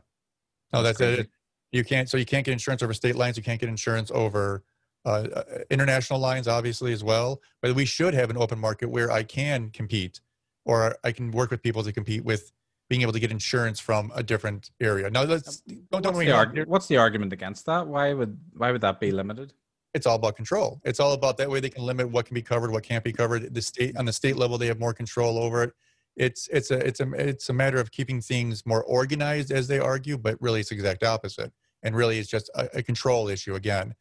No, 0.74 0.84
that's, 0.84 1.00
that's 1.00 1.22
it. 1.22 1.30
You 1.72 1.84
can't. 1.84 2.10
So 2.10 2.18
you 2.18 2.26
can't 2.26 2.46
get 2.46 2.52
insurance 2.52 2.82
over 2.82 2.94
state 2.94 3.16
lines. 3.16 3.38
You 3.38 3.44
can't 3.44 3.60
get 3.60 3.70
insurance 3.70 4.12
over 4.14 4.64
uh, 5.06 5.10
uh, 5.10 5.44
international 5.70 6.20
lines, 6.20 6.48
obviously, 6.48 6.94
as 6.94 7.04
well. 7.04 7.42
But 7.62 7.76
we 7.76 7.86
should 7.86 8.14
have 8.14 8.30
an 8.30 8.38
open 8.38 8.60
market 8.60 8.90
where 8.90 9.12
I 9.12 9.24
can 9.24 9.70
compete, 9.70 10.22
or 10.66 10.98
I 11.04 11.12
can 11.12 11.32
work 11.32 11.52
with 11.52 11.62
people 11.62 11.84
to 11.84 11.92
compete 11.92 12.24
with 12.24 12.52
being 12.90 13.04
able 13.04 13.14
to 13.14 13.20
get 13.20 13.30
insurance 13.30 13.80
from 13.80 14.12
a 14.16 14.24
different 14.24 14.72
area. 14.82 15.10
Now, 15.12 15.24
let's 15.24 15.62
don't 15.92 16.04
what's, 16.04 16.18
the 16.18 16.32
arg- 16.32 16.68
what's 16.68 16.88
the 16.88 16.98
argument 16.98 17.34
against 17.34 17.66
that? 17.68 17.86
Why 17.86 18.14
would 18.14 18.38
why 18.58 18.72
would 18.72 18.82
that 18.82 19.00
be 19.00 19.12
limited? 19.12 19.54
It's 19.94 20.06
all 20.06 20.16
about 20.16 20.36
control. 20.36 20.82
It's 20.84 21.00
all 21.00 21.14
about 21.14 21.38
that 21.38 21.50
way 21.50 21.60
they 21.60 21.70
can 21.70 21.84
limit 21.84 22.10
what 22.10 22.26
can 22.26 22.36
be 22.36 22.44
covered, 22.44 22.72
what 22.72 22.84
can't 22.84 23.04
be 23.04 23.14
covered. 23.14 23.54
The 23.54 23.62
state 23.62 23.96
on 23.98 24.06
the 24.06 24.14
state 24.14 24.38
level, 24.38 24.58
they 24.58 24.68
have 24.68 24.80
more 24.80 24.94
control 24.94 25.38
over 25.38 25.64
it. 25.64 25.74
It's 26.20 26.50
it's 26.52 26.70
a 26.70 26.78
it's 26.86 27.00
a 27.00 27.10
it's 27.14 27.48
a 27.48 27.54
matter 27.54 27.80
of 27.80 27.92
keeping 27.92 28.20
things 28.20 28.66
more 28.66 28.84
organized, 28.84 29.52
as 29.52 29.70
they 29.70 29.80
argue, 29.80 30.18
but 30.18 30.36
really 30.42 30.60
it's 30.60 30.70
the 30.70 30.76
exact 30.76 31.02
opposite. 31.02 31.54
And 31.82 31.96
really, 31.96 32.20
it's 32.20 32.30
just 32.30 32.50
a, 32.56 32.80
a 32.80 32.84
control 32.84 33.30
issue 33.30 33.56
again. 33.56 33.96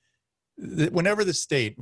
Whenever 0.57 1.23
the 1.23 1.33
state 1.33 1.77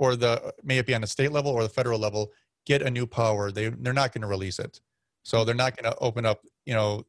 or 0.00 0.16
the 0.16 0.52
may 0.64 0.78
it 0.78 0.86
be 0.86 0.96
on 0.96 1.00
the 1.00 1.06
state 1.06 1.30
level 1.30 1.52
or 1.52 1.62
the 1.62 1.68
federal 1.68 1.98
level 1.98 2.32
get 2.66 2.82
a 2.82 2.90
new 2.90 3.06
power 3.06 3.50
they 3.52 3.68
they're 3.68 3.92
not 3.92 4.12
going 4.12 4.22
to 4.22 4.28
release 4.28 4.58
it. 4.58 4.80
So 5.22 5.44
they're 5.44 5.54
not 5.54 5.76
going 5.76 5.92
to 5.92 5.98
open 6.00 6.26
up 6.26 6.40
you 6.66 6.74
know 6.74 7.04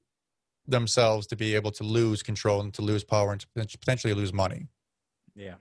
themselves 0.68 1.26
to 1.28 1.36
be 1.36 1.56
able 1.56 1.72
to 1.72 1.84
lose 1.84 2.22
control 2.22 2.62
and 2.62 2.72
to 2.76 2.84
lose 2.84 3.04
power 3.04 3.32
and 3.32 3.42
to 3.42 3.78
potentially 3.80 4.14
lose 4.14 4.32
money. 4.32 4.68
Yeah. 5.36 5.56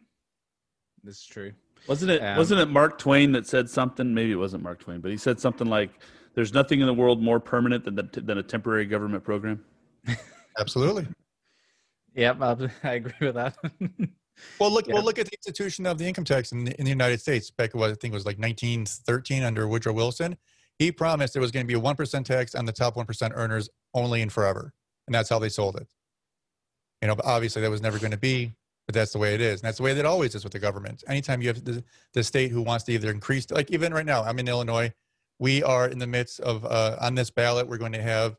This 1.02 1.20
is 1.20 1.24
true. 1.24 1.52
Wasn't 1.86 2.10
it 2.10 2.20
um, 2.20 2.36
wasn't 2.36 2.60
it 2.60 2.68
mark 2.68 2.98
twain 2.98 3.32
that 3.32 3.46
said 3.46 3.70
something? 3.70 4.12
Maybe 4.12 4.32
it 4.32 4.36
wasn't 4.36 4.62
mark 4.62 4.80
twain 4.80 5.00
but 5.00 5.10
he 5.10 5.16
said 5.16 5.40
something 5.40 5.68
like 5.68 5.90
there's 6.34 6.52
nothing 6.52 6.80
in 6.80 6.86
the 6.86 6.94
world 6.94 7.22
more 7.22 7.40
permanent 7.40 7.84
than 7.84 7.94
the, 7.94 8.02
than 8.20 8.38
a 8.38 8.42
temporary 8.42 8.86
government 8.86 9.24
program 9.24 9.64
absolutely 10.58 11.06
yep 12.14 12.40
i 12.40 12.92
agree 12.92 13.12
with 13.20 13.34
that 13.34 13.56
Well, 14.58 14.72
look. 14.72 14.86
Yeah. 14.86 14.94
Well, 14.94 15.04
look 15.04 15.18
at 15.18 15.26
the 15.26 15.36
institution 15.36 15.86
of 15.86 15.98
the 15.98 16.06
income 16.06 16.24
tax 16.24 16.52
in 16.52 16.64
the, 16.64 16.78
in 16.78 16.84
the 16.84 16.90
United 16.90 17.20
States. 17.20 17.50
Back 17.50 17.74
what 17.74 17.90
I 17.90 17.94
think 17.94 18.12
it 18.12 18.16
was 18.16 18.26
like 18.26 18.38
1913 18.38 19.42
under 19.42 19.66
Woodrow 19.66 19.92
Wilson. 19.92 20.36
He 20.78 20.92
promised 20.92 21.32
there 21.32 21.42
was 21.42 21.50
going 21.50 21.64
to 21.64 21.68
be 21.68 21.74
a 21.74 21.80
one 21.80 21.96
percent 21.96 22.26
tax 22.26 22.54
on 22.54 22.64
the 22.64 22.72
top 22.72 22.96
one 22.96 23.06
percent 23.06 23.32
earners 23.36 23.68
only 23.94 24.22
and 24.22 24.32
forever, 24.32 24.72
and 25.06 25.14
that's 25.14 25.28
how 25.28 25.38
they 25.38 25.48
sold 25.48 25.76
it. 25.76 25.88
You 27.02 27.08
know, 27.08 27.16
but 27.16 27.26
obviously 27.26 27.62
that 27.62 27.70
was 27.70 27.82
never 27.82 27.98
going 27.98 28.12
to 28.12 28.18
be. 28.18 28.54
But 28.86 28.94
that's 28.94 29.12
the 29.12 29.18
way 29.18 29.34
it 29.34 29.42
is, 29.42 29.60
and 29.60 29.66
that's 29.66 29.76
the 29.76 29.82
way 29.82 29.92
that 29.92 30.06
always 30.06 30.34
is 30.34 30.44
with 30.44 30.54
the 30.54 30.58
government. 30.58 31.04
Anytime 31.06 31.42
you 31.42 31.48
have 31.48 31.62
the, 31.62 31.84
the 32.14 32.24
state 32.24 32.50
who 32.50 32.62
wants 32.62 32.84
to 32.84 32.92
either 32.92 33.10
increase, 33.10 33.50
like 33.50 33.70
even 33.70 33.92
right 33.92 34.06
now, 34.06 34.22
I'm 34.22 34.38
in 34.38 34.48
Illinois. 34.48 34.90
We 35.38 35.62
are 35.62 35.88
in 35.88 35.98
the 35.98 36.06
midst 36.06 36.40
of 36.40 36.64
uh, 36.64 36.96
on 37.00 37.14
this 37.14 37.30
ballot. 37.30 37.68
We're 37.68 37.78
going 37.78 37.92
to 37.92 38.02
have 38.02 38.36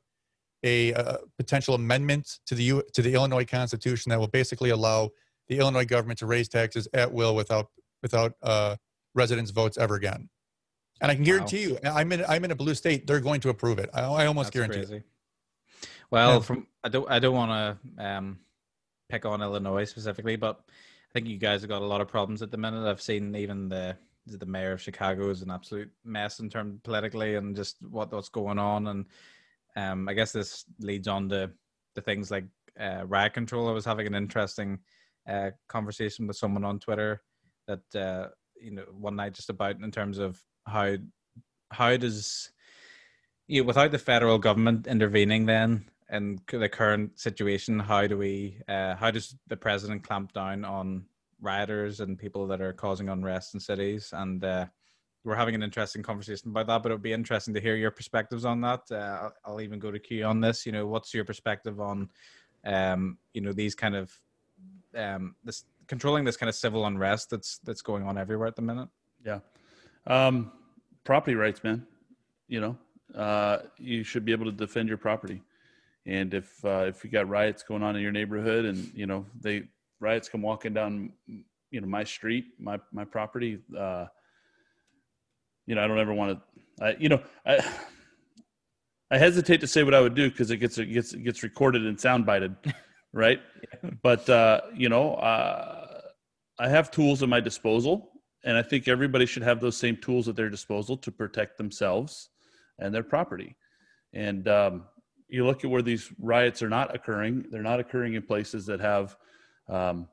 a, 0.64 0.92
a 0.92 1.18
potential 1.38 1.76
amendment 1.76 2.40
to 2.48 2.56
the 2.56 2.64
U, 2.64 2.84
to 2.94 3.02
the 3.02 3.14
Illinois 3.14 3.46
Constitution 3.46 4.10
that 4.10 4.20
will 4.20 4.28
basically 4.28 4.72
allow 4.72 5.10
the 5.48 5.58
Illinois 5.58 5.86
government 5.86 6.20
to 6.20 6.26
raise 6.26 6.48
taxes 6.48 6.88
at 6.94 7.12
will 7.12 7.36
without 7.36 7.68
without 8.02 8.34
uh, 8.44 8.76
residents' 9.16 9.52
votes 9.52 9.78
ever 9.78 9.96
again. 9.96 10.30
And 11.02 11.10
I 11.12 11.16
can 11.16 11.24
guarantee 11.24 11.74
wow. 11.74 11.80
you, 11.84 11.90
I'm 11.90 12.12
in 12.12 12.26
I'm 12.28 12.44
in 12.44 12.52
a 12.52 12.56
blue 12.56 12.76
state. 12.76 13.08
They're 13.08 13.22
going 13.22 13.42
to 13.42 13.50
approve 13.50 13.80
it. 13.80 13.90
I, 13.94 14.02
I 14.02 14.26
almost 14.26 14.48
That's 14.48 14.56
guarantee. 14.56 14.80
Crazy. 14.80 14.96
It. 14.98 15.88
Well, 16.12 16.34
yeah. 16.34 16.40
from 16.40 16.68
I 16.84 16.90
don't 16.90 17.10
I 17.10 17.20
don't 17.20 17.36
want 17.36 17.52
to 17.98 18.06
um, 18.06 18.40
pick 19.10 19.26
on 19.26 19.42
Illinois 19.42 19.86
specifically, 19.86 20.36
but 20.36 20.62
I 20.68 21.14
think 21.14 21.28
you 21.28 21.38
guys 21.38 21.62
have 21.62 21.70
got 21.70 21.82
a 21.82 21.86
lot 21.86 22.02
of 22.02 22.08
problems 22.08 22.42
at 22.42 22.52
the 22.52 22.58
minute. 22.58 22.88
I've 22.88 23.02
seen 23.02 23.36
even 23.36 23.70
the 23.70 23.96
the 24.38 24.46
mayor 24.46 24.72
of 24.72 24.82
Chicago 24.82 25.30
is 25.30 25.42
an 25.42 25.52
absolute 25.52 25.92
mess 26.04 26.40
in 26.40 26.50
terms 26.50 26.80
politically 26.84 27.36
and 27.36 27.56
just 27.56 27.78
what 27.82 28.12
what's 28.12 28.30
going 28.30 28.60
on. 28.60 28.88
And 28.88 29.06
um, 29.76 30.10
I 30.10 30.14
guess 30.14 30.32
this 30.32 30.66
leads 30.80 31.08
on 31.08 31.30
to 31.30 31.52
the 31.96 32.02
things 32.02 32.32
like 32.32 32.46
uh, 32.80 33.06
riot 33.06 33.34
control. 33.34 33.70
I 33.70 33.74
was 33.74 33.86
having 33.86 34.08
an 34.08 34.16
interesting 34.16 34.80
uh, 35.28 35.52
conversation 35.68 36.28
with 36.28 36.38
someone 36.38 36.64
on 36.64 36.80
Twitter 36.80 37.22
that 37.68 37.96
uh, 37.96 38.30
you 38.60 38.72
know 38.72 38.86
one 38.92 39.16
night 39.16 39.34
just 39.34 39.50
about 39.50 39.80
in 39.80 39.92
terms 39.92 40.18
of 40.18 40.42
how 40.66 40.96
how 41.72 41.96
does 41.98 42.52
you 43.48 43.62
know, 43.62 43.68
without 43.68 43.92
the 43.92 43.98
federal 43.98 44.38
government 44.38 44.88
intervening 44.88 45.46
then 45.46 45.86
in 46.12 46.40
the 46.52 46.70
current 46.70 47.20
situation 47.20 47.80
how 47.80 48.08
do 48.08 48.18
we 48.18 48.60
uh, 48.68 48.96
how 48.96 49.12
does 49.12 49.36
the 49.48 49.58
president 49.58 50.04
clamp 50.04 50.34
down 50.34 50.66
on 50.66 51.06
rioters 51.42 52.00
and 52.00 52.18
people 52.18 52.48
that 52.48 52.62
are 52.62 52.74
causing 52.74 53.10
unrest 53.10 53.54
in 53.54 53.60
cities 53.60 54.14
and 54.16 54.44
uh, 54.44 54.66
we're 55.24 55.36
having 55.36 55.56
an 55.56 55.64
interesting 55.64 56.02
conversation 56.02 56.50
about 56.50 56.68
that 56.68 56.84
but 56.84 56.92
it 56.92 56.96
would 56.96 57.02
be 57.02 57.14
interesting 57.14 57.54
to 57.54 57.62
hear 57.62 57.76
your 57.76 57.92
perspectives 57.92 58.46
on 58.46 58.62
that 58.62 58.82
uh, 58.92 59.30
I'll 59.46 59.62
even 59.62 59.80
go 59.80 59.92
to 59.92 60.00
Q 60.00 60.24
on 60.26 60.42
this 60.42 60.66
you 60.66 60.72
know 60.72 60.88
what's 60.88 61.14
your 61.14 61.26
perspective 61.26 61.80
on 61.80 62.10
um, 62.66 63.18
you 63.34 63.42
know 63.42 63.54
these 63.54 63.76
kind 63.76 63.96
of 63.96 64.12
um, 64.96 65.36
this 65.44 65.66
controlling 65.88 66.24
this 66.24 66.38
kind 66.38 66.50
of 66.50 66.56
civil 66.56 66.86
unrest 66.86 67.30
that's 67.30 67.58
that's 67.60 67.82
going 67.82 68.04
on 68.04 68.18
everywhere 68.18 68.48
at 68.48 68.56
the 68.56 68.62
minute. 68.62 68.90
Yeah, 69.26 69.40
um, 70.08 70.52
property 71.04 71.36
rights, 71.36 71.64
man. 71.64 71.86
You 72.48 72.62
know, 72.62 72.78
uh, 73.16 73.60
you 73.78 74.04
should 74.04 74.26
be 74.26 74.32
able 74.32 74.46
to 74.46 74.52
defend 74.52 74.88
your 74.88 74.98
property. 74.98 75.42
And 76.06 76.34
if 76.34 76.64
uh, 76.64 76.86
if 76.88 77.04
you 77.04 77.10
got 77.10 77.28
riots 77.28 77.64
going 77.64 77.84
on 77.84 77.96
in 77.96 78.02
your 78.02 78.12
neighborhood, 78.12 78.66
and 78.66 78.92
you 78.94 79.06
know 79.06 79.26
they 79.40 79.64
riots 80.00 80.30
come 80.30 80.42
walking 80.42 80.74
down, 80.74 81.12
you 81.72 81.82
know 81.82 81.88
my 81.88 82.04
street, 82.04 82.46
my 82.60 82.80
my 82.92 83.06
property, 83.06 83.60
uh, 83.78 84.06
you 85.66 85.76
know 85.76 85.84
I 85.84 85.88
don't 85.88 86.00
ever 86.00 86.14
want 86.14 86.40
to, 86.40 86.86
I, 86.86 86.96
you 87.00 87.10
know 87.10 87.22
I. 87.46 87.64
I 89.12 89.18
hesitate 89.18 89.60
to 89.62 89.66
say 89.66 89.82
what 89.82 89.96
I 89.96 90.02
would 90.02 90.14
do 90.14 90.30
because 90.30 90.52
it 90.52 90.58
gets 90.58 90.78
it 90.78 90.86
gets 90.86 91.14
it 91.14 91.24
gets 91.24 91.42
recorded 91.42 91.84
and 91.84 91.98
soundbited. 91.98 92.56
right? 93.14 93.42
But 94.02 94.30
uh, 94.30 94.62
you 94.74 94.90
know, 94.90 95.16
uh, 95.16 96.02
I 96.60 96.70
have 96.70 96.92
tools 96.92 97.24
at 97.24 97.30
my 97.30 97.40
disposal, 97.40 98.12
and 98.44 98.58
I 98.58 98.62
think 98.62 98.88
everybody 98.88 99.26
should 99.26 99.44
have 99.44 99.60
those 99.60 99.78
same 99.78 99.98
tools 99.98 100.28
at 100.28 100.36
their 100.36 100.50
disposal 100.50 100.98
to 100.98 101.12
protect 101.12 101.58
themselves 101.58 102.30
and 102.78 102.94
their 102.94 103.04
property. 103.04 103.56
And 104.14 104.48
um, 104.48 104.84
you 105.28 105.46
look 105.46 105.64
at 105.64 105.70
where 105.70 105.82
these 105.82 106.12
riots 106.20 106.62
are 106.62 106.70
not 106.70 106.94
occurring; 106.94 107.46
they're 107.52 107.62
not 107.62 107.80
occurring 107.80 108.14
in 108.14 108.22
places 108.22 108.66
that 108.68 108.80
have 108.80 109.16
um, 109.70 110.08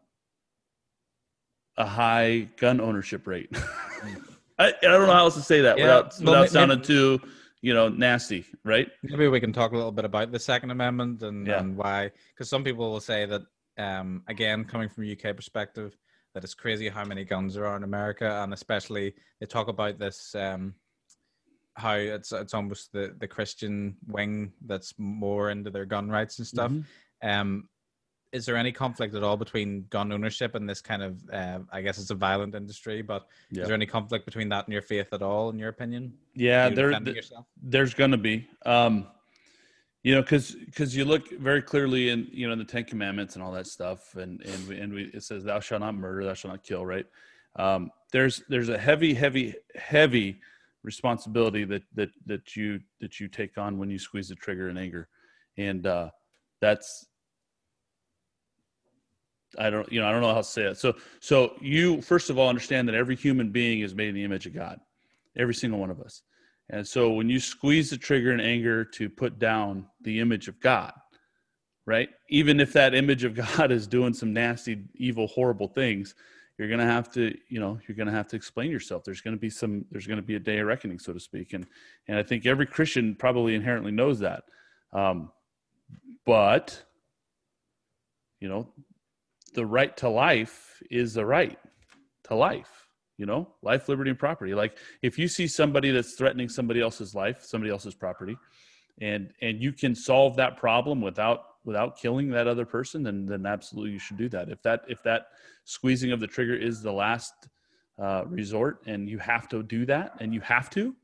a 1.76 1.86
high 1.86 2.48
gun 2.56 2.80
ownership 2.80 3.26
rate. 3.26 3.50
I, 4.58 4.68
I, 4.68 4.72
don't 4.80 5.06
know 5.06 5.12
how 5.12 5.24
else 5.24 5.34
to 5.34 5.42
say 5.42 5.60
that 5.62 5.78
yeah. 5.78 5.84
without 5.84 6.14
well, 6.20 6.20
without 6.20 6.40
maybe, 6.40 6.48
sounding 6.48 6.82
too 6.82 7.20
you 7.62 7.74
know 7.74 7.88
nasty 7.88 8.44
right 8.64 8.88
maybe 9.02 9.28
we 9.28 9.40
can 9.40 9.52
talk 9.52 9.72
a 9.72 9.74
little 9.74 9.92
bit 9.92 10.04
about 10.04 10.30
the 10.32 10.38
second 10.38 10.70
amendment 10.70 11.22
and, 11.22 11.46
yeah. 11.46 11.58
and 11.58 11.76
why 11.76 12.10
because 12.32 12.48
some 12.48 12.62
people 12.62 12.90
will 12.90 13.00
say 13.00 13.26
that 13.26 13.42
um, 13.78 14.22
again 14.28 14.64
coming 14.64 14.88
from 14.88 15.10
uk 15.10 15.36
perspective 15.36 15.96
that 16.34 16.44
it's 16.44 16.54
crazy 16.54 16.88
how 16.88 17.04
many 17.04 17.24
guns 17.24 17.54
there 17.54 17.66
are 17.66 17.76
in 17.76 17.82
america 17.82 18.42
and 18.42 18.54
especially 18.54 19.14
they 19.40 19.46
talk 19.46 19.68
about 19.68 19.98
this 19.98 20.34
um, 20.34 20.74
how 21.74 21.94
it's 21.94 22.32
it's 22.32 22.54
almost 22.54 22.92
the 22.92 23.14
the 23.18 23.28
christian 23.28 23.96
wing 24.06 24.52
that's 24.66 24.94
more 24.96 25.50
into 25.50 25.70
their 25.70 25.84
gun 25.84 26.08
rights 26.08 26.38
and 26.38 26.46
stuff 26.46 26.70
mm-hmm. 26.70 27.28
um 27.28 27.68
is 28.32 28.44
there 28.44 28.56
any 28.56 28.72
conflict 28.72 29.14
at 29.14 29.22
all 29.22 29.36
between 29.36 29.86
gun 29.90 30.12
ownership 30.12 30.54
and 30.54 30.68
this 30.68 30.80
kind 30.80 31.02
of 31.02 31.22
uh, 31.32 31.58
i 31.72 31.80
guess 31.80 31.98
it's 31.98 32.10
a 32.10 32.14
violent 32.14 32.54
industry 32.54 33.02
but 33.02 33.26
yeah. 33.50 33.62
is 33.62 33.68
there 33.68 33.74
any 33.74 33.86
conflict 33.86 34.24
between 34.24 34.48
that 34.48 34.64
and 34.66 34.72
your 34.72 34.82
faith 34.82 35.12
at 35.12 35.22
all 35.22 35.50
in 35.50 35.58
your 35.58 35.68
opinion? 35.68 36.12
Yeah 36.34 36.68
there, 36.68 36.90
there's 37.62 37.94
gonna 37.94 38.16
be. 38.16 38.48
Um 38.64 39.06
you 40.02 40.14
know 40.14 40.22
because 40.22 40.52
because 40.52 40.96
you 40.96 41.04
look 41.04 41.30
very 41.38 41.60
clearly 41.60 42.10
in 42.10 42.28
you 42.30 42.46
know 42.46 42.52
in 42.52 42.58
the 42.58 42.64
ten 42.64 42.84
commandments 42.84 43.34
and 43.34 43.42
all 43.42 43.52
that 43.52 43.66
stuff 43.66 44.14
and 44.14 44.40
and 44.42 44.68
we, 44.68 44.78
and 44.78 44.92
we, 44.92 45.04
it 45.12 45.24
says 45.24 45.42
thou 45.42 45.58
shalt 45.58 45.80
not 45.80 45.94
murder 45.94 46.24
thou 46.24 46.34
shalt 46.34 46.52
not 46.52 46.62
kill 46.62 46.86
right? 46.86 47.06
Um 47.56 47.90
there's 48.12 48.42
there's 48.48 48.68
a 48.68 48.78
heavy 48.78 49.14
heavy 49.14 49.54
heavy 49.74 50.40
responsibility 50.82 51.64
that 51.64 51.82
that 51.94 52.10
that 52.26 52.54
you 52.54 52.80
that 53.00 53.18
you 53.18 53.28
take 53.28 53.58
on 53.58 53.78
when 53.78 53.90
you 53.90 53.98
squeeze 53.98 54.28
the 54.28 54.36
trigger 54.36 54.68
in 54.68 54.76
anger. 54.76 55.08
And 55.56 55.86
uh 55.86 56.10
that's 56.60 57.06
I 59.58 59.70
don't, 59.70 59.90
you 59.92 60.00
know, 60.00 60.08
I 60.08 60.12
don't 60.12 60.22
know 60.22 60.32
how 60.32 60.40
to 60.40 60.44
say 60.44 60.62
it. 60.64 60.76
So, 60.76 60.94
so 61.20 61.54
you 61.60 62.00
first 62.02 62.30
of 62.30 62.38
all 62.38 62.48
understand 62.48 62.88
that 62.88 62.94
every 62.94 63.16
human 63.16 63.50
being 63.50 63.80
is 63.80 63.94
made 63.94 64.08
in 64.08 64.14
the 64.14 64.24
image 64.24 64.46
of 64.46 64.54
God, 64.54 64.80
every 65.36 65.54
single 65.54 65.78
one 65.78 65.90
of 65.90 66.00
us. 66.00 66.22
And 66.68 66.86
so, 66.86 67.12
when 67.12 67.30
you 67.30 67.38
squeeze 67.38 67.90
the 67.90 67.96
trigger 67.96 68.32
in 68.32 68.40
anger 68.40 68.84
to 68.84 69.08
put 69.08 69.38
down 69.38 69.86
the 70.02 70.20
image 70.20 70.48
of 70.48 70.60
God, 70.60 70.92
right? 71.86 72.08
Even 72.28 72.60
if 72.60 72.72
that 72.72 72.94
image 72.94 73.24
of 73.24 73.34
God 73.34 73.70
is 73.72 73.86
doing 73.86 74.12
some 74.12 74.32
nasty, 74.32 74.82
evil, 74.94 75.28
horrible 75.28 75.68
things, 75.68 76.14
you're 76.58 76.68
to 76.80 76.86
have 76.86 77.12
to, 77.12 77.36
you 77.48 77.60
know, 77.60 77.78
you're 77.86 77.96
to 78.08 78.12
have 78.12 78.28
to 78.28 78.36
explain 78.36 78.70
yourself. 78.70 79.04
There's 79.04 79.20
to 79.34 79.40
be 79.40 79.50
some, 79.50 79.84
there's 79.90 80.06
to 80.16 80.22
be 80.22 80.36
a 80.36 80.40
day 80.40 80.58
of 80.58 80.66
reckoning, 80.66 80.98
so 80.98 81.12
to 81.12 81.20
speak. 81.20 81.52
And, 81.52 81.66
and 82.08 82.18
I 82.18 82.22
think 82.22 82.46
every 82.46 82.66
Christian 82.66 83.14
probably 83.14 83.54
inherently 83.54 83.92
knows 83.92 84.18
that. 84.20 84.44
Um, 84.92 85.30
but, 86.24 86.82
you 88.40 88.48
know, 88.48 88.68
the 89.56 89.66
right 89.66 89.96
to 89.96 90.08
life 90.08 90.80
is 90.90 91.14
the 91.14 91.26
right 91.26 91.58
to 92.24 92.34
life, 92.34 92.86
you 93.16 93.26
know, 93.26 93.48
life, 93.62 93.88
liberty, 93.88 94.10
and 94.10 94.18
property. 94.18 94.54
Like 94.54 94.78
if 95.02 95.18
you 95.18 95.26
see 95.26 95.46
somebody 95.48 95.90
that's 95.90 96.14
threatening 96.14 96.48
somebody 96.48 96.80
else's 96.80 97.14
life, 97.14 97.42
somebody 97.42 97.72
else's 97.72 97.94
property, 97.94 98.36
and, 99.00 99.32
and 99.40 99.60
you 99.60 99.72
can 99.72 99.94
solve 99.94 100.36
that 100.36 100.56
problem 100.56 101.00
without 101.00 101.40
without 101.64 101.98
killing 101.98 102.30
that 102.30 102.46
other 102.46 102.64
person, 102.64 103.02
then 103.02 103.26
then 103.26 103.44
absolutely 103.46 103.90
you 103.90 103.98
should 103.98 104.18
do 104.18 104.28
that. 104.28 104.48
If 104.48 104.62
that 104.62 104.82
if 104.88 105.02
that 105.02 105.28
squeezing 105.64 106.12
of 106.12 106.20
the 106.20 106.26
trigger 106.26 106.54
is 106.54 106.82
the 106.82 106.92
last 106.92 107.32
uh, 107.98 108.24
resort, 108.26 108.82
and 108.86 109.08
you 109.08 109.18
have 109.18 109.48
to 109.48 109.62
do 109.62 109.86
that, 109.86 110.12
and 110.20 110.32
you 110.32 110.40
have 110.42 110.70
to. 110.70 110.94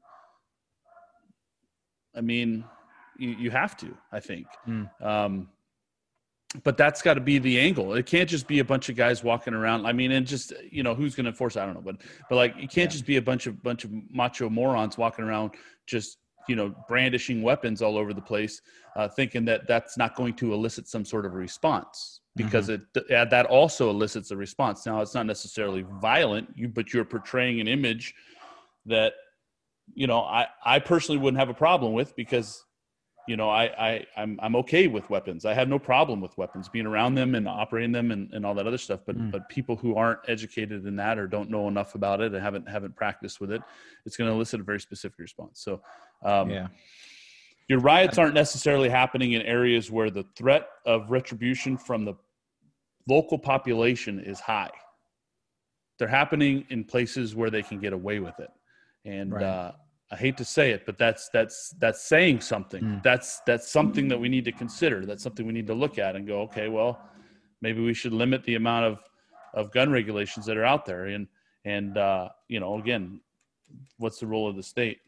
I 2.15 2.21
mean, 2.21 2.65
you, 3.19 3.31
you 3.31 3.51
have 3.51 3.77
to. 3.79 3.97
I 4.13 4.21
think. 4.21 4.47
Mm. 4.69 4.89
Um, 5.03 5.49
but 6.65 6.77
that's 6.77 7.01
got 7.01 7.15
to 7.15 7.21
be 7.21 7.39
the 7.39 7.59
angle. 7.59 7.95
It 7.95 8.07
can't 8.07 8.29
just 8.29 8.47
be 8.47 8.59
a 8.59 8.65
bunch 8.65 8.89
of 8.89 8.97
guys 8.97 9.25
walking 9.25 9.55
around. 9.55 9.87
I 9.87 9.93
mean, 9.93 10.13
and 10.13 10.27
just 10.27 10.53
you 10.71 10.83
know 10.83 10.95
who's 10.95 11.15
going 11.15 11.25
to 11.25 11.31
enforce? 11.31 11.57
I 11.57 11.65
don't 11.65 11.75
know, 11.75 11.81
but 11.81 11.97
but 12.29 12.37
like 12.37 12.55
you 12.57 12.69
can't 12.69 12.77
yeah. 12.77 12.87
just 12.89 13.07
be 13.07 13.17
a 13.17 13.23
bunch 13.23 13.47
of 13.47 13.63
bunch 13.63 13.85
of 13.85 13.91
macho 14.11 14.51
morons 14.51 14.99
walking 14.99 15.25
around 15.25 15.53
just 15.87 16.19
you 16.49 16.57
know 16.57 16.75
brandishing 16.89 17.43
weapons 17.43 17.83
all 17.83 17.97
over 17.97 18.13
the 18.13 18.21
place 18.21 18.63
uh, 18.97 19.09
thinking 19.09 19.45
that 19.45 19.67
that's 19.67 19.97
not 19.97 20.15
going 20.15 20.35
to 20.35 20.53
elicit 20.53 20.89
some 20.89 21.05
sort 21.05 21.25
of 21.25 21.35
response 21.35 22.21
because 22.37 22.69
mm-hmm. 22.69 22.99
it 23.13 23.31
that 23.31 23.47
also 23.47 23.91
elicits 23.91 24.31
a 24.31 24.37
response 24.37 24.87
now 24.87 25.01
it's 25.01 25.15
not 25.15 25.27
necessarily 25.27 25.85
violent 26.01 26.49
you 26.55 26.69
but 26.69 26.93
you're 26.93 27.05
portraying 27.05 27.61
an 27.61 27.69
image 27.69 28.15
that 28.87 29.13
you 29.95 30.07
know 30.07 30.21
i 30.21 30.47
i 30.65 30.79
personally 30.79 31.21
wouldn't 31.21 31.39
have 31.39 31.49
a 31.49 31.55
problem 31.55 31.93
with 31.93 32.15
because 32.17 32.65
you 33.29 33.37
know 33.37 33.49
i 33.49 33.65
i 33.65 34.07
i'm, 34.17 34.39
I'm 34.43 34.57
okay 34.57 34.89
with 34.89 35.09
weapons. 35.11 35.45
I 35.45 35.55
have 35.55 35.69
no 35.69 35.79
problem 35.79 36.21
with 36.21 36.37
weapons 36.37 36.69
being 36.69 36.87
around 36.87 37.15
them 37.15 37.35
and 37.35 37.47
operating 37.47 37.93
them 37.93 38.11
and, 38.11 38.33
and 38.33 38.45
all 38.45 38.55
that 38.55 38.67
other 38.67 38.79
stuff 38.79 39.01
but 39.07 39.17
mm. 39.17 39.31
but 39.31 39.49
people 39.49 39.77
who 39.77 39.95
aren't 39.97 40.21
educated 40.29 40.87
in 40.87 40.97
that 40.97 41.19
or 41.19 41.27
don't 41.27 41.51
know 41.51 41.69
enough 41.69 41.95
about 41.95 42.21
it 42.21 42.33
and 42.33 42.43
haven't 42.43 42.69
haven't 42.69 42.97
practiced 42.97 43.41
with 43.41 43.53
it 43.53 43.63
it's 44.05 44.17
going 44.17 44.29
to 44.29 44.35
elicit 44.35 44.61
a 44.61 44.65
very 44.65 44.81
specific 44.81 45.19
response. 45.19 45.61
So 45.61 45.81
um, 46.25 46.51
yeah. 46.51 46.69
your 47.69 47.81
riots 47.81 48.19
aren't 48.19 48.35
necessarily 48.35 48.89
happening 48.89 49.33
in 49.33 49.43
areas 49.43 49.91
where 49.91 50.11
the 50.11 50.25
threat 50.37 50.69
of 50.87 51.11
retribution 51.11 51.77
from 51.77 52.05
the 52.05 52.15
local 53.09 53.39
population 53.39 54.21
is 54.21 54.41
high. 54.41 54.71
They're 55.99 56.09
happening 56.09 56.65
in 56.71 56.85
places 56.85 57.35
where 57.35 57.51
they 57.51 57.63
can 57.63 57.79
get 57.79 57.93
away 57.93 58.19
with 58.19 58.39
it. 58.41 58.51
And 59.05 59.33
right. 59.33 59.43
uh, 59.43 59.73
I 60.13 60.17
hate 60.17 60.37
to 60.37 60.45
say 60.45 60.73
it, 60.73 60.85
but 60.85 60.99
that's 60.99 61.31
that's 61.31 61.71
that's 61.79 62.03
saying 62.03 62.43
something. 62.43 62.83
Mm. 62.83 63.03
That's 63.03 63.41
that's 63.47 63.73
something 63.73 64.09
that 64.09 64.21
we 64.21 64.29
need 64.29 64.45
to 64.45 64.53
consider. 64.53 65.07
That's 65.07 65.23
something 65.23 65.47
we 65.47 65.55
need 65.55 65.67
to 65.69 65.75
look 65.75 65.99
at 65.99 66.17
and 66.17 66.27
go, 66.27 66.43
okay, 66.43 66.69
well, 66.69 67.01
maybe 67.63 67.81
we 67.83 67.95
should 67.95 68.13
limit 68.13 68.45
the 68.45 68.57
amount 68.57 68.85
of 68.85 68.99
of 69.55 69.73
gun 69.73 69.91
regulations 69.91 70.45
that 70.47 70.59
are 70.59 70.67
out 70.67 70.85
there. 70.85 71.07
And 71.07 71.27
and 71.65 71.97
uh, 71.97 72.29
you 72.49 72.61
know, 72.61 72.79
again, 72.79 73.21
what's 73.97 74.19
the 74.19 74.27
role 74.27 74.47
of 74.47 74.55
the 74.55 74.63
state? 74.63 74.99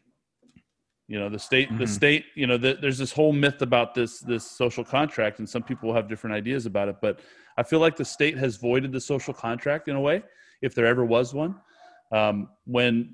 You 1.07 1.19
know, 1.19 1.29
the 1.29 1.37
state, 1.37 1.69
mm-hmm. 1.69 1.77
the 1.77 1.87
state. 1.87 2.25
You 2.33 2.47
know, 2.47 2.57
the, 2.57 2.75
there's 2.81 2.97
this 2.97 3.11
whole 3.11 3.31
myth 3.31 3.61
about 3.61 3.93
this 3.93 4.21
this 4.21 4.49
social 4.49 4.83
contract, 4.83 5.37
and 5.37 5.47
some 5.47 5.61
people 5.61 5.93
have 5.93 6.09
different 6.09 6.35
ideas 6.35 6.65
about 6.65 6.87
it. 6.87 6.95
But 6.99 7.19
I 7.57 7.63
feel 7.63 7.79
like 7.79 7.95
the 7.95 8.05
state 8.05 8.39
has 8.39 8.55
voided 8.55 8.91
the 8.91 9.01
social 9.01 9.35
contract 9.35 9.87
in 9.87 9.95
a 9.95 10.01
way, 10.01 10.23
if 10.63 10.73
there 10.73 10.87
ever 10.87 11.05
was 11.05 11.31
one. 11.31 11.61
Um, 12.11 12.49
when 12.65 13.13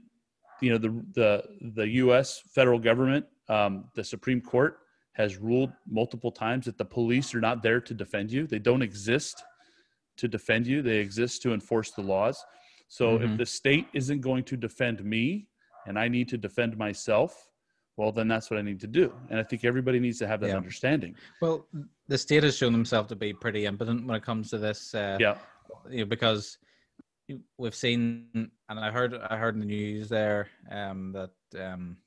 you 0.62 0.72
know 0.72 0.78
the 0.78 1.04
the 1.14 1.44
the 1.74 1.88
U.S. 2.04 2.42
federal 2.54 2.80
government, 2.80 3.26
um, 3.50 3.86
the 3.96 4.04
Supreme 4.04 4.42
Court 4.42 4.78
has 5.14 5.38
ruled 5.38 5.72
multiple 5.88 6.32
times 6.32 6.66
that 6.66 6.78
the 6.78 6.86
police 6.86 7.36
are 7.36 7.42
not 7.42 7.62
there 7.62 7.82
to 7.82 7.94
defend 7.94 8.32
you. 8.32 8.48
They 8.48 8.60
don't 8.60 8.82
exist 8.82 9.44
to 10.18 10.28
defend 10.28 10.68
you. 10.68 10.82
They 10.82 10.98
exist 10.98 11.42
to 11.44 11.54
enforce 11.54 11.92
the 11.92 12.02
laws. 12.02 12.44
So 12.88 13.18
mm-hmm. 13.18 13.32
if 13.34 13.38
the 13.38 13.46
state 13.46 13.88
isn't 13.94 14.22
going 14.22 14.44
to 14.46 14.58
defend 14.58 15.04
me, 15.04 15.48
and 15.86 15.98
I 15.98 16.08
need 16.08 16.30
to 16.30 16.38
defend 16.38 16.78
myself, 16.78 17.50
well, 17.98 18.12
then 18.12 18.28
that's 18.28 18.50
what 18.50 18.58
I 18.58 18.62
need 18.62 18.80
to 18.82 18.88
do. 18.88 19.14
And 19.30 19.40
I 19.40 19.44
think 19.44 19.66
everybody 19.66 20.00
needs 20.00 20.20
to 20.20 20.28
have 20.28 20.40
that 20.42 20.50
yeah. 20.50 20.58
understanding. 20.58 21.16
Well, 21.42 21.68
the 22.08 22.18
state 22.18 22.44
has 22.44 22.58
shown 22.58 22.72
themselves 22.72 23.10
to 23.10 23.16
be 23.16 23.34
pretty 23.34 23.66
impotent 23.66 24.08
when 24.08 24.16
it 24.16 24.24
comes 24.24 24.50
to 24.52 24.58
this. 24.58 24.94
Uh, 24.94 25.18
yeah. 25.20 25.38
You 25.90 26.00
know, 26.00 26.06
because 26.06 26.58
we've 27.58 27.76
seen, 27.76 28.28
and 28.34 28.80
I 28.80 28.92
heard 28.92 29.16
I 29.16 29.38
heard 29.38 29.56
in 29.56 29.60
the 29.60 29.66
news 29.66 30.10
there 30.10 30.48
um, 30.70 31.14
that 31.14 31.64
um, 31.64 31.98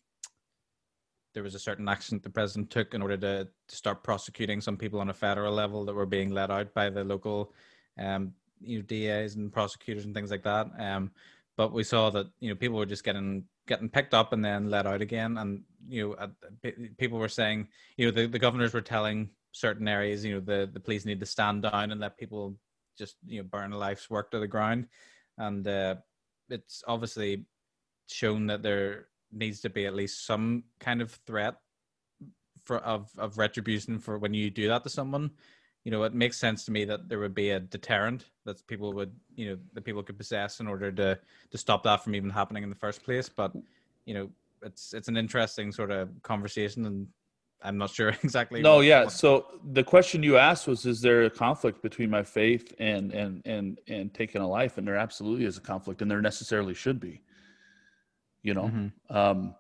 there 1.35 1.43
was 1.43 1.55
a 1.55 1.59
certain 1.59 1.89
action 1.89 2.20
the 2.22 2.31
president 2.31 2.70
took 2.70 2.95
in 2.95 3.03
order 3.03 3.16
to, 3.16 3.49
to 3.68 3.77
start 3.77 4.03
prosecuting 4.03 4.61
some 4.61 4.77
people 4.77 5.01
on 5.01 5.11
a 5.11 5.14
federal 5.14 5.53
level 5.53 5.85
that 5.85 5.95
were 5.95 6.07
being 6.07 6.31
let 6.31 6.51
out 6.51 6.72
by 6.75 6.89
the 6.89 7.05
local 7.05 7.53
um, 7.99 8.33
you 8.61 8.79
know 8.79 8.85
DAs 8.85 9.35
and 9.35 9.53
prosecutors 9.53 10.05
and 10.05 10.14
things 10.14 10.31
like 10.31 10.45
that. 10.45 10.68
Um, 10.79 11.11
but 11.57 11.72
we 11.72 11.85
saw 11.85 12.11
that 12.11 12.27
you 12.41 12.49
know 12.49 12.55
people 12.55 12.79
were 12.79 12.87
just 12.87 13.05
getting 13.05 13.45
getting 13.66 13.89
picked 13.89 14.14
up 14.14 14.33
and 14.33 14.45
then 14.45 14.70
let 14.70 14.87
out 14.87 15.03
again, 15.03 15.39
and 15.39 15.62
you 15.89 16.09
know 16.09 16.14
uh, 16.14 16.70
people 16.99 17.18
were 17.18 17.29
saying 17.29 17.68
you 17.97 18.07
know 18.07 18.12
the, 18.12 18.27
the 18.27 18.39
governors 18.39 18.72
were 18.72 18.81
telling 18.81 19.31
certain 19.53 19.87
areas 19.87 20.25
you 20.25 20.35
know 20.35 20.41
the 20.41 20.68
the 20.72 20.81
police 20.81 21.05
need 21.05 21.20
to 21.20 21.27
stand 21.27 21.62
down 21.62 21.93
and 21.93 22.01
let 22.01 22.18
people 22.18 22.57
just 22.99 23.16
you 23.27 23.41
know 23.41 23.49
burn 23.49 23.70
life's 23.70 24.11
work 24.11 24.31
to 24.31 24.39
the 24.39 24.49
ground 24.49 24.87
and 25.39 25.66
uh, 25.66 25.97
it's 26.49 26.82
obviously 26.87 27.45
shown 28.09 28.47
that 28.47 28.62
there 28.62 29.07
needs 29.32 29.61
to 29.61 29.70
be 29.70 29.87
at 29.87 29.95
least 29.95 30.26
some 30.26 30.64
kind 30.78 31.01
of 31.01 31.11
threat 31.26 31.57
for 32.64 32.78
of 32.78 33.11
of 33.18 33.39
retribution 33.39 33.99
for 33.99 34.18
when 34.18 34.35
you 34.35 34.51
do 34.51 34.68
that 34.68 34.82
to 34.82 34.89
someone. 34.89 35.30
You 35.85 35.91
know 35.91 36.03
it 36.05 36.14
makes 36.14 36.39
sense 36.39 36.64
to 36.64 36.72
me 36.72 36.85
that 36.87 37.09
there 37.09 37.18
would 37.18 37.35
be 37.35 37.51
a 37.51 37.61
deterrent 37.61 38.24
that 38.47 38.66
people 38.66 38.93
would 38.95 39.12
you 39.35 39.51
know 39.51 39.59
that 39.74 39.85
people 39.85 40.03
could 40.03 40.16
possess 40.16 40.61
in 40.61 40.66
order 40.66 40.91
to 40.93 41.18
to 41.51 41.59
stop 41.59 41.82
that 41.82 42.03
from 42.03 42.14
even 42.14 42.30
happening 42.30 42.62
in 42.62 42.70
the 42.70 42.76
first 42.76 43.03
place. 43.03 43.28
But 43.28 43.53
you 44.07 44.14
know 44.14 44.30
it's 44.62 44.95
it's 44.95 45.09
an 45.09 45.16
interesting 45.16 45.72
sort 45.72 45.91
of 45.91 46.11
conversation 46.22 46.87
and 46.87 47.07
I'm 47.65 47.79
not 47.79 47.91
sure 47.91 48.09
exactly. 48.23 48.61
No, 48.61 48.81
yeah. 48.81 49.09
So 49.09 49.47
the 49.73 49.83
question 49.83 50.23
you 50.23 50.37
asked 50.37 50.69
was, 50.69 50.85
is 50.85 51.01
there 51.01 51.25
a 51.25 51.31
conflict 51.31 51.83
between 51.83 52.11
my 52.11 52.23
faith 52.23 52.73
and 52.79 53.12
and 53.12 53.43
and 53.47 53.79
and 53.89 54.12
taking 54.12 54.43
a 54.43 54.49
life? 54.49 54.79
And 54.79 54.87
there 54.87 54.97
absolutely 54.97 55.47
is 55.47 55.57
a 55.57 55.62
conflict, 55.62 56.03
and 56.03 56.11
there 56.11 56.21
necessarily 56.21 56.75
should 56.75 57.01
be. 57.01 57.23
You 58.43 58.55
know, 58.55 58.65
mm-hmm. 58.65 59.17
um, 59.17 59.55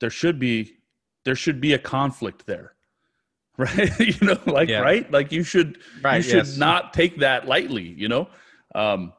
there 0.00 0.10
should 0.10 0.38
be 0.38 0.78
there 1.24 1.36
should 1.36 1.60
be 1.60 1.74
a 1.74 1.78
conflict 1.78 2.46
there, 2.46 2.72
right? 3.58 4.00
you 4.20 4.26
know, 4.26 4.38
like 4.46 4.70
yeah. 4.70 4.80
right, 4.80 5.08
like 5.12 5.30
you 5.30 5.42
should 5.42 5.78
right, 6.02 6.16
you 6.16 6.22
should 6.22 6.46
yes. 6.46 6.56
not 6.56 6.94
take 6.94 7.18
that 7.18 7.46
lightly. 7.46 7.84
You 7.84 8.08
know, 8.08 8.28
um, 8.74 9.12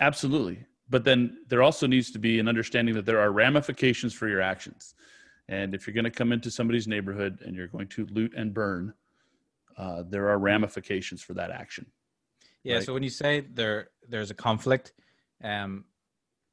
absolutely. 0.00 0.64
But 0.88 1.04
then 1.04 1.44
there 1.46 1.62
also 1.62 1.86
needs 1.86 2.10
to 2.10 2.18
be 2.18 2.40
an 2.40 2.48
understanding 2.48 2.96
that 2.96 3.06
there 3.06 3.20
are 3.20 3.30
ramifications 3.30 4.12
for 4.12 4.26
your 4.26 4.40
actions 4.40 4.96
and 5.50 5.74
if 5.74 5.86
you're 5.86 5.94
going 5.94 6.04
to 6.04 6.10
come 6.10 6.30
into 6.30 6.50
somebody's 6.50 6.86
neighborhood 6.86 7.40
and 7.44 7.56
you're 7.56 7.66
going 7.66 7.88
to 7.88 8.06
loot 8.06 8.32
and 8.36 8.54
burn, 8.54 8.94
uh, 9.76 10.04
there 10.08 10.30
are 10.30 10.38
ramifications 10.38 11.20
for 11.22 11.34
that 11.34 11.50
action. 11.50 11.86
Yeah. 12.62 12.76
Right? 12.76 12.84
So 12.84 12.94
when 12.94 13.02
you 13.02 13.10
say 13.10 13.40
there 13.40 13.90
there's 14.08 14.30
a 14.30 14.34
conflict, 14.34 14.92
um, 15.42 15.84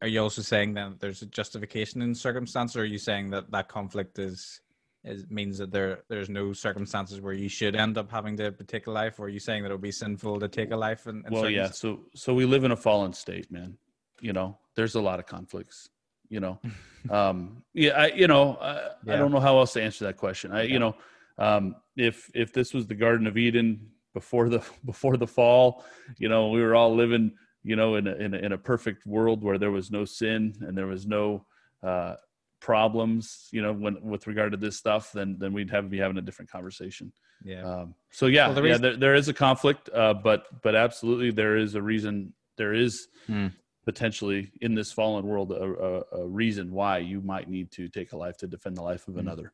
are 0.02 0.08
you 0.08 0.22
also 0.22 0.42
saying 0.42 0.74
that 0.74 1.00
there's 1.00 1.22
a 1.22 1.28
justification 1.28 2.02
in 2.02 2.16
circumstance, 2.16 2.76
or 2.76 2.82
are 2.82 2.86
you 2.86 2.98
saying 2.98 3.30
that 3.32 3.52
that 3.52 3.70
conflict 3.70 4.18
is 4.18 4.62
is 5.04 5.30
means 5.30 5.60
that 5.60 5.72
there 5.72 6.04
there's 6.08 6.30
no 6.30 6.52
circumstances 6.54 7.22
where 7.22 7.34
you 7.34 7.50
should 7.50 7.76
end 7.76 8.00
up 8.00 8.10
having 8.10 8.36
to 8.38 8.52
take 8.52 8.88
a 8.88 8.92
life, 8.92 9.20
or 9.20 9.26
are 9.26 9.30
you 9.30 9.40
saying 9.40 9.62
that 9.62 9.70
it 9.70 9.76
would 9.76 9.82
be 9.82 9.92
sinful 9.92 10.40
to 10.40 10.48
take 10.48 10.72
a 10.72 10.78
life? 10.78 11.06
In 11.06 11.24
well, 11.30 11.50
yeah. 11.50 11.70
So 11.70 12.00
so 12.16 12.34
we 12.34 12.46
live 12.46 12.64
in 12.64 12.72
a 12.72 12.78
fallen 12.78 13.14
state, 13.14 13.52
man. 13.52 13.78
You 14.22 14.34
know, 14.34 14.58
there's 14.74 14.96
a 14.96 15.02
lot 15.02 15.20
of 15.20 15.28
conflicts 15.28 15.90
you 16.30 16.40
know? 16.40 16.60
Um 17.10 17.64
yeah 17.74 17.92
i 17.92 18.08
you 18.08 18.28
know 18.28 18.58
I, 18.60 18.90
yeah. 19.06 19.14
I, 19.14 19.18
don't 19.18 19.32
know 19.32 19.40
how 19.40 19.60
else 19.60 19.72
to 19.74 19.82
answer 19.82 20.04
that 20.06 20.18
question. 20.18 20.52
I 20.52 20.64
yeah. 20.64 20.74
you 20.74 20.80
know 20.80 20.96
um 21.38 21.76
if 21.96 22.30
if 22.34 22.52
this 22.52 22.74
was 22.74 22.86
the 22.86 22.96
garden 22.96 23.28
of 23.28 23.38
eden 23.38 23.92
before 24.14 24.50
the 24.50 24.62
before 24.86 25.16
the 25.16 25.28
fall 25.28 25.86
you 26.18 26.28
know 26.28 26.50
we 26.50 26.62
were 26.62 26.76
all 26.76 26.94
living 26.94 27.32
you 27.64 27.76
know 27.76 27.96
in 27.96 28.08
a, 28.08 28.16
in 28.16 28.34
a, 28.34 28.38
in 28.38 28.52
a 28.52 28.58
perfect 28.58 29.06
world 29.06 29.44
where 29.44 29.58
there 29.58 29.72
was 29.72 29.90
no 29.92 30.04
sin 30.04 30.54
and 30.62 30.78
there 30.78 30.88
was 30.88 31.06
no 31.06 31.46
uh 31.84 32.16
problems 32.60 33.48
you 33.52 33.62
know 33.62 33.72
when 33.72 34.02
with 34.02 34.26
regard 34.26 34.52
to 34.52 34.58
this 34.58 34.76
stuff 34.78 35.12
then 35.14 35.38
then 35.40 35.54
we'd 35.54 35.70
have 35.70 35.90
be 35.90 36.00
having 36.00 36.18
a 36.18 36.22
different 36.22 36.52
conversation. 36.52 37.14
Yeah. 37.44 37.64
Um, 37.64 37.96
so 38.10 38.26
yeah 38.26 38.50
well, 38.50 38.66
yeah 38.66 38.78
there, 38.78 38.98
there 38.98 39.16
is 39.16 39.28
a 39.30 39.34
conflict 39.34 39.90
uh 39.94 40.16
but 40.16 40.46
but 40.64 40.76
absolutely 40.76 41.32
there 41.32 41.56
is 41.56 41.76
a 41.76 41.82
reason 41.82 42.34
there 42.58 42.74
is 42.74 43.08
hmm 43.28 43.48
potentially 43.88 44.52
in 44.60 44.76
this 44.76 44.92
fallen 44.92 45.26
world 45.26 45.54
a, 45.54 45.64
a, 45.64 46.24
a, 46.24 46.28
reason 46.28 46.74
why 46.74 46.98
you 46.98 47.22
might 47.22 47.50
need 47.50 47.72
to 47.72 47.88
take 47.88 48.12
a 48.12 48.18
life 48.18 48.36
to 48.36 48.46
defend 48.46 48.76
the 48.76 48.82
life 48.82 49.08
of 49.08 49.14
mm-hmm. 49.14 49.22
another. 49.22 49.54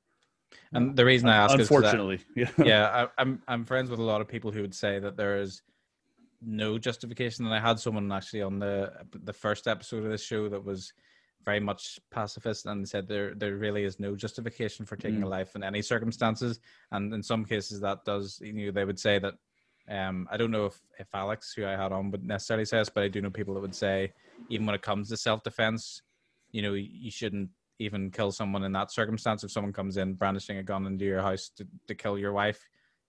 And 0.72 0.96
the 0.96 1.06
reason 1.06 1.30
I 1.30 1.36
ask, 1.36 1.54
unfortunately, 1.54 2.20
is 2.36 2.50
that, 2.58 2.66
yeah, 2.66 2.66
yeah, 2.66 3.06
I, 3.06 3.22
I'm 3.22 3.44
I'm 3.48 3.64
friends 3.64 3.92
with 3.92 4.00
a 4.00 4.04
lot 4.04 4.22
of 4.22 4.28
people 4.28 4.52
who 4.52 4.62
would 4.62 4.74
say 4.74 4.98
that 4.98 5.16
there 5.18 5.40
is 5.40 5.62
no 6.42 6.80
justification. 6.80 7.46
And 7.46 7.54
I 7.54 7.60
had 7.60 7.80
someone 7.80 8.12
actually 8.12 8.42
on 8.42 8.58
the 8.58 8.92
the 9.24 9.34
first 9.34 9.68
episode 9.68 10.04
of 10.04 10.10
this 10.10 10.24
show 10.24 10.50
that 10.50 10.66
was 10.66 10.92
very 11.46 11.60
much 11.60 12.00
pacifist 12.10 12.66
and 12.66 12.90
said 12.90 13.08
there 13.08 13.36
there 13.36 13.56
really 13.58 13.84
is 13.84 14.00
no 14.00 14.16
justification 14.16 14.84
for 14.84 14.96
taking 14.96 15.20
mm. 15.20 15.26
a 15.26 15.28
life 15.28 15.56
in 15.56 15.64
any 15.64 15.84
circumstances. 15.84 16.60
And 16.92 17.14
in 17.14 17.22
some 17.22 17.46
cases, 17.46 17.80
that 17.82 18.00
does 18.04 18.40
you 18.42 18.54
know 18.54 18.72
they 18.72 18.86
would 18.86 19.00
say 19.00 19.20
that. 19.20 19.36
Um, 19.90 20.28
I 20.32 20.38
don't 20.38 20.52
know 20.52 20.66
if, 20.66 20.80
if 20.98 21.08
Alex, 21.14 21.54
who 21.54 21.66
I 21.66 21.72
had 21.72 21.92
on, 21.92 22.12
would 22.12 22.24
necessarily 22.24 22.66
say 22.66 22.78
this, 22.78 22.90
but 22.90 23.04
I 23.04 23.08
do 23.10 23.22
know 23.22 23.30
people 23.30 23.54
that 23.56 23.60
would 23.60 23.76
say, 23.76 24.14
even 24.50 24.66
when 24.66 24.76
it 24.76 24.82
comes 24.82 25.10
to 25.10 25.18
self 25.18 25.44
defense, 25.44 26.02
you 26.52 26.62
know, 26.62 26.74
you 26.74 27.12
shouldn't 27.12 27.50
even 27.80 28.12
kill 28.12 28.32
someone 28.32 28.64
in 28.64 28.72
that 28.74 28.92
circumstance. 28.92 29.44
If 29.44 29.52
someone 29.52 29.74
comes 29.74 29.98
in 29.98 30.14
brandishing 30.14 30.58
a 30.58 30.64
gun 30.64 30.86
into 30.86 31.06
your 31.06 31.22
house 31.22 31.50
to, 31.58 31.68
to 31.88 31.96
kill 31.96 32.18
your 32.18 32.32
wife, 32.32 32.66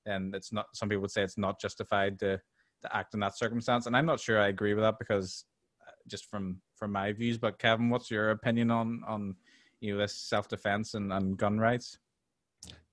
and 0.06 0.34
it's 0.34 0.52
not, 0.52 0.66
some 0.74 0.88
people 0.88 1.02
would 1.02 1.10
say 1.10 1.22
it's 1.22 1.38
not 1.38 1.60
justified 1.60 2.18
to 2.20 2.40
to 2.84 2.96
act 2.96 3.14
in 3.14 3.20
that 3.20 3.36
circumstance. 3.36 3.86
And 3.86 3.96
I'm 3.96 4.06
not 4.06 4.20
sure 4.20 4.40
I 4.40 4.48
agree 4.48 4.74
with 4.74 4.84
that 4.84 4.98
because 4.98 5.44
uh, 5.86 5.92
just 6.06 6.30
from 6.30 6.60
from 6.76 6.92
my 6.92 7.12
views. 7.12 7.38
But 7.38 7.58
Kevin, 7.58 7.90
what's 7.90 8.10
your 8.10 8.30
opinion 8.30 8.70
on 8.70 9.02
on 9.06 9.34
you 9.80 9.92
know 9.94 10.00
this 10.00 10.14
self 10.14 10.48
defense 10.48 10.94
and, 10.94 11.12
and 11.12 11.36
gun 11.36 11.58
rights? 11.58 11.98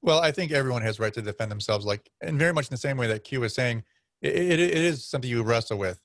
Well, 0.01 0.19
I 0.19 0.31
think 0.31 0.51
everyone 0.51 0.81
has 0.81 0.99
right 0.99 1.13
to 1.13 1.21
defend 1.21 1.51
themselves, 1.51 1.85
like 1.85 2.09
and 2.21 2.39
very 2.39 2.53
much 2.53 2.65
in 2.65 2.71
the 2.71 2.77
same 2.77 2.97
way 2.97 3.07
that 3.07 3.23
Q 3.23 3.41
was 3.41 3.53
saying. 3.53 3.83
It, 4.21 4.35
it, 4.35 4.59
it 4.59 4.77
is 4.77 5.03
something 5.03 5.29
you 5.29 5.41
wrestle 5.43 5.77
with 5.77 6.01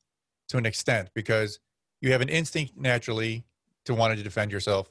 to 0.49 0.57
an 0.57 0.67
extent 0.67 1.11
because 1.15 1.59
you 2.01 2.13
have 2.13 2.21
an 2.21 2.29
instinct 2.29 2.77
naturally 2.77 3.45
to 3.85 3.95
want 3.95 4.17
to 4.17 4.23
defend 4.23 4.53
yourself. 4.53 4.91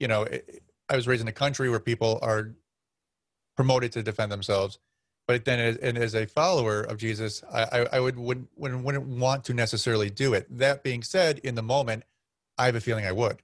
You 0.00 0.08
know, 0.08 0.22
it, 0.24 0.62
I 0.88 0.96
was 0.96 1.06
raised 1.06 1.22
in 1.22 1.28
a 1.28 1.32
country 1.32 1.70
where 1.70 1.80
people 1.80 2.18
are 2.22 2.52
promoted 3.56 3.92
to 3.92 4.02
defend 4.02 4.32
themselves 4.32 4.78
but 5.26 5.44
then 5.44 5.58
as, 5.58 5.76
and 5.78 5.96
as 5.96 6.14
a 6.14 6.26
follower 6.26 6.82
of 6.82 6.98
Jesus, 6.98 7.42
I, 7.52 7.86
I 7.92 8.00
would 8.00 8.18
wouldn't, 8.18 8.48
wouldn't 8.56 9.06
want 9.06 9.44
to 9.44 9.54
necessarily 9.54 10.10
do 10.10 10.34
it. 10.34 10.46
That 10.58 10.82
being 10.82 11.02
said, 11.02 11.38
in 11.38 11.54
the 11.54 11.62
moment, 11.62 12.04
I 12.58 12.66
have 12.66 12.74
a 12.74 12.80
feeling 12.80 13.06
I 13.06 13.12
would. 13.12 13.42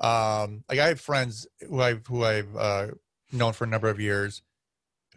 Um, 0.00 0.64
like 0.68 0.80
I 0.80 0.88
have 0.88 1.00
friends 1.00 1.46
who 1.68 1.80
I've 1.80 2.04
who 2.06 2.24
I've 2.24 2.56
uh, 2.56 2.86
known 3.32 3.52
for 3.52 3.64
a 3.64 3.66
number 3.66 3.88
of 3.88 4.00
years, 4.00 4.42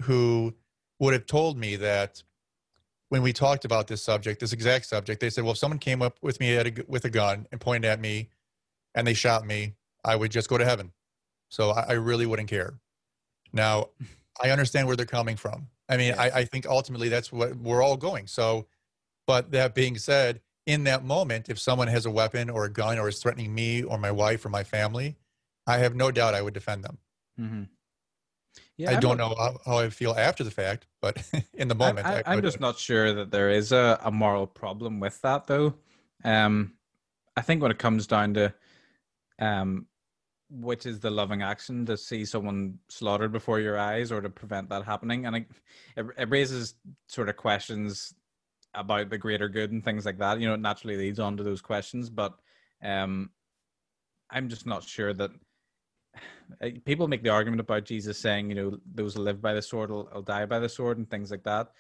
who 0.04 0.54
would 1.00 1.14
have 1.14 1.26
told 1.26 1.58
me 1.58 1.76
that 1.78 2.24
when 3.10 3.22
we 3.22 3.34
talked 3.34 3.66
about 3.66 3.88
this 3.88 4.04
subject, 4.04 4.40
this 4.40 4.54
exact 4.54 4.86
subject, 4.86 5.22
they 5.22 5.30
said, 5.30 5.44
"Well, 5.44 5.54
if 5.54 5.58
someone 5.58 5.80
came 5.80 6.02
up 6.02 6.18
with 6.22 6.40
me 6.40 6.56
a, 6.56 6.72
with 6.88 7.06
a 7.06 7.10
gun 7.10 7.48
and 7.52 7.62
pointed 7.62 7.90
at 7.90 8.00
me, 8.00 8.30
and 8.94 9.06
they 9.06 9.14
shot 9.14 9.46
me, 9.46 9.76
I 10.04 10.16
would 10.16 10.32
just 10.32 10.50
go 10.50 10.58
to 10.58 10.66
heaven." 10.66 10.92
So 11.50 11.72
I, 11.72 11.86
I 11.90 11.94
really 11.94 12.26
wouldn't 12.26 12.50
care. 12.50 12.80
Now, 13.54 13.90
I 14.44 14.50
understand 14.50 14.88
where 14.88 14.96
they're 14.96 15.06
coming 15.06 15.38
from 15.38 15.68
I 15.88 15.98
mean, 15.98 16.14
I, 16.18 16.30
I 16.32 16.46
think 16.46 16.66
ultimately 16.66 17.10
that's 17.10 17.32
what 17.32 17.56
we're 17.58 17.84
all 17.84 17.98
going. 17.98 18.28
So, 18.28 18.68
but 19.28 19.52
that 19.52 19.76
being 19.76 19.98
said, 19.98 20.42
in 20.66 20.84
that 20.86 21.06
moment, 21.06 21.50
if 21.50 21.60
someone 21.60 21.88
has 21.88 22.06
a 22.06 22.12
weapon 22.12 22.50
or 22.50 22.66
a 22.66 22.72
gun 22.72 22.98
or 22.98 23.08
is 23.08 23.20
threatening 23.20 23.54
me 23.54 23.84
or 23.84 23.98
my 23.98 24.12
wife 24.12 24.44
or 24.46 24.50
my 24.50 24.64
family, 24.64 25.16
I 25.68 25.78
have 25.78 25.96
no 25.96 26.10
doubt 26.12 26.34
I 26.34 26.42
would 26.42 26.56
defend 26.56 26.84
them. 26.84 26.98
Mm-hmm. 27.40 27.64
Yeah, 28.78 28.92
I 28.92 29.00
don't 29.00 29.18
know 29.18 29.34
how, 29.38 29.58
how, 29.66 29.78
I 29.80 29.90
feel 29.90 30.12
after 30.12 30.44
the 30.44 30.52
fact, 30.52 30.86
but 31.02 31.24
in 31.54 31.70
the 31.70 31.76
moment, 31.76 32.06
I, 32.06 32.24
am 32.26 32.42
just 32.42 32.60
not 32.60 32.78
sure 32.78 33.14
that 33.14 33.32
there 33.32 33.50
is 33.50 33.72
a, 33.72 34.00
a 34.04 34.12
moral 34.12 34.48
problem 34.48 35.00
with 35.00 35.22
that, 35.22 35.48
though. 35.48 35.76
Um, 36.26 36.74
I 37.38 37.42
think 37.42 37.62
when 37.62 37.72
it 37.72 37.80
comes 37.80 38.06
down 38.06 38.34
to 38.34 38.54
um, 39.40 39.88
which 40.50 40.86
is 40.86 41.00
the 41.00 41.10
loving 41.10 41.42
action 41.42 41.86
to 41.86 41.98
see 41.98 42.24
someone 42.24 42.78
slaughtered 42.88 43.32
before 43.32 43.60
your 43.60 43.78
eyes 43.78 44.12
or 44.12 44.22
to 44.22 44.30
prevent 44.30 44.70
that 44.70 44.86
happening 44.86 45.26
and 45.26 45.36
it, 45.38 45.46
it, 45.98 46.30
raises 46.30 46.76
sort 47.08 47.30
of 47.30 47.36
questions 47.36 48.14
about 48.74 49.10
the 49.10 49.18
greater 49.18 49.50
good 49.50 49.72
and 49.72 49.84
things 49.84 50.06
like 50.06 50.20
that 50.20 50.40
you 50.40 50.48
know 50.48 50.54
it 50.54 50.60
naturally 50.60 50.98
leads 50.98 51.20
on 51.20 51.36
to 51.36 51.44
those 51.44 51.62
questions 51.62 52.10
but 52.10 52.36
um 52.84 53.30
i'm 54.30 54.48
just 54.48 54.66
not 54.66 54.84
sure 54.84 55.14
that 55.14 55.32
people 56.86 57.08
make 57.08 57.24
the 57.24 57.30
argument 57.30 57.60
about 57.60 57.86
jesus 57.86 58.18
saying 58.18 58.50
you 58.50 58.56
know 58.56 58.78
those 58.94 59.16
who 59.16 59.22
live 59.22 59.42
by 59.42 59.54
the 59.54 59.62
sword 59.62 59.90
will, 59.90 60.10
will 60.14 60.22
die 60.22 60.46
by 60.46 60.60
the 60.60 60.70
sword 60.70 60.98
and 60.98 61.10
things 61.10 61.32
like 61.32 61.44
that. 61.44 61.72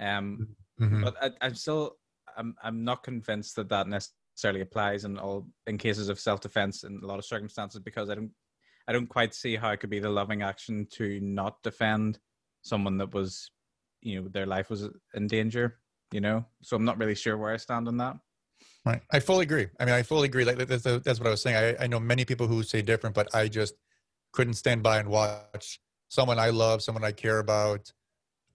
Um 0.00 0.48
mm-hmm. 0.80 1.02
but 1.02 1.14
I, 1.22 1.30
i'm 1.40 1.54
still 1.54 1.96
i'm 2.36 2.54
i'm 2.62 2.84
not 2.84 3.02
convinced 3.02 3.56
that 3.56 3.68
that 3.68 3.86
necessarily 3.86 4.20
necessarily 4.34 4.60
applies 4.62 5.04
in 5.04 5.16
all 5.18 5.46
in 5.66 5.78
cases 5.78 6.08
of 6.08 6.18
self-defense 6.18 6.82
in 6.82 7.00
a 7.02 7.06
lot 7.06 7.18
of 7.18 7.24
circumstances 7.24 7.80
because 7.80 8.10
I 8.10 8.16
don't 8.16 8.30
I 8.88 8.92
don't 8.92 9.06
quite 9.06 9.32
see 9.32 9.56
how 9.56 9.70
it 9.70 9.78
could 9.78 9.90
be 9.90 10.00
the 10.00 10.10
loving 10.10 10.42
action 10.42 10.86
to 10.92 11.20
not 11.20 11.62
defend 11.62 12.18
someone 12.62 12.98
that 12.98 13.14
was 13.14 13.50
you 14.02 14.20
know 14.20 14.28
their 14.28 14.46
life 14.46 14.70
was 14.70 14.88
in 15.14 15.26
danger 15.26 15.78
you 16.12 16.20
know? 16.20 16.44
So 16.62 16.76
I'm 16.76 16.84
not 16.84 16.98
really 16.98 17.14
sure 17.14 17.36
where 17.36 17.52
I 17.52 17.56
stand 17.56 17.88
on 17.88 17.96
that. 17.96 18.16
Right. 18.84 19.00
I 19.10 19.18
fully 19.18 19.44
agree. 19.44 19.68
I 19.80 19.84
mean 19.84 19.94
I 19.94 20.02
fully 20.02 20.26
agree. 20.26 20.44
Like 20.44 20.58
that's, 20.58 20.82
that's 20.82 21.18
what 21.18 21.26
I 21.26 21.30
was 21.30 21.42
saying. 21.42 21.56
I, 21.56 21.84
I 21.84 21.86
know 21.86 21.98
many 21.98 22.24
people 22.24 22.46
who 22.46 22.62
say 22.62 22.82
different 22.82 23.14
but 23.14 23.34
I 23.34 23.48
just 23.48 23.74
couldn't 24.34 24.54
stand 24.54 24.82
by 24.82 24.98
and 24.98 25.08
watch 25.08 25.80
someone 26.08 26.38
I 26.38 26.50
love 26.50 26.82
someone 26.82 27.04
I 27.04 27.12
care 27.12 27.38
about 27.38 27.92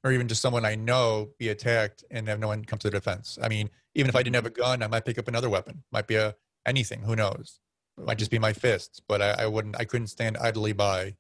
or 0.04 0.12
even 0.12 0.28
just 0.28 0.42
someone 0.42 0.66
I 0.66 0.76
know 0.76 1.30
be 1.40 1.50
attacked 1.50 2.04
and 2.12 2.28
have 2.28 2.40
no 2.40 2.48
one 2.48 2.64
come 2.66 2.80
to 2.80 2.90
the 2.90 2.98
defense. 2.98 3.38
I 3.42 3.50
mean, 3.50 3.70
even 3.96 4.10
if 4.10 4.16
I 4.16 4.24
didn't 4.24 4.36
have 4.36 4.46
a 4.46 4.50
gun, 4.50 4.84
I 4.84 4.88
might 4.88 5.06
pick 5.06 5.18
up 5.18 5.28
another 5.28 5.50
weapon. 5.50 5.84
Might 5.92 6.08
be 6.08 6.16
a 6.16 6.36
anything. 6.66 7.02
Who 7.02 7.16
knows? 7.16 7.60
It 7.98 8.06
might 8.06 8.18
just 8.18 8.32
be 8.32 8.40
my 8.40 8.54
fists. 8.54 9.02
But 9.06 9.22
I, 9.22 9.32
I 9.44 9.46
wouldn't. 9.48 9.78
I 9.78 9.86
couldn't 9.86 10.08
stand 10.08 10.38
idly 10.38 10.74
by. 10.74 11.16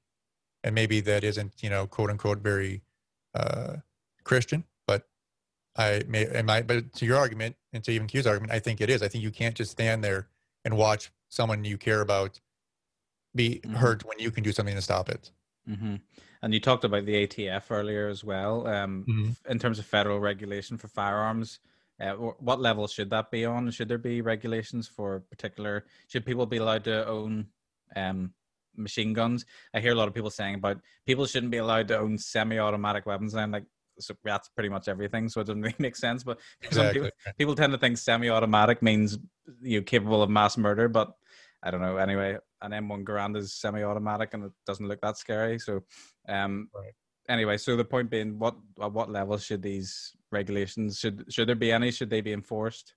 And 0.64 0.76
maybe 0.76 0.99
that 1.02 1.23
isn't, 1.23 1.64
you 1.64 1.69
know, 1.69 1.88
quote 1.88 2.10
unquote, 2.10 2.40
very 2.40 2.81
uh, 3.34 3.77
Christian. 4.23 4.64
But 4.88 5.07
I 5.77 6.03
may. 6.07 6.27
And 6.27 6.48
my. 6.48 6.61
But 6.61 6.94
to 6.94 7.06
your 7.06 7.18
argument, 7.18 7.56
and 7.73 7.84
to 7.84 7.91
even 7.91 8.07
Q's 8.07 8.27
argument, 8.27 8.53
I 8.53 8.60
think 8.60 8.81
it 8.81 8.90
is. 8.90 9.02
I 9.02 9.07
think 9.07 9.23
you 9.23 9.31
can't 9.31 9.56
just 9.56 9.72
stand 9.72 10.03
there 10.03 10.27
and 10.64 10.77
watch 10.77 11.11
someone 11.27 11.65
you 11.65 11.77
care 11.77 12.02
about 12.02 12.40
be 13.35 13.61
mm-hmm. 13.64 13.76
hurt 13.76 14.06
when 14.06 14.19
you 14.19 14.31
can 14.31 14.43
do 14.43 14.51
something 14.51 14.76
to 14.76 14.81
stop 14.81 15.10
it. 15.10 15.31
Mm-hmm. 15.69 15.95
And 16.41 16.53
you 16.53 16.60
talked 16.60 16.84
about 16.84 17.06
the 17.06 17.27
ATF 17.27 17.64
earlier 17.69 18.07
as 18.07 18.23
well. 18.23 18.65
Um, 18.68 19.06
mm-hmm. 19.07 19.51
In 19.51 19.60
terms 19.60 19.77
of 19.77 19.85
federal 19.85 20.19
regulation 20.19 20.77
for 20.77 20.88
firearms, 20.88 21.60
uh, 21.99 22.14
what 22.14 22.61
level 22.61 22.88
should 22.88 23.10
that 23.10 23.30
be 23.30 23.45
on? 23.45 23.69
Should 23.72 23.89
there 23.89 23.97
be 23.97 24.22
regulations 24.22 24.88
for 24.88 25.19
particular? 25.30 25.85
Should 26.07 26.26
people 26.26 26.45
be 26.45 26.57
allowed 26.57 26.85
to 26.85 27.06
own 27.06 27.47
um, 27.95 28.34
machine 28.77 29.14
guns? 29.14 29.45
I 29.73 29.81
hear 29.81 29.91
a 29.91 29.95
lot 29.95 30.07
of 30.07 30.14
people 30.14 30.30
saying 30.30 30.56
about 30.56 30.77
people 31.06 31.26
shouldn't 31.26 31.51
be 31.51 31.57
allowed 31.57 31.89
to 31.89 31.97
own 31.97 32.18
semi-automatic 32.18 33.06
weapons. 33.06 33.34
And 33.34 33.41
I'm 33.41 33.51
like, 33.51 33.65
so 33.99 34.15
that's 34.23 34.47
pretty 34.47 34.69
much 34.69 34.88
everything. 34.88 35.27
So 35.27 35.41
it 35.41 35.47
doesn't 35.47 35.61
really 35.64 35.76
make 35.77 35.97
sense. 35.97 36.23
But 36.23 36.39
exactly. 36.61 37.01
people, 37.01 37.10
people 37.38 37.56
tend 37.56 37.73
to 37.73 37.77
think 37.77 37.97
semi-automatic 37.97 38.81
means 38.81 39.18
you 39.61 39.80
know 39.80 39.84
capable 39.84 40.23
of 40.23 40.30
mass 40.30 40.57
murder, 40.57 40.88
but 40.88 41.14
I 41.64 41.72
don't 41.72 41.81
know. 41.81 41.98
Anyway, 41.98 42.38
an 42.61 42.72
M1 42.72 43.03
Garand 43.03 43.36
is 43.38 43.53
semi-automatic 43.53 44.34
and 44.34 44.45
it 44.45 44.52
doesn't 44.65 44.88
look 44.88 45.02
that 45.02 45.18
scary. 45.18 45.60
So, 45.60 45.81
um, 46.27 46.69
right. 46.73 46.94
anyway, 47.27 47.57
so 47.57 47.76
the 47.76 47.86
point 47.86 48.10
being, 48.10 48.40
what 48.40 48.56
at 48.81 48.91
what 48.91 49.11
level 49.11 49.38
should 49.38 49.61
these 49.61 50.14
regulations 50.31 50.99
should 50.99 51.26
should 51.30 51.48
there 51.48 51.56
be 51.56 51.72
any? 51.72 51.91
Should 51.91 52.10
they 52.10 52.22
be 52.22 52.34
enforced? 52.34 52.94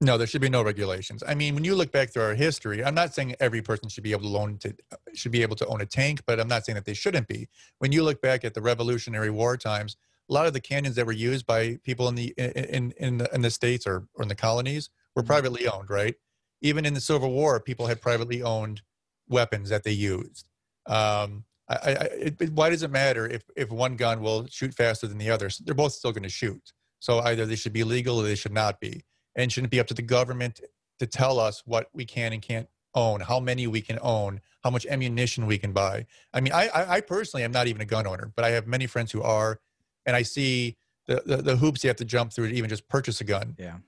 No, 0.00 0.18
there 0.18 0.26
should 0.26 0.40
be 0.40 0.48
no 0.48 0.62
regulations. 0.62 1.22
I 1.26 1.34
mean, 1.34 1.54
when 1.54 1.64
you 1.64 1.74
look 1.74 1.92
back 1.92 2.12
through 2.12 2.24
our 2.24 2.34
history, 2.34 2.84
I'm 2.84 2.94
not 2.94 3.14
saying 3.14 3.36
every 3.40 3.62
person 3.62 3.88
should 3.88 4.04
be 4.04 4.12
able 4.12 4.30
to 4.30 4.38
own 4.38 4.58
to 4.58 4.74
should 5.14 5.32
be 5.32 5.42
able 5.42 5.56
to 5.56 5.66
own 5.66 5.80
a 5.80 5.86
tank, 5.86 6.22
but 6.26 6.38
I'm 6.38 6.48
not 6.48 6.64
saying 6.64 6.74
that 6.74 6.84
they 6.84 6.94
shouldn't 6.94 7.28
be. 7.28 7.48
When 7.78 7.92
you 7.92 8.02
look 8.02 8.20
back 8.20 8.44
at 8.44 8.54
the 8.54 8.60
Revolutionary 8.60 9.30
War 9.30 9.56
times, 9.56 9.96
a 10.28 10.32
lot 10.32 10.46
of 10.46 10.52
the 10.52 10.60
cannons 10.60 10.96
that 10.96 11.06
were 11.06 11.12
used 11.12 11.46
by 11.46 11.78
people 11.84 12.08
in 12.08 12.16
the 12.16 12.34
in 12.36 12.92
in 12.96 13.18
the, 13.18 13.34
in 13.34 13.42
the 13.42 13.50
states 13.50 13.86
or, 13.86 14.06
or 14.14 14.22
in 14.22 14.28
the 14.28 14.34
colonies 14.34 14.90
were 15.14 15.22
mm-hmm. 15.22 15.28
privately 15.28 15.68
owned, 15.68 15.90
right? 15.90 16.16
Even 16.60 16.86
in 16.86 16.94
the 16.94 17.00
Civil 17.00 17.30
War, 17.30 17.60
people 17.60 17.86
had 17.86 18.00
privately 18.00 18.42
owned 18.42 18.82
weapons 19.28 19.68
that 19.70 19.84
they 19.84 19.92
used. 19.92 20.46
Um, 20.86 21.44
I, 21.68 21.74
I, 21.74 21.92
it, 22.12 22.50
why 22.52 22.70
does 22.70 22.82
it 22.82 22.90
matter 22.90 23.26
if, 23.26 23.42
if 23.56 23.70
one 23.70 23.96
gun 23.96 24.20
will 24.20 24.46
shoot 24.48 24.74
faster 24.74 25.06
than 25.06 25.18
the 25.18 25.30
other? 25.30 25.50
They're 25.64 25.74
both 25.74 25.92
still 25.92 26.12
going 26.12 26.24
to 26.24 26.28
shoot. 26.28 26.72
So 27.00 27.20
either 27.20 27.46
they 27.46 27.56
should 27.56 27.72
be 27.72 27.84
legal 27.84 28.20
or 28.20 28.24
they 28.24 28.34
should 28.34 28.52
not 28.52 28.80
be. 28.80 29.04
And 29.36 29.50
shouldn't 29.50 29.70
be 29.70 29.80
up 29.80 29.86
to 29.88 29.94
the 29.94 30.02
government 30.02 30.60
to 30.98 31.06
tell 31.06 31.40
us 31.40 31.62
what 31.66 31.88
we 31.92 32.04
can 32.04 32.32
and 32.32 32.40
can't 32.40 32.68
own, 32.94 33.20
how 33.20 33.40
many 33.40 33.66
we 33.66 33.80
can 33.80 33.98
own, 34.00 34.40
how 34.62 34.70
much 34.70 34.86
ammunition 34.86 35.46
we 35.46 35.58
can 35.58 35.72
buy. 35.72 36.06
I 36.32 36.40
mean, 36.40 36.52
I, 36.52 36.70
I, 36.72 37.00
personally 37.00 37.44
am 37.44 37.50
not 37.50 37.66
even 37.66 37.82
a 37.82 37.84
gun 37.84 38.06
owner, 38.06 38.32
but 38.36 38.44
I 38.44 38.50
have 38.50 38.66
many 38.66 38.86
friends 38.86 39.10
who 39.10 39.20
are, 39.22 39.60
and 40.06 40.14
I 40.14 40.22
see 40.22 40.76
the, 41.06 41.22
the, 41.26 41.36
the 41.38 41.56
hoops 41.56 41.82
you 41.82 41.88
have 41.88 41.96
to 41.96 42.04
jump 42.04 42.32
through 42.32 42.50
to 42.50 42.54
even 42.54 42.70
just 42.70 42.88
purchase 42.88 43.20
a 43.20 43.24
gun. 43.24 43.56
Yeah. 43.58 43.78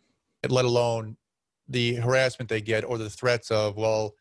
Let 0.49 0.65
alone 0.65 1.17
the 1.69 1.95
harassment 1.97 2.49
they 2.49 2.61
get 2.61 2.85
or 2.85 2.99
the 2.99 3.11
threats 3.11 3.51
of 3.51 3.77
well 3.77 4.15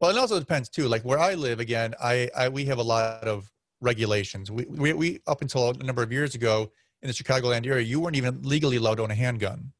well 0.00 0.10
it 0.10 0.18
also 0.18 0.38
depends 0.38 0.68
too. 0.68 0.88
Like 0.88 1.02
where 1.02 1.18
i 1.18 1.34
live 1.34 1.60
again 1.60 1.94
i, 2.00 2.30
I 2.36 2.48
we 2.48 2.64
have 2.66 2.78
a 2.78 2.82
lot 2.82 3.24
of 3.24 3.50
regulations. 3.80 4.50
We, 4.50 4.66
we, 4.66 4.92
we 4.92 5.20
up 5.26 5.40
until 5.40 5.70
a 5.70 5.74
number 5.74 6.02
of 6.02 6.12
years 6.12 6.34
ago 6.34 6.70
in 7.02 7.08
the 7.08 7.14
chicagoland 7.14 7.66
area 7.66 7.84
you 7.84 7.98
weren't 8.00 8.16
even 8.16 8.40
legally 8.42 8.76
allowed 8.76 8.96
to 8.96 9.02
own 9.02 9.10
a 9.10 9.14
handgun. 9.14 9.72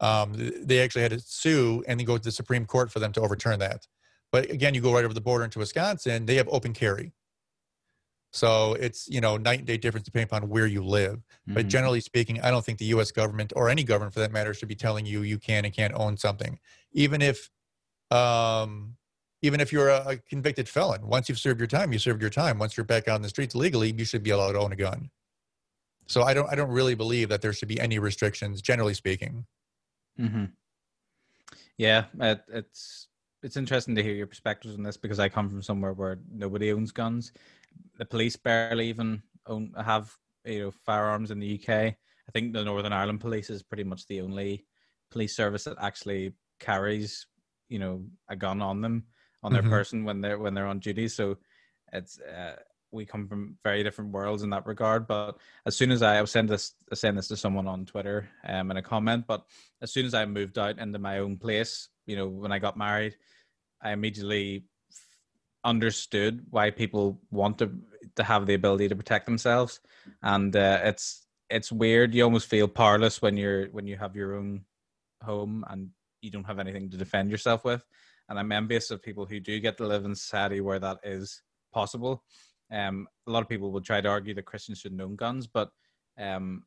Um, 0.00 0.32
they 0.62 0.80
actually 0.80 1.02
had 1.02 1.12
to 1.12 1.20
sue 1.20 1.84
and 1.86 1.98
then 1.98 2.06
go 2.06 2.16
to 2.16 2.22
the 2.22 2.32
supreme 2.32 2.64
court 2.64 2.90
for 2.90 2.98
them 2.98 3.12
to 3.12 3.20
overturn 3.20 3.58
that. 3.60 3.86
But 4.30 4.50
again 4.50 4.74
you 4.74 4.80
go 4.80 4.94
right 4.94 5.04
over 5.04 5.14
the 5.14 5.20
border 5.20 5.44
into 5.44 5.58
wisconsin 5.58 6.26
they 6.26 6.36
have 6.36 6.48
open 6.48 6.72
carry 6.72 7.12
So 8.32 8.74
it's 8.74 9.08
you 9.08 9.20
know 9.20 9.36
night 9.36 9.58
and 9.58 9.66
day 9.66 9.76
difference 9.76 10.06
depending 10.06 10.24
upon 10.24 10.48
where 10.48 10.66
you 10.66 10.82
live. 10.82 11.16
Mm-hmm. 11.16 11.54
But 11.54 11.68
generally 11.68 12.00
speaking, 12.00 12.40
I 12.40 12.50
don't 12.50 12.64
think 12.64 12.78
the 12.78 12.86
U.S. 12.86 13.10
government 13.10 13.52
or 13.54 13.68
any 13.68 13.84
government 13.84 14.14
for 14.14 14.20
that 14.20 14.32
matter 14.32 14.54
should 14.54 14.68
be 14.68 14.74
telling 14.74 15.04
you 15.04 15.22
you 15.22 15.38
can 15.38 15.64
and 15.64 15.74
can't 15.74 15.92
own 15.94 16.16
something, 16.16 16.58
even 16.92 17.20
if, 17.20 17.50
um, 18.10 18.96
even 19.42 19.60
if 19.60 19.70
you're 19.70 19.90
a, 19.90 20.04
a 20.08 20.16
convicted 20.16 20.66
felon. 20.66 21.06
Once 21.06 21.28
you've 21.28 21.38
served 21.38 21.60
your 21.60 21.66
time, 21.66 21.92
you 21.92 21.98
served 21.98 22.22
your 22.22 22.30
time. 22.30 22.58
Once 22.58 22.76
you're 22.76 22.84
back 22.84 23.06
out 23.06 23.16
in 23.16 23.22
the 23.22 23.28
streets 23.28 23.54
legally, 23.54 23.92
you 23.96 24.04
should 24.06 24.22
be 24.22 24.30
allowed 24.30 24.52
to 24.52 24.58
own 24.60 24.72
a 24.72 24.76
gun. 24.76 25.10
So 26.06 26.22
I 26.22 26.32
don't 26.32 26.50
I 26.50 26.54
don't 26.54 26.70
really 26.70 26.94
believe 26.94 27.28
that 27.28 27.42
there 27.42 27.52
should 27.52 27.68
be 27.68 27.78
any 27.80 27.98
restrictions, 27.98 28.62
generally 28.62 28.94
speaking. 28.94 29.44
Mm-hmm. 30.18 30.44
Yeah, 31.76 32.04
it, 32.20 32.42
it's 32.48 33.08
it's 33.42 33.56
interesting 33.56 33.94
to 33.96 34.02
hear 34.02 34.14
your 34.14 34.26
perspectives 34.26 34.74
on 34.74 34.82
this 34.82 34.96
because 34.96 35.18
I 35.18 35.28
come 35.28 35.50
from 35.50 35.62
somewhere 35.62 35.92
where 35.92 36.18
nobody 36.30 36.72
owns 36.72 36.92
guns. 36.92 37.32
The 37.98 38.04
police 38.04 38.36
barely 38.36 38.88
even 38.88 39.22
own 39.46 39.74
have 39.82 40.14
you 40.44 40.60
know 40.60 40.70
firearms 40.70 41.30
in 41.30 41.40
the 41.40 41.60
UK. 41.60 41.68
I 41.68 42.30
think 42.32 42.52
the 42.52 42.64
Northern 42.64 42.92
Ireland 42.92 43.20
Police 43.20 43.50
is 43.50 43.62
pretty 43.62 43.84
much 43.84 44.06
the 44.06 44.20
only 44.20 44.64
police 45.10 45.36
service 45.36 45.64
that 45.64 45.76
actually 45.80 46.34
carries 46.60 47.26
you 47.68 47.78
know 47.78 48.04
a 48.28 48.36
gun 48.36 48.62
on 48.62 48.80
them 48.80 49.04
on 49.42 49.52
their 49.52 49.62
mm-hmm. 49.62 49.70
person 49.70 50.04
when 50.04 50.20
they're 50.20 50.38
when 50.38 50.54
they're 50.54 50.66
on 50.66 50.78
duty. 50.78 51.08
So 51.08 51.38
it's 51.92 52.20
uh, 52.20 52.56
we 52.92 53.06
come 53.06 53.26
from 53.26 53.56
very 53.64 53.82
different 53.82 54.12
worlds 54.12 54.42
in 54.42 54.50
that 54.50 54.66
regard. 54.66 55.06
But 55.06 55.38
as 55.66 55.74
soon 55.76 55.90
as 55.90 56.02
I, 56.02 56.18
I 56.18 56.20
was 56.20 56.30
send 56.30 56.48
this 56.48 56.74
I 56.92 56.94
send 56.94 57.18
this 57.18 57.28
to 57.28 57.36
someone 57.36 57.66
on 57.66 57.86
Twitter 57.86 58.28
um 58.46 58.70
in 58.70 58.76
a 58.76 58.82
comment, 58.82 59.24
but 59.26 59.44
as 59.80 59.92
soon 59.92 60.06
as 60.06 60.14
I 60.14 60.24
moved 60.26 60.58
out 60.58 60.78
into 60.78 60.98
my 60.98 61.18
own 61.18 61.38
place, 61.38 61.88
you 62.06 62.16
know, 62.16 62.28
when 62.28 62.52
I 62.52 62.58
got 62.58 62.76
married, 62.76 63.16
I 63.82 63.92
immediately 63.92 64.64
understood 65.64 66.46
why 66.50 66.70
people 66.70 67.20
want 67.30 67.58
to 67.58 67.70
to 68.16 68.24
have 68.24 68.46
the 68.46 68.54
ability 68.54 68.88
to 68.88 68.96
protect 68.96 69.26
themselves, 69.26 69.80
and 70.22 70.54
uh, 70.54 70.80
it's 70.84 71.26
it's 71.50 71.72
weird. 71.72 72.14
You 72.14 72.24
almost 72.24 72.48
feel 72.48 72.68
powerless 72.68 73.22
when 73.22 73.36
you're 73.36 73.66
when 73.66 73.86
you 73.86 73.96
have 73.96 74.16
your 74.16 74.36
own 74.36 74.64
home 75.22 75.64
and 75.68 75.90
you 76.20 76.30
don't 76.30 76.46
have 76.46 76.58
anything 76.58 76.90
to 76.90 76.96
defend 76.96 77.30
yourself 77.30 77.64
with. 77.64 77.84
And 78.28 78.38
I'm 78.38 78.52
envious 78.52 78.90
of 78.90 79.02
people 79.02 79.26
who 79.26 79.40
do 79.40 79.58
get 79.60 79.76
to 79.78 79.86
live 79.86 80.04
in 80.04 80.14
society 80.14 80.60
where 80.60 80.78
that 80.78 80.98
is 81.04 81.42
possible 81.72 82.22
um, 82.72 83.06
a 83.26 83.30
lot 83.30 83.42
of 83.42 83.48
people 83.48 83.70
will 83.70 83.82
try 83.82 84.00
to 84.00 84.08
argue 84.08 84.34
that 84.34 84.46
Christians 84.46 84.78
shouldn't 84.78 85.00
own 85.00 85.14
guns, 85.14 85.46
but 85.46 85.70
um, 86.18 86.62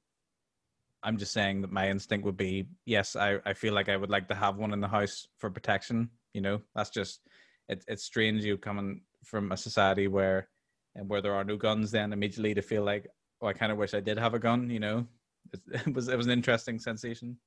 I'm 1.03 1.17
just 1.17 1.33
saying 1.33 1.61
that 1.61 1.71
my 1.71 1.89
instinct 1.89 2.25
would 2.25 2.37
be 2.37 2.67
yes, 2.85 3.15
I, 3.15 3.39
I 3.45 3.53
feel 3.53 3.73
like 3.73 3.89
I 3.89 3.97
would 3.97 4.09
like 4.09 4.27
to 4.29 4.35
have 4.35 4.57
one 4.57 4.71
in 4.71 4.81
the 4.81 4.87
house 4.87 5.27
for 5.37 5.49
protection. 5.49 6.11
You 6.35 6.41
know, 6.41 6.61
that's 6.75 6.89
just 6.89 7.21
it, 7.69 7.83
it's 7.87 8.03
strange 8.03 8.43
you 8.43 8.57
coming 8.57 9.01
from 9.23 9.51
a 9.51 9.57
society 9.57 10.07
where 10.07 10.49
and 10.95 11.09
where 11.09 11.21
there 11.21 11.33
are 11.33 11.43
no 11.43 11.57
guns, 11.57 11.91
then 11.91 12.13
immediately 12.13 12.53
to 12.53 12.61
feel 12.61 12.83
like 12.83 13.07
oh, 13.41 13.47
I 13.47 13.53
kind 13.53 13.71
of 13.71 13.77
wish 13.77 13.93
I 13.93 13.99
did 13.99 14.17
have 14.19 14.33
a 14.33 14.39
gun. 14.39 14.69
You 14.69 14.79
know, 14.79 15.07
it, 15.53 15.61
it 15.87 15.93
was 15.93 16.07
it 16.09 16.17
was 16.17 16.27
an 16.27 16.33
interesting 16.33 16.79
sensation. 16.79 17.37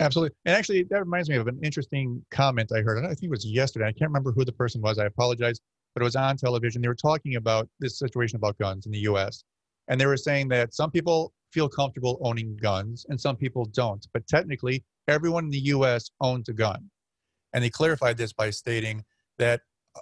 Absolutely. 0.00 0.34
And 0.44 0.56
actually, 0.56 0.82
that 0.90 0.98
reminds 0.98 1.28
me 1.28 1.36
of 1.36 1.46
an 1.46 1.60
interesting 1.62 2.24
comment 2.32 2.72
I 2.74 2.80
heard. 2.80 3.04
I 3.04 3.08
think 3.08 3.24
it 3.24 3.30
was 3.30 3.46
yesterday. 3.46 3.86
I 3.86 3.92
can't 3.92 4.10
remember 4.10 4.32
who 4.32 4.44
the 4.44 4.52
person 4.52 4.80
was. 4.80 4.98
I 4.98 5.04
apologize 5.04 5.60
but 5.94 6.02
it 6.02 6.04
was 6.04 6.16
on 6.16 6.36
television. 6.36 6.82
They 6.82 6.88
were 6.88 6.94
talking 6.94 7.36
about 7.36 7.68
this 7.78 7.98
situation 7.98 8.36
about 8.36 8.58
guns 8.58 8.86
in 8.86 8.92
the 8.92 9.00
US. 9.00 9.44
And 9.88 10.00
they 10.00 10.06
were 10.06 10.16
saying 10.16 10.48
that 10.48 10.74
some 10.74 10.90
people 10.90 11.32
feel 11.52 11.68
comfortable 11.68 12.18
owning 12.20 12.56
guns 12.56 13.06
and 13.08 13.20
some 13.20 13.36
people 13.36 13.64
don't. 13.66 14.04
But 14.12 14.26
technically, 14.26 14.84
everyone 15.08 15.44
in 15.44 15.50
the 15.50 15.66
US 15.76 16.10
owns 16.20 16.48
a 16.48 16.52
gun. 16.52 16.90
And 17.54 17.64
they 17.64 17.70
clarified 17.70 18.18
this 18.18 18.34
by 18.34 18.50
stating 18.50 19.04
that 19.38 19.62
uh, 19.96 20.00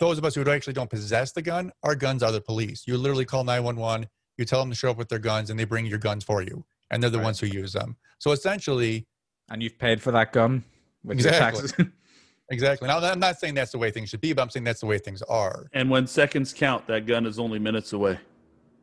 those 0.00 0.18
of 0.18 0.24
us 0.24 0.34
who 0.34 0.50
actually 0.50 0.72
don't 0.72 0.90
possess 0.90 1.30
the 1.30 1.42
gun, 1.42 1.70
our 1.84 1.94
guns 1.94 2.24
are 2.24 2.32
the 2.32 2.40
police. 2.40 2.84
You 2.86 2.96
literally 2.96 3.24
call 3.24 3.44
911, 3.44 4.08
you 4.38 4.44
tell 4.44 4.60
them 4.60 4.70
to 4.70 4.76
show 4.76 4.90
up 4.90 4.96
with 4.96 5.08
their 5.08 5.18
guns, 5.18 5.50
and 5.50 5.60
they 5.60 5.64
bring 5.64 5.86
your 5.86 5.98
guns 5.98 6.24
for 6.24 6.42
you. 6.42 6.64
And 6.90 7.00
they're 7.00 7.10
the 7.10 7.18
right. 7.18 7.24
ones 7.24 7.38
who 7.38 7.46
use 7.46 7.72
them. 7.72 7.96
So 8.18 8.32
essentially. 8.32 9.06
And 9.50 9.62
you've 9.62 9.78
paid 9.78 10.02
for 10.02 10.10
that 10.10 10.32
gun 10.32 10.64
with 11.04 11.18
exactly. 11.18 11.60
your 11.60 11.68
taxes. 11.68 11.86
Exactly. 12.50 12.88
Now, 12.88 12.98
I'm 12.98 13.20
not 13.20 13.38
saying 13.38 13.54
that's 13.54 13.70
the 13.70 13.78
way 13.78 13.92
things 13.92 14.08
should 14.08 14.20
be, 14.20 14.32
but 14.32 14.42
I'm 14.42 14.50
saying 14.50 14.64
that's 14.64 14.80
the 14.80 14.86
way 14.86 14.98
things 14.98 15.22
are. 15.22 15.68
And 15.72 15.88
when 15.88 16.06
seconds 16.06 16.52
count, 16.52 16.86
that 16.88 17.06
gun 17.06 17.24
is 17.24 17.38
only 17.38 17.60
minutes 17.60 17.92
away. 17.92 18.18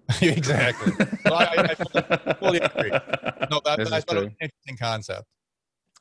exactly. 0.21 0.93
well, 1.25 1.33
I, 1.33 1.75
I, 1.93 2.33
fully 2.35 2.59
agree. 2.59 2.91
No, 3.49 3.61
that, 3.63 3.87
that's 3.89 4.11
an 4.11 4.35
interesting 4.41 4.77
concept. 4.77 5.25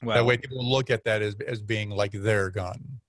Well, 0.03 0.17
that 0.17 0.27
way 0.27 0.37
people 0.37 0.69
look 0.69 0.91
at 0.91 1.05
that 1.05 1.23
as, 1.23 1.37
as 1.47 1.63
being 1.63 1.91
like 1.91 2.13
their 2.13 2.51
gun. 2.51 3.01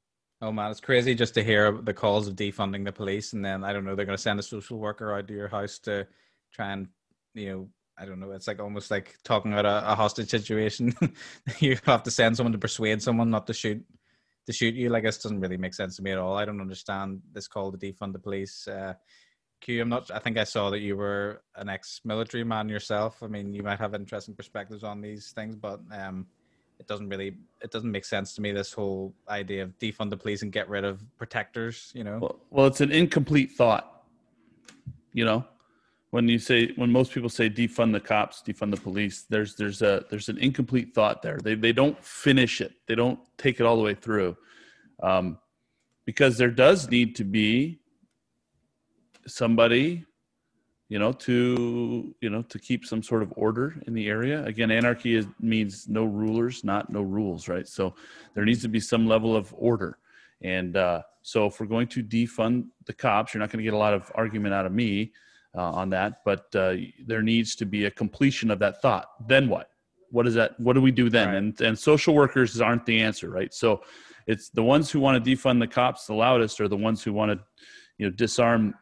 Oh 0.41 0.51
man, 0.51 0.72
it's 0.72 0.80
crazy 0.80 1.15
just 1.15 1.34
to 1.34 1.43
hear 1.43 1.72
the 1.72 1.93
calls 1.93 2.27
of 2.27 2.35
defunding 2.35 2.85
the 2.85 2.91
police, 2.91 3.34
and 3.34 3.43
then 3.43 3.64
I 3.64 3.73
don't 3.73 3.85
know 3.85 3.95
they're 3.95 4.05
going 4.05 4.18
to 4.18 4.22
send 4.22 4.39
a 4.39 4.43
social 4.43 4.77
worker 4.77 5.14
out 5.14 5.27
to 5.27 5.34
your 5.34 5.47
house 5.47 5.80
to 5.80 6.07
try 6.53 6.72
and 6.72 6.88
you 7.34 7.49
know 7.49 7.69
I 7.99 8.05
don't 8.05 8.19
know. 8.19 8.31
It's 8.31 8.47
like 8.47 8.59
almost 8.59 8.91
like 8.91 9.15
talking 9.23 9.53
about 9.53 9.65
a, 9.65 9.91
a 9.91 9.95
hostage 9.95 10.30
situation. 10.30 10.95
you 11.59 11.77
have 11.85 12.03
to 12.03 12.11
send 12.11 12.38
someone 12.38 12.51
to 12.53 12.59
persuade 12.59 13.01
someone 13.01 13.31
not 13.31 13.47
to 13.47 13.53
shoot 13.53 13.84
to 14.45 14.53
shoot 14.53 14.76
you. 14.76 14.89
Like 14.89 15.03
this 15.03 15.18
doesn't 15.18 15.39
really 15.39 15.57
make 15.57 15.73
sense 15.73 15.95
to 15.95 16.03
me 16.03 16.11
at 16.11 16.19
all. 16.19 16.38
I 16.38 16.45
don't 16.45 16.61
understand 16.61 17.22
this 17.34 17.47
call 17.47 17.72
to 17.72 17.77
defund 17.77 18.14
the 18.14 18.19
police. 18.19 18.68
Uh, 18.68 18.93
Q, 19.61 19.81
I'm 19.81 19.89
not. 19.89 20.11
I 20.11 20.19
think 20.19 20.38
I 20.38 20.43
saw 20.43 20.69
that 20.69 20.80
you 20.80 20.95
were 20.95 21.41
an 21.55 21.69
ex-military 21.69 22.43
man 22.43 22.69
yourself. 22.69 23.23
I 23.23 23.27
mean, 23.27 23.53
you 23.53 23.64
might 23.64 23.80
have 23.80 23.95
interesting 23.95 24.35
perspectives 24.35 24.84
on 24.84 25.01
these 25.01 25.31
things, 25.31 25.55
but 25.55 25.80
um, 25.91 26.27
it 26.79 26.87
doesn't 26.87 27.09
really. 27.09 27.37
It 27.61 27.71
doesn't 27.71 27.91
make 27.91 28.05
sense 28.05 28.33
to 28.35 28.41
me. 28.41 28.51
This 28.51 28.73
whole 28.73 29.13
idea 29.29 29.63
of 29.63 29.77
defund 29.79 30.09
the 30.09 30.17
police 30.17 30.41
and 30.43 30.51
get 30.51 30.69
rid 30.69 30.83
of 30.83 31.03
protectors. 31.17 31.91
You 31.95 32.03
know. 32.03 32.19
Well, 32.19 32.39
well 32.49 32.67
it's 32.67 32.81
an 32.81 32.91
incomplete 32.91 33.51
thought. 33.51 34.03
You 35.13 35.25
know, 35.25 35.45
when 36.11 36.27
you 36.27 36.39
say 36.39 36.71
when 36.75 36.91
most 36.91 37.11
people 37.11 37.29
say 37.29 37.49
defund 37.49 37.91
the 37.91 37.99
cops 37.99 38.41
defund 38.45 38.71
the 38.71 38.81
police 38.81 39.25
there's 39.29 39.55
there's 39.55 39.81
a 39.81 40.05
there's 40.09 40.29
an 40.29 40.37
incomplete 40.37 40.93
thought 40.93 41.21
there 41.21 41.37
they 41.43 41.55
they 41.55 41.73
don't 41.73 42.01
finish 42.03 42.61
it 42.61 42.73
they 42.87 42.95
don't 42.95 43.19
take 43.37 43.59
it 43.59 43.65
all 43.65 43.75
the 43.75 43.83
way 43.83 43.93
through 43.93 44.35
um, 45.03 45.37
because 46.05 46.37
there 46.37 46.49
does 46.49 46.89
need 46.89 47.15
to 47.15 47.23
be 47.23 47.79
somebody 49.27 50.05
you 50.89 50.99
know 50.99 51.11
to 51.11 52.15
you 52.22 52.30
know 52.30 52.41
to 52.43 52.59
keep 52.59 52.85
some 52.85 53.03
sort 53.03 53.22
of 53.22 53.34
order 53.35 53.76
in 53.88 53.93
the 53.93 54.07
area 54.07 54.43
again 54.45 54.72
anarchy 54.72 55.15
is, 55.15 55.27
means 55.39 55.88
no 55.88 56.05
rulers 56.05 56.64
not 56.64 56.89
no 56.89 57.01
rules 57.01 57.47
right 57.47 57.68
so 57.68 57.93
there 58.34 58.45
needs 58.45 58.61
to 58.61 58.69
be 58.69 58.80
some 58.80 59.05
level 59.07 59.35
of 59.35 59.53
order 59.57 59.97
and 60.41 60.77
uh, 60.77 61.01
so 61.23 61.47
if 61.47 61.59
we're 61.59 61.65
going 61.65 61.88
to 61.88 62.03
defund 62.03 62.65
the 62.85 62.93
cops 62.93 63.34
you're 63.34 63.39
not 63.39 63.49
going 63.49 63.59
to 63.59 63.64
get 63.64 63.73
a 63.73 63.77
lot 63.77 63.93
of 63.93 64.11
argument 64.15 64.53
out 64.53 64.65
of 64.65 64.72
me 64.72 65.11
uh, 65.57 65.72
on 65.72 65.89
that, 65.89 66.23
but 66.23 66.53
uh, 66.55 66.76
there 67.05 67.22
needs 67.22 67.55
to 67.55 67.65
be 67.65 67.85
a 67.85 67.91
completion 67.91 68.51
of 68.51 68.59
that 68.59 68.81
thought. 68.81 69.27
Then 69.27 69.49
what? 69.49 69.72
What 70.11 70.27
is 70.27 70.35
that? 70.35 70.57
What 70.59 70.73
do 70.73 70.81
we 70.81 70.91
do 70.91 71.09
then? 71.09 71.27
Right. 71.27 71.38
And 71.38 71.61
and 71.61 71.77
social 71.77 72.14
workers 72.14 72.61
aren't 72.61 72.85
the 72.85 73.01
answer, 73.01 73.30
right? 73.30 73.53
So 73.53 73.81
it's 74.26 74.49
the 74.49 74.64
ones 74.64 74.89
who 74.89 74.99
want 74.99 75.23
to 75.23 75.35
defund 75.35 75.59
the 75.59 75.68
cops 75.68 76.05
the 76.05 76.14
loudest 76.14 76.61
are 76.61 76.68
the 76.68 76.77
ones 76.77 77.03
who 77.03 77.11
want 77.11 77.31
to, 77.31 77.39
you 77.97 78.07
know, 78.07 78.11
disarm 78.15 78.76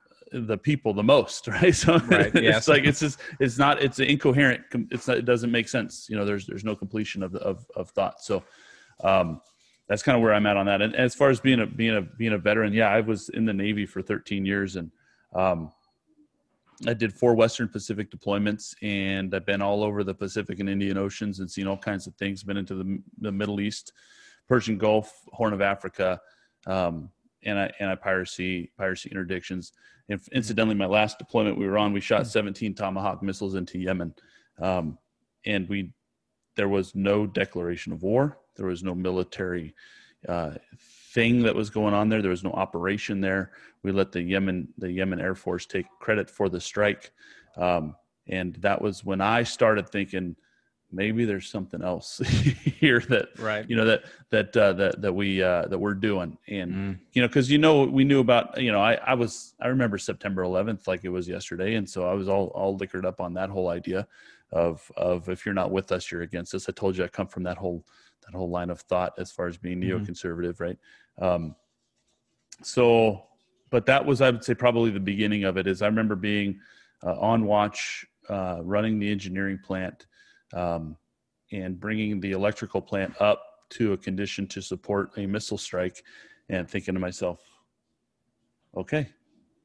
the 0.48 0.58
people 0.58 0.94
the 0.94 1.04
most, 1.04 1.48
right? 1.48 1.74
So 1.74 1.98
right, 2.00 2.34
yes. 2.36 2.58
it's 2.58 2.68
like 2.68 2.84
it's 2.84 3.00
just 3.00 3.20
it's 3.40 3.58
not 3.58 3.82
it's 3.82 4.00
incoherent. 4.00 4.62
It's 4.92 5.08
not, 5.08 5.18
it 5.18 5.26
doesn't 5.26 5.52
make 5.52 5.68
sense. 5.68 6.08
You 6.10 6.18
know, 6.18 6.26
there's 6.26 6.46
there's 6.46 6.64
no 6.64 6.76
completion 6.76 7.24
of 7.24 7.36
of 7.36 7.66
of 7.76 7.90
thought. 7.90 8.22
So. 8.22 8.44
Um, 9.04 9.42
that's 9.88 10.02
kind 10.02 10.16
of 10.16 10.24
where 10.24 10.34
I'm 10.34 10.48
at 10.48 10.58
on 10.58 10.66
that. 10.66 10.82
And 10.82 10.96
as 10.96 11.14
far 11.14 11.30
as 11.30 11.40
being 11.40 11.60
a 11.60 11.68
being 11.68 11.96
a 11.96 12.02
being 12.02 12.34
a 12.34 12.40
veteran, 12.40 12.74
yeah, 12.74 12.90
I 12.90 13.02
was 13.02 13.30
in 13.30 13.46
the 13.46 13.54
Navy 13.54 13.86
for 13.86 14.02
13 14.02 14.44
years, 14.44 14.78
and 14.78 14.90
um, 15.36 15.72
I 16.88 16.94
did 16.94 17.14
four 17.14 17.36
Western 17.36 17.70
Pacific 17.70 18.12
deployments, 18.12 18.76
and 18.82 19.34
I've 19.34 19.46
been 19.46 19.62
all 19.62 19.84
over 19.84 20.04
the 20.04 20.14
Pacific 20.14 20.60
and 20.60 20.70
Indian 20.70 20.98
Oceans 20.98 21.40
and 21.40 21.50
seen 21.50 21.68
all 21.68 21.78
kinds 21.78 22.08
of 22.08 22.16
things. 22.16 22.44
Been 22.44 22.58
into 22.58 22.76
the, 22.76 23.02
the 23.20 23.32
Middle 23.32 23.62
East, 23.62 23.94
Persian 24.48 24.78
Gulf, 24.78 25.12
Horn 25.32 25.54
of 25.54 25.62
Africa, 25.62 26.20
um, 26.68 27.10
anti 27.46 27.72
anti 27.80 27.96
piracy 27.96 28.72
piracy 28.78 29.10
interdictions. 29.10 29.72
And 30.10 30.22
incidentally, 30.32 30.76
my 30.76 30.86
last 30.86 31.18
deployment 31.18 31.58
we 31.58 31.68
were 31.68 31.78
on, 31.78 31.94
we 31.94 32.02
shot 32.02 32.24
hmm. 32.24 32.30
17 32.30 32.76
Tomahawk 32.76 33.24
missiles 33.24 33.56
into 33.56 33.80
Yemen, 33.80 34.14
um, 34.60 34.98
and 35.46 35.68
we 35.70 35.94
there 36.56 36.70
was 36.70 36.96
no 36.96 37.26
declaration 37.26 37.92
of 37.92 38.04
war. 38.04 38.38
There 38.56 38.68
was 38.68 38.84
no 38.84 38.96
military 38.96 39.74
uh, 40.28 40.54
thing 41.14 41.44
that 41.44 41.56
was 41.56 41.70
going 41.70 41.94
on 41.94 42.10
there. 42.10 42.22
There 42.22 42.32
was 42.32 42.44
no 42.44 42.54
operation 42.54 43.22
there. 43.22 43.52
We 43.84 43.92
let 43.92 44.12
the 44.12 44.22
Yemen 44.22 44.68
the 44.78 44.92
Yemen 44.92 45.20
Air 45.20 45.36
Force 45.36 45.66
take 45.66 45.86
credit 46.00 46.30
for 46.30 46.50
the 46.50 46.62
strike, 46.62 47.12
um, 47.58 47.96
and 48.28 48.56
that 48.56 48.82
was 48.82 49.04
when 49.04 49.22
I 49.22 49.44
started 49.44 49.90
thinking 49.90 50.36
maybe 50.96 51.26
there's 51.26 51.50
something 51.50 51.82
else 51.82 52.18
here 52.80 53.00
that 53.02 53.28
right 53.40 53.70
you 53.70 53.76
know 53.76 53.86
that 53.86 54.04
that 54.30 54.56
uh, 54.58 54.74
that 54.74 55.02
that 55.02 55.14
we 55.14 55.42
uh, 55.44 55.68
that 55.68 55.78
we're 55.78 55.94
doing 55.94 56.38
and 56.48 56.74
mm. 56.74 57.00
you 57.14 57.22
know 57.22 57.28
because 57.28 57.52
you 57.52 57.58
know 57.58 57.84
we 57.84 58.04
knew 58.04 58.20
about 58.20 58.60
you 58.60 58.72
know 58.72 58.82
I 58.82 58.94
I 58.96 59.14
was 59.14 59.54
I 59.60 59.68
remember 59.68 59.98
September 59.98 60.44
11th 60.44 60.88
like 60.88 61.04
it 61.04 61.10
was 61.10 61.28
yesterday 61.28 61.76
and 61.76 61.90
so 61.90 62.10
I 62.10 62.14
was 62.14 62.28
all 62.28 62.48
all 62.48 62.76
liquored 62.78 63.06
up 63.06 63.22
on 63.22 63.34
that 63.36 63.50
whole 63.50 63.70
idea 63.70 64.08
of 64.52 64.90
of 64.96 65.30
if 65.30 65.46
you're 65.46 65.56
not 65.56 65.72
with 65.72 65.92
us 65.92 66.12
you're 66.12 66.22
against 66.22 66.54
us 66.56 66.70
I 66.70 66.72
told 66.72 66.98
you 66.98 67.04
I 67.04 67.08
come 67.08 67.28
from 67.28 67.44
that 67.44 67.58
whole 67.58 67.86
that 68.26 68.36
whole 68.36 68.50
line 68.50 68.70
of 68.70 68.82
thought 68.82 69.14
as 69.18 69.32
far 69.32 69.48
as 69.48 69.58
being 69.58 69.80
mm-hmm. 69.80 70.04
neoconservative, 70.04 70.60
right? 70.60 70.78
Um, 71.20 71.56
so 72.64 73.26
but 73.70 73.86
that 73.88 74.06
was, 74.06 74.22
I 74.22 74.30
would 74.30 74.44
say, 74.44 74.54
probably 74.54 74.90
the 74.92 75.00
beginning 75.00 75.44
of 75.44 75.58
it. 75.58 75.68
Is 75.68 75.82
I 75.82 75.88
remember 75.88 76.16
being 76.16 76.60
uh, 77.04 77.20
on 77.20 77.46
watch, 77.46 78.06
uh, 78.30 78.60
running 78.64 79.00
the 79.00 79.12
engineering 79.12 79.60
plant, 79.64 80.06
um, 80.56 80.98
and 81.52 81.80
bringing 81.80 82.20
the 82.20 82.32
electrical 82.32 82.82
plant 82.82 83.14
up 83.22 83.42
to 83.70 83.94
a 83.94 83.98
condition 83.98 84.48
to 84.48 84.62
support 84.62 85.12
a 85.18 85.26
missile 85.26 85.58
strike, 85.58 86.04
and 86.50 86.70
thinking 86.70 86.94
to 86.94 87.00
myself, 87.00 87.40
okay, 88.76 89.08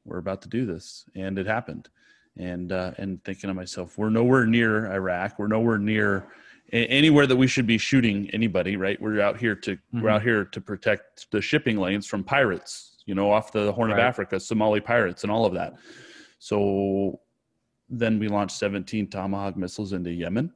we're 0.05 0.17
about 0.17 0.41
to 0.41 0.49
do 0.49 0.65
this, 0.65 1.05
and 1.15 1.39
it 1.39 1.47
happened, 1.47 1.89
and 2.37 2.71
uh, 2.71 2.91
and 2.97 3.23
thinking 3.23 3.47
to 3.47 3.53
myself, 3.53 3.97
we're 3.97 4.09
nowhere 4.09 4.45
near 4.45 4.91
Iraq, 4.91 5.39
we're 5.39 5.47
nowhere 5.47 5.77
near 5.77 6.27
anywhere 6.71 7.27
that 7.27 7.35
we 7.35 7.47
should 7.47 7.67
be 7.67 7.77
shooting 7.77 8.29
anybody 8.31 8.77
right? 8.77 9.01
We're 9.01 9.21
out 9.21 9.37
here 9.37 9.55
to 9.55 9.75
mm-hmm. 9.75 10.01
we're 10.01 10.09
out 10.09 10.21
here 10.21 10.45
to 10.45 10.61
protect 10.61 11.29
the 11.31 11.41
shipping 11.41 11.77
lanes 11.77 12.05
from 12.07 12.23
pirates 12.23 12.97
you 13.05 13.15
know 13.15 13.31
off 13.31 13.51
the 13.51 13.71
horn 13.71 13.89
right. 13.89 13.99
of 13.99 14.05
africa 14.05 14.39
somali 14.39 14.79
pirates 14.79 15.23
and 15.23 15.31
all 15.31 15.45
of 15.45 15.53
that. 15.53 15.75
So 16.39 17.19
then 17.89 18.17
we 18.19 18.27
launched 18.27 18.57
17 18.57 19.09
tomahawk 19.09 19.57
missiles 19.57 19.93
into 19.93 20.11
yemen 20.11 20.53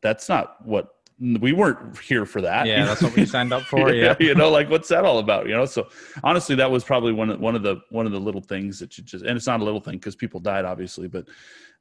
that's 0.00 0.28
not 0.28 0.64
what 0.64 0.94
we 1.20 1.52
weren't 1.52 1.98
here 1.98 2.24
for 2.24 2.40
that. 2.42 2.66
Yeah, 2.66 2.84
that's 2.84 3.02
what 3.02 3.14
we 3.16 3.26
signed 3.26 3.52
up 3.52 3.62
for. 3.62 3.92
yeah, 3.94 4.14
you 4.20 4.34
know, 4.34 4.50
like 4.50 4.70
what's 4.70 4.88
that 4.88 5.04
all 5.04 5.18
about? 5.18 5.48
You 5.48 5.54
know, 5.54 5.64
so 5.64 5.88
honestly, 6.22 6.54
that 6.56 6.70
was 6.70 6.84
probably 6.84 7.12
one 7.12 7.30
of 7.30 7.40
one 7.40 7.56
of 7.56 7.62
the 7.62 7.82
one 7.90 8.06
of 8.06 8.12
the 8.12 8.20
little 8.20 8.40
things 8.40 8.78
that 8.78 8.96
you 8.96 9.04
just, 9.04 9.24
and 9.24 9.36
it's 9.36 9.46
not 9.46 9.60
a 9.60 9.64
little 9.64 9.80
thing 9.80 9.94
because 9.94 10.14
people 10.14 10.38
died, 10.38 10.64
obviously, 10.64 11.08
but 11.08 11.26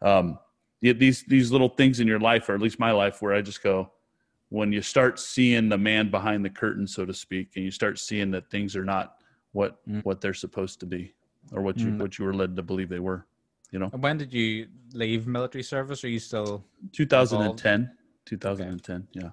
um, 0.02 0.40
these 0.82 1.24
these 1.24 1.52
little 1.52 1.70
things 1.70 2.00
in 2.00 2.08
your 2.08 2.20
life, 2.20 2.50
or 2.50 2.56
at 2.56 2.62
least 2.62 2.80
my 2.80 2.92
life, 2.92 3.22
where 3.22 3.34
I 3.34 3.42
just 3.42 3.62
go, 3.62 3.92
when 4.50 4.72
you 4.72 4.82
start 4.82 5.20
seeing 5.20 5.70
the 5.70 5.78
man 5.78 6.10
behind 6.10 6.44
the 6.44 6.50
curtain, 6.50 6.88
so 6.88 7.06
to 7.06 7.14
speak, 7.14 7.52
and 7.56 7.66
you 7.66 7.72
start 7.72 8.00
seeing 8.00 8.32
that 8.32 8.50
things 8.50 8.76
are 8.76 8.86
not 8.86 9.18
what 9.52 9.86
mm. 9.88 10.04
what 10.04 10.20
they're 10.20 10.34
supposed 10.34 10.80
to 10.80 10.86
be, 10.86 11.14
or 11.52 11.62
what 11.62 11.78
you 11.78 11.88
mm. 11.88 12.00
what 12.00 12.18
you 12.18 12.26
were 12.26 12.34
led 12.34 12.56
to 12.56 12.64
believe 12.64 12.90
they 12.90 13.00
were. 13.00 13.26
You 13.72 13.80
know. 13.80 13.90
And 13.92 14.02
when 14.02 14.18
did 14.18 14.34
you 14.34 14.68
leave 14.94 15.28
military 15.28 15.64
service? 15.64 16.04
Are 16.04 16.10
you 16.10 16.20
still 16.20 16.64
2010? 16.94 17.74
Involved? 17.74 17.97
2010. 18.28 18.96
Okay. 18.96 19.06
Yeah, 19.14 19.30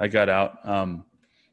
I 0.00 0.08
got 0.08 0.28
out. 0.28 0.66
Um, 0.68 1.04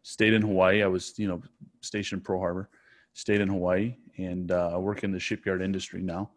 stayed 0.04 0.34
in 0.34 0.42
Hawaii. 0.42 0.84
I 0.84 0.88
was 0.88 1.14
you 1.18 1.28
know 1.28 1.42
stationed 1.82 2.20
in 2.20 2.24
Pearl 2.24 2.40
Harbor. 2.40 2.70
Stayed 3.14 3.42
in 3.42 3.50
Hawaii 3.50 3.96
and 4.18 4.52
uh, 4.52 4.78
work 4.80 5.04
in 5.04 5.12
the 5.12 5.20
shipyard 5.20 5.62
industry 5.62 6.02
now 6.02 6.30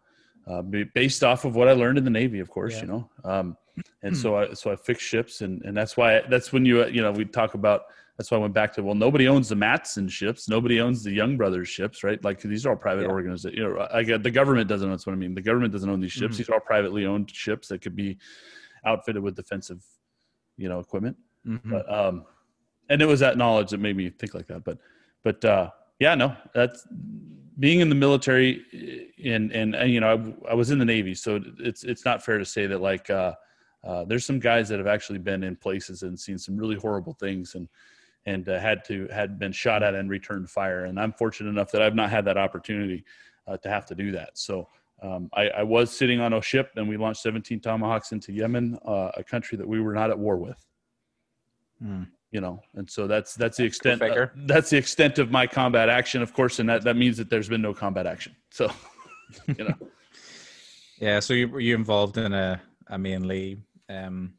uh, 0.47 0.63
based 0.63 1.23
off 1.23 1.45
of 1.45 1.55
what 1.55 1.69
I 1.69 1.73
learned 1.73 1.99
in 1.99 2.05
the 2.05 2.11
Navy, 2.11 2.41
of 2.41 2.51
course, 2.51 2.75
yeah. 2.75 2.81
you 2.81 2.87
know. 2.87 3.11
Um, 3.25 3.57
and 4.03 4.17
so 4.17 4.37
I 4.37 4.53
so 4.53 4.71
I 4.71 4.77
fixed 4.77 5.07
ships, 5.07 5.41
and 5.41 5.63
and 5.63 5.77
that's 5.77 5.97
why 5.97 6.23
that's 6.29 6.53
when 6.53 6.67
you 6.67 6.87
you 6.89 7.01
know 7.01 7.13
we 7.13 7.25
talk 7.25 7.55
about 7.55 7.83
that's 8.19 8.31
why 8.31 8.37
I 8.37 8.41
went 8.41 8.53
back 8.53 8.73
to 8.75 8.83
well 8.83 8.95
nobody 8.95 9.29
owns 9.29 9.49
the 9.49 9.57
Matson 9.57 10.09
ships, 10.09 10.49
nobody 10.49 10.81
owns 10.81 11.03
the 11.03 11.13
Young 11.13 11.37
Brothers 11.37 11.69
ships, 11.69 12.05
right? 12.05 12.23
Like 12.23 12.41
these 12.41 12.67
are 12.67 12.71
all 12.71 12.77
private 12.77 13.03
yeah. 13.03 13.09
organizations. 13.09 13.57
You 13.57 13.69
know, 13.69 13.89
I 13.93 14.03
get 14.03 14.23
the 14.23 14.31
government 14.31 14.69
doesn't. 14.69 14.91
That's 14.91 15.07
what 15.07 15.13
I 15.13 15.17
mean. 15.17 15.35
The 15.35 15.43
government 15.43 15.73
doesn't 15.73 15.89
own 15.89 16.01
these 16.01 16.13
ships. 16.13 16.35
Mm-hmm. 16.35 16.39
These 16.39 16.49
are 16.51 16.55
all 16.55 16.61
privately 16.61 17.07
owned 17.07 17.31
ships 17.31 17.69
that 17.69 17.81
could 17.81 17.97
be 17.97 18.19
outfitted 18.85 19.23
with 19.23 19.37
defensive, 19.37 19.83
you 20.57 20.69
know, 20.69 20.81
equipment. 20.81 21.17
Mm-hmm. 21.47 21.71
But 21.71 21.93
um, 21.93 22.25
and 22.89 23.01
it 23.01 23.07
was 23.07 23.21
that 23.21 23.37
knowledge 23.37 23.71
that 23.71 23.79
made 23.79 23.97
me 23.97 24.11
think 24.11 24.35
like 24.35 24.47
that. 24.49 24.65
But 24.65 24.79
but 25.23 25.45
uh, 25.45 25.71
yeah, 25.99 26.15
no, 26.15 26.37
that's 26.55 26.87
being 27.59 27.81
in 27.81 27.89
the 27.89 27.95
military 27.95 29.13
and, 29.25 29.53
and, 29.53 29.75
and 29.75 29.91
you 29.91 30.01
know 30.01 30.37
I, 30.47 30.53
I, 30.53 30.55
was 30.55 30.71
in 30.71 30.79
the 30.79 30.85
navy 30.85 31.15
so 31.15 31.41
it's 31.59 31.85
it's 31.85 32.05
not 32.05 32.25
fair 32.25 32.39
to 32.39 32.45
say 32.45 32.67
that 32.67 32.81
like 32.81 33.11
uh, 33.11 33.35
uh, 33.85 34.05
there's 34.05 34.25
some 34.25 34.39
guys 34.39 34.69
that 34.69 34.79
have 34.79 34.87
actually 34.87 35.19
been 35.19 35.45
in 35.45 35.57
places 35.57 36.03
and 36.03 36.19
seen 36.19 36.39
some 36.39 36.57
really 36.57 36.77
horrible 36.77 37.13
things 37.15 37.55
and 37.55 37.69
and 38.25 38.49
uh, 38.49 38.59
had 38.59 38.85
to 38.87 39.07
had 39.13 39.39
been 39.39 39.53
shot 39.53 39.83
at 39.83 39.95
and 39.95 40.09
returned 40.09 40.49
fire 40.49 40.87
and 40.87 40.99
i'm 40.99 41.13
fortunate 41.13 41.51
enough 41.51 41.71
that 41.71 41.83
i've 41.83 41.95
not 41.95 42.11
had 42.11 42.25
that 42.25 42.39
opportunity 42.39 43.05
uh, 43.47 43.57
to 43.59 43.69
have 43.69 43.85
to 43.87 43.95
do 43.95 44.11
that 44.13 44.31
so 44.39 44.67
um, 45.03 45.29
I, 45.35 45.49
I, 45.49 45.63
was 45.65 45.91
sitting 45.91 46.21
on 46.21 46.33
a 46.33 46.41
ship 46.41 46.71
and 46.77 46.89
we 46.89 46.97
launched 46.97 47.23
17 47.23 47.61
tomahawks 47.61 48.13
into 48.13 48.33
yemen 48.33 48.79
uh, 48.87 49.11
a 49.17 49.25
country 49.25 49.59
that 49.59 49.67
we 49.67 49.81
were 49.81 49.95
not 49.95 50.11
at 50.11 50.19
war 50.19 50.37
with. 50.37 50.65
Mm 51.83 52.07
you 52.33 52.41
know 52.41 52.61
and 52.75 52.91
so 52.91 53.07
that's 53.07 53.35
that's 53.35 53.59
the 53.59 53.65
extent 53.65 54.03
uh, 54.03 54.27
that's 54.47 54.71
the 54.71 54.77
extent 54.77 55.19
of 55.19 55.31
my 55.31 55.47
combat 55.47 55.89
action. 55.89 56.23
Of 56.23 56.33
course 56.33 56.59
and 56.59 56.69
that 56.69 56.83
that 56.83 56.97
means 56.97 57.17
that 57.19 57.31
there's 57.31 57.49
been 57.49 57.63
no 57.63 57.75
combat 57.75 58.07
action. 58.07 58.35
So 58.51 58.73
you 59.47 59.65
know. 59.65 59.75
Yeah 60.99 61.21
so 61.21 61.35
you 61.35 61.59
you 61.59 61.75
involved 61.75 62.17
in 62.17 62.33
a, 62.33 62.61
a 62.89 62.99
mainly 62.99 63.59
um 63.89 64.33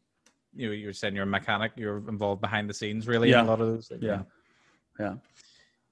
you 0.56 0.72
you 0.72 0.88
were 0.88 0.94
saying 0.94 1.16
you're 1.16 1.24
a 1.24 1.28
mechanic 1.28 1.72
you're 1.76 1.98
involved 2.10 2.42
behind 2.42 2.70
the 2.70 2.74
scenes 2.74 3.08
really 3.08 3.30
yeah. 3.30 3.42
in 3.42 3.46
a 3.46 3.50
lot 3.50 3.62
of 3.62 3.68
those 3.68 3.88
things. 3.88 4.04
yeah. 4.04 4.24
Yeah. 5.00 5.16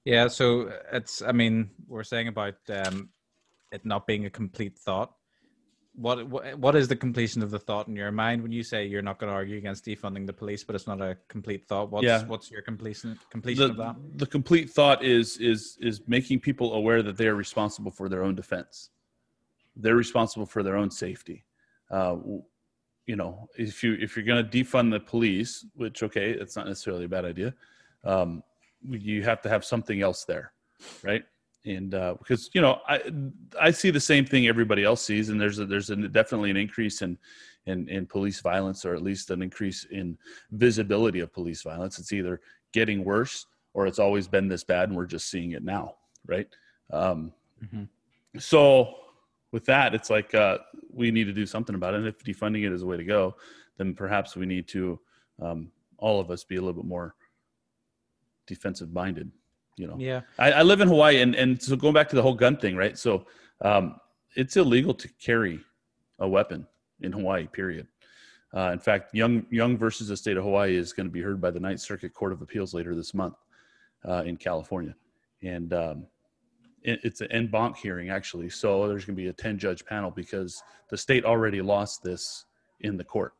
Yeah 0.04 0.28
so 0.28 0.72
it's 0.92 1.22
i 1.22 1.30
mean 1.30 1.70
we're 1.86 2.04
saying 2.04 2.28
about 2.28 2.56
um 2.68 3.10
it 3.72 3.84
not 3.84 4.06
being 4.06 4.26
a 4.26 4.30
complete 4.30 4.78
thought 4.78 5.12
what, 5.94 6.26
what 6.28 6.58
what 6.58 6.74
is 6.74 6.88
the 6.88 6.96
completion 6.96 7.42
of 7.42 7.50
the 7.50 7.58
thought 7.58 7.86
in 7.86 7.94
your 7.94 8.10
mind 8.10 8.42
when 8.42 8.50
you 8.50 8.62
say 8.62 8.86
you're 8.86 9.02
not 9.02 9.18
going 9.18 9.28
to 9.28 9.34
argue 9.34 9.58
against 9.58 9.84
defunding 9.84 10.26
the 10.26 10.32
police, 10.32 10.64
but 10.64 10.74
it's 10.74 10.86
not 10.86 11.00
a 11.02 11.16
complete 11.28 11.66
thought? 11.66 11.90
What's 11.90 12.04
yeah. 12.04 12.24
what's 12.24 12.50
your 12.50 12.62
completion 12.62 13.18
completion 13.30 13.64
the, 13.64 13.70
of 13.70 13.76
that? 13.76 13.96
The 14.18 14.26
complete 14.26 14.70
thought 14.70 15.04
is 15.04 15.36
is 15.36 15.76
is 15.80 16.00
making 16.06 16.40
people 16.40 16.74
aware 16.74 17.02
that 17.02 17.16
they 17.16 17.26
are 17.26 17.34
responsible 17.34 17.90
for 17.90 18.08
their 18.08 18.22
own 18.22 18.34
defense. 18.34 18.90
They're 19.76 19.96
responsible 19.96 20.46
for 20.46 20.62
their 20.62 20.76
own 20.76 20.90
safety. 20.90 21.44
Uh, 21.90 22.16
you 23.06 23.16
know, 23.16 23.48
if 23.58 23.82
you 23.82 23.96
if 24.00 24.16
you're 24.16 24.24
going 24.24 24.48
to 24.48 24.50
defund 24.50 24.92
the 24.92 25.00
police, 25.00 25.66
which 25.74 26.02
okay, 26.02 26.30
it's 26.30 26.56
not 26.56 26.66
necessarily 26.66 27.04
a 27.04 27.08
bad 27.08 27.26
idea. 27.26 27.52
Um, 28.04 28.42
you 28.88 29.22
have 29.24 29.42
to 29.42 29.48
have 29.50 29.64
something 29.64 30.00
else 30.00 30.24
there, 30.24 30.52
right? 31.02 31.22
And 31.64 31.94
uh, 31.94 32.14
because 32.18 32.50
you 32.52 32.60
know 32.60 32.80
I 32.88 33.00
I 33.60 33.70
see 33.70 33.90
the 33.90 34.00
same 34.00 34.24
thing 34.24 34.46
everybody 34.46 34.84
else 34.84 35.04
sees, 35.04 35.28
and 35.28 35.40
there's 35.40 35.58
a, 35.58 35.66
there's 35.66 35.90
a, 35.90 35.96
definitely 35.96 36.50
an 36.50 36.56
increase 36.56 37.02
in, 37.02 37.18
in 37.66 37.88
in 37.88 38.06
police 38.06 38.40
violence, 38.40 38.84
or 38.84 38.94
at 38.94 39.02
least 39.02 39.30
an 39.30 39.42
increase 39.42 39.84
in 39.90 40.18
visibility 40.50 41.20
of 41.20 41.32
police 41.32 41.62
violence. 41.62 41.98
It's 41.98 42.12
either 42.12 42.40
getting 42.72 43.04
worse 43.04 43.46
or 43.74 43.86
it's 43.86 43.98
always 43.98 44.28
been 44.28 44.48
this 44.48 44.64
bad, 44.64 44.88
and 44.88 44.96
we're 44.96 45.06
just 45.06 45.30
seeing 45.30 45.52
it 45.52 45.62
now, 45.62 45.94
right? 46.26 46.48
Um, 46.92 47.32
mm-hmm. 47.64 47.84
So 48.38 48.94
with 49.52 49.64
that, 49.66 49.94
it's 49.94 50.10
like 50.10 50.34
uh, 50.34 50.58
we 50.92 51.10
need 51.10 51.24
to 51.24 51.32
do 51.32 51.46
something 51.46 51.74
about 51.74 51.94
it. 51.94 51.98
And 51.98 52.06
if 52.06 52.18
defunding 52.22 52.66
it 52.66 52.72
is 52.72 52.82
a 52.82 52.86
way 52.86 52.96
to 52.96 53.04
go, 53.04 53.36
then 53.78 53.94
perhaps 53.94 54.36
we 54.36 54.46
need 54.46 54.68
to 54.68 54.98
um, 55.40 55.70
all 55.98 56.20
of 56.20 56.30
us 56.30 56.44
be 56.44 56.56
a 56.56 56.60
little 56.60 56.74
bit 56.74 56.84
more 56.84 57.14
defensive 58.46 58.92
minded 58.92 59.30
you 59.76 59.86
know. 59.86 59.96
Yeah. 59.98 60.22
I, 60.38 60.52
I, 60.52 60.62
live 60.62 60.80
in 60.80 60.88
hawaii 60.88 61.20
and 61.20 61.34
and 61.34 61.60
so 61.60 61.76
going 61.76 61.94
back 61.94 62.08
to 62.10 62.16
the 62.16 62.22
whole 62.22 62.34
gun 62.34 62.56
thing 62.56 62.76
right? 62.76 62.98
So 62.98 63.26
um, 63.60 63.96
it's 64.36 64.56
illegal 64.56 64.94
to 64.94 65.08
carry 65.20 65.60
a 66.18 66.28
weapon 66.28 66.66
in 67.00 67.12
hawaii 67.12 67.46
period. 67.46 67.86
Uh, 68.54 68.70
in 68.72 68.78
fact 68.78 69.14
young 69.14 69.46
young 69.50 69.76
versus 69.76 70.08
the 70.08 70.16
state 70.16 70.36
of 70.36 70.44
hawaii 70.44 70.76
is 70.76 70.92
going 70.92 71.06
to 71.06 71.12
be 71.12 71.22
heard 71.22 71.40
by 71.40 71.50
the 71.50 71.60
ninth 71.60 71.80
circuit 71.80 72.12
court 72.12 72.32
of 72.32 72.42
appeals 72.42 72.74
later 72.74 72.94
this 72.94 73.14
month 73.14 73.34
uh, 74.06 74.22
in 74.26 74.36
california. 74.36 74.94
And 75.42 75.72
um, 75.72 76.06
it, 76.82 77.00
it's 77.02 77.20
an 77.20 77.32
en 77.32 77.46
banc 77.48 77.76
hearing 77.76 78.10
actually. 78.10 78.50
So 78.50 78.88
there's 78.88 79.04
going 79.04 79.16
to 79.16 79.22
be 79.22 79.28
a 79.28 79.32
10 79.32 79.58
judge 79.58 79.84
panel 79.84 80.10
because 80.10 80.62
the 80.90 80.96
state 80.96 81.24
already 81.24 81.62
lost 81.62 82.02
this 82.02 82.44
in 82.80 82.96
the 82.96 83.04
court 83.04 83.34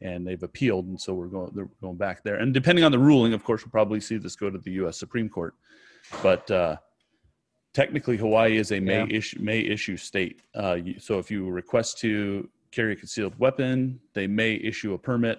and 0.00 0.26
they've 0.26 0.42
appealed, 0.42 0.86
and 0.86 1.00
so 1.00 1.14
we're 1.14 1.26
going 1.26 1.50
they're 1.54 1.68
going 1.80 1.96
back 1.96 2.22
there. 2.22 2.36
And 2.36 2.52
depending 2.52 2.84
on 2.84 2.92
the 2.92 2.98
ruling, 2.98 3.32
of 3.32 3.44
course, 3.44 3.64
we'll 3.64 3.70
probably 3.70 4.00
see 4.00 4.16
this 4.16 4.36
go 4.36 4.50
to 4.50 4.58
the 4.58 4.72
U.S. 4.72 4.98
Supreme 4.98 5.28
Court. 5.28 5.54
But 6.22 6.50
uh, 6.50 6.76
technically, 7.72 8.16
Hawaii 8.16 8.56
is 8.56 8.72
a 8.72 8.80
may 8.80 8.98
yeah. 8.98 9.16
issue 9.16 9.38
may 9.40 9.60
issue 9.60 9.96
state. 9.96 10.40
Uh, 10.54 10.78
so 10.98 11.18
if 11.18 11.30
you 11.30 11.48
request 11.48 11.98
to 12.00 12.48
carry 12.70 12.92
a 12.92 12.96
concealed 12.96 13.38
weapon, 13.38 14.00
they 14.14 14.26
may 14.26 14.54
issue 14.54 14.94
a 14.94 14.98
permit. 14.98 15.38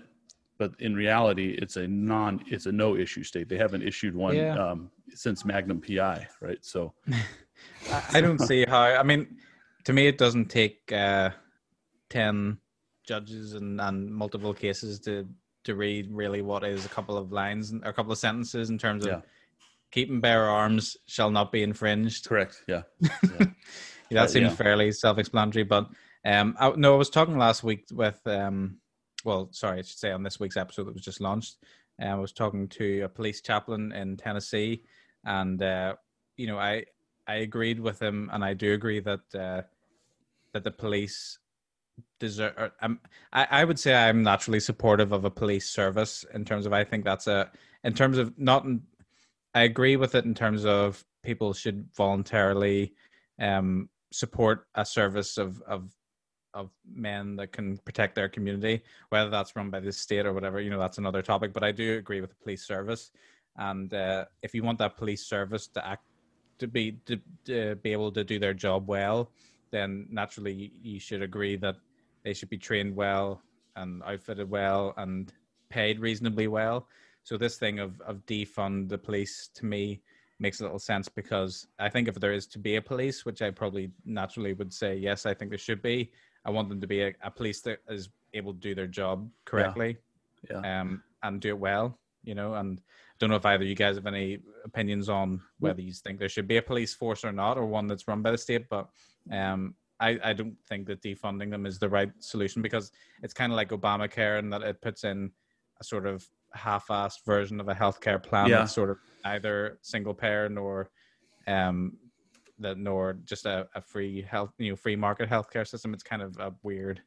But 0.58 0.72
in 0.80 0.96
reality, 0.96 1.58
it's 1.62 1.76
a 1.76 1.88
non 1.88 2.44
it's 2.48 2.66
a 2.66 2.72
no 2.72 2.96
issue 2.96 3.24
state. 3.24 3.50
They 3.50 3.58
haven't 3.58 3.82
issued 3.82 4.16
one 4.16 4.36
yeah. 4.36 4.58
um, 4.58 4.90
since 5.14 5.44
Magnum 5.44 5.82
PI, 5.82 6.28
right? 6.40 6.64
So 6.64 6.94
I 8.14 8.22
don't 8.22 8.40
see 8.40 8.66
how. 8.66 8.82
I 8.82 9.04
mean, 9.04 9.38
to 9.84 9.94
me, 9.94 10.08
it 10.08 10.18
doesn't 10.18 10.50
take 10.50 10.92
uh, 10.92 11.32
ten 12.10 12.58
judges 13.06 13.54
and, 13.54 13.80
and 13.80 14.14
multiple 14.14 14.54
cases 14.54 15.00
to 15.02 15.28
to 15.64 15.76
read 15.76 16.08
really 16.12 16.42
what 16.42 16.64
is 16.64 16.86
a 16.86 16.90
couple 16.90 17.18
of 17.18 17.32
lines 17.32 17.74
or 17.74 17.90
a 17.90 17.94
couple 17.94 18.12
of 18.12 18.18
sentences 18.18 18.70
in 18.70 18.78
terms 18.78 19.06
of 19.06 19.12
yeah. 19.12 19.22
keeping 19.92 20.22
bearer 20.22 20.48
arms 20.48 20.96
shall 21.08 21.32
not 21.32 21.52
be 21.52 21.64
infringed. 21.64 22.28
Correct. 22.28 22.62
Yeah. 22.68 22.84
yeah. 23.02 23.48
that 24.12 24.30
seems 24.30 24.52
yeah. 24.52 24.56
fairly 24.56 24.92
self-explanatory. 24.92 25.64
But 25.64 25.90
um, 26.24 26.56
I, 26.60 26.70
no, 26.76 26.94
I 26.94 26.98
was 26.98 27.10
talking 27.10 27.38
last 27.38 27.64
week 27.64 27.86
with 27.92 28.20
um, 28.28 28.78
well, 29.26 29.50
sorry, 29.52 29.80
I 29.80 29.82
should 29.82 29.98
say 29.98 30.12
on 30.12 30.24
this 30.24 30.40
week's 30.40 30.56
episode 30.56 30.86
that 30.86 30.94
was 30.94 31.04
just 31.04 31.20
launched. 31.20 31.58
Uh, 32.02 32.06
I 32.06 32.16
was 32.16 32.32
talking 32.32 32.68
to 32.70 33.02
a 33.02 33.10
police 33.10 33.42
chaplain 33.42 33.92
in 33.92 34.18
Tennessee, 34.18 34.84
and 35.26 35.62
uh, 35.62 35.96
you 36.38 36.48
know, 36.48 36.60
I 36.60 36.86
I 37.28 37.36
agreed 37.36 37.80
with 37.80 38.02
him, 38.02 38.30
and 38.32 38.46
I 38.46 38.54
do 38.54 38.74
agree 38.74 39.00
that 39.00 39.22
uh, 39.34 39.62
that 40.54 40.64
the 40.64 40.72
police 40.72 41.40
deserve. 42.20 42.72
Um, 42.82 43.00
I, 43.34 43.48
I 43.52 43.64
would 43.64 43.80
say 43.80 43.94
I'm 43.94 44.24
naturally 44.24 44.60
supportive 44.60 45.12
of 45.12 45.26
a 45.26 45.32
police 45.32 45.70
service 45.70 46.26
in 46.34 46.46
terms 46.46 46.66
of 46.66 46.74
I 46.74 46.84
think 46.84 47.04
that's 47.04 47.28
a 47.28 47.52
in 47.84 47.94
terms 47.94 48.18
of 48.18 48.38
not. 48.38 48.66
In, 48.66 48.82
I 49.54 49.62
agree 49.62 49.96
with 49.96 50.16
it 50.16 50.26
in 50.26 50.34
terms 50.34 50.66
of 50.66 51.06
people 51.24 51.54
should 51.54 51.88
voluntarily 51.96 52.94
um, 53.40 53.90
support 54.12 54.68
a 54.76 54.86
service 54.86 55.38
of 55.38 55.62
of 55.62 55.94
of 56.54 56.72
men 56.90 57.36
that 57.36 57.52
can 57.52 57.78
protect 57.80 58.16
their 58.16 58.30
community, 58.30 58.82
whether 59.10 59.30
that's 59.30 59.56
run 59.56 59.70
by 59.70 59.82
the 59.82 59.92
state 59.92 60.26
or 60.26 60.34
whatever. 60.34 60.62
You 60.62 60.70
know, 60.70 60.80
that's 60.80 60.98
another 60.98 61.22
topic. 61.22 61.54
But 61.54 61.64
I 61.64 61.72
do 61.72 61.98
agree 61.98 62.22
with 62.22 62.30
the 62.30 62.38
police 62.38 62.66
service, 62.66 63.12
and 63.58 63.94
uh, 63.94 64.26
if 64.42 64.54
you 64.54 64.64
want 64.64 64.80
that 64.80 64.98
police 64.98 65.26
service 65.26 65.68
to 65.68 65.86
act 65.86 66.06
to 66.60 66.68
be 66.68 66.94
to, 67.06 67.20
to 67.46 67.76
be 67.76 67.92
able 67.92 68.12
to 68.12 68.24
do 68.24 68.40
their 68.40 68.54
job 68.54 68.88
well, 68.88 69.32
then 69.76 70.08
naturally 70.10 70.72
you 70.82 71.00
should 71.00 71.22
agree 71.22 71.56
that 71.58 71.76
they 72.24 72.34
should 72.34 72.50
be 72.50 72.58
trained 72.58 72.96
well 72.96 73.42
and 73.76 74.02
outfitted 74.04 74.50
well 74.50 74.94
and 74.98 75.34
paid 75.70 76.00
reasonably 76.00 76.48
well. 76.48 76.88
So 77.24 77.38
this 77.38 77.58
thing 77.58 77.80
of 77.80 78.00
of 78.02 78.26
defund 78.26 78.90
the 78.90 78.98
police 78.98 79.50
to 79.56 79.66
me 79.66 80.02
makes 80.40 80.60
a 80.60 80.64
little 80.64 80.80
sense 80.80 81.08
because 81.10 81.68
I 81.80 81.90
think 81.90 82.08
if 82.08 82.16
there 82.16 82.34
is 82.34 82.46
to 82.48 82.60
be 82.60 82.76
a 82.76 82.82
police, 82.82 83.26
which 83.26 83.42
I 83.42 83.52
probably 83.52 83.92
naturally 84.06 84.54
would 84.54 84.74
say 84.74 84.96
yes, 84.96 85.26
I 85.26 85.34
think 85.34 85.50
there 85.52 85.58
should 85.58 85.82
be. 85.82 86.12
I 86.46 86.52
want 86.52 86.70
them 86.70 86.82
to 86.82 86.88
be 86.88 87.02
a, 87.02 87.14
a 87.24 87.32
police 87.32 87.62
that 87.62 87.80
is 87.90 88.10
able 88.34 88.54
to 88.54 88.60
do 88.60 88.76
their 88.76 88.88
job 88.88 89.30
correctly, 89.46 89.98
yeah. 90.50 90.62
yeah. 90.64 90.82
Um, 90.82 91.04
and 91.24 91.42
do 91.42 91.50
it 91.50 91.60
well. 91.60 91.98
You 92.24 92.36
know, 92.36 92.56
and 92.56 92.80
I 92.80 93.16
don't 93.20 93.30
know 93.30 93.36
if 93.36 93.46
either 93.46 93.64
you 93.64 93.76
guys 93.76 93.96
have 93.96 94.08
any 94.08 94.40
opinions 94.64 95.10
on 95.10 95.42
whether 95.60 95.82
you 95.82 95.94
think 95.94 96.20
there 96.20 96.30
should 96.30 96.48
be 96.48 96.58
a 96.58 96.62
police 96.62 96.94
force 96.94 97.24
or 97.24 97.32
not, 97.32 97.58
or 97.58 97.66
one 97.66 97.88
that's 97.88 98.08
run 98.08 98.22
by 98.22 98.32
the 98.32 98.38
state. 98.38 98.68
But 98.70 98.90
um, 99.32 99.76
I, 100.00 100.20
I 100.24 100.34
don't 100.34 100.58
think 100.68 100.88
that 100.88 101.02
defunding 101.02 101.50
them 101.50 101.66
is 101.66 101.80
the 101.80 101.90
right 101.90 102.12
solution 102.20 102.62
because 102.62 102.92
it's 103.24 103.34
kind 103.34 103.52
of 103.52 103.56
like 103.56 103.70
Obamacare 103.70 104.40
and 104.40 104.52
that 104.52 104.62
it 104.62 104.82
puts 104.82 105.04
in 105.04 105.32
a 105.80 105.84
sort 105.84 106.06
of 106.06 106.28
half-assed 106.54 107.26
version 107.26 107.60
of 107.60 107.68
a 107.68 107.76
healthcare 107.76 108.22
plan 108.22 108.50
yeah. 108.50 108.60
that's 108.60 108.74
sort 108.74 108.90
of 108.90 108.98
neither 109.24 109.78
single 109.82 110.14
payer 110.14 110.48
nor 110.48 110.90
um 111.48 111.98
that 112.60 112.78
nor 112.78 113.18
just 113.26 113.46
a, 113.46 113.68
a 113.76 113.82
free 113.82 114.22
health 114.22 114.54
you 114.58 114.70
know 114.70 114.76
free 114.76 114.96
market 114.96 115.30
healthcare 115.30 115.68
system. 115.68 115.94
It's 115.94 116.04
kind 116.04 116.22
of 116.22 116.38
a 116.40 116.54
weird 116.64 117.02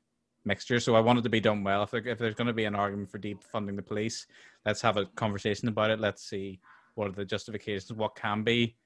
mixture. 0.44 0.80
So 0.80 0.94
I 0.94 1.00
wanted 1.00 1.24
to 1.24 1.30
be 1.30 1.40
done 1.40 1.64
well. 1.64 1.82
If, 1.82 1.90
there, 1.90 2.06
if 2.06 2.18
there's 2.18 2.34
going 2.34 2.46
to 2.46 2.52
be 2.52 2.64
an 2.64 2.74
argument 2.74 3.10
for 3.10 3.18
defunding 3.18 3.76
the 3.76 3.82
police, 3.82 4.26
let's 4.66 4.80
have 4.82 4.96
a 4.96 5.06
conversation 5.06 5.68
about 5.68 5.90
it. 5.90 6.00
Let's 6.00 6.22
see 6.28 6.60
what 6.94 7.08
are 7.08 7.12
the 7.12 7.24
justifications, 7.24 7.92
what 7.92 8.16
can 8.16 8.42
be 8.42 8.76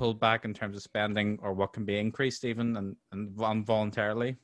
pulled 0.00 0.18
back 0.18 0.46
in 0.46 0.54
terms 0.54 0.74
of 0.78 0.82
spending, 0.82 1.38
or 1.42 1.52
what 1.52 1.74
can 1.74 1.84
be 1.84 1.98
increased 1.98 2.46
even 2.46 2.74
and, 2.78 2.96
and 3.12 3.30
voluntarily. 3.66 4.34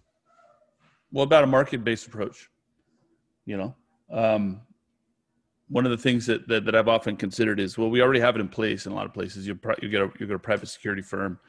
What 1.11 1.23
about 1.23 1.45
a 1.45 1.47
market-based 1.47 2.07
approach? 2.09 2.51
You 3.47 3.57
know, 3.57 3.74
um, 4.11 4.61
one 5.69 5.87
of 5.87 5.93
the 5.93 5.97
things 5.97 6.27
that, 6.27 6.47
that, 6.49 6.66
that 6.66 6.74
I've 6.74 6.89
often 6.89 7.16
considered 7.16 7.59
is 7.59 7.78
well, 7.78 7.89
we 7.89 8.03
already 8.03 8.20
have 8.20 8.37
it 8.37 8.41
in 8.41 8.49
place 8.49 8.85
in 8.85 8.93
a 8.93 8.95
lot 8.95 9.07
of 9.07 9.15
places. 9.15 9.47
You 9.47 9.59
you 9.81 9.89
get 9.89 10.03
a 10.03 10.11
you 10.20 10.27
get 10.27 10.37
a 10.37 10.39
private 10.39 10.69
security 10.69 11.01
firm 11.01 11.41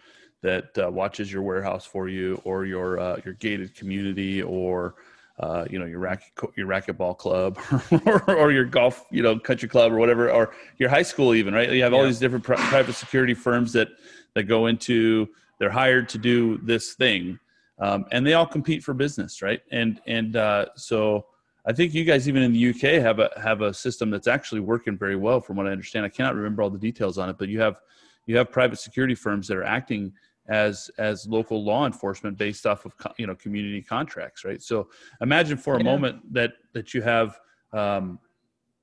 that 0.42 0.70
uh, 0.78 0.90
watches 0.90 1.30
your 1.30 1.42
warehouse 1.42 1.86
for 1.86 2.08
you, 2.08 2.42
or 2.46 2.66
your 2.66 3.00
uh, 3.00 3.18
your 3.26 3.34
gated 3.34 3.76
community, 3.76 4.42
or 4.42 4.96
uh, 5.40 5.66
you 5.70 5.78
know 5.78 5.86
your 5.86 6.00
racket 6.00 6.32
your 6.56 6.68
racquetball 6.68 7.18
club, 7.18 7.60
or, 8.06 8.36
or, 8.36 8.52
your 8.52 8.66
golf 8.66 9.06
you 9.12 9.22
know 9.22 9.38
country 9.38 9.70
club, 9.70 9.92
or 9.92 9.98
whatever, 9.98 10.32
or 10.32 10.54
your 10.78 10.90
high 10.90 11.04
school 11.04 11.34
even 11.36 11.54
right. 11.54 11.72
You 11.72 11.84
have 11.84 11.92
yeah. 11.92 12.00
all 12.00 12.06
these 12.06 12.20
different 12.20 12.44
pri- 12.44 12.56
private 12.56 12.94
security 12.94 13.34
firms 13.34 13.72
that 13.74 13.90
that 14.34 14.44
go 14.44 14.66
into 14.66 15.28
they're 15.60 15.70
hired 15.70 16.10
to 16.10 16.18
do 16.18 16.58
this 16.60 16.94
thing, 16.94 17.40
um, 17.80 18.06
and 18.12 18.26
they 18.26 18.34
all 18.34 18.48
compete 18.48 18.84
for 18.84 18.94
business, 18.94 19.42
right? 19.42 19.62
And 19.72 20.02
and 20.08 20.36
uh, 20.36 20.68
so 20.76 21.26
I 21.68 21.74
think 21.74 21.94
you 21.94 22.04
guys 22.04 22.28
even 22.28 22.42
in 22.42 22.54
the 22.54 22.70
UK 22.70 23.02
have 23.02 23.20
a 23.20 23.30
have 23.42 23.62
a 23.62 23.74
system 23.74 24.10
that's 24.10 24.28
actually 24.28 24.62
working 24.62 24.98
very 24.98 25.16
well, 25.16 25.40
from 25.40 25.56
what 25.56 25.68
I 25.68 25.72
understand. 25.72 26.06
I 26.06 26.10
cannot 26.10 26.36
remember 26.36 26.64
all 26.64 26.70
the 26.70 26.80
details 26.80 27.18
on 27.18 27.30
it, 27.30 27.38
but 27.38 27.50
you 27.50 27.60
have 27.62 27.82
you 28.26 28.38
have 28.38 28.52
private 28.52 28.80
security 28.80 29.16
firms 29.16 29.48
that 29.48 29.58
are 29.58 29.64
acting 29.64 30.14
as 30.48 30.90
as 30.98 31.28
local 31.28 31.64
law 31.64 31.86
enforcement 31.86 32.38
based 32.38 32.66
off 32.66 32.86
of 32.86 32.94
you 33.18 33.28
know 33.28 33.36
community 33.36 33.82
contracts, 33.82 34.46
right? 34.46 34.62
So 34.62 34.90
imagine 35.22 35.58
for 35.58 35.76
a 35.76 35.80
yeah. 35.80 35.84
moment 35.84 36.34
that 36.34 36.54
that 36.74 36.94
you 36.94 37.02
have 37.02 37.40
um, 37.74 38.20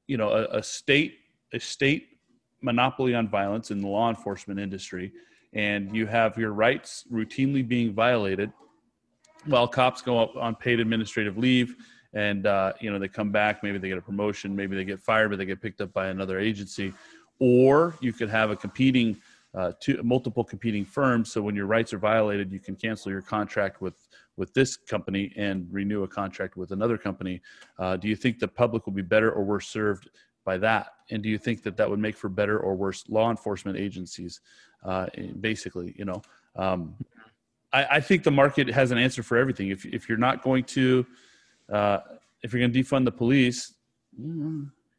you 0.07 0.17
know 0.17 0.31
a, 0.31 0.59
a 0.59 0.63
state 0.63 1.19
a 1.53 1.61
state 1.61 2.09
monopoly 2.61 3.15
on 3.15 3.29
violence 3.29 3.71
in 3.71 3.81
the 3.81 3.89
law 3.89 4.09
enforcement 4.09 4.59
industry, 4.59 5.13
and 5.53 5.95
you 5.95 6.07
have 6.07 6.37
your 6.37 6.53
rights 6.53 7.05
routinely 7.13 7.67
being 7.67 7.93
violated 7.93 8.53
while 9.47 9.69
cops 9.69 10.01
go 10.01 10.19
up 10.19 10.37
on 10.37 10.55
paid 10.55 10.81
administrative 10.81 11.37
leave 11.37 11.77
and 12.15 12.47
uh, 12.47 12.73
you 12.81 12.91
know 12.91 12.99
they 12.99 13.09
come 13.09 13.31
back 13.31 13.63
maybe 13.63 13.79
they 13.79 13.89
get 13.89 13.99
a 13.99 14.03
promotion 14.03 14.55
maybe 14.55 14.77
they 14.77 14.85
get 14.85 15.01
fired 15.01 15.29
but 15.31 15.37
they 15.37 15.45
get 15.45 15.61
picked 15.61 15.81
up 15.81 15.93
by 15.93 16.09
another 16.09 16.39
agency 16.39 16.93
or 17.41 17.95
you 18.01 18.13
could 18.13 18.31
have 18.31 18.51
a 18.51 18.57
competing 18.57 19.17
uh, 19.55 19.73
two 19.81 20.03
multiple 20.03 20.45
competing 20.45 20.85
firms. 20.85 21.33
So 21.33 21.41
when 21.43 21.55
your 21.55 21.67
rights 21.67 21.93
are 21.93 21.99
violated 21.99 22.51
you 22.53 22.61
can 22.61 22.75
cancel 22.77 23.11
your 23.11 23.23
contract 23.23 23.81
with 23.81 24.09
with 24.37 24.53
this 24.53 24.77
company 24.77 25.33
and 25.37 25.69
renew 25.71 26.03
a 26.03 26.09
contract 26.09 26.57
with 26.57 26.73
another 26.73 26.99
company. 26.99 27.41
Uh, 27.79 27.97
do 27.97 28.09
you 28.09 28.17
think 28.17 28.41
the 28.41 28.49
public 28.49 28.85
will 28.85 28.93
be 28.93 29.03
better 29.03 29.31
or 29.31 29.45
worse 29.45 29.69
served 29.69 30.11
by 30.45 30.59
that? 30.59 30.89
And 31.11 31.23
do 31.23 31.29
you 31.29 31.39
think 31.39 31.63
that 31.63 31.77
that 31.77 31.89
would 31.89 32.01
make 32.01 32.17
for 32.17 32.29
better 32.29 32.59
or 32.59 32.75
worse 32.75 33.05
law 33.09 33.31
enforcement 33.31 33.79
agencies 33.79 34.41
uh, 34.85 35.07
basically 35.41 35.95
you 35.97 36.05
know? 36.05 36.21
Um, 36.57 36.95
I, 37.73 37.87
I 37.93 38.01
think 38.01 38.23
the 38.23 38.31
market 38.31 38.69
has 38.69 38.91
an 38.91 38.99
answer 38.99 39.23
for 39.23 39.37
everything. 39.37 39.69
If, 39.69 39.85
if 39.85 40.09
you're 40.09 40.19
not 40.19 40.43
going 40.43 40.65
to 40.65 41.07
uh, 41.73 41.99
if 42.43 42.53
you're 42.53 42.61
going 42.61 42.73
to 42.73 42.83
defund 42.83 43.05
the 43.05 43.13
police, 43.13 43.75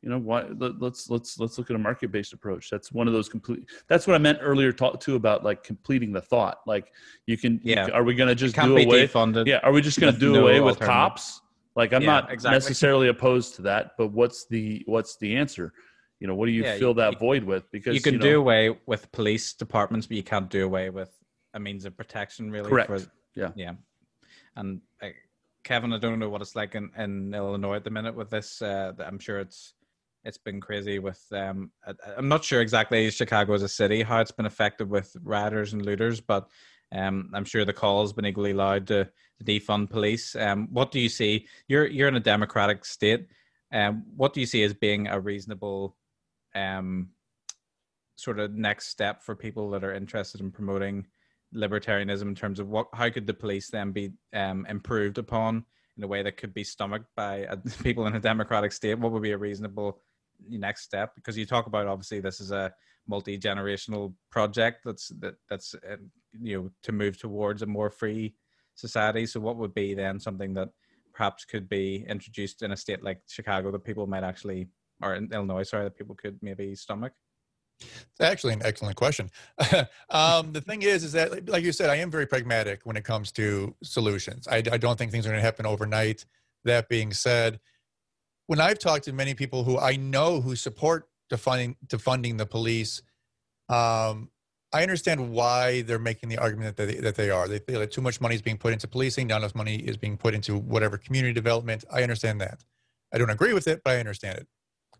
you 0.05 0.11
know, 0.11 0.19
why, 0.19 0.45
let, 0.59 0.79
us 0.83 1.09
let's 1.09 1.39
let's 1.39 1.57
look 1.57 1.71
at 1.71 1.75
a 1.75 1.79
market 1.79 2.11
based 2.11 2.31
approach. 2.31 2.69
That's 2.69 2.91
one 2.91 3.07
of 3.07 3.13
those 3.13 3.27
complete. 3.27 3.65
That's 3.87 4.05
what 4.05 4.13
I 4.13 4.19
meant 4.19 4.37
earlier. 4.39 4.71
Talk 4.71 4.99
too 4.99 5.15
about 5.15 5.43
like 5.43 5.63
completing 5.63 6.13
the 6.13 6.21
thought. 6.21 6.59
Like 6.67 6.93
you 7.25 7.37
can. 7.37 7.59
Yeah. 7.63 7.87
You, 7.87 7.93
are 7.93 8.03
we 8.03 8.13
going 8.13 8.29
to 8.29 8.35
just 8.35 8.55
do 8.55 8.77
away? 8.77 9.07
Defunded 9.07 9.47
yeah. 9.47 9.61
Are 9.63 9.71
we 9.71 9.81
just 9.81 9.99
going 9.99 10.13
to 10.13 10.19
do 10.19 10.33
no 10.33 10.41
away 10.41 10.59
with 10.59 10.79
cops? 10.79 11.41
Like 11.75 11.91
I'm 11.91 12.03
yeah, 12.03 12.07
not 12.07 12.31
exactly. 12.31 12.55
necessarily 12.55 13.07
opposed 13.07 13.55
to 13.55 13.63
that, 13.63 13.93
but 13.97 14.09
what's 14.11 14.45
the 14.45 14.83
what's 14.85 15.17
the 15.17 15.35
answer? 15.35 15.73
You 16.19 16.27
know, 16.27 16.35
what 16.35 16.45
do 16.45 16.51
you 16.51 16.63
yeah, 16.63 16.77
fill 16.77 16.93
that 16.93 17.13
you, 17.13 17.17
void 17.17 17.43
with? 17.43 17.69
Because 17.71 17.95
you 17.95 18.01
can 18.01 18.13
you 18.13 18.19
know, 18.19 18.25
do 18.25 18.39
away 18.39 18.77
with 18.85 19.11
police 19.11 19.53
departments, 19.53 20.05
but 20.05 20.17
you 20.17 20.23
can't 20.23 20.51
do 20.51 20.65
away 20.65 20.91
with 20.91 21.09
a 21.55 21.59
means 21.59 21.83
of 21.83 21.97
protection. 21.97 22.51
Really, 22.51 22.69
correct? 22.69 22.89
For, 22.89 23.01
yeah, 23.33 23.49
yeah. 23.55 23.71
And 24.55 24.81
Kevin, 25.63 25.91
I 25.93 25.97
don't 25.97 26.19
know 26.19 26.29
what 26.29 26.43
it's 26.43 26.55
like 26.55 26.75
in, 26.75 26.91
in 26.95 27.33
Illinois 27.33 27.77
at 27.77 27.83
the 27.83 27.89
minute 27.89 28.13
with 28.13 28.29
this. 28.29 28.61
Uh, 28.61 28.93
I'm 28.99 29.17
sure 29.17 29.39
it's 29.39 29.73
it's 30.25 30.37
been 30.37 30.59
crazy 30.59 30.99
with 30.99 31.23
um 31.31 31.71
i'm 32.17 32.27
not 32.27 32.43
sure 32.43 32.61
exactly 32.61 33.09
chicago 33.11 33.53
as 33.53 33.63
a 33.63 33.67
city 33.67 34.03
how 34.03 34.19
it's 34.19 34.31
been 34.31 34.45
affected 34.45 34.89
with 34.89 35.15
rioters 35.23 35.73
and 35.73 35.85
looters 35.85 36.19
but 36.19 36.49
um 36.91 37.29
i'm 37.33 37.45
sure 37.45 37.63
the 37.63 37.73
call 37.73 38.01
has 38.01 38.11
been 38.11 38.25
equally 38.25 38.53
loud 38.53 38.87
to, 38.87 39.07
defund 39.43 39.89
police. 39.89 40.35
Um 40.35 40.67
what 40.71 40.91
do 40.91 40.99
you 40.99 41.09
see? 41.09 41.47
You're 41.67 41.87
you're 41.87 42.07
in 42.07 42.15
a 42.15 42.21
democratic 42.21 42.85
state. 42.85 43.27
Um 43.71 44.05
what 44.15 44.33
do 44.33 44.39
you 44.39 44.45
see 44.45 44.63
as 44.63 44.73
being 44.73 45.07
a 45.07 45.19
reasonable 45.19 45.97
um 46.53 47.09
sort 48.15 48.39
of 48.39 48.53
next 48.53 48.87
step 48.87 49.21
for 49.21 49.35
people 49.35 49.69
that 49.71 49.83
are 49.83 49.93
interested 49.93 50.39
in 50.39 50.51
promoting 50.51 51.05
libertarianism 51.53 52.23
in 52.23 52.35
terms 52.35 52.59
of 52.59 52.69
what 52.69 52.87
how 52.93 53.09
could 53.09 53.27
the 53.27 53.33
police 53.33 53.69
then 53.69 53.91
be 53.91 54.11
um, 54.33 54.65
improved 54.69 55.17
upon 55.17 55.65
in 55.97 56.03
a 56.03 56.07
way 56.07 56.23
that 56.23 56.37
could 56.37 56.53
be 56.53 56.63
stomached 56.63 57.13
by 57.15 57.45
uh, 57.45 57.57
people 57.83 58.07
in 58.07 58.15
a 58.15 58.19
democratic 58.19 58.71
state? 58.71 58.97
What 58.97 59.11
would 59.11 59.21
be 59.21 59.31
a 59.31 59.37
reasonable 59.37 60.01
next 60.47 60.83
step? 60.83 61.13
Because 61.15 61.37
you 61.37 61.45
talk 61.45 61.67
about 61.67 61.87
obviously 61.87 62.19
this 62.19 62.39
is 62.39 62.51
a 62.51 62.73
multi 63.07 63.37
generational 63.37 64.13
project 64.31 64.81
that's 64.85 65.09
that 65.19 65.35
that's 65.49 65.75
uh, 65.75 65.97
you 66.41 66.61
know 66.61 66.69
to 66.83 66.91
move 66.91 67.17
towards 67.17 67.61
a 67.61 67.65
more 67.65 67.89
free 67.89 68.35
society. 68.75 69.25
So 69.25 69.39
what 69.39 69.57
would 69.57 69.73
be 69.73 69.93
then 69.93 70.19
something 70.19 70.53
that 70.55 70.69
perhaps 71.13 71.45
could 71.45 71.69
be 71.69 72.05
introduced 72.09 72.61
in 72.61 72.71
a 72.71 72.77
state 72.77 73.03
like 73.03 73.21
Chicago 73.27 73.71
that 73.71 73.83
people 73.85 74.05
might 74.07 74.23
actually 74.23 74.67
or 75.01 75.15
in 75.15 75.31
Illinois, 75.33 75.63
sorry, 75.63 75.83
that 75.83 75.97
people 75.97 76.15
could 76.15 76.37
maybe 76.41 76.75
stomach? 76.75 77.13
It's 77.81 78.21
actually 78.21 78.53
an 78.53 78.61
excellent 78.63 78.95
question. 78.95 79.29
um, 80.09 80.53
the 80.53 80.61
thing 80.61 80.81
is, 80.81 81.03
is 81.03 81.11
that 81.11 81.49
like 81.49 81.63
you 81.63 81.73
said, 81.73 81.89
I 81.89 81.95
am 81.95 82.09
very 82.09 82.25
pragmatic 82.25 82.85
when 82.85 82.95
it 82.95 83.03
comes 83.03 83.31
to 83.33 83.75
solutions. 83.83 84.47
I, 84.47 84.57
I 84.57 84.77
don't 84.77 84.97
think 84.97 85.11
things 85.11 85.25
are 85.25 85.29
going 85.29 85.41
to 85.41 85.45
happen 85.45 85.65
overnight. 85.65 86.25
That 86.63 86.89
being 86.89 87.11
said, 87.11 87.59
when 88.47 88.59
I've 88.59 88.79
talked 88.79 89.05
to 89.05 89.13
many 89.13 89.33
people 89.33 89.63
who 89.63 89.77
I 89.77 89.95
know 89.95 90.41
who 90.41 90.55
support 90.55 91.07
defunding 91.31 91.75
defunding 91.87 92.37
the 92.37 92.45
police, 92.45 93.01
um, 93.69 94.29
I 94.73 94.81
understand 94.81 95.31
why 95.31 95.83
they're 95.83 95.99
making 95.99 96.29
the 96.29 96.37
argument 96.37 96.75
that 96.75 96.87
they, 96.87 96.95
that 96.95 97.15
they 97.15 97.29
are. 97.29 97.47
They 97.47 97.59
feel 97.59 97.79
that 97.79 97.91
too 97.91 98.01
much 98.01 98.19
money 98.19 98.35
is 98.35 98.41
being 98.41 98.57
put 98.57 98.73
into 98.73 98.87
policing, 98.87 99.27
not 99.27 99.37
enough 99.37 99.55
money 99.55 99.77
is 99.77 99.97
being 99.97 100.17
put 100.17 100.33
into 100.33 100.57
whatever 100.57 100.97
community 100.97 101.33
development. 101.33 101.85
I 101.91 102.03
understand 102.03 102.41
that. 102.41 102.63
I 103.13 103.17
don't 103.17 103.29
agree 103.29 103.53
with 103.53 103.67
it, 103.67 103.81
but 103.83 103.91
I 103.91 103.99
understand 103.99 104.39
it. 104.39 104.47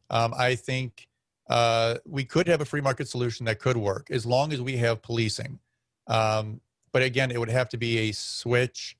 Um, 0.09 0.33
I 0.37 0.55
think 0.55 1.07
uh, 1.49 1.95
we 2.05 2.23
could 2.23 2.47
have 2.47 2.61
a 2.61 2.65
free 2.65 2.81
market 2.81 3.07
solution 3.07 3.45
that 3.47 3.59
could 3.59 3.77
work 3.77 4.07
as 4.11 4.25
long 4.25 4.53
as 4.53 4.61
we 4.61 4.77
have 4.77 5.01
policing. 5.01 5.59
Um, 6.07 6.61
but 6.93 7.01
again, 7.01 7.29
it 7.29 7.39
would 7.39 7.49
have 7.49 7.67
to 7.69 7.77
be 7.77 7.97
a 7.97 8.11
switch. 8.13 8.95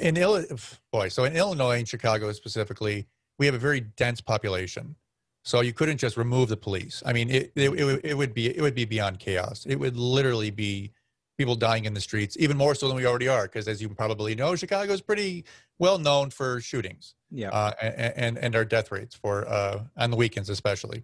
In 0.00 0.16
Illinois, 0.16 0.78
boy, 0.92 1.08
so 1.08 1.24
in 1.24 1.36
Illinois 1.36 1.78
and 1.78 1.88
Chicago 1.88 2.30
specifically, 2.32 3.06
we 3.38 3.46
have 3.46 3.54
a 3.54 3.58
very 3.58 3.80
dense 3.80 4.20
population. 4.20 4.96
So 5.42 5.62
you 5.62 5.72
couldn't 5.72 5.98
just 5.98 6.16
remove 6.16 6.50
the 6.50 6.56
police. 6.56 7.02
I 7.06 7.12
mean, 7.12 7.30
it, 7.30 7.50
it, 7.56 7.70
it, 8.04 8.14
would 8.14 8.34
be 8.34 8.54
it 8.54 8.60
would 8.60 8.74
be 8.74 8.84
beyond 8.84 9.18
chaos. 9.18 9.64
It 9.66 9.76
would 9.76 9.96
literally 9.96 10.50
be 10.50 10.92
people 11.38 11.56
dying 11.56 11.86
in 11.86 11.94
the 11.94 12.00
streets, 12.00 12.36
even 12.38 12.58
more 12.58 12.74
so 12.74 12.86
than 12.86 12.96
we 12.96 13.06
already 13.06 13.26
are. 13.26 13.44
Because 13.44 13.66
as 13.66 13.80
you 13.80 13.88
probably 13.88 14.34
know, 14.34 14.54
Chicago 14.54 14.92
is 14.92 15.00
pretty 15.00 15.44
well 15.78 15.98
known 15.98 16.28
for 16.28 16.60
shootings. 16.60 17.14
Yeah. 17.30 17.48
Uh, 17.48 17.72
and 17.80 18.36
and 18.36 18.54
our 18.54 18.66
death 18.66 18.92
rates 18.92 19.14
for 19.14 19.48
uh, 19.48 19.84
on 19.96 20.10
the 20.10 20.16
weekends 20.16 20.50
especially. 20.50 21.02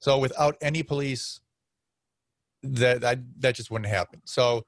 So 0.00 0.18
without 0.18 0.56
any 0.60 0.82
police, 0.82 1.40
that 2.64 3.00
that 3.02 3.20
that 3.38 3.54
just 3.54 3.70
wouldn't 3.70 3.88
happen. 3.88 4.22
So 4.24 4.64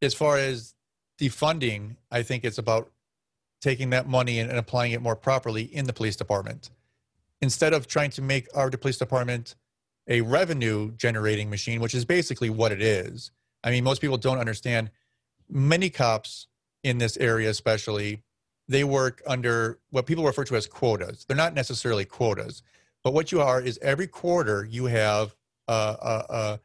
as 0.00 0.14
far 0.14 0.36
as 0.38 0.74
defunding, 1.20 1.96
I 2.10 2.22
think 2.22 2.44
it's 2.44 2.58
about 2.58 2.90
taking 3.60 3.90
that 3.90 4.08
money 4.08 4.38
and, 4.38 4.50
and 4.50 4.58
applying 4.58 4.92
it 4.92 5.00
more 5.00 5.16
properly 5.16 5.62
in 5.62 5.86
the 5.86 5.92
police 5.92 6.16
department 6.16 6.70
instead 7.40 7.72
of 7.72 7.86
trying 7.86 8.10
to 8.10 8.22
make 8.22 8.46
our 8.54 8.70
police 8.70 8.98
department 8.98 9.56
a 10.08 10.20
revenue 10.20 10.92
generating 10.92 11.50
machine, 11.50 11.80
which 11.80 11.94
is 11.94 12.04
basically 12.04 12.50
what 12.50 12.72
it 12.72 12.82
is. 12.82 13.30
I 13.62 13.70
mean, 13.70 13.84
most 13.84 14.00
people 14.00 14.16
don't 14.16 14.38
understand. 14.38 14.90
Many 15.48 15.90
cops 15.90 16.46
in 16.82 16.98
this 16.98 17.16
area, 17.16 17.50
especially, 17.50 18.22
they 18.68 18.84
work 18.84 19.22
under 19.26 19.78
what 19.90 20.06
people 20.06 20.24
refer 20.24 20.44
to 20.44 20.56
as 20.56 20.66
quotas. 20.66 21.24
They're 21.24 21.36
not 21.36 21.54
necessarily 21.54 22.04
quotas, 22.04 22.62
but 23.04 23.12
what 23.12 23.32
you 23.32 23.40
are 23.40 23.60
is 23.60 23.78
every 23.82 24.06
quarter 24.06 24.64
you 24.64 24.86
have 24.86 25.34
a, 25.68 25.72
a, 25.72 26.34
a, 26.34 26.60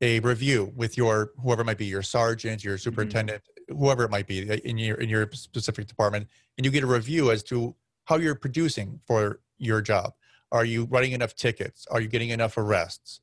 a 0.00 0.20
review 0.20 0.72
with 0.74 0.96
your 0.96 1.32
whoever 1.42 1.64
might 1.64 1.78
be, 1.78 1.86
your 1.86 2.02
sergeant, 2.02 2.64
your 2.64 2.74
mm-hmm. 2.74 2.82
superintendent, 2.82 3.42
mm-hmm. 3.42 3.53
Whoever 3.68 4.04
it 4.04 4.10
might 4.10 4.26
be 4.26 4.48
in 4.64 4.78
your 4.78 4.96
in 4.96 5.08
your 5.08 5.28
specific 5.32 5.86
department, 5.86 6.28
and 6.56 6.64
you 6.64 6.70
get 6.70 6.84
a 6.84 6.86
review 6.86 7.30
as 7.30 7.42
to 7.44 7.74
how 8.04 8.16
you're 8.16 8.34
producing 8.34 9.00
for 9.06 9.40
your 9.58 9.80
job. 9.80 10.12
Are 10.52 10.64
you 10.64 10.84
writing 10.84 11.12
enough 11.12 11.34
tickets? 11.34 11.86
Are 11.90 12.00
you 12.00 12.08
getting 12.08 12.30
enough 12.30 12.56
arrests? 12.58 13.20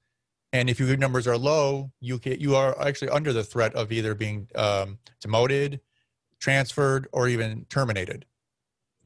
And 0.54 0.70
if 0.70 0.80
your 0.80 0.98
numbers 0.98 1.28
are 1.28 1.38
low, 1.38 1.92
you 2.00 2.20
can, 2.20 2.40
you 2.40 2.56
are 2.56 2.80
actually 2.82 3.10
under 3.10 3.32
the 3.32 3.44
threat 3.44 3.74
of 3.74 3.92
either 3.92 4.14
being 4.14 4.48
um, 4.56 4.98
demoted, 5.22 5.80
transferred, 6.40 7.08
or 7.14 7.30
even 7.30 7.66
terminated. 7.70 8.26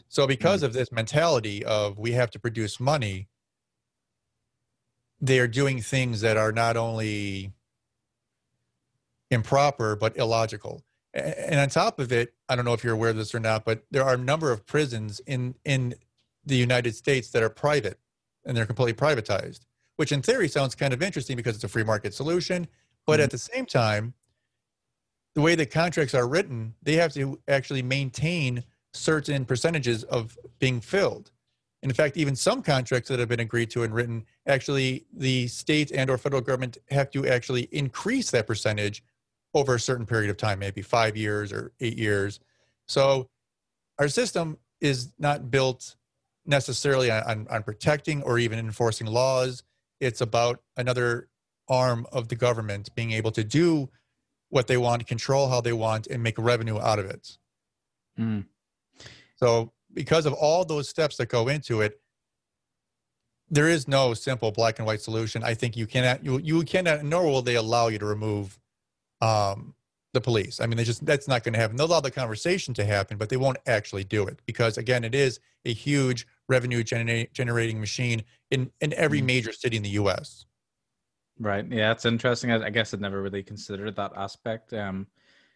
So 0.08 0.26
because 0.26 0.62
mm-hmm. 0.62 0.68
of 0.68 0.74
this 0.74 0.92
mentality 0.92 1.64
of 1.66 2.00
we 2.00 2.14
have 2.14 2.32
to 2.32 2.40
produce 2.40 2.80
money, 2.80 3.28
they 5.22 5.40
are 5.40 5.48
doing 5.48 5.82
things 5.82 6.22
that 6.22 6.38
are 6.38 6.52
not 6.52 6.78
only 6.78 7.52
improper 9.30 9.96
but 9.96 10.16
illogical. 10.18 10.85
And 11.16 11.60
on 11.60 11.70
top 11.70 12.00
of 12.00 12.12
it, 12.12 12.34
I 12.50 12.56
don't 12.56 12.66
know 12.66 12.74
if 12.74 12.84
you're 12.84 12.94
aware 12.94 13.12
of 13.12 13.16
this 13.16 13.34
or 13.34 13.40
not, 13.40 13.64
but 13.64 13.86
there 13.90 14.04
are 14.04 14.16
a 14.16 14.18
number 14.18 14.52
of 14.52 14.66
prisons 14.66 15.22
in 15.26 15.56
in 15.64 15.96
the 16.46 16.58
United 16.58 16.96
States 16.96 17.30
that 17.32 17.42
are 17.42 17.50
private 17.50 18.00
and 18.46 18.56
they're 18.56 18.68
completely 18.68 18.94
privatized 18.94 19.62
which 19.98 20.12
in 20.12 20.22
theory 20.22 20.48
sounds 20.48 20.76
kind 20.76 20.94
of 20.94 21.02
interesting 21.02 21.36
because 21.36 21.56
it's 21.56 21.64
a 21.64 21.70
free 21.70 21.84
market 21.84 22.14
solution. 22.14 22.68
But 23.06 23.14
mm-hmm. 23.14 23.24
at 23.24 23.32
the 23.32 23.38
same 23.38 23.66
time, 23.66 24.14
the 25.34 25.42
way 25.42 25.56
the 25.56 25.66
contracts 25.66 26.14
are 26.14 26.28
written, 26.28 26.74
they 26.82 26.96
have 26.96 27.14
to 27.14 27.40
actually 27.48 27.82
maintain 27.82 28.64
certain 28.94 29.46
percentages 29.46 30.04
of 30.06 30.38
being 30.60 30.80
filled. 30.80 31.32
In 31.84 31.94
fact, 31.94 32.18
even 32.18 32.36
some 32.36 32.64
contracts 32.64 33.10
that 33.10 33.20
have 33.20 33.30
been 33.30 33.42
agreed 33.42 33.70
to 33.72 33.84
and 33.84 33.94
written, 33.94 34.26
actually 34.48 35.06
the 35.14 35.48
state 35.48 35.92
and 35.92 36.10
or 36.10 36.18
federal 36.18 36.42
government 36.42 36.78
have 36.90 37.12
to 37.12 37.28
actually 37.28 37.64
increase 37.72 38.32
that 38.32 38.48
percentage 38.48 39.04
over 39.56 39.76
a 39.76 39.80
certain 39.80 40.06
period 40.06 40.30
of 40.30 40.38
time, 40.38 40.60
maybe 40.60 40.84
five 40.84 41.18
years 41.18 41.52
or 41.52 41.72
eight 41.80 41.98
years. 41.98 42.40
So 42.88 43.30
our 43.98 44.08
system 44.08 44.58
is 44.82 45.12
not 45.18 45.50
built 45.50 45.96
necessarily 46.46 47.10
on, 47.10 47.48
on, 47.50 47.64
protecting 47.64 48.22
or 48.22 48.38
even 48.38 48.60
enforcing 48.60 49.08
laws 49.08 49.64
it's 50.00 50.22
about 50.22 50.62
another 50.78 51.30
arm 51.68 52.06
of 52.12 52.28
the 52.28 52.36
government 52.36 52.94
being 52.96 53.12
able 53.12 53.32
to 53.32 53.44
do 53.44 53.90
what 54.50 54.68
they 54.68 54.78
want, 54.78 55.08
control 55.08 55.50
how 55.50 55.62
they 55.62 55.74
want, 55.74 56.08
and 56.08 56.22
make 56.22 56.38
revenue 56.38 56.80
out 56.80 57.00
of 57.00 57.06
it. 57.06 57.38
Mm. 58.20 58.46
So, 59.38 59.74
because 59.94 60.26
of 60.26 60.34
all 60.34 60.66
those 60.66 60.90
steps 60.90 61.18
that 61.18 61.30
go 61.30 61.48
into 61.48 61.82
it, 61.82 62.00
there 63.50 63.70
is 63.70 63.88
no 63.88 64.14
simple 64.14 64.52
black 64.52 64.80
and 64.80 64.86
white 64.86 65.02
solution. 65.02 65.44
I 65.44 65.54
think 65.54 65.78
you 65.78 65.88
cannot, 65.88 66.24
you, 66.24 66.40
you 66.40 66.64
cannot, 66.64 67.04
nor 67.04 67.24
will 67.24 67.42
they 67.42 67.56
allow 67.56 67.88
you 67.88 68.00
to 68.00 68.06
remove 68.06 68.60
um, 69.22 69.74
the 70.14 70.22
police. 70.22 70.60
I 70.60 70.66
mean, 70.66 70.78
they 70.78 70.84
just 70.84 71.06
that's 71.06 71.28
not 71.28 71.44
going 71.44 71.54
to 71.54 71.60
happen. 71.60 71.76
They'll 71.76 71.88
allow 71.88 72.00
the 72.00 72.12
conversation 72.12 72.74
to 72.76 72.86
happen, 72.86 73.18
but 73.18 73.30
they 73.30 73.38
won't 73.38 73.58
actually 73.68 74.04
do 74.04 74.28
it 74.28 74.40
because, 74.46 74.78
again, 74.78 75.04
it 75.04 75.14
is 75.14 75.40
a 75.66 75.74
huge 75.74 76.28
revenue 76.48 76.84
generating 76.84 77.28
generating 77.34 77.80
machine 77.80 78.24
in 78.52 78.72
in 78.82 78.94
every 78.94 79.22
mm. 79.22 79.26
major 79.26 79.52
city 79.52 79.78
in 79.78 79.84
the 79.84 79.90
U.S. 79.90 80.46
Right. 81.40 81.66
Yeah, 81.70 81.92
it's 81.92 82.06
interesting. 82.06 82.52
I, 82.52 82.66
I 82.66 82.70
guess 82.70 82.94
I'd 82.94 83.02
never 83.02 83.22
really 83.22 83.44
considered 83.44 83.96
that 83.98 84.14
aspect. 84.16 84.74
Um, 84.74 85.08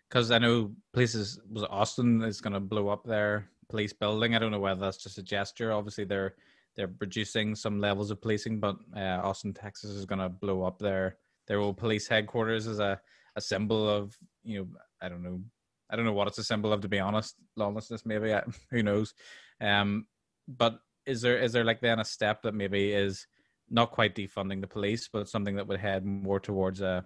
because 0.10 0.31
I 0.31 0.40
know 0.40 0.72
places 0.91 1.40
was 1.52 1.64
Austin 1.69 2.23
is 2.23 2.41
going 2.41 2.53
to 2.53 2.60
blow 2.60 2.90
up 2.90 3.03
their 3.03 3.48
police 3.69 3.94
building. 3.94 4.36
I 4.36 4.40
don't 4.40 4.52
know 4.52 4.60
whether 4.60 4.81
that's 4.81 4.98
just 4.98 5.19
a 5.19 5.23
gesture. 5.23 5.72
Obviously, 5.72 6.03
they're 6.03 6.36
they're 6.76 6.91
reducing 6.99 7.56
some 7.56 7.80
levels 7.80 8.11
of 8.11 8.22
policing, 8.22 8.60
but 8.60 8.77
uh, 8.95 9.19
Austin, 9.23 9.53
Texas, 9.53 9.91
is 9.91 10.06
going 10.06 10.19
to 10.19 10.30
blow 10.30 10.64
up 10.64 10.80
their 10.80 11.18
their 11.48 11.60
old 11.60 11.77
police 11.77 12.07
headquarters 12.07 12.68
as 12.68 12.80
a 12.80 12.99
a 13.35 13.41
symbol 13.41 13.89
of 13.89 14.15
you 14.43 14.60
know 14.60 14.68
I 15.01 15.10
don't 15.10 15.23
know 15.23 15.41
I 15.89 15.95
don't 15.95 16.06
know 16.06 16.14
what 16.14 16.27
it's 16.27 16.38
a 16.38 16.43
symbol 16.43 16.73
of 16.73 16.81
to 16.81 16.88
be 16.88 16.99
honest 16.99 17.35
lawlessness 17.56 18.06
maybe 18.06 18.34
I, 18.34 18.43
who 18.72 18.84
knows 18.84 19.14
um 19.61 20.06
but 20.47 20.80
is 21.06 21.22
there 21.22 21.38
is 21.38 21.51
there 21.51 21.64
like 21.64 21.81
then 21.81 21.99
a 21.99 22.06
step 22.06 22.41
that 22.43 22.53
maybe 22.53 22.93
is 22.93 23.27
not 23.69 23.91
quite 23.91 24.15
defunding 24.15 24.61
the 24.61 24.68
police, 24.68 25.10
but 25.11 25.30
something 25.30 25.56
that 25.56 25.68
would 25.68 25.80
head 25.80 26.06
more 26.06 26.39
towards 26.39 26.81
a 26.81 27.06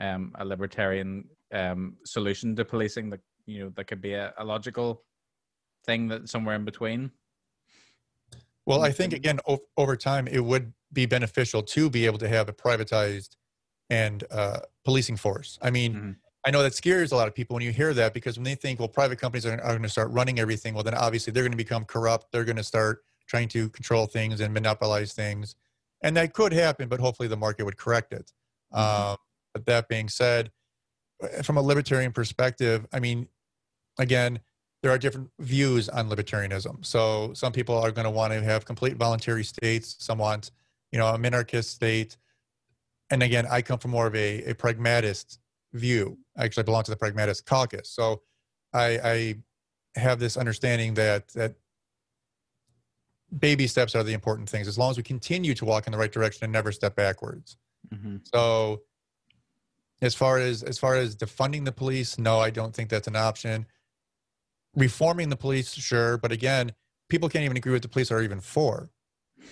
um, 0.00 0.32
a 0.36 0.44
libertarian 0.44 1.24
um, 1.52 1.96
solution 2.04 2.54
to 2.56 2.64
policing 2.64 3.10
that 3.10 3.20
you 3.46 3.60
know 3.60 3.72
that 3.76 3.86
could 3.86 4.00
be 4.00 4.14
a, 4.14 4.32
a 4.38 4.44
logical 4.44 5.04
thing 5.84 6.08
that 6.08 6.28
somewhere 6.28 6.56
in 6.56 6.64
between. 6.64 7.10
Well, 8.66 8.82
I 8.82 8.92
think 8.92 9.12
again 9.12 9.40
o- 9.48 9.64
over 9.76 9.96
time 9.96 10.28
it 10.28 10.44
would 10.44 10.72
be 10.92 11.06
beneficial 11.06 11.62
to 11.62 11.90
be 11.90 12.06
able 12.06 12.18
to 12.18 12.28
have 12.28 12.48
a 12.48 12.52
privatized 12.52 13.36
and 13.90 14.24
uh, 14.30 14.60
policing 14.84 15.16
force. 15.16 15.58
I 15.62 15.70
mean, 15.70 15.94
mm-hmm. 15.94 16.10
I 16.46 16.50
know 16.50 16.62
that 16.62 16.74
scares 16.74 17.12
a 17.12 17.16
lot 17.16 17.28
of 17.28 17.34
people 17.34 17.54
when 17.54 17.62
you 17.62 17.72
hear 17.72 17.92
that 17.94 18.14
because 18.14 18.36
when 18.36 18.44
they 18.44 18.54
think, 18.54 18.78
well, 18.78 18.88
private 18.88 19.18
companies 19.18 19.44
are, 19.44 19.52
are 19.60 19.70
going 19.70 19.82
to 19.82 19.88
start 19.88 20.10
running 20.10 20.38
everything, 20.38 20.74
well, 20.74 20.84
then 20.84 20.94
obviously 20.94 21.32
they're 21.32 21.42
going 21.42 21.52
to 21.52 21.56
become 21.56 21.84
corrupt. 21.84 22.32
They're 22.32 22.44
going 22.44 22.56
to 22.56 22.64
start 22.64 23.02
trying 23.26 23.48
to 23.48 23.68
control 23.70 24.06
things 24.06 24.40
and 24.40 24.54
monopolize 24.54 25.12
things. 25.12 25.54
And 26.02 26.16
that 26.16 26.32
could 26.32 26.52
happen, 26.52 26.88
but 26.88 27.00
hopefully 27.00 27.28
the 27.28 27.36
market 27.36 27.64
would 27.64 27.76
correct 27.76 28.12
it. 28.12 28.32
Mm-hmm. 28.72 29.10
Um, 29.10 29.16
but 29.52 29.66
that 29.66 29.88
being 29.88 30.08
said, 30.08 30.50
uh, 31.22 31.42
from 31.42 31.56
a 31.56 31.62
libertarian 31.62 32.12
perspective, 32.12 32.86
I 32.92 33.00
mean, 33.00 33.28
again, 33.98 34.40
there 34.82 34.92
are 34.92 34.98
different 34.98 35.30
views 35.40 35.88
on 35.88 36.08
libertarianism. 36.08 36.86
So 36.86 37.32
some 37.34 37.52
people 37.52 37.76
are 37.76 37.90
going 37.90 38.04
to 38.04 38.10
want 38.10 38.32
to 38.32 38.42
have 38.42 38.64
complete 38.64 38.96
voluntary 38.96 39.42
states. 39.42 39.96
Some 39.98 40.18
want, 40.18 40.52
you 40.92 40.98
know, 40.98 41.08
a 41.08 41.18
minarchist 41.18 41.64
state. 41.64 42.16
And 43.10 43.22
again, 43.22 43.46
I 43.50 43.62
come 43.62 43.78
from 43.78 43.92
more 43.92 44.06
of 44.06 44.14
a, 44.14 44.44
a 44.44 44.54
pragmatist 44.54 45.38
view. 45.72 46.18
I 46.36 46.44
actually 46.44 46.64
belong 46.64 46.84
to 46.84 46.90
the 46.90 46.96
pragmatist 46.96 47.46
caucus. 47.46 47.90
So 47.90 48.22
I, 48.72 49.00
I 49.02 49.34
have 49.98 50.18
this 50.18 50.36
understanding 50.36 50.94
that 50.94 51.28
that 51.28 51.54
baby 53.38 53.66
steps 53.66 53.94
are 53.94 54.02
the 54.02 54.12
important 54.12 54.48
things 54.48 54.66
as 54.66 54.78
long 54.78 54.90
as 54.90 54.96
we 54.96 55.02
continue 55.02 55.54
to 55.54 55.64
walk 55.64 55.86
in 55.86 55.92
the 55.92 55.98
right 55.98 56.12
direction 56.12 56.44
and 56.44 56.52
never 56.52 56.72
step 56.72 56.96
backwards 56.96 57.58
mm-hmm. 57.92 58.16
so 58.22 58.80
as 60.00 60.14
far 60.14 60.38
as 60.38 60.62
as 60.62 60.78
far 60.78 60.94
as 60.94 61.14
defunding 61.14 61.64
the 61.64 61.72
police 61.72 62.18
no 62.18 62.38
i 62.38 62.48
don't 62.48 62.74
think 62.74 62.88
that's 62.88 63.06
an 63.06 63.16
option 63.16 63.66
reforming 64.74 65.28
the 65.28 65.36
police 65.36 65.74
sure 65.74 66.16
but 66.16 66.32
again 66.32 66.72
people 67.10 67.28
can't 67.28 67.44
even 67.44 67.56
agree 67.56 67.72
what 67.72 67.82
the 67.82 67.88
police 67.88 68.10
are 68.10 68.22
even 68.22 68.40
for 68.40 68.88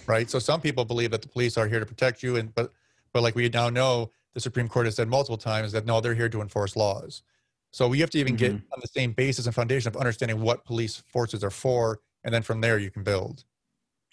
right 0.07 0.31
so 0.31 0.39
some 0.39 0.61
people 0.61 0.85
believe 0.85 1.11
that 1.11 1.21
the 1.21 1.29
police 1.29 1.59
are 1.59 1.69
here 1.69 1.81
to 1.81 1.87
protect 1.87 2.23
you 2.23 2.37
and 2.37 2.55
but 2.55 2.73
but 3.17 3.23
like 3.23 3.35
we 3.35 3.49
now 3.49 3.71
know 3.71 4.11
the 4.35 4.41
supreme 4.41 4.69
court 4.69 4.87
has 4.87 4.97
said 4.97 5.09
multiple 5.09 5.39
times 5.39 5.73
that 5.73 5.87
no 5.87 6.01
they're 6.01 6.15
here 6.15 6.29
to 6.29 6.41
enforce 6.41 6.77
laws 6.77 7.23
so 7.71 7.89
we 7.89 8.01
have 8.01 8.11
to 8.11 8.19
even 8.19 8.37
mm-hmm. 8.37 8.53
get 8.53 8.53
on 8.53 8.81
the 8.81 8.89
same 8.89 9.13
basis 9.13 9.47
and 9.47 9.55
foundation 9.55 9.89
of 9.89 9.97
understanding 9.97 10.41
what 10.41 10.65
police 10.65 11.03
forces 11.07 11.43
are 11.43 11.51
for 11.51 12.01
and 12.25 12.35
then 12.35 12.43
from 12.43 12.61
there 12.61 12.79
you 12.79 12.91
can 12.91 13.03
build 13.03 13.45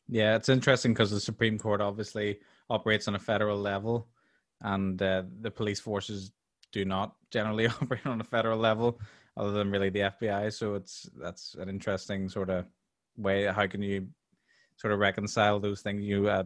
yeah, 0.07 0.35
it's 0.35 0.49
interesting 0.49 0.93
because 0.93 1.11
the 1.11 1.19
Supreme 1.19 1.57
Court 1.57 1.81
obviously 1.81 2.39
operates 2.69 3.07
on 3.07 3.15
a 3.15 3.19
federal 3.19 3.57
level, 3.57 4.07
and 4.61 5.01
uh, 5.01 5.23
the 5.41 5.51
police 5.51 5.79
forces 5.79 6.31
do 6.71 6.85
not 6.85 7.15
generally 7.31 7.67
operate 7.81 8.05
on 8.05 8.19
a 8.21 8.25
federal 8.25 8.57
level, 8.57 8.99
other 9.37 9.51
than 9.51 9.71
really 9.71 9.89
the 9.89 9.99
FBI. 9.99 10.51
So 10.53 10.75
it's 10.75 11.09
that's 11.19 11.55
an 11.55 11.69
interesting 11.69 12.29
sort 12.29 12.49
of 12.49 12.65
way. 13.17 13.45
How 13.45 13.67
can 13.67 13.81
you 13.81 14.07
sort 14.75 14.93
of 14.93 14.99
reconcile 14.99 15.59
those 15.59 15.81
things? 15.81 16.03
You 16.03 16.27
uh, 16.27 16.43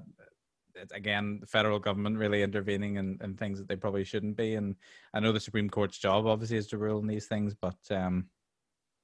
again, 0.92 1.40
the 1.42 1.48
federal 1.48 1.80
government 1.80 2.18
really 2.18 2.44
intervening 2.44 2.98
in, 2.98 3.20
in 3.24 3.36
things 3.36 3.60
that 3.60 3.68
they 3.68 3.76
probably 3.76 4.04
shouldn't 4.04 4.38
be. 4.38 4.56
And 4.56 4.76
I 5.14 5.20
know 5.20 5.32
the 5.32 5.40
Supreme 5.40 5.70
Court's 5.70 5.98
job 5.98 6.26
obviously 6.26 6.58
is 6.58 6.68
to 6.68 6.78
rule 6.78 7.00
in 7.00 7.08
these 7.08 7.28
things, 7.28 7.54
but 7.54 7.78
um, 7.92 8.28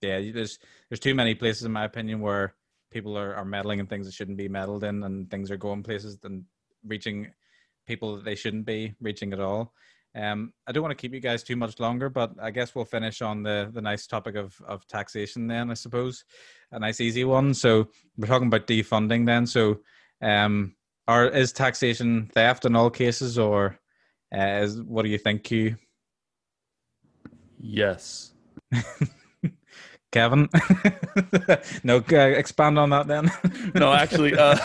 yeah, 0.01 0.19
there's 0.31 0.59
there's 0.89 0.99
too 0.99 1.15
many 1.15 1.35
places 1.35 1.63
in 1.63 1.71
my 1.71 1.85
opinion 1.85 2.19
where 2.19 2.55
people 2.91 3.17
are, 3.17 3.35
are 3.35 3.45
meddling 3.45 3.79
in 3.79 3.87
things 3.87 4.05
that 4.05 4.13
shouldn't 4.13 4.37
be 4.37 4.47
meddled 4.49 4.83
in, 4.83 5.03
and 5.03 5.29
things 5.29 5.49
are 5.49 5.57
going 5.57 5.83
places 5.83 6.17
and 6.23 6.43
reaching 6.85 7.31
people 7.87 8.15
that 8.15 8.25
they 8.25 8.35
shouldn't 8.35 8.65
be 8.65 8.93
reaching 9.01 9.33
at 9.33 9.39
all. 9.39 9.73
Um, 10.15 10.53
I 10.67 10.71
don't 10.71 10.83
want 10.83 10.95
to 10.95 11.01
keep 11.01 11.13
you 11.13 11.19
guys 11.19 11.41
too 11.41 11.55
much 11.55 11.79
longer, 11.79 12.07
but 12.07 12.33
I 12.39 12.51
guess 12.51 12.75
we'll 12.75 12.85
finish 12.85 13.21
on 13.21 13.41
the 13.41 13.69
the 13.73 13.81
nice 13.81 14.05
topic 14.05 14.35
of 14.35 14.59
of 14.67 14.87
taxation. 14.87 15.47
Then 15.47 15.71
I 15.71 15.73
suppose 15.73 16.23
a 16.71 16.79
nice 16.79 17.01
easy 17.01 17.23
one. 17.23 17.53
So 17.53 17.87
we're 18.17 18.27
talking 18.27 18.47
about 18.47 18.67
defunding. 18.67 19.25
Then, 19.25 19.47
so 19.47 19.79
um, 20.21 20.75
are 21.07 21.27
is 21.27 21.51
taxation 21.51 22.30
theft 22.34 22.65
in 22.65 22.75
all 22.75 22.89
cases, 22.89 23.38
or 23.38 23.80
uh, 24.35 24.61
is 24.61 24.81
what 24.81 25.03
do 25.03 25.09
you 25.09 25.17
think, 25.17 25.43
Q? 25.43 25.75
Yes. 27.59 28.34
Kevin, 30.13 30.47
no, 31.84 31.97
uh, 31.97 32.15
expand 32.15 32.77
on 32.77 32.91
that 32.91 33.07
then. 33.07 33.31
no, 33.73 33.91
actually, 33.91 34.35
uh, 34.38 34.55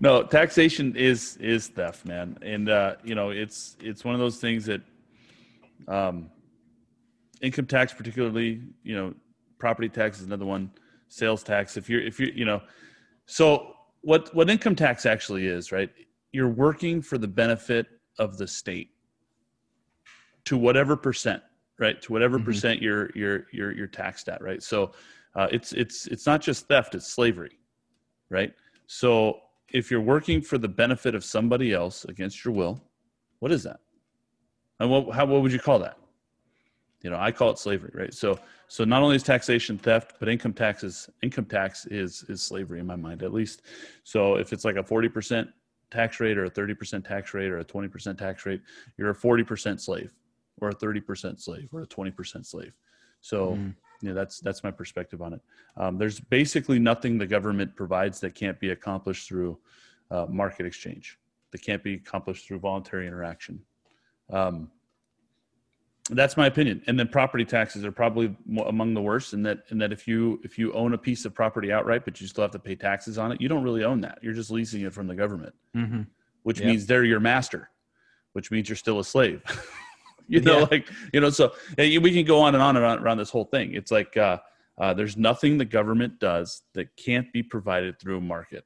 no. 0.00 0.22
Taxation 0.22 0.96
is 0.96 1.36
is 1.36 1.68
theft, 1.68 2.06
man, 2.06 2.38
and 2.40 2.70
uh, 2.70 2.94
you 3.04 3.14
know 3.14 3.28
it's 3.28 3.76
it's 3.80 4.02
one 4.02 4.14
of 4.14 4.18
those 4.18 4.38
things 4.38 4.64
that, 4.64 4.80
um, 5.88 6.30
income 7.42 7.66
tax, 7.66 7.92
particularly, 7.92 8.62
you 8.82 8.96
know, 8.96 9.14
property 9.58 9.90
tax 9.90 10.20
is 10.20 10.26
another 10.26 10.46
one. 10.46 10.70
Sales 11.08 11.42
tax, 11.42 11.76
if 11.76 11.90
you're 11.90 12.00
if 12.00 12.18
you're 12.18 12.30
you 12.30 12.46
know, 12.46 12.62
so 13.26 13.74
what 14.02 14.34
what 14.34 14.50
income 14.50 14.74
tax 14.74 15.06
actually 15.06 15.46
is, 15.46 15.72
right? 15.72 15.90
You're 16.32 16.48
working 16.48 17.02
for 17.02 17.18
the 17.18 17.28
benefit 17.28 17.86
of 18.18 18.38
the 18.38 18.46
state 18.46 18.90
to 20.44 20.56
whatever 20.56 20.96
percent 20.96 21.42
right? 21.80 22.00
To 22.02 22.12
whatever 22.12 22.36
mm-hmm. 22.36 22.44
percent 22.44 22.80
you're 22.80 23.10
you're 23.16 23.46
you're 23.50 23.72
you're 23.72 23.88
taxed 23.88 24.28
at, 24.28 24.40
right? 24.40 24.62
So 24.62 24.92
uh, 25.34 25.48
it's 25.50 25.72
it's 25.72 26.06
it's 26.06 26.26
not 26.26 26.40
just 26.40 26.68
theft; 26.68 26.94
it's 26.94 27.08
slavery, 27.08 27.58
right? 28.28 28.52
So 28.86 29.40
if 29.72 29.90
you're 29.90 30.00
working 30.00 30.42
for 30.42 30.58
the 30.58 30.68
benefit 30.68 31.14
of 31.14 31.24
somebody 31.24 31.72
else 31.72 32.04
against 32.04 32.44
your 32.44 32.54
will, 32.54 32.80
what 33.40 33.50
is 33.50 33.64
that? 33.64 33.80
And 34.78 34.90
what 34.90 35.12
how 35.14 35.26
what 35.26 35.42
would 35.42 35.52
you 35.52 35.58
call 35.58 35.80
that? 35.80 35.96
You 37.02 37.10
know, 37.10 37.18
I 37.18 37.32
call 37.32 37.50
it 37.50 37.58
slavery, 37.58 37.92
right? 37.94 38.12
So 38.12 38.38
so 38.68 38.84
not 38.84 39.02
only 39.02 39.16
is 39.16 39.22
taxation 39.22 39.78
theft, 39.78 40.14
but 40.20 40.28
income 40.28 40.52
taxes 40.52 41.08
income 41.22 41.46
tax 41.46 41.86
is 41.86 42.24
is 42.28 42.42
slavery 42.42 42.80
in 42.80 42.86
my 42.86 42.96
mind, 42.96 43.22
at 43.22 43.32
least. 43.32 43.62
So 44.04 44.36
if 44.36 44.52
it's 44.52 44.64
like 44.64 44.76
a 44.76 44.84
forty 44.84 45.08
percent 45.08 45.50
tax 45.90 46.20
rate 46.20 46.38
or 46.38 46.44
a 46.44 46.50
30% 46.50 47.06
tax 47.06 47.34
rate 47.34 47.50
or 47.50 47.58
a 47.58 47.64
20% 47.64 48.16
tax 48.16 48.46
rate, 48.46 48.62
you're 48.96 49.10
a 49.10 49.14
40% 49.14 49.80
slave 49.80 50.12
or 50.60 50.70
a 50.70 50.74
30% 50.74 51.40
slave 51.40 51.68
or 51.72 51.82
a 51.82 51.86
20% 51.86 52.46
slave. 52.46 52.72
So, 53.20 53.52
mm. 53.52 53.74
you 54.00 54.08
know, 54.08 54.14
that's 54.14 54.40
that's 54.40 54.64
my 54.64 54.70
perspective 54.70 55.20
on 55.20 55.34
it. 55.34 55.40
Um, 55.76 55.98
there's 55.98 56.20
basically 56.20 56.78
nothing 56.78 57.18
the 57.18 57.26
government 57.26 57.76
provides 57.76 58.18
that 58.20 58.34
can't 58.34 58.58
be 58.58 58.70
accomplished 58.70 59.28
through 59.28 59.58
uh, 60.10 60.26
market 60.28 60.64
exchange. 60.64 61.18
That 61.50 61.62
can't 61.62 61.82
be 61.82 61.94
accomplished 61.94 62.46
through 62.46 62.60
voluntary 62.60 63.06
interaction. 63.06 63.60
Um, 64.30 64.70
that's 66.16 66.36
my 66.36 66.46
opinion. 66.46 66.82
And 66.86 66.98
then 66.98 67.08
property 67.08 67.44
taxes 67.44 67.84
are 67.84 67.92
probably 67.92 68.36
among 68.66 68.94
the 68.94 69.02
worst. 69.02 69.32
In 69.32 69.42
that, 69.44 69.64
in 69.70 69.78
that 69.78 69.92
if 69.92 70.06
you 70.08 70.40
if 70.44 70.58
you 70.58 70.72
own 70.72 70.94
a 70.94 70.98
piece 70.98 71.24
of 71.24 71.34
property 71.34 71.72
outright, 71.72 72.04
but 72.04 72.20
you 72.20 72.26
still 72.26 72.42
have 72.42 72.50
to 72.52 72.58
pay 72.58 72.74
taxes 72.74 73.18
on 73.18 73.32
it, 73.32 73.40
you 73.40 73.48
don't 73.48 73.62
really 73.62 73.84
own 73.84 74.00
that. 74.02 74.18
You're 74.22 74.34
just 74.34 74.50
leasing 74.50 74.82
it 74.82 74.92
from 74.92 75.06
the 75.06 75.14
government, 75.14 75.54
mm-hmm. 75.76 76.02
which 76.42 76.60
yep. 76.60 76.68
means 76.68 76.86
they're 76.86 77.04
your 77.04 77.20
master, 77.20 77.70
which 78.32 78.50
means 78.50 78.68
you're 78.68 78.76
still 78.76 78.98
a 78.98 79.04
slave. 79.04 79.42
you 80.28 80.40
know, 80.40 80.60
yeah. 80.60 80.66
like 80.70 80.88
you 81.12 81.20
know, 81.20 81.30
so 81.30 81.52
we 81.76 82.12
can 82.12 82.24
go 82.24 82.40
on 82.40 82.54
and 82.54 82.62
on 82.62 82.76
and 82.76 82.84
on 82.84 82.98
around 82.98 83.18
this 83.18 83.30
whole 83.30 83.44
thing. 83.44 83.74
It's 83.74 83.90
like 83.90 84.16
uh, 84.16 84.38
uh, 84.78 84.94
there's 84.94 85.16
nothing 85.16 85.58
the 85.58 85.64
government 85.64 86.18
does 86.18 86.62
that 86.74 86.96
can't 86.96 87.30
be 87.32 87.42
provided 87.42 87.98
through 88.00 88.18
a 88.18 88.20
market. 88.20 88.64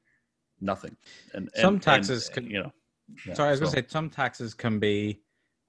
Nothing. 0.60 0.96
And, 1.32 1.50
and 1.54 1.60
some 1.60 1.80
taxes, 1.80 2.26
and, 2.28 2.34
can, 2.34 2.50
you 2.50 2.62
know. 2.62 2.72
Yeah, 3.26 3.34
sorry, 3.34 3.48
I 3.48 3.50
was 3.52 3.60
so. 3.60 3.66
gonna 3.66 3.76
say 3.76 3.84
some 3.88 4.10
taxes 4.10 4.54
can 4.54 4.78
be. 4.78 5.20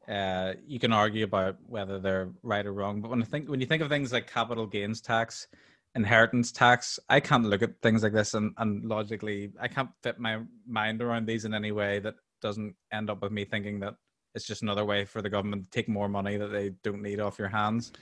Uh, 0.07 0.53
you 0.67 0.79
can 0.79 0.93
argue 0.93 1.23
about 1.23 1.57
whether 1.67 1.99
they're 1.99 2.29
right 2.43 2.65
or 2.65 2.73
wrong, 2.73 3.01
but 3.01 3.09
when 3.09 3.21
I 3.21 3.25
think 3.25 3.49
when 3.49 3.59
you 3.59 3.65
think 3.65 3.81
of 3.81 3.89
things 3.89 4.13
like 4.13 4.31
capital 4.31 4.67
gains 4.67 5.01
tax, 5.01 5.47
inheritance 5.95 6.51
tax, 6.51 6.99
I 7.09 7.19
can't 7.19 7.45
look 7.45 7.63
at 7.63 7.81
things 7.81 8.03
like 8.03 8.13
this 8.13 8.33
and, 8.33 8.53
and 8.57 8.85
logically 8.85 9.51
I 9.59 9.67
can't 9.67 9.89
fit 10.03 10.19
my 10.19 10.41
mind 10.67 11.01
around 11.01 11.25
these 11.25 11.45
in 11.45 11.53
any 11.53 11.71
way 11.71 11.99
that 11.99 12.15
doesn't 12.41 12.75
end 12.91 13.09
up 13.09 13.21
with 13.21 13.31
me 13.31 13.45
thinking 13.45 13.79
that 13.79 13.95
it's 14.35 14.45
just 14.45 14.61
another 14.61 14.85
way 14.85 15.05
for 15.05 15.21
the 15.21 15.29
government 15.29 15.63
to 15.63 15.69
take 15.69 15.87
more 15.87 16.09
money 16.09 16.37
that 16.37 16.51
they 16.51 16.71
don't 16.83 17.01
need 17.01 17.19
off 17.19 17.39
your 17.39 17.47
hands. 17.47 17.93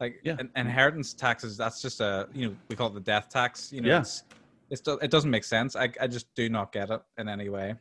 Like 0.00 0.16
yeah. 0.24 0.36
inheritance 0.56 1.12
taxes, 1.12 1.56
that's 1.56 1.82
just 1.82 2.00
a 2.00 2.28
you 2.32 2.48
know 2.48 2.56
we 2.68 2.76
call 2.76 2.88
it 2.88 2.94
the 2.94 3.00
death 3.00 3.28
tax. 3.28 3.70
You 3.72 3.82
know, 3.82 3.88
yeah. 3.88 4.00
it's, 4.00 4.22
it's 4.70 4.82
it 5.02 5.10
doesn't 5.10 5.30
make 5.30 5.44
sense. 5.44 5.76
I 5.76 5.90
I 6.00 6.06
just 6.06 6.34
do 6.34 6.48
not 6.48 6.72
get 6.72 6.90
it 6.90 7.02
in 7.18 7.28
any 7.28 7.50
way. 7.50 7.74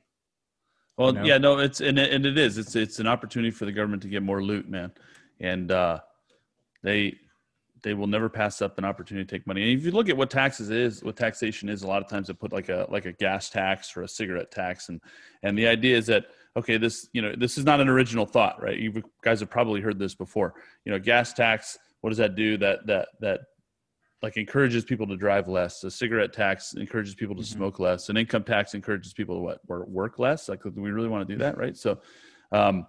Well, 0.98 1.10
you 1.10 1.20
know? 1.20 1.26
yeah, 1.26 1.38
no, 1.38 1.60
it's 1.60 1.82
and 1.82 1.98
it, 1.98 2.14
and 2.14 2.26
it 2.26 2.38
is. 2.38 2.58
It's 2.58 2.76
it's 2.76 3.00
an 3.00 3.08
opportunity 3.08 3.52
for 3.52 3.66
the 3.66 3.72
government 3.72 4.02
to 4.04 4.08
get 4.08 4.24
more 4.24 4.44
loot, 4.44 4.70
man, 4.70 4.92
and 5.40 5.72
uh, 5.72 6.00
they 6.84 7.18
they 7.84 7.94
will 7.94 8.08
never 8.08 8.30
pass 8.30 8.62
up 8.62 8.78
an 8.78 8.86
opportunity 8.86 9.26
to 9.26 9.36
take 9.38 9.48
money. 9.48 9.64
And 9.64 9.80
if 9.80 9.86
you 9.86 9.92
look 9.92 10.10
at 10.10 10.18
what 10.18 10.30
taxes 10.30 10.70
is, 10.70 11.04
what 11.04 11.18
taxation 11.18 11.70
is, 11.70 11.82
a 11.82 11.88
lot 11.88 12.04
of 12.04 12.10
times 12.10 12.28
they 12.28 12.34
put 12.34 12.54
like 12.54 12.70
a 12.70 12.86
like 12.90 13.06
a 13.06 13.14
gas 13.14 13.50
tax 13.50 13.96
or 13.96 14.04
a 14.04 14.08
cigarette 14.08 14.52
tax, 14.52 14.90
and 14.90 15.02
and 15.44 15.58
the 15.58 15.68
idea 15.68 15.98
is 15.98 16.06
that 16.08 16.26
okay, 16.56 16.78
this 16.78 17.10
you 17.14 17.22
know 17.22 17.34
this 17.36 17.58
is 17.58 17.66
not 17.66 17.80
an 17.80 17.90
original 17.90 18.26
thought, 18.26 18.62
right? 18.62 18.78
You 18.78 19.02
guys 19.22 19.40
have 19.40 19.50
probably 19.50 19.82
heard 19.82 19.98
this 19.98 20.16
before. 20.16 20.54
You 20.86 20.92
know, 20.92 21.00
gas 21.00 21.34
tax. 21.34 21.78
What 22.02 22.10
does 22.10 22.18
that 22.18 22.36
do? 22.36 22.58
That 22.58 22.86
that 22.88 23.10
that 23.20 23.42
like 24.22 24.38
encourages 24.38 24.86
people 24.86 25.08
to 25.08 25.18
drive 25.18 25.48
less. 25.48 25.84
A 25.84 25.92
cigarette 25.92 26.32
tax 26.32 26.74
encourages 26.74 27.16
people 27.16 27.36
to 27.36 27.42
mm-hmm. 27.42 27.58
smoke 27.58 27.80
less. 27.80 28.10
An 28.10 28.18
income 28.18 28.44
tax 28.44 28.74
encourages 28.76 29.14
people 29.14 29.36
to 29.36 29.42
what 29.42 29.90
work 29.90 30.20
less. 30.20 30.48
Like, 30.48 30.64
do 30.64 30.74
we 30.76 30.92
really 30.92 31.08
want 31.08 31.28
to 31.28 31.34
do 31.34 31.40
that, 31.40 31.58
right? 31.58 31.76
So, 31.76 32.00
um, 32.52 32.86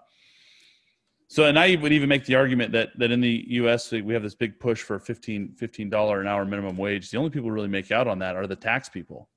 so, 1.29 1.45
and 1.45 1.59
I 1.59 1.77
would 1.77 1.93
even 1.93 2.11
make 2.11 2.27
the 2.27 2.35
argument 2.35 2.73
that 2.73 2.91
that 2.99 3.11
in 3.11 3.23
the 3.23 3.45
U.S. 3.49 3.91
we 3.91 4.13
have 4.13 4.23
this 4.23 4.35
big 4.35 4.61
push 4.61 4.83
for 4.83 4.99
15 4.99 5.55
dollar 5.89 6.21
an 6.21 6.27
hour 6.27 6.45
minimum 6.45 6.77
wage. 6.77 7.11
The 7.11 7.17
only 7.17 7.31
people 7.31 7.49
who 7.49 7.55
really 7.55 7.69
make 7.69 7.91
out 7.91 8.07
on 8.07 8.19
that 8.19 8.37
are 8.37 8.47
the 8.47 8.57
tax 8.57 8.91
people, 8.91 9.31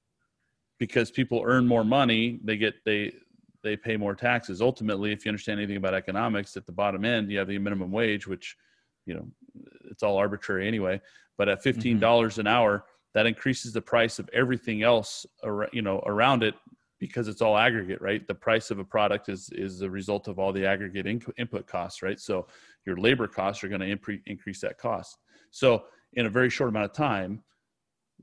because 0.77 1.09
people 1.09 1.43
earn 1.45 1.65
more 1.65 1.85
money. 1.85 2.41
They 2.43 2.57
get 2.57 2.73
they 2.83 3.13
they 3.63 3.77
pay 3.77 3.95
more 3.95 4.13
taxes. 4.13 4.61
Ultimately, 4.61 5.13
if 5.13 5.23
you 5.23 5.29
understand 5.29 5.61
anything 5.61 5.77
about 5.77 5.93
economics, 5.93 6.57
at 6.57 6.65
the 6.65 6.73
bottom 6.73 7.05
end 7.05 7.31
you 7.31 7.39
have 7.39 7.47
the 7.47 7.57
minimum 7.57 7.91
wage, 7.91 8.27
which 8.27 8.57
you 9.05 9.13
know 9.13 9.27
it's 9.89 10.03
all 10.03 10.17
arbitrary 10.17 10.67
anyway. 10.67 10.99
But 11.37 11.49
at 11.49 11.63
fifteen 11.63 11.95
mm-hmm. 11.95 12.01
dollars 12.01 12.33
mm-hmm. 12.33 12.41
an 12.41 12.47
hour, 12.47 12.85
that 13.13 13.25
increases 13.25 13.73
the 13.73 13.81
price 13.81 14.19
of 14.19 14.29
everything 14.33 14.83
else, 14.83 15.25
you 15.71 15.81
know, 15.81 16.01
around 16.05 16.43
it 16.43 16.55
because 16.99 17.27
it's 17.27 17.41
all 17.41 17.57
aggregate, 17.57 18.01
right? 18.01 18.25
The 18.27 18.35
price 18.35 18.71
of 18.71 18.79
a 18.79 18.83
product 18.83 19.29
is 19.29 19.49
is 19.53 19.79
the 19.79 19.89
result 19.89 20.27
of 20.27 20.39
all 20.39 20.53
the 20.53 20.65
aggregate 20.65 21.07
in, 21.07 21.21
input 21.37 21.67
costs, 21.67 22.01
right? 22.01 22.19
So 22.19 22.47
your 22.85 22.97
labor 22.97 23.27
costs 23.27 23.63
are 23.63 23.69
going 23.69 23.81
to 23.81 23.95
impre- 23.95 24.21
increase 24.25 24.61
that 24.61 24.77
cost. 24.77 25.17
So 25.51 25.85
in 26.13 26.25
a 26.25 26.29
very 26.29 26.49
short 26.49 26.69
amount 26.69 26.85
of 26.85 26.93
time, 26.93 27.43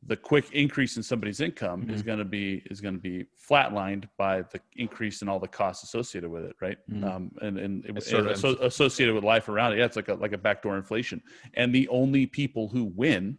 the 0.07 0.17
quick 0.17 0.51
increase 0.53 0.97
in 0.97 1.03
somebody's 1.03 1.41
income 1.41 1.83
mm-hmm. 1.83 1.95
is 1.95 2.03
going 2.03 2.19
to 2.19 2.25
be 2.25 2.63
is 2.71 2.81
going 2.81 2.95
to 2.95 3.01
be 3.01 3.25
flatlined 3.49 4.09
by 4.17 4.43
the 4.43 4.61
increase 4.77 5.23
in 5.23 5.29
all 5.29 5.39
the 5.39 5.49
costs 5.49 5.85
associated 5.85 6.29
with 6.29 6.45
it, 6.45 6.57
right? 6.61 6.79
Mm-hmm. 6.91 7.05
Um, 7.05 7.31
and 7.41 7.59
and 7.59 7.85
it, 7.85 8.03
sort 8.03 8.27
of 8.27 8.37
so, 8.37 8.57
associated 8.61 9.15
with 9.15 9.23
life 9.23 9.49
around 9.49 9.73
it. 9.73 9.79
Yeah, 9.79 9.85
it's 9.85 9.97
like 9.97 10.09
a 10.09 10.15
like 10.15 10.33
a 10.33 10.39
backdoor 10.39 10.77
inflation. 10.77 11.23
And 11.55 11.73
the 11.73 11.89
only 11.89 12.27
people 12.27 12.69
who 12.69 12.85
win 12.85 13.39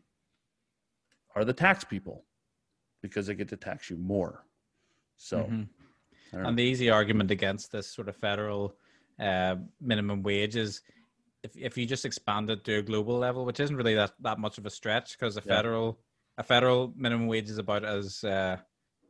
are 1.36 1.44
the 1.44 1.54
tax 1.54 1.84
people 1.84 2.24
because 3.02 3.28
they 3.28 3.36
get 3.36 3.50
to 3.50 3.58
tax 3.58 3.90
you 3.90 3.98
more. 3.98 4.46
So, 5.18 5.40
mm-hmm. 5.40 6.46
and 6.46 6.58
the 6.58 6.64
easy 6.64 6.90
argument 6.90 7.30
against 7.30 7.72
this 7.72 7.88
sort 7.88 8.08
of 8.08 8.16
federal 8.16 8.76
uh, 9.20 9.56
minimum 9.82 10.24
wage 10.24 10.56
is 10.56 10.82
if, 11.44 11.52
if 11.58 11.78
you 11.78 11.86
just 11.86 12.06
expand 12.06 12.50
it 12.50 12.64
to 12.64 12.76
a 12.76 12.82
global 12.82 13.18
level, 13.18 13.46
which 13.46 13.60
isn't 13.60 13.76
really 13.76 13.96
that, 13.96 14.14
that 14.22 14.40
much 14.40 14.58
of 14.58 14.66
a 14.66 14.70
stretch 14.70 15.18
because 15.18 15.36
the 15.36 15.44
yeah. 15.46 15.56
federal 15.56 16.00
a 16.38 16.44
federal 16.44 16.94
minimum 16.96 17.28
wage 17.28 17.50
is 17.50 17.58
about 17.58 17.86
as 17.86 18.24
uh, 18.24 18.58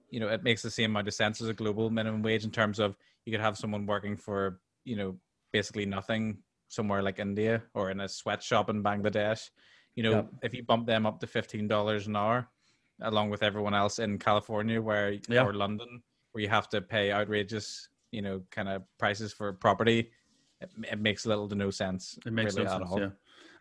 you 0.10 0.20
know 0.20 0.28
it 0.28 0.44
makes 0.44 0.62
the 0.62 0.70
same 0.70 0.92
amount 0.92 1.08
of 1.08 1.14
sense 1.14 1.42
as 1.42 1.50
a 1.50 1.54
global 1.54 1.90
minimum 1.90 2.22
wage 2.22 2.44
in 2.44 2.52
terms 2.52 2.80
of 2.80 2.96
you 3.26 3.32
could 3.32 3.42
have 3.42 3.58
someone 3.58 3.86
working 3.86 4.16
for 4.16 4.60
you 4.84 4.96
know 4.96 5.16
basically 5.52 5.86
nothing 5.86 6.38
somewhere 6.68 7.02
like 7.02 7.20
India 7.20 7.62
or 7.74 7.92
in 7.92 8.02
a 8.02 8.10
sweatshop 8.10 8.70
in 8.70 8.84
Bangladesh. 8.84 9.50
You 9.96 10.04
know, 10.04 10.12
yep. 10.12 10.30
if 10.42 10.54
you 10.54 10.64
bump 10.64 10.88
them 10.88 11.06
up 11.06 11.20
to 11.20 11.28
fifteen 11.28 11.68
dollars 11.68 12.08
an 12.08 12.16
hour, 12.16 12.48
along 13.02 13.30
with 13.30 13.44
everyone 13.44 13.76
else 13.76 14.00
in 14.00 14.18
California 14.18 14.82
where 14.82 15.18
yeah. 15.30 15.44
or 15.44 15.54
London 15.54 16.02
where 16.32 16.42
you 16.42 16.50
have 16.50 16.68
to 16.70 16.82
pay 16.82 17.12
outrageous, 17.12 17.90
you 18.12 18.22
know, 18.22 18.42
kind 18.50 18.68
of 18.68 18.82
prices 18.98 19.32
for 19.32 19.54
property. 19.54 20.10
It, 20.62 20.72
it, 20.92 21.00
makes 21.00 21.26
little 21.28 21.48
to 21.48 21.56
no 21.56 21.70
sense. 21.70 22.18
It 22.26 22.34
makes 22.34 22.56
really 22.56 22.66
no 22.66 22.80
sense. 22.80 22.92
Yeah. 22.98 23.10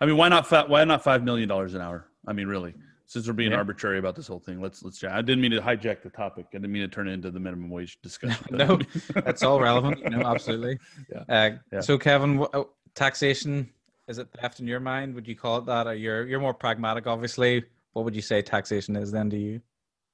I 0.01 0.07
mean, 0.07 0.17
why 0.17 0.29
not? 0.29 0.49
Why 0.69 0.85
not 0.85 1.05
five 1.05 1.23
million 1.23 1.49
dollars 1.49 1.75
an 1.75 1.83
hour? 1.83 2.07
I 2.27 2.33
mean, 2.33 2.49
really. 2.49 2.75
Since 3.07 3.27
we're 3.27 3.35
being 3.35 3.53
yeah. 3.53 3.59
arbitrary 3.59 3.99
about 3.99 4.17
this 4.17 4.27
whole 4.27 4.39
thing, 4.39 4.61
let's 4.61 4.83
let's. 4.83 5.03
I 5.05 5.21
didn't 5.23 5.41
mean 5.41 5.51
to 5.51 5.61
hijack 5.61 6.03
the 6.03 6.11
topic. 6.11 6.47
I 6.51 6.59
didn't 6.59 6.73
mean 6.73 6.83
to 6.83 6.89
turn 6.89 7.09
it 7.09 7.13
into 7.13 7.31
the 7.31 7.41
minimum 7.41 7.69
wage 7.71 8.01
discussion. 8.03 8.47
no, 8.51 8.79
that's 9.15 9.43
all 9.43 9.61
relevant. 9.61 10.09
No, 10.11 10.21
absolutely. 10.27 10.79
Yeah. 11.11 11.25
Uh, 11.29 11.51
yeah. 11.73 11.81
So, 11.81 11.99
Kevin, 11.99 12.39
what, 12.39 12.55
oh, 12.55 12.71
taxation 12.95 13.69
is 14.09 14.19
it 14.19 14.29
theft 14.41 14.61
in 14.61 14.67
your 14.67 14.81
mind? 14.81 15.15
Would 15.15 15.29
you 15.29 15.37
call 15.37 15.59
it 15.59 15.67
that? 15.67 15.87
Or 15.87 15.95
you're 15.95 16.27
you're 16.27 16.41
more 16.41 16.55
pragmatic, 16.55 17.07
obviously 17.07 17.65
what 17.93 18.05
would 18.05 18.17
you 18.17 18.23
say 18.23 18.43
taxation 18.43 18.97
is 18.97 19.13
then 19.13 19.31
to 19.31 19.39
you? 19.39 19.61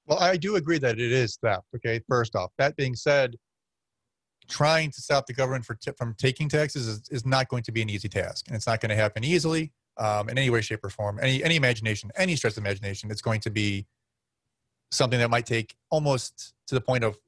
Well, 0.06 0.18
I 0.18 0.36
do 0.36 0.56
agree 0.56 0.78
that 0.78 0.98
it 0.98 1.12
is 1.12 1.36
theft. 1.36 1.66
Okay, 1.76 2.00
first 2.08 2.34
off, 2.34 2.50
that 2.58 2.76
being 2.76 2.94
said, 2.94 3.36
trying 4.48 4.90
to 4.90 5.00
stop 5.02 5.26
the 5.26 5.34
government 5.34 5.64
for 5.64 5.74
t- 5.74 5.92
from 5.98 6.14
taking 6.18 6.48
taxes 6.48 6.88
is, 6.88 7.02
is 7.10 7.26
not 7.26 7.48
going 7.48 7.62
to 7.64 7.72
be 7.72 7.82
an 7.82 7.90
easy 7.90 8.08
task, 8.08 8.46
and 8.46 8.56
it's 8.56 8.66
not 8.66 8.80
going 8.80 8.90
to 8.90 8.96
happen 8.96 9.22
easily 9.22 9.72
um, 9.98 10.28
in 10.28 10.38
any 10.38 10.50
way, 10.50 10.60
shape, 10.60 10.84
or 10.84 10.90
form. 10.90 11.18
Any 11.20 11.42
any 11.42 11.56
imagination, 11.56 12.10
any 12.16 12.36
stretch 12.36 12.52
of 12.52 12.58
imagination, 12.58 13.10
it's 13.10 13.22
going 13.22 13.40
to 13.40 13.50
be 13.50 13.86
something 14.90 15.18
that 15.18 15.30
might 15.30 15.46
take 15.46 15.76
almost 15.90 16.54
to 16.66 16.74
the 16.74 16.80
point 16.80 17.04
of 17.04 17.18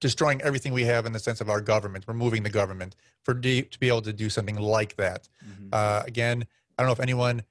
destroying 0.00 0.42
everything 0.42 0.72
we 0.72 0.82
have 0.82 1.06
in 1.06 1.12
the 1.12 1.18
sense 1.18 1.40
of 1.40 1.48
our 1.48 1.60
government, 1.60 2.04
removing 2.08 2.42
the 2.42 2.50
government 2.50 2.96
for 3.22 3.34
de- 3.34 3.62
to 3.62 3.78
be 3.78 3.88
able 3.88 4.02
to 4.02 4.12
do 4.12 4.28
something 4.28 4.56
like 4.56 4.96
that. 4.96 5.28
Mm-hmm. 5.44 5.68
Uh, 5.72 6.02
again, 6.06 6.44
I 6.76 6.82
don't 6.82 6.88
know 6.88 6.92
if 6.92 7.00
anyone, 7.00 7.42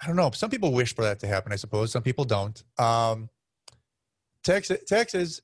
I 0.00 0.06
don't 0.06 0.16
know. 0.16 0.30
Some 0.30 0.48
people 0.48 0.72
wish 0.72 0.94
for 0.94 1.02
that 1.02 1.20
to 1.20 1.26
happen. 1.26 1.52
I 1.52 1.56
suppose 1.56 1.92
some 1.92 2.02
people 2.02 2.24
don't. 2.24 2.62
Um, 2.78 3.28
tax, 4.42 4.72
taxes, 4.86 5.42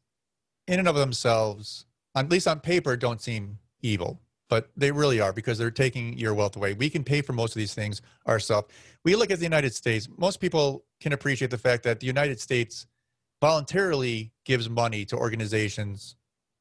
in 0.67 0.79
and 0.79 0.89
of 0.89 0.95
themselves, 0.95 1.85
at 2.15 2.31
least 2.31 2.49
on 2.49 2.61
paper, 2.61 2.97
don't 2.97 3.21
seem 3.21 3.59
evil, 3.83 4.21
but 4.49 4.71
they 4.77 4.91
really 4.93 5.21
are 5.21 5.33
because 5.33 5.59
they're 5.59 5.71
taking 5.71 6.17
your 6.17 6.35
wealth 6.35 6.57
away. 6.57 6.75
We 6.75 6.91
can 6.91 7.05
pay 7.05 7.23
for 7.23 7.33
most 7.33 7.53
of 7.53 7.59
these 7.59 7.75
things 7.75 8.03
ourselves. 8.27 8.69
We 9.05 9.17
look 9.17 9.31
at 9.31 9.39
the 9.39 9.45
United 9.45 9.75
States. 9.75 10.09
Most 10.17 10.41
people 10.41 10.85
can 11.01 11.13
appreciate 11.13 11.51
the 11.51 11.59
fact 11.59 11.83
that 11.85 12.01
the 12.01 12.07
United 12.07 12.41
States 12.41 12.87
voluntarily 13.41 14.33
gives 14.45 14.69
money 14.69 15.05
to 15.07 15.17
organizations 15.17 16.17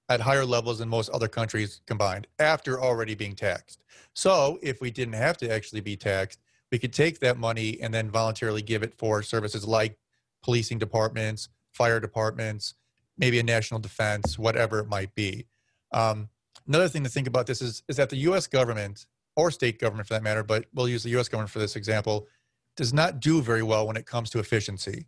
at 0.09 0.21
higher 0.21 0.45
levels 0.45 0.79
than 0.79 0.89
most 0.89 1.09
other 1.09 1.27
countries 1.27 1.81
combined 1.87 2.27
after 2.39 2.81
already 2.81 3.15
being 3.15 3.35
taxed. 3.35 3.83
So 4.13 4.59
if 4.61 4.81
we 4.81 4.91
didn't 4.91 5.13
have 5.13 5.37
to 5.37 5.51
actually 5.51 5.81
be 5.81 5.95
taxed, 5.95 6.39
we 6.71 6.79
could 6.79 6.93
take 6.93 7.19
that 7.19 7.37
money 7.37 7.79
and 7.81 7.93
then 7.93 8.11
voluntarily 8.11 8.61
give 8.61 8.83
it 8.83 8.93
for 8.93 9.21
services 9.23 9.65
like 9.65 9.97
policing 10.43 10.77
departments, 10.77 11.49
fire 11.71 11.99
departments, 11.99 12.75
maybe 13.17 13.39
a 13.39 13.43
national 13.43 13.79
defense, 13.79 14.37
whatever 14.37 14.79
it 14.79 14.87
might 14.87 15.13
be. 15.15 15.45
Um, 15.91 16.29
another 16.67 16.87
thing 16.87 17.03
to 17.03 17.09
think 17.09 17.27
about 17.27 17.47
this 17.47 17.61
is, 17.61 17.83
is 17.87 17.97
that 17.97 18.09
the 18.09 18.17
US 18.17 18.47
government, 18.47 19.05
or 19.35 19.51
state 19.51 19.79
government 19.79 20.07
for 20.07 20.13
that 20.13 20.23
matter, 20.23 20.43
but 20.43 20.65
we'll 20.73 20.89
use 20.89 21.03
the 21.03 21.09
US 21.19 21.27
government 21.27 21.51
for 21.51 21.59
this 21.59 21.75
example, 21.75 22.27
does 22.75 22.93
not 22.93 23.19
do 23.19 23.41
very 23.41 23.63
well 23.63 23.87
when 23.87 23.97
it 23.97 24.05
comes 24.05 24.29
to 24.31 24.39
efficiency. 24.39 25.07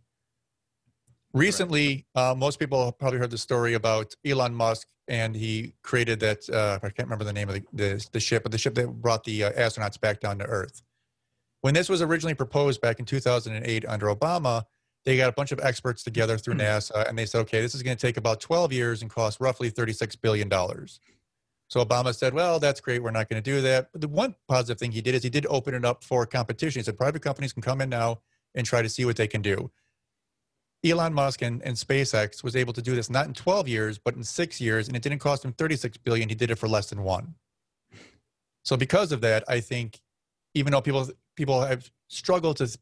Recently, 1.34 2.06
uh, 2.14 2.34
most 2.36 2.58
people 2.58 2.86
have 2.86 2.98
probably 2.98 3.18
heard 3.18 3.30
the 3.30 3.38
story 3.38 3.74
about 3.74 4.14
Elon 4.24 4.54
Musk, 4.54 4.88
and 5.08 5.36
he 5.36 5.74
created 5.82 6.20
that. 6.20 6.48
Uh, 6.48 6.78
I 6.82 6.88
can't 6.88 7.06
remember 7.06 7.24
the 7.24 7.34
name 7.34 7.48
of 7.48 7.54
the, 7.54 7.64
the, 7.72 8.08
the 8.12 8.20
ship, 8.20 8.42
but 8.42 8.52
the 8.52 8.58
ship 8.58 8.74
that 8.76 8.88
brought 8.88 9.24
the 9.24 9.44
uh, 9.44 9.52
astronauts 9.52 10.00
back 10.00 10.20
down 10.20 10.38
to 10.38 10.46
Earth. 10.46 10.82
When 11.60 11.74
this 11.74 11.88
was 11.88 12.00
originally 12.00 12.34
proposed 12.34 12.80
back 12.80 12.98
in 12.98 13.04
2008 13.04 13.84
under 13.86 14.06
Obama, 14.06 14.64
they 15.04 15.16
got 15.16 15.28
a 15.28 15.32
bunch 15.32 15.52
of 15.52 15.60
experts 15.60 16.02
together 16.02 16.38
through 16.38 16.54
hmm. 16.54 16.60
NASA, 16.60 17.08
and 17.08 17.18
they 17.18 17.26
said, 17.26 17.40
"Okay, 17.40 17.60
this 17.60 17.74
is 17.74 17.82
going 17.82 17.96
to 17.96 18.00
take 18.06 18.16
about 18.16 18.40
12 18.40 18.72
years 18.72 19.02
and 19.02 19.10
cost 19.10 19.38
roughly 19.40 19.68
36 19.68 20.16
billion 20.16 20.48
dollars." 20.48 20.98
So 21.68 21.84
Obama 21.84 22.14
said, 22.14 22.34
"Well, 22.34 22.58
that's 22.58 22.80
great. 22.80 23.02
We're 23.02 23.10
not 23.10 23.28
going 23.28 23.42
to 23.42 23.50
do 23.50 23.60
that." 23.62 23.92
But 23.92 24.00
the 24.00 24.08
one 24.08 24.34
positive 24.48 24.78
thing 24.78 24.92
he 24.92 25.02
did 25.02 25.14
is 25.14 25.22
he 25.22 25.30
did 25.30 25.46
open 25.46 25.74
it 25.74 25.84
up 25.84 26.02
for 26.02 26.26
competition. 26.26 26.80
He 26.80 26.84
said, 26.84 26.96
"Private 26.96 27.22
companies 27.22 27.52
can 27.52 27.62
come 27.62 27.80
in 27.80 27.90
now 27.90 28.20
and 28.54 28.66
try 28.66 28.82
to 28.82 28.88
see 28.88 29.04
what 29.04 29.16
they 29.16 29.28
can 29.28 29.42
do." 29.42 29.70
Elon 30.84 31.12
Musk 31.12 31.42
and, 31.42 31.62
and 31.62 31.76
SpaceX 31.76 32.44
was 32.44 32.54
able 32.54 32.72
to 32.72 32.82
do 32.82 32.94
this 32.94 33.10
not 33.10 33.26
in 33.26 33.34
12 33.34 33.66
years, 33.66 33.98
but 33.98 34.14
in 34.14 34.22
six 34.22 34.60
years, 34.60 34.86
and 34.86 34.96
it 34.96 35.02
didn't 35.02 35.18
cost 35.18 35.44
him 35.44 35.52
36 35.52 35.96
billion. 35.98 36.28
He 36.28 36.34
did 36.34 36.50
it 36.50 36.58
for 36.58 36.68
less 36.68 36.88
than 36.88 37.02
one. 37.02 37.34
So 38.64 38.76
because 38.76 39.12
of 39.12 39.20
that, 39.22 39.44
I 39.48 39.60
think 39.60 40.00
even 40.54 40.72
though 40.72 40.80
people 40.80 41.08
people 41.36 41.62
have 41.62 41.90
struggled 42.08 42.56
to 42.58 42.78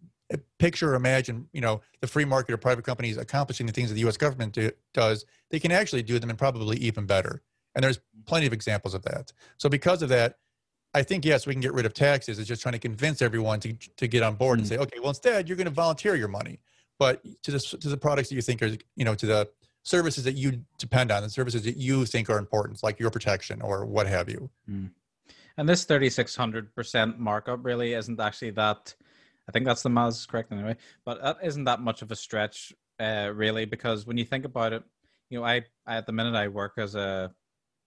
picture 0.59 0.93
or 0.93 0.95
imagine, 0.95 1.49
you 1.53 1.61
know, 1.61 1.81
the 2.01 2.07
free 2.07 2.25
market 2.25 2.53
or 2.53 2.57
private 2.57 2.85
companies 2.85 3.17
accomplishing 3.17 3.67
the 3.67 3.73
things 3.73 3.89
that 3.89 3.95
the 3.95 4.01
U.S. 4.01 4.17
government 4.17 4.53
do, 4.53 4.71
does, 4.93 5.25
they 5.51 5.61
can 5.61 5.71
actually 5.71 6.03
do 6.03 6.19
them 6.19 6.31
and 6.31 6.39
probably 6.39 6.77
even 6.79 7.07
better. 7.07 7.43
And 7.77 7.85
there's 7.85 8.01
plenty 8.24 8.47
of 8.47 8.53
examples 8.53 8.94
of 8.94 9.03
that. 9.03 9.32
So 9.57 9.69
because 9.69 10.03
of 10.03 10.09
that, 10.09 10.39
I 10.94 11.05
think 11.05 11.24
yes, 11.24 11.47
we 11.47 11.55
can 11.55 11.61
get 11.61 11.74
rid 11.74 11.86
of 11.86 11.94
taxes. 11.94 12.40
It's 12.40 12.48
just 12.48 12.62
trying 12.62 12.73
to 12.73 12.78
convince 12.81 13.23
everyone 13.23 13.61
to 13.61 13.74
to 13.74 14.09
get 14.09 14.24
on 14.24 14.35
board 14.35 14.59
and 14.59 14.66
say, 14.66 14.78
okay, 14.78 14.98
well, 14.98 15.11
instead 15.11 15.48
you're 15.48 15.57
going 15.57 15.66
to 15.66 15.70
volunteer 15.70 16.16
your 16.16 16.28
money 16.28 16.59
but 16.98 17.23
to 17.43 17.51
the 17.51 17.59
to 17.59 17.89
the 17.89 17.97
products 17.97 18.28
that 18.28 18.35
you 18.35 18.43
think 18.43 18.62
are 18.62 18.77
you 18.97 19.05
know 19.05 19.15
to 19.15 19.27
the 19.27 19.48
services 19.82 20.24
that 20.24 20.32
you 20.32 20.65
depend 20.78 21.12
on, 21.12 21.23
the 21.23 21.31
services 21.31 21.62
that 21.62 21.77
you 21.77 22.05
think 22.05 22.28
are 22.28 22.39
important, 22.39 22.82
like 22.82 22.98
your 22.98 23.11
protection 23.11 23.62
or 23.62 23.85
what 23.85 24.07
have 24.09 24.28
you. 24.28 24.51
Mm. 24.69 24.90
And 25.57 25.69
this 25.69 25.85
thirty 25.85 26.11
six 26.11 26.35
hundred 26.35 26.74
percent 26.74 27.19
markup 27.19 27.65
really 27.65 27.94
isn't 27.94 28.20
actually 28.20 28.51
that. 28.53 28.94
I 29.48 29.53
think 29.53 29.65
that's 29.65 29.82
the 29.82 29.90
math 29.90 30.27
correct 30.27 30.51
anyway, 30.53 30.77
but 31.05 31.23
that 31.23 31.39
isn't 31.43 31.65
that 31.65 31.81
much 31.81 32.03
of 32.03 32.11
a 32.11 32.16
stretch, 32.16 32.73
uh, 32.98 33.31
really, 33.32 33.65
because 33.65 34.05
when 34.05 34.16
you 34.16 34.24
think 34.24 34.44
about 34.44 34.73
it, 34.73 34.82
you 35.31 35.39
know, 35.39 35.44
I, 35.44 35.62
I 35.86 35.97
at 35.97 36.07
the 36.07 36.12
minute 36.12 36.35
I 36.35 36.48
work 36.48 36.73
as 36.78 36.97
a 36.97 37.31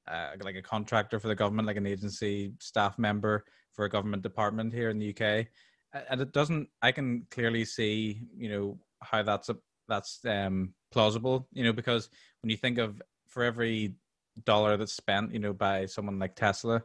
uh, 0.07 0.31
like 0.43 0.55
a 0.55 0.61
contractor 0.61 1.19
for 1.19 1.27
the 1.27 1.35
government, 1.35 1.67
like 1.67 1.77
an 1.77 1.85
agency 1.85 2.53
staff 2.59 2.97
member 2.97 3.45
for 3.73 3.85
a 3.85 3.89
government 3.89 4.23
department 4.23 4.73
here 4.73 4.89
in 4.89 4.99
the 4.99 5.09
UK, 5.09 5.47
and 6.09 6.21
it 6.21 6.33
doesn't. 6.33 6.69
I 6.81 6.91
can 6.91 7.27
clearly 7.31 7.65
see, 7.65 8.21
you 8.35 8.49
know, 8.49 8.79
how 9.01 9.23
that's 9.23 9.49
a 9.49 9.57
that's 9.87 10.19
um 10.25 10.73
plausible 10.91 11.47
you 11.51 11.63
know 11.63 11.73
because 11.73 12.09
when 12.41 12.49
you 12.49 12.57
think 12.57 12.77
of 12.77 13.01
for 13.27 13.43
every 13.43 13.95
dollar 14.45 14.77
that's 14.77 14.93
spent 14.93 15.33
you 15.33 15.39
know 15.39 15.51
by 15.51 15.85
someone 15.85 16.19
like 16.19 16.35
tesla 16.35 16.81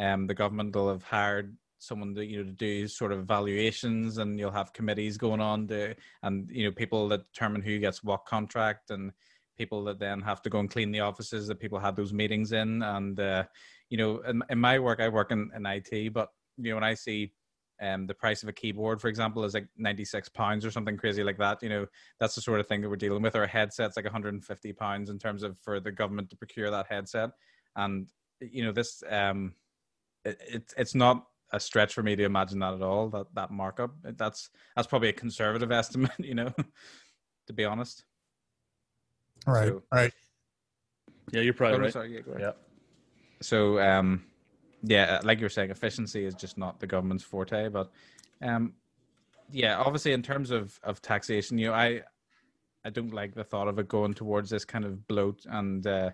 um 0.00 0.26
the 0.26 0.34
government 0.34 0.74
will 0.74 0.88
have 0.88 1.02
hired 1.02 1.54
someone 1.78 2.14
to 2.14 2.24
you 2.24 2.38
know 2.38 2.44
to 2.44 2.52
do 2.52 2.88
sort 2.88 3.12
of 3.12 3.26
valuations 3.26 4.18
and 4.18 4.38
you'll 4.38 4.50
have 4.50 4.72
committees 4.72 5.18
going 5.18 5.40
on 5.40 5.66
to 5.66 5.94
and 6.22 6.48
you 6.50 6.64
know 6.64 6.72
people 6.72 7.08
that 7.08 7.30
determine 7.32 7.60
who 7.60 7.78
gets 7.78 8.02
what 8.02 8.24
contract 8.24 8.90
and 8.90 9.12
people 9.56 9.84
that 9.84 9.98
then 9.98 10.20
have 10.20 10.42
to 10.42 10.50
go 10.50 10.60
and 10.60 10.70
clean 10.70 10.90
the 10.90 11.00
offices 11.00 11.46
that 11.46 11.60
people 11.60 11.78
had 11.78 11.96
those 11.96 12.12
meetings 12.12 12.52
in 12.52 12.82
and 12.82 13.20
uh, 13.20 13.44
you 13.90 13.96
know 13.96 14.18
in, 14.28 14.42
in 14.50 14.58
my 14.58 14.78
work 14.78 15.00
i 15.00 15.08
work 15.08 15.30
in, 15.30 15.50
in 15.54 15.66
it 15.66 16.12
but 16.12 16.28
you 16.56 16.70
know 16.70 16.76
when 16.76 16.84
i 16.84 16.94
see 16.94 17.32
um, 17.80 18.06
the 18.06 18.14
price 18.14 18.42
of 18.42 18.48
a 18.48 18.52
keyboard, 18.52 19.00
for 19.00 19.08
example, 19.08 19.44
is 19.44 19.54
like 19.54 19.66
96 19.76 20.28
pounds 20.30 20.64
or 20.64 20.70
something 20.70 20.96
crazy 20.96 21.24
like 21.24 21.38
that. 21.38 21.62
You 21.62 21.68
know, 21.68 21.86
that's 22.20 22.34
the 22.34 22.40
sort 22.40 22.60
of 22.60 22.66
thing 22.66 22.80
that 22.80 22.88
we're 22.88 22.96
dealing 22.96 23.22
with. 23.22 23.34
A 23.34 23.46
headset's 23.46 23.96
like 23.96 24.04
150 24.04 24.72
pounds 24.74 25.10
in 25.10 25.18
terms 25.18 25.42
of 25.42 25.58
for 25.60 25.80
the 25.80 25.92
government 25.92 26.30
to 26.30 26.36
procure 26.36 26.70
that 26.70 26.86
headset. 26.88 27.30
And, 27.76 28.08
you 28.40 28.64
know, 28.64 28.72
this, 28.72 29.02
um, 29.10 29.54
it, 30.24 30.38
it, 30.46 30.74
it's 30.76 30.94
not 30.94 31.26
a 31.52 31.60
stretch 31.60 31.94
for 31.94 32.02
me 32.02 32.16
to 32.16 32.24
imagine 32.24 32.60
that 32.60 32.74
at 32.74 32.82
all, 32.82 33.08
that, 33.10 33.26
that 33.34 33.50
markup. 33.50 33.94
That's, 34.02 34.50
that's 34.76 34.88
probably 34.88 35.08
a 35.08 35.14
conservative 35.14 35.72
estimate, 35.72 36.12
you 36.18 36.34
know, 36.34 36.52
to 37.46 37.52
be 37.52 37.64
honest. 37.64 38.04
All 39.46 39.54
right. 39.54 39.68
So, 39.68 39.74
all 39.74 39.98
right. 39.98 40.12
Yeah, 41.32 41.40
you're 41.40 41.54
probably 41.54 41.78
oh, 41.78 41.80
right. 41.82 41.92
Sorry, 41.92 42.14
yeah, 42.14 42.38
yeah. 42.38 42.52
So, 43.40 43.80
um, 43.80 44.24
yeah, 44.82 45.20
like 45.24 45.38
you 45.38 45.44
were 45.44 45.50
saying, 45.50 45.70
efficiency 45.70 46.24
is 46.24 46.34
just 46.34 46.58
not 46.58 46.80
the 46.80 46.86
government's 46.86 47.24
forte. 47.24 47.68
But 47.68 47.90
um, 48.42 48.74
yeah, 49.50 49.78
obviously 49.78 50.12
in 50.12 50.22
terms 50.22 50.50
of 50.50 50.78
of 50.82 51.02
taxation, 51.02 51.58
you 51.58 51.68
know, 51.68 51.74
I 51.74 52.02
I 52.84 52.90
don't 52.90 53.12
like 53.12 53.34
the 53.34 53.44
thought 53.44 53.68
of 53.68 53.78
it 53.78 53.88
going 53.88 54.14
towards 54.14 54.50
this 54.50 54.64
kind 54.64 54.84
of 54.84 55.06
bloat 55.08 55.46
and. 55.48 55.86
Uh, 55.86 56.10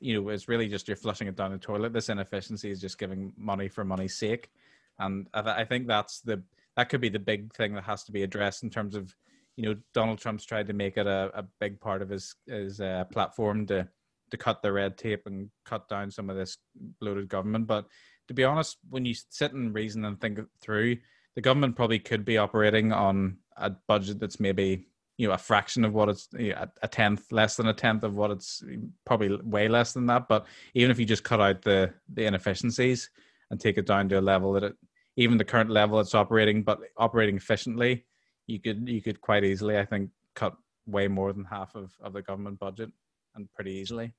you 0.00 0.20
know, 0.20 0.28
it's 0.28 0.48
really 0.48 0.68
just 0.68 0.88
you're 0.88 0.96
flushing 0.96 1.26
it 1.26 1.36
down 1.36 1.52
the 1.52 1.58
toilet. 1.58 1.92
This 1.92 2.08
inefficiency 2.08 2.70
is 2.70 2.80
just 2.80 2.98
giving 2.98 3.32
money 3.36 3.68
for 3.68 3.84
money's 3.84 4.14
sake, 4.14 4.50
and 4.98 5.26
I, 5.32 5.42
th- 5.42 5.56
I 5.56 5.64
think 5.64 5.86
that's 5.86 6.20
the 6.20 6.42
that 6.76 6.90
could 6.90 7.00
be 7.00 7.08
the 7.08 7.18
big 7.18 7.54
thing 7.54 7.74
that 7.74 7.84
has 7.84 8.04
to 8.04 8.12
be 8.12 8.22
addressed 8.22 8.62
in 8.62 8.70
terms 8.70 8.94
of, 8.94 9.16
you 9.56 9.64
know, 9.64 9.76
Donald 9.94 10.18
Trump's 10.18 10.44
tried 10.44 10.66
to 10.66 10.72
make 10.72 10.96
it 10.96 11.06
a, 11.06 11.30
a 11.34 11.44
big 11.60 11.80
part 11.80 12.02
of 12.02 12.10
his 12.10 12.34
his 12.46 12.80
uh, 12.80 13.04
platform 13.10 13.66
to 13.66 13.88
to 14.30 14.36
cut 14.36 14.62
the 14.62 14.72
red 14.72 14.98
tape 14.98 15.22
and 15.26 15.50
cut 15.64 15.88
down 15.88 16.10
some 16.10 16.28
of 16.28 16.36
this 16.36 16.58
bloated 17.00 17.28
government. 17.28 17.66
But 17.66 17.86
to 18.28 18.34
be 18.34 18.44
honest, 18.44 18.78
when 18.90 19.04
you 19.04 19.14
sit 19.30 19.52
and 19.52 19.74
reason 19.74 20.04
and 20.04 20.20
think 20.20 20.38
it 20.38 20.46
through, 20.60 20.96
the 21.34 21.40
government 21.40 21.76
probably 21.76 21.98
could 21.98 22.24
be 22.24 22.38
operating 22.38 22.92
on 22.92 23.38
a 23.56 23.70
budget 23.70 24.18
that's 24.18 24.40
maybe 24.40 24.88
you 25.16 25.28
know 25.28 25.34
a 25.34 25.38
fraction 25.38 25.84
of 25.84 25.94
what 25.94 26.08
it's 26.08 26.28
you 26.38 26.52
know, 26.52 26.66
a 26.82 26.88
tenth 26.88 27.32
less 27.32 27.56
than 27.56 27.68
a 27.68 27.72
tenth 27.72 28.02
of 28.02 28.16
what 28.16 28.30
it's 28.30 28.62
probably 29.06 29.34
way 29.44 29.66
less 29.66 29.94
than 29.94 30.04
that 30.04 30.28
but 30.28 30.44
even 30.74 30.90
if 30.90 30.98
you 30.98 31.06
just 31.06 31.24
cut 31.24 31.40
out 31.40 31.62
the 31.62 31.90
the 32.12 32.26
inefficiencies 32.26 33.08
and 33.50 33.58
take 33.58 33.78
it 33.78 33.86
down 33.86 34.10
to 34.10 34.18
a 34.18 34.20
level 34.20 34.52
that 34.52 34.62
it 34.62 34.76
even 35.16 35.38
the 35.38 35.44
current 35.44 35.70
level 35.70 35.98
it's 36.00 36.14
operating 36.14 36.62
but 36.62 36.80
operating 36.98 37.36
efficiently 37.36 38.04
you 38.46 38.60
could 38.60 38.88
you 38.88 39.02
could 39.02 39.20
quite 39.20 39.44
easily 39.44 39.78
i 39.78 39.84
think 39.84 40.10
cut 40.34 40.56
way 40.86 41.08
more 41.08 41.32
than 41.32 41.44
half 41.44 41.74
of, 41.74 41.92
of 42.00 42.12
the 42.12 42.22
government 42.22 42.58
budget 42.58 42.90
and 43.34 43.52
pretty 43.54 43.72
easily. 43.72 44.12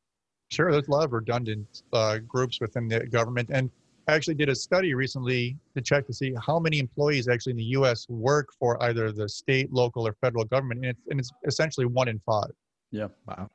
Sure, 0.49 0.71
there's 0.71 0.87
a 0.87 0.91
lot 0.91 1.05
of 1.05 1.11
redundant 1.11 1.83
uh, 1.91 2.19
groups 2.19 2.59
within 2.61 2.87
the 2.87 3.05
government, 3.07 3.49
and 3.51 3.69
I 4.07 4.13
actually 4.13 4.35
did 4.35 4.47
a 4.47 4.55
study 4.55 4.93
recently 4.93 5.57
to 5.75 5.81
check 5.81 6.07
to 6.07 6.13
see 6.13 6.33
how 6.45 6.59
many 6.59 6.79
employees 6.79 7.27
actually 7.27 7.51
in 7.51 7.57
the 7.57 7.63
U.S. 7.63 8.07
work 8.07 8.49
for 8.57 8.81
either 8.83 9.11
the 9.11 9.27
state, 9.27 9.73
local, 9.73 10.07
or 10.07 10.15
federal 10.21 10.45
government, 10.45 10.85
and 10.85 10.91
it's, 10.91 11.01
and 11.09 11.19
it's 11.19 11.31
essentially 11.45 11.85
one 11.85 12.07
in 12.07 12.19
five. 12.25 12.51
Yeah. 12.91 13.07
Wow. 13.27 13.49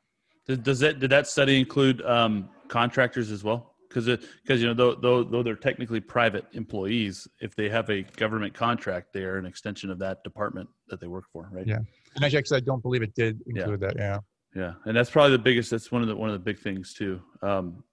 Does, 0.46 0.58
does 0.58 0.78
that 0.80 0.98
did 0.98 1.08
that 1.10 1.26
study 1.26 1.58
include 1.58 2.02
um, 2.02 2.50
contractors 2.68 3.30
as 3.30 3.42
well? 3.42 3.71
Because 3.92 4.26
because 4.42 4.60
you 4.60 4.66
know 4.66 4.74
though, 4.74 4.94
though 4.94 5.22
though 5.22 5.42
they're 5.42 5.56
technically 5.56 6.00
private 6.00 6.46
employees, 6.52 7.28
if 7.40 7.54
they 7.54 7.68
have 7.68 7.88
a 7.90 8.02
government 8.02 8.54
contract, 8.54 9.12
they 9.12 9.24
are 9.24 9.38
an 9.38 9.46
extension 9.46 9.90
of 9.90 9.98
that 9.98 10.22
department 10.24 10.68
that 10.88 11.00
they 11.00 11.06
work 11.06 11.24
for, 11.32 11.48
right? 11.52 11.66
Yeah, 11.66 11.78
and 12.16 12.24
actually, 12.24 12.56
I 12.56 12.60
don't 12.60 12.82
believe 12.82 13.02
it 13.02 13.14
did 13.14 13.40
include 13.46 13.80
yeah. 13.80 13.88
that. 13.88 13.96
Yeah, 13.96 14.18
yeah, 14.54 14.72
and 14.84 14.96
that's 14.96 15.10
probably 15.10 15.32
the 15.32 15.42
biggest. 15.42 15.70
That's 15.70 15.92
one 15.92 16.02
of 16.02 16.08
the 16.08 16.16
one 16.16 16.30
of 16.30 16.34
the 16.34 16.38
big 16.38 16.58
things 16.58 16.94
too. 16.94 17.20
Um, 17.42 17.84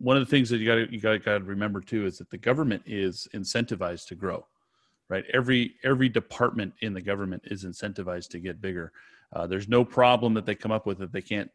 one 0.00 0.16
of 0.16 0.24
the 0.24 0.30
things 0.30 0.48
that 0.50 0.58
you 0.58 0.66
got 0.66 0.92
you 0.92 1.00
got 1.00 1.24
to 1.24 1.40
remember 1.40 1.80
too 1.80 2.06
is 2.06 2.18
that 2.18 2.30
the 2.30 2.38
government 2.38 2.82
is 2.86 3.28
incentivized 3.34 4.06
to 4.08 4.14
grow, 4.14 4.46
right? 5.08 5.24
Every 5.32 5.74
every 5.84 6.08
department 6.08 6.74
in 6.80 6.92
the 6.92 7.02
government 7.02 7.42
is 7.46 7.64
incentivized 7.64 8.28
to 8.30 8.38
get 8.38 8.60
bigger. 8.60 8.92
Uh, 9.32 9.46
there's 9.46 9.68
no 9.68 9.84
problem 9.84 10.34
that 10.34 10.46
they 10.46 10.54
come 10.54 10.72
up 10.72 10.86
with 10.86 10.98
that 10.98 11.12
they 11.12 11.20
can't 11.20 11.50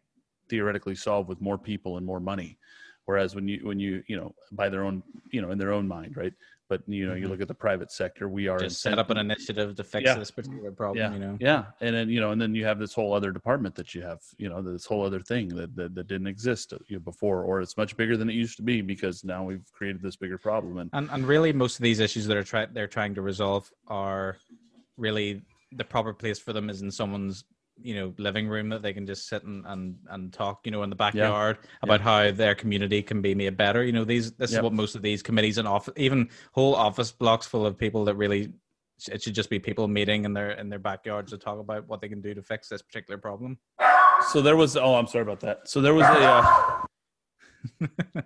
theoretically 0.49 0.95
solve 0.95 1.27
with 1.27 1.41
more 1.41 1.57
people 1.57 1.97
and 1.97 2.05
more 2.05 2.19
money. 2.19 2.57
Whereas 3.05 3.35
when 3.35 3.47
you 3.47 3.59
when 3.63 3.79
you 3.79 4.03
you 4.07 4.15
know 4.15 4.33
by 4.51 4.69
their 4.69 4.83
own 4.83 5.03
you 5.31 5.41
know 5.41 5.51
in 5.51 5.57
their 5.57 5.73
own 5.73 5.87
mind, 5.87 6.15
right? 6.15 6.33
But 6.69 6.81
you 6.87 7.05
know, 7.05 7.11
mm-hmm. 7.13 7.23
you 7.23 7.27
look 7.27 7.41
at 7.41 7.47
the 7.47 7.53
private 7.53 7.91
sector, 7.91 8.29
we 8.29 8.47
are 8.47 8.57
just 8.57 8.81
set 8.81 8.97
up 8.97 9.09
an 9.09 9.17
initiative 9.17 9.75
to 9.75 9.83
fix 9.83 10.05
yeah. 10.05 10.15
this 10.15 10.31
particular 10.31 10.71
problem. 10.71 10.97
Yeah. 10.97 11.13
You 11.13 11.19
know, 11.19 11.37
yeah, 11.39 11.65
and 11.81 11.93
then 11.93 12.09
you 12.09 12.21
know, 12.21 12.31
and 12.31 12.41
then 12.41 12.55
you 12.55 12.65
have 12.65 12.79
this 12.79 12.93
whole 12.93 13.13
other 13.13 13.31
department 13.31 13.75
that 13.75 13.93
you 13.93 14.01
have, 14.01 14.21
you 14.37 14.47
know, 14.49 14.61
this 14.61 14.85
whole 14.85 15.05
other 15.05 15.19
thing 15.19 15.49
that 15.49 15.75
that, 15.75 15.93
that 15.93 16.07
didn't 16.07 16.27
exist 16.27 16.73
uh, 16.73 16.99
before, 16.99 17.43
or 17.43 17.59
it's 17.59 17.75
much 17.75 17.97
bigger 17.97 18.15
than 18.15 18.29
it 18.29 18.33
used 18.33 18.55
to 18.57 18.63
be 18.63 18.81
because 18.81 19.23
now 19.23 19.43
we've 19.43 19.69
created 19.73 20.01
this 20.01 20.15
bigger 20.15 20.37
problem. 20.37 20.77
And 20.77 20.89
and, 20.93 21.09
and 21.11 21.27
really, 21.27 21.51
most 21.51 21.77
of 21.77 21.83
these 21.83 21.99
issues 21.99 22.25
that 22.27 22.37
are 22.37 22.43
trying 22.43 22.69
they're 22.71 22.87
trying 22.87 23.13
to 23.15 23.21
resolve 23.21 23.69
are 23.87 24.37
really 24.97 25.41
the 25.73 25.83
proper 25.83 26.13
place 26.13 26.39
for 26.39 26.53
them 26.53 26.69
is 26.69 26.81
in 26.81 26.89
someone's 26.91 27.43
you 27.81 27.95
know 27.95 28.13
living 28.17 28.47
room 28.47 28.69
that 28.69 28.81
they 28.81 28.93
can 28.93 29.05
just 29.05 29.27
sit 29.27 29.43
and 29.43 29.65
and, 29.65 29.95
and 30.09 30.31
talk 30.31 30.61
you 30.63 30.71
know 30.71 30.83
in 30.83 30.89
the 30.89 30.95
backyard 30.95 31.57
yeah. 31.61 31.69
about 31.81 31.99
yeah. 31.99 32.03
how 32.03 32.31
their 32.31 32.55
community 32.55 33.01
can 33.01 33.21
be 33.21 33.33
made 33.35 33.57
better. 33.57 33.83
You 33.83 33.91
know 33.91 34.05
these 34.05 34.31
this 34.33 34.51
is 34.51 34.61
what 34.61 34.73
most 34.73 34.95
of 34.95 35.01
these 35.01 35.23
committees 35.23 35.57
and 35.57 35.67
office 35.67 35.93
even 35.97 36.29
whole 36.51 36.75
office 36.75 37.11
blocks 37.11 37.47
full 37.47 37.65
of 37.65 37.77
people 37.77 38.05
that 38.05 38.15
really 38.15 38.53
it 39.09 39.21
should 39.21 39.35
just 39.35 39.49
be 39.49 39.59
people 39.59 39.87
meeting 39.87 40.25
in 40.25 40.33
their 40.33 40.51
in 40.51 40.69
their 40.69 40.79
backyards 40.79 41.31
to 41.31 41.37
talk 41.37 41.59
about 41.59 41.87
what 41.87 41.99
they 42.01 42.07
can 42.07 42.21
do 42.21 42.33
to 42.33 42.41
fix 42.41 42.69
this 42.69 42.81
particular 42.81 43.17
problem. 43.17 43.57
So 44.31 44.41
there 44.41 44.55
was 44.55 44.77
oh 44.77 44.95
i'm 44.95 45.07
sorry 45.07 45.23
about 45.23 45.39
that. 45.41 45.67
So 45.67 45.81
there 45.81 45.93
was 45.93 46.05
a 46.05 46.21
uh... 46.21 46.81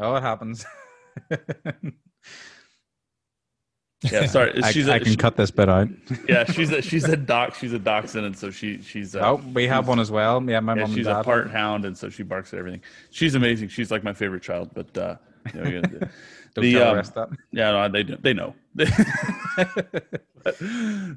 oh 0.00 0.16
it 0.16 0.22
happens 0.22 0.64
Yeah, 4.10 4.26
sorry. 4.26 4.60
She's 4.72 4.88
I, 4.88 4.92
a, 4.92 4.94
I 4.96 4.98
can 4.98 5.12
she, 5.12 5.16
cut 5.16 5.36
this 5.36 5.50
bit 5.50 5.68
out. 5.68 5.88
yeah, 6.28 6.44
she's 6.44 6.72
a 6.72 6.82
she's 6.82 7.04
a 7.04 7.16
doc. 7.16 7.54
She's 7.54 7.72
a 7.72 7.78
dachshund, 7.78 8.26
and 8.26 8.36
so 8.36 8.50
she 8.50 8.82
she's. 8.82 9.14
Uh, 9.14 9.20
oh, 9.20 9.34
we 9.54 9.66
have 9.68 9.86
one 9.86 10.00
as 10.00 10.10
well. 10.10 10.42
Yeah, 10.42 10.60
my 10.60 10.74
yeah, 10.74 10.82
mom. 10.82 10.94
She's 10.94 11.06
a 11.06 11.22
part 11.22 11.50
hound, 11.50 11.84
and 11.84 11.96
so 11.96 12.08
she 12.08 12.22
barks 12.22 12.52
at 12.52 12.58
everything. 12.58 12.80
She's 13.10 13.34
amazing. 13.34 13.68
She's 13.68 13.90
like 13.90 14.02
my 14.02 14.12
favorite 14.12 14.42
child. 14.42 14.70
But 14.74 14.98
uh, 14.98 15.16
you 15.54 15.80
know, 15.80 15.80
the, 16.54 16.60
the 16.60 16.76
um, 16.82 16.96
that. 16.96 17.28
Yeah, 17.52 17.70
no, 17.72 17.88
they 17.88 18.02
they 18.02 18.34
know. 18.34 18.54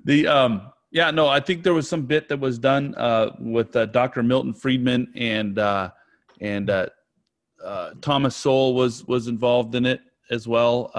the 0.05 0.27
um 0.27 0.71
yeah 0.91 1.09
no 1.09 1.27
I 1.27 1.39
think 1.39 1.63
there 1.63 1.73
was 1.73 1.87
some 1.87 2.05
bit 2.05 2.27
that 2.27 2.39
was 2.39 2.59
done 2.59 2.93
uh, 2.95 3.31
with 3.39 3.75
uh, 3.75 3.85
Dr. 3.87 4.23
Milton 4.23 4.53
Friedman 4.53 5.11
and 5.15 5.57
uh, 5.57 5.91
and 6.41 6.69
uh, 6.69 6.87
uh, 7.63 7.91
Thomas 8.01 8.35
Sowell 8.35 8.75
was 8.75 9.05
was 9.07 9.27
involved 9.27 9.73
in 9.75 9.85
it 9.85 10.01
as 10.29 10.47
well. 10.47 10.91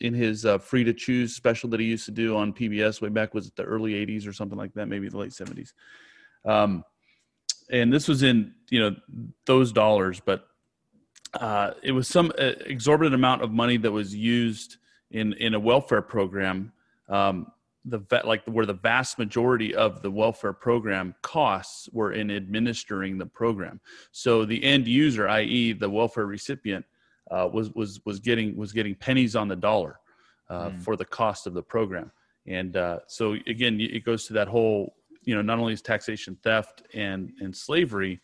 In 0.00 0.14
his 0.14 0.46
uh, 0.46 0.58
free 0.58 0.84
to 0.84 0.94
choose 0.94 1.36
special 1.36 1.68
that 1.70 1.80
he 1.80 1.86
used 1.86 2.06
to 2.06 2.10
do 2.10 2.36
on 2.36 2.52
PBS 2.54 3.02
way 3.02 3.10
back 3.10 3.34
was 3.34 3.46
it 3.46 3.56
the 3.56 3.64
early 3.64 3.92
80s 4.06 4.26
or 4.26 4.32
something 4.32 4.56
like 4.56 4.72
that, 4.74 4.86
maybe 4.86 5.08
the 5.08 5.18
late 5.18 5.32
70s. 5.32 5.72
Um, 6.44 6.84
and 7.70 7.92
this 7.92 8.08
was 8.08 8.22
in 8.22 8.54
you 8.70 8.80
know 8.80 8.96
those 9.46 9.72
dollars, 9.72 10.20
but 10.20 10.46
uh, 11.34 11.72
it 11.82 11.92
was 11.92 12.08
some 12.08 12.32
uh, 12.38 12.52
exorbitant 12.66 13.14
amount 13.14 13.42
of 13.42 13.52
money 13.52 13.76
that 13.76 13.92
was 13.92 14.14
used 14.14 14.76
in 15.10 15.32
in 15.34 15.54
a 15.54 15.60
welfare 15.60 16.02
program. 16.02 16.72
Um, 17.08 17.46
the 17.86 18.00
like 18.24 18.44
where 18.44 18.66
the 18.66 18.74
vast 18.74 19.18
majority 19.18 19.74
of 19.74 20.02
the 20.02 20.10
welfare 20.10 20.52
program 20.52 21.14
costs 21.22 21.88
were 21.92 22.12
in 22.12 22.30
administering 22.30 23.16
the 23.16 23.26
program. 23.26 23.80
So 24.12 24.44
the 24.44 24.62
end 24.62 24.86
user, 24.86 25.28
i.e., 25.28 25.72
the 25.72 25.88
welfare 25.88 26.26
recipient, 26.26 26.84
uh, 27.30 27.48
was 27.52 27.70
was 27.74 28.00
was 28.04 28.20
getting 28.20 28.56
was 28.56 28.72
getting 28.72 28.94
pennies 28.94 29.36
on 29.36 29.48
the 29.48 29.56
dollar 29.56 30.00
uh, 30.48 30.70
mm. 30.70 30.82
for 30.82 30.96
the 30.96 31.04
cost 31.04 31.46
of 31.46 31.54
the 31.54 31.62
program. 31.62 32.10
And 32.46 32.76
uh, 32.76 33.00
so 33.06 33.34
again, 33.46 33.80
it 33.80 34.04
goes 34.04 34.26
to 34.26 34.32
that 34.34 34.48
whole 34.48 34.94
you 35.22 35.34
know 35.34 35.42
not 35.42 35.58
only 35.58 35.72
is 35.72 35.82
taxation 35.82 36.36
theft 36.42 36.82
and 36.94 37.32
and 37.40 37.56
slavery, 37.56 38.20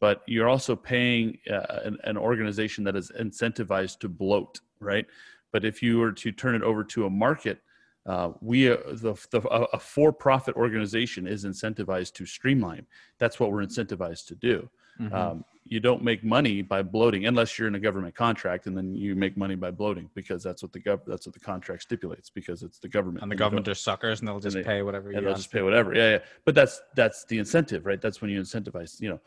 but 0.00 0.22
you're 0.26 0.48
also 0.48 0.74
paying 0.76 1.38
uh, 1.50 1.80
an, 1.84 1.98
an 2.04 2.16
organization 2.16 2.84
that 2.84 2.96
is 2.96 3.10
incentivized 3.18 4.00
to 4.00 4.08
bloat, 4.08 4.60
right? 4.80 5.06
But 5.52 5.64
if 5.64 5.82
you 5.82 5.98
were 5.98 6.12
to 6.12 6.32
turn 6.32 6.54
it 6.54 6.62
over 6.62 6.84
to 6.84 7.06
a 7.06 7.10
market, 7.10 7.60
uh, 8.06 8.32
we 8.40 8.70
uh, 8.70 8.76
the, 8.92 9.14
the 9.30 9.40
a 9.48 9.78
for-profit 9.78 10.56
organization 10.56 11.26
is 11.26 11.44
incentivized 11.44 12.14
to 12.14 12.26
streamline. 12.26 12.86
That's 13.18 13.38
what 13.38 13.52
we're 13.52 13.64
incentivized 13.64 14.26
to 14.28 14.34
do. 14.34 14.68
Mm-hmm. 15.00 15.14
Um, 15.14 15.44
you 15.70 15.80
don't 15.80 16.02
make 16.02 16.24
money 16.24 16.62
by 16.62 16.82
bloating 16.82 17.26
unless 17.26 17.58
you're 17.58 17.68
in 17.68 17.74
a 17.74 17.80
government 17.80 18.14
contract 18.14 18.66
and 18.66 18.76
then 18.76 18.94
you 18.94 19.14
make 19.14 19.36
money 19.36 19.54
by 19.54 19.70
bloating 19.70 20.08
because 20.14 20.42
that's 20.42 20.62
what 20.62 20.72
the 20.72 20.80
gov 20.80 21.00
that's 21.06 21.26
what 21.26 21.34
the 21.34 21.40
contract 21.40 21.82
stipulates 21.82 22.30
because 22.30 22.62
it's 22.62 22.78
the 22.78 22.88
government. 22.88 23.22
And 23.22 23.30
the 23.30 23.34
and 23.34 23.38
government 23.38 23.68
are 23.68 23.74
suckers 23.74 24.20
and 24.20 24.28
they'll 24.28 24.40
just 24.40 24.56
and 24.56 24.64
they, 24.64 24.68
pay 24.68 24.82
whatever 24.82 25.10
and 25.10 25.26
they'll 25.26 25.34
just 25.34 25.52
pay 25.52 25.62
whatever. 25.62 25.94
Yeah 25.94 26.10
yeah. 26.12 26.18
But 26.44 26.54
that's 26.54 26.80
that's 26.94 27.24
the 27.26 27.38
incentive 27.38 27.86
right? 27.86 28.00
That's 28.00 28.20
when 28.20 28.30
you 28.30 28.40
incentivize 28.40 29.00
you 29.00 29.10
know 29.10 29.20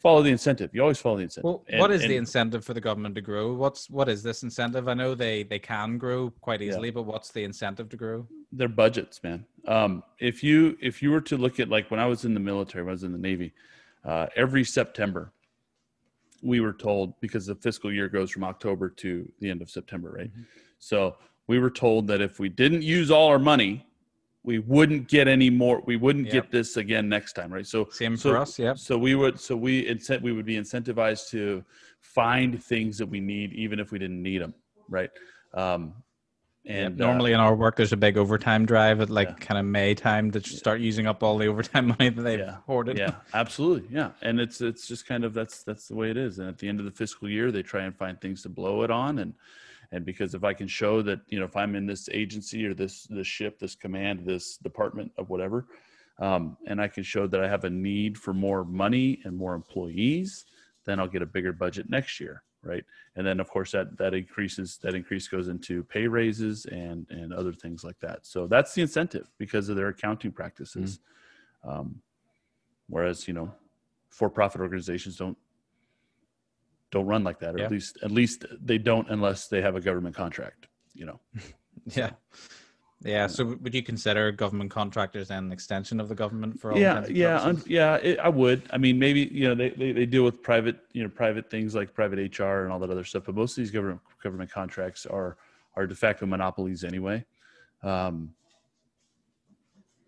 follow 0.00 0.22
the 0.22 0.30
incentive. 0.30 0.70
You 0.74 0.82
always 0.82 0.98
follow 0.98 1.16
the 1.16 1.22
incentive. 1.22 1.44
Well 1.44 1.64
and, 1.68 1.80
what 1.80 1.90
is 1.90 2.02
the 2.02 2.16
incentive 2.16 2.64
for 2.64 2.74
the 2.74 2.80
government 2.80 3.14
to 3.14 3.20
grow? 3.20 3.54
What's 3.54 3.88
what 3.88 4.08
is 4.08 4.22
this 4.22 4.42
incentive? 4.42 4.88
I 4.88 4.94
know 4.94 5.14
they 5.14 5.42
they 5.42 5.58
can 5.58 5.96
grow 5.96 6.30
quite 6.40 6.60
easily 6.60 6.88
yeah. 6.88 6.94
but 6.94 7.02
what's 7.02 7.30
the 7.30 7.44
incentive 7.44 7.88
to 7.90 7.96
grow? 7.96 8.26
Their 8.52 8.68
budgets 8.68 9.22
man. 9.22 9.46
Um 9.66 10.02
if 10.18 10.42
you 10.42 10.76
if 10.80 11.02
you 11.02 11.10
were 11.10 11.22
to 11.22 11.36
look 11.36 11.60
at 11.60 11.68
like 11.68 11.90
when 11.90 12.00
i 12.00 12.06
was 12.06 12.24
in 12.24 12.34
the 12.34 12.40
military 12.40 12.84
when 12.84 12.90
i 12.90 12.92
was 12.92 13.04
in 13.04 13.12
the 13.12 13.18
navy 13.18 13.52
uh, 14.04 14.26
every 14.36 14.64
september 14.64 15.32
we 16.42 16.60
were 16.60 16.72
told 16.72 17.18
because 17.20 17.46
the 17.46 17.54
fiscal 17.54 17.92
year 17.92 18.08
goes 18.08 18.30
from 18.30 18.44
October 18.44 18.88
to 18.88 19.30
the 19.38 19.48
end 19.48 19.62
of 19.62 19.70
September, 19.70 20.10
right? 20.10 20.30
Mm-hmm. 20.30 20.42
So 20.78 21.16
we 21.46 21.58
were 21.58 21.70
told 21.70 22.06
that 22.08 22.20
if 22.20 22.38
we 22.38 22.48
didn't 22.48 22.82
use 22.82 23.10
all 23.10 23.28
our 23.28 23.38
money, 23.38 23.86
we 24.44 24.58
wouldn't 24.58 25.08
get 25.08 25.28
any 25.28 25.50
more. 25.50 25.82
We 25.86 25.96
wouldn't 25.96 26.26
yep. 26.26 26.34
get 26.34 26.50
this 26.50 26.76
again 26.76 27.08
next 27.08 27.34
time, 27.34 27.52
right? 27.52 27.66
So 27.66 27.88
same 27.90 28.16
so, 28.16 28.30
for 28.30 28.38
us, 28.38 28.58
yeah. 28.58 28.74
So 28.74 28.98
we 28.98 29.14
would, 29.14 29.38
so 29.38 29.56
we 29.56 29.88
incent, 29.88 30.20
we 30.20 30.32
would 30.32 30.44
be 30.44 30.56
incentivized 30.56 31.30
to 31.30 31.64
find 32.00 32.62
things 32.62 32.98
that 32.98 33.06
we 33.06 33.20
need, 33.20 33.52
even 33.52 33.78
if 33.78 33.92
we 33.92 34.00
didn't 34.00 34.20
need 34.20 34.42
them, 34.42 34.52
right? 34.88 35.10
Um, 35.54 35.94
and 36.64 36.96
normally 36.96 37.32
uh, 37.32 37.38
in 37.38 37.40
our 37.40 37.54
work, 37.56 37.76
there's 37.76 37.92
a 37.92 37.96
big 37.96 38.16
overtime 38.16 38.66
drive 38.66 39.00
at 39.00 39.10
like 39.10 39.28
yeah. 39.28 39.34
kind 39.34 39.58
of 39.58 39.66
May 39.66 39.94
time 39.94 40.30
to 40.30 40.40
start 40.40 40.80
using 40.80 41.08
up 41.08 41.22
all 41.22 41.36
the 41.36 41.46
overtime 41.46 41.88
money 41.98 42.08
that 42.08 42.22
they've 42.22 42.38
yeah. 42.38 42.58
hoarded. 42.66 42.98
Yeah, 42.98 43.16
absolutely. 43.34 43.88
Yeah, 43.90 44.10
and 44.22 44.38
it's 44.38 44.60
it's 44.60 44.86
just 44.86 45.06
kind 45.06 45.24
of 45.24 45.34
that's 45.34 45.64
that's 45.64 45.88
the 45.88 45.96
way 45.96 46.10
it 46.10 46.16
is. 46.16 46.38
And 46.38 46.48
at 46.48 46.58
the 46.58 46.68
end 46.68 46.78
of 46.78 46.84
the 46.84 46.92
fiscal 46.92 47.28
year, 47.28 47.50
they 47.50 47.62
try 47.62 47.82
and 47.82 47.96
find 47.96 48.20
things 48.20 48.42
to 48.42 48.48
blow 48.48 48.82
it 48.82 48.92
on, 48.92 49.18
and 49.18 49.34
and 49.90 50.04
because 50.04 50.34
if 50.34 50.44
I 50.44 50.52
can 50.52 50.68
show 50.68 51.02
that 51.02 51.20
you 51.26 51.40
know 51.40 51.46
if 51.46 51.56
I'm 51.56 51.74
in 51.74 51.84
this 51.84 52.08
agency 52.12 52.64
or 52.64 52.74
this 52.74 53.08
this 53.10 53.26
ship, 53.26 53.58
this 53.58 53.74
command, 53.74 54.24
this 54.24 54.56
department 54.56 55.10
of 55.18 55.30
whatever, 55.30 55.66
um, 56.20 56.56
and 56.68 56.80
I 56.80 56.86
can 56.86 57.02
show 57.02 57.26
that 57.26 57.42
I 57.42 57.48
have 57.48 57.64
a 57.64 57.70
need 57.70 58.16
for 58.16 58.32
more 58.32 58.64
money 58.64 59.20
and 59.24 59.36
more 59.36 59.54
employees, 59.54 60.44
then 60.84 61.00
I'll 61.00 61.08
get 61.08 61.22
a 61.22 61.26
bigger 61.26 61.52
budget 61.52 61.90
next 61.90 62.20
year 62.20 62.44
right? 62.62 62.84
And 63.16 63.26
then 63.26 63.40
of 63.40 63.48
course 63.48 63.72
that 63.72 63.96
that 63.98 64.14
increases 64.14 64.78
that 64.82 64.94
increase 64.94 65.28
goes 65.28 65.48
into 65.48 65.82
pay 65.84 66.06
raises 66.06 66.66
and 66.66 67.06
and 67.10 67.32
other 67.32 67.52
things 67.52 67.84
like 67.84 67.98
that. 68.00 68.26
So 68.26 68.46
that's 68.46 68.74
the 68.74 68.82
incentive 68.82 69.30
because 69.38 69.68
of 69.68 69.76
their 69.76 69.88
accounting 69.88 70.32
practices. 70.32 70.98
Mm-hmm. 71.64 71.70
um, 71.70 72.02
whereas 72.88 73.28
you 73.28 73.34
know 73.34 73.52
for-profit 74.10 74.60
organizations 74.60 75.16
don't 75.16 75.38
don't 76.90 77.06
run 77.06 77.24
like 77.24 77.38
that 77.38 77.54
or 77.54 77.58
yeah. 77.58 77.64
at 77.64 77.70
least 77.70 77.98
at 78.02 78.10
least 78.10 78.44
they 78.60 78.78
don't 78.78 79.08
unless 79.10 79.48
they 79.48 79.62
have 79.62 79.76
a 79.76 79.80
government 79.80 80.14
contract 80.14 80.66
you 80.94 81.06
know? 81.06 81.20
Yeah 81.86 82.10
yeah. 83.04 83.26
So 83.26 83.56
would 83.62 83.74
you 83.74 83.82
consider 83.82 84.30
government 84.32 84.70
contractors 84.70 85.30
an 85.30 85.50
extension 85.52 86.00
of 86.00 86.08
the 86.08 86.14
government 86.14 86.60
for 86.60 86.72
all? 86.72 86.78
Yeah, 86.78 87.04
yeah, 87.08 87.40
un- 87.40 87.62
yeah. 87.66 87.96
It, 87.96 88.18
I 88.18 88.28
would. 88.28 88.62
I 88.70 88.78
mean, 88.78 88.98
maybe 88.98 89.28
you 89.32 89.48
know 89.48 89.54
they, 89.54 89.70
they, 89.70 89.92
they 89.92 90.06
deal 90.06 90.24
with 90.24 90.42
private 90.42 90.78
you 90.92 91.02
know 91.02 91.08
private 91.08 91.50
things 91.50 91.74
like 91.74 91.94
private 91.94 92.38
HR 92.38 92.64
and 92.64 92.72
all 92.72 92.78
that 92.78 92.90
other 92.90 93.04
stuff. 93.04 93.24
But 93.26 93.34
most 93.34 93.52
of 93.52 93.62
these 93.62 93.70
government 93.70 94.00
government 94.22 94.50
contracts 94.50 95.06
are 95.06 95.36
are 95.76 95.86
de 95.86 95.94
facto 95.94 96.26
monopolies 96.26 96.84
anyway. 96.84 97.24
Um, 97.82 98.34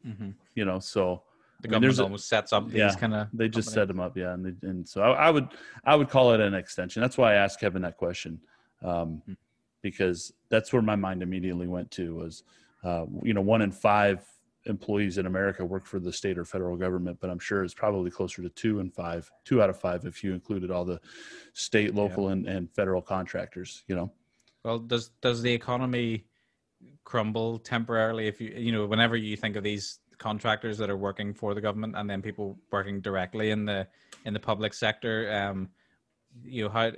mm-hmm. 0.06 0.30
You 0.54 0.64
know, 0.64 0.78
so 0.78 1.22
the 1.60 1.68
I 1.68 1.72
mean, 1.72 1.80
government 1.80 2.00
almost 2.00 2.28
sets 2.28 2.52
up 2.52 2.66
these 2.66 2.76
yeah, 2.76 2.94
kind 2.94 3.14
of. 3.14 3.28
They 3.32 3.48
just 3.48 3.70
set 3.70 3.88
them 3.88 3.98
up, 3.98 4.16
yeah, 4.16 4.34
and 4.34 4.44
they, 4.44 4.68
and 4.68 4.88
so 4.88 5.02
I, 5.02 5.26
I, 5.26 5.30
would 5.30 5.48
I 5.84 5.96
would 5.96 6.10
call 6.10 6.32
it 6.32 6.40
an 6.40 6.54
extension. 6.54 7.02
That's 7.02 7.18
why 7.18 7.32
I 7.32 7.36
asked 7.36 7.58
Kevin 7.58 7.82
that 7.82 7.96
question, 7.96 8.40
um, 8.82 9.22
mm-hmm. 9.22 9.32
because 9.82 10.32
that's 10.48 10.72
where 10.72 10.82
my 10.82 10.94
mind 10.94 11.22
immediately 11.22 11.66
went 11.66 11.90
to 11.92 12.14
was 12.14 12.44
uh, 12.84 13.06
you 13.22 13.34
know, 13.34 13.40
one 13.40 13.62
in 13.62 13.72
five 13.72 14.24
employees 14.66 15.18
in 15.18 15.26
America 15.26 15.64
work 15.64 15.86
for 15.86 15.98
the 15.98 16.12
state 16.12 16.38
or 16.38 16.44
federal 16.44 16.76
government, 16.76 17.18
but 17.20 17.30
I'm 17.30 17.38
sure 17.38 17.64
it's 17.64 17.74
probably 17.74 18.10
closer 18.10 18.42
to 18.42 18.48
two 18.50 18.80
and 18.80 18.92
five, 18.92 19.30
two 19.44 19.62
out 19.62 19.70
of 19.70 19.78
five 19.78 20.04
if 20.04 20.24
you 20.24 20.32
included 20.32 20.70
all 20.70 20.84
the 20.84 21.00
state, 21.52 21.94
local, 21.94 22.26
yeah. 22.26 22.32
and, 22.32 22.46
and 22.46 22.70
federal 22.70 23.02
contractors. 23.02 23.84
You 23.88 23.96
know. 23.96 24.12
Well, 24.64 24.78
does 24.78 25.10
does 25.20 25.42
the 25.42 25.52
economy 25.52 26.24
crumble 27.04 27.58
temporarily 27.58 28.26
if 28.26 28.40
you 28.40 28.48
you 28.56 28.72
know 28.72 28.86
whenever 28.86 29.16
you 29.16 29.36
think 29.36 29.56
of 29.56 29.62
these 29.62 30.00
contractors 30.18 30.78
that 30.78 30.90
are 30.90 30.96
working 30.96 31.34
for 31.34 31.54
the 31.54 31.60
government 31.60 31.94
and 31.96 32.08
then 32.08 32.22
people 32.22 32.58
working 32.70 33.00
directly 33.00 33.50
in 33.50 33.64
the 33.64 33.86
in 34.24 34.32
the 34.32 34.40
public 34.40 34.72
sector 34.72 35.32
um 35.32 35.68
you 36.42 36.64
know 36.64 36.70
how 36.70 36.90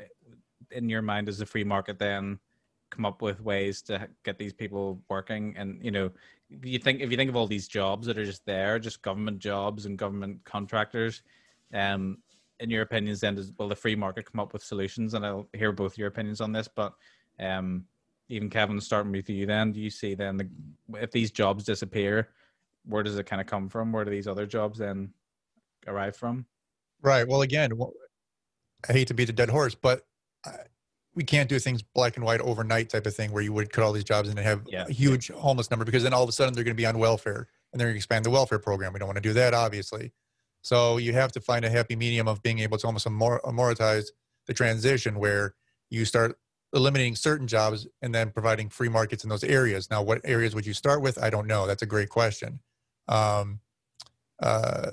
in 0.71 0.89
your 0.89 1.03
mind 1.03 1.29
is 1.29 1.39
the 1.39 1.47
free 1.47 1.65
market 1.65 1.99
then 1.99 2.39
come 2.91 3.05
up 3.05 3.23
with 3.23 3.41
ways 3.41 3.83
to 3.83 4.09
get 4.25 4.39
these 4.39 4.53
people 4.53 5.01
working 5.09 5.55
and 5.57 5.83
you 5.85 5.91
know 5.91 6.11
you 6.63 6.79
think 6.79 7.01
if 7.01 7.11
you 7.11 7.17
think 7.17 7.29
of 7.29 7.37
all 7.37 7.47
these 7.47 7.67
jobs 7.67 8.07
that 8.07 8.17
are 8.19 8.25
just 8.25 8.45
there 8.47 8.79
just 8.79 9.03
government 9.03 9.39
jobs 9.39 9.87
and 9.87 9.99
government 9.99 10.39
contractors 10.45 11.23
um 11.75 12.19
in 12.61 12.71
your 12.71 12.83
opinions 12.83 13.21
then 13.21 13.35
does 13.35 13.53
will 13.59 13.69
the 13.69 13.77
free 13.77 13.97
market 13.97 14.31
come 14.31 14.41
up 14.41 14.53
with 14.53 14.63
solutions? 14.63 15.15
And 15.15 15.27
i'll 15.27 15.49
hear 15.53 15.73
both 15.73 15.99
your 15.99 16.09
opinions 16.09 16.41
on 16.41 16.53
this 16.53 16.69
but 16.69 16.95
um 17.41 17.85
even 18.29 18.49
kevin 18.49 18.81
starting 18.81 19.13
with 19.13 19.29
you 19.29 19.47
then 19.47 19.73
do 19.73 19.81
you 19.81 19.91
see 19.91 20.15
then 20.15 20.37
the, 20.37 20.49
if 20.95 21.11
these 21.11 21.31
jobs 21.31 21.65
disappear 21.65 22.31
where 22.89 23.03
does 23.03 23.19
it 23.19 23.27
kind 23.27 23.41
of 23.41 23.49
come 23.49 23.69
from? 23.69 23.91
Where 23.91 24.05
do 24.05 24.13
these 24.13 24.29
other 24.29 24.47
jobs 24.47 24.79
then 24.79 25.13
arrive 25.89 26.17
from? 26.17 26.47
Right. 27.03 27.27
Well 27.27 27.43
again 27.43 27.73
i 28.89 28.93
hate 28.93 29.09
to 29.09 29.15
beat 29.15 29.29
a 29.29 29.33
dead 29.33 29.51
horse 29.51 29.75
but 29.75 30.07
we 31.17 31.25
can't 31.25 31.49
do 31.49 31.59
things 31.59 31.83
black 31.83 32.17
and 32.17 32.25
white 32.25 32.41
overnight 32.43 32.91
type 32.91 33.07
of 33.07 33.17
thing 33.17 33.33
where 33.33 33.43
you 33.43 33.53
would 33.53 33.73
cut 33.73 33.83
all 33.83 33.93
these 33.93 34.05
jobs 34.05 34.29
and 34.29 34.39
have 34.39 34.63
yeah. 34.69 34.85
a 34.87 34.93
huge 34.93 35.29
homeless 35.29 35.71
number 35.71 35.85
because 35.85 36.03
then 36.03 36.13
all 36.13 36.23
of 36.23 36.29
a 36.29 36.33
sudden 36.33 36.55
they're 36.55 36.63
going 36.63 36.77
to 36.77 36.81
be 36.81 36.87
on 36.87 36.99
welfare 36.99 37.49
and 37.73 37.81
they're 37.81 37.87
going 37.87 37.95
to 37.95 37.99
expand 37.99 38.25
the 38.25 38.31
welfare 38.31 38.59
program. 38.59 38.93
We 38.93 38.99
don't 38.99 39.09
want 39.09 39.17
to 39.17 39.23
do 39.23 39.33
that, 39.33 39.55
obviously. 39.55 40.13
So 40.61 40.99
you 40.99 41.15
have 41.15 41.33
to 41.33 41.41
find 41.41 41.65
a 41.65 41.71
happy 41.71 41.97
medium 41.97 42.29
of 42.29 42.43
being 42.43 42.59
able 42.59 42.77
to 42.79 42.87
almost 42.87 43.07
amortize 43.07 44.07
the 44.47 44.55
transition 44.55 45.19
where 45.19 45.55
you 45.89 46.05
start 46.05 46.39
eliminating 46.75 47.17
certain 47.17 47.47
jobs 47.47 47.87
and 48.03 48.15
then 48.15 48.31
providing 48.31 48.69
free 48.69 48.89
markets 48.89 49.25
in 49.25 49.31
those 49.31 49.45
areas. 49.45 49.91
Now, 49.91 50.03
what 50.03 50.21
areas 50.25 50.55
would 50.55 50.67
you 50.67 50.75
start 50.75 51.01
with? 51.01 51.23
I 51.23 51.31
don't 51.31 51.47
know. 51.47 51.67
That's 51.67 51.83
a 51.83 51.87
great 51.87 52.11
question. 52.11 52.61
Um, 53.09 53.61
uh, 54.43 54.91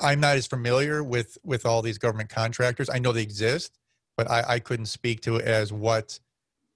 I'm 0.00 0.20
not 0.20 0.36
as 0.36 0.46
familiar 0.46 1.04
with 1.04 1.38
with 1.44 1.66
all 1.66 1.82
these 1.82 1.98
government 1.98 2.30
contractors. 2.30 2.88
I 2.88 2.98
know 2.98 3.12
they 3.12 3.22
exist, 3.22 3.78
but 4.22 4.30
I, 4.30 4.54
I 4.54 4.58
couldn't 4.58 4.86
speak 4.86 5.20
to 5.22 5.36
it 5.36 5.44
as 5.44 5.72
what 5.72 6.18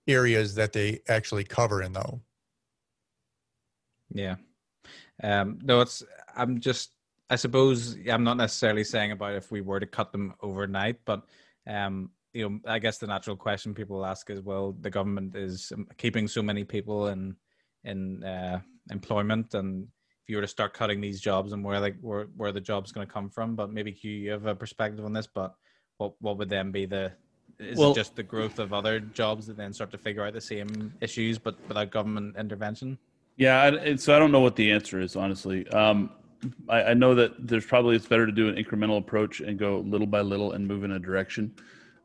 areas 0.07 0.55
that 0.55 0.73
they 0.73 1.01
actually 1.09 1.45
cover 1.45 1.83
in 1.83 1.93
though. 1.93 2.21
Yeah. 4.13 4.37
Um, 5.23 5.59
no, 5.63 5.81
it's, 5.81 6.03
I'm 6.37 6.61
just, 6.61 6.93
I 7.31 7.37
suppose 7.37 7.97
I'm 8.09 8.25
not 8.25 8.37
necessarily 8.37 8.85
saying 8.85 9.13
about 9.13 9.35
if 9.35 9.51
we 9.51 9.61
were 9.61 9.81
to 9.81 9.87
cut 9.87 10.13
them 10.13 10.35
overnight, 10.41 11.01
but, 11.05 11.23
um, 11.67 12.11
you 12.33 12.49
know, 12.49 12.61
I 12.67 12.79
guess 12.79 12.99
the 12.99 13.07
natural 13.07 13.37
question 13.37 13.75
people 13.75 14.05
ask 14.05 14.31
is, 14.31 14.41
well, 14.41 14.77
the 14.81 14.91
government 14.91 15.35
is 15.35 15.73
keeping 15.97 16.29
so 16.29 16.43
many 16.43 16.65
people 16.65 17.09
in, 17.09 17.35
in, 17.85 18.23
uh, 18.23 18.61
employment 18.91 19.55
and 19.55 19.89
if 20.23 20.31
you 20.31 20.37
were 20.37 20.43
to 20.43 20.49
start 20.49 20.75
cutting 20.75 21.01
these 21.01 21.21
jobs 21.21 21.53
and 21.53 21.65
where 21.65 21.81
like 21.81 21.97
where, 22.01 22.27
where 22.37 22.53
the 22.53 22.61
job's 22.61 22.93
going 22.93 23.07
to 23.07 23.13
come 23.13 23.31
from, 23.31 23.57
but 23.57 23.73
maybe 23.73 23.97
you 24.03 24.31
have 24.31 24.47
a 24.47 24.55
perspective 24.55 25.05
on 25.05 25.13
this, 25.13 25.27
but 25.27 25.55
what, 25.99 26.15
what 26.21 26.37
would 26.39 26.49
then 26.49 26.71
be 26.71 26.85
the, 26.85 27.13
is 27.59 27.79
well, 27.79 27.93
it 27.93 27.95
just 27.95 28.17
the 28.17 28.23
growth 28.23 28.59
of 28.59 28.73
other 28.73 29.01
jobs 29.01 29.47
that 29.47 29.57
then 29.57 29.73
start 29.73 29.91
to 29.93 29.99
figure 29.99 30.25
out 30.25 30.33
the 30.33 30.41
same 30.41 30.93
issues, 31.01 31.39
but 31.39 31.57
without 31.69 31.91
government 31.91 32.37
intervention? 32.37 32.99
Yeah, 33.37 33.97
so 33.97 34.17
I 34.17 34.19
don't 34.19 34.33
know 34.33 34.41
what 34.41 34.57
the 34.57 34.71
answer 34.73 35.01
is, 35.01 35.15
honestly. 35.15 35.69
Um, 35.69 36.11
I, 36.69 36.83
I, 36.85 36.95
know 36.95 37.15
that 37.15 37.47
there's 37.47 37.67
probably 37.67 37.97
it's 37.97 38.07
better 38.07 38.27
to 38.27 38.33
do 38.33 38.49
an 38.49 38.57
incremental 38.57 38.99
approach 38.99 39.41
and 39.41 39.59
go 39.59 39.81
little 39.81 40.07
by 40.07 40.21
little 40.21 40.53
and 40.53 40.67
move 40.67 40.85
in 40.85 40.93
a 40.93 40.99
direction, 40.99 41.55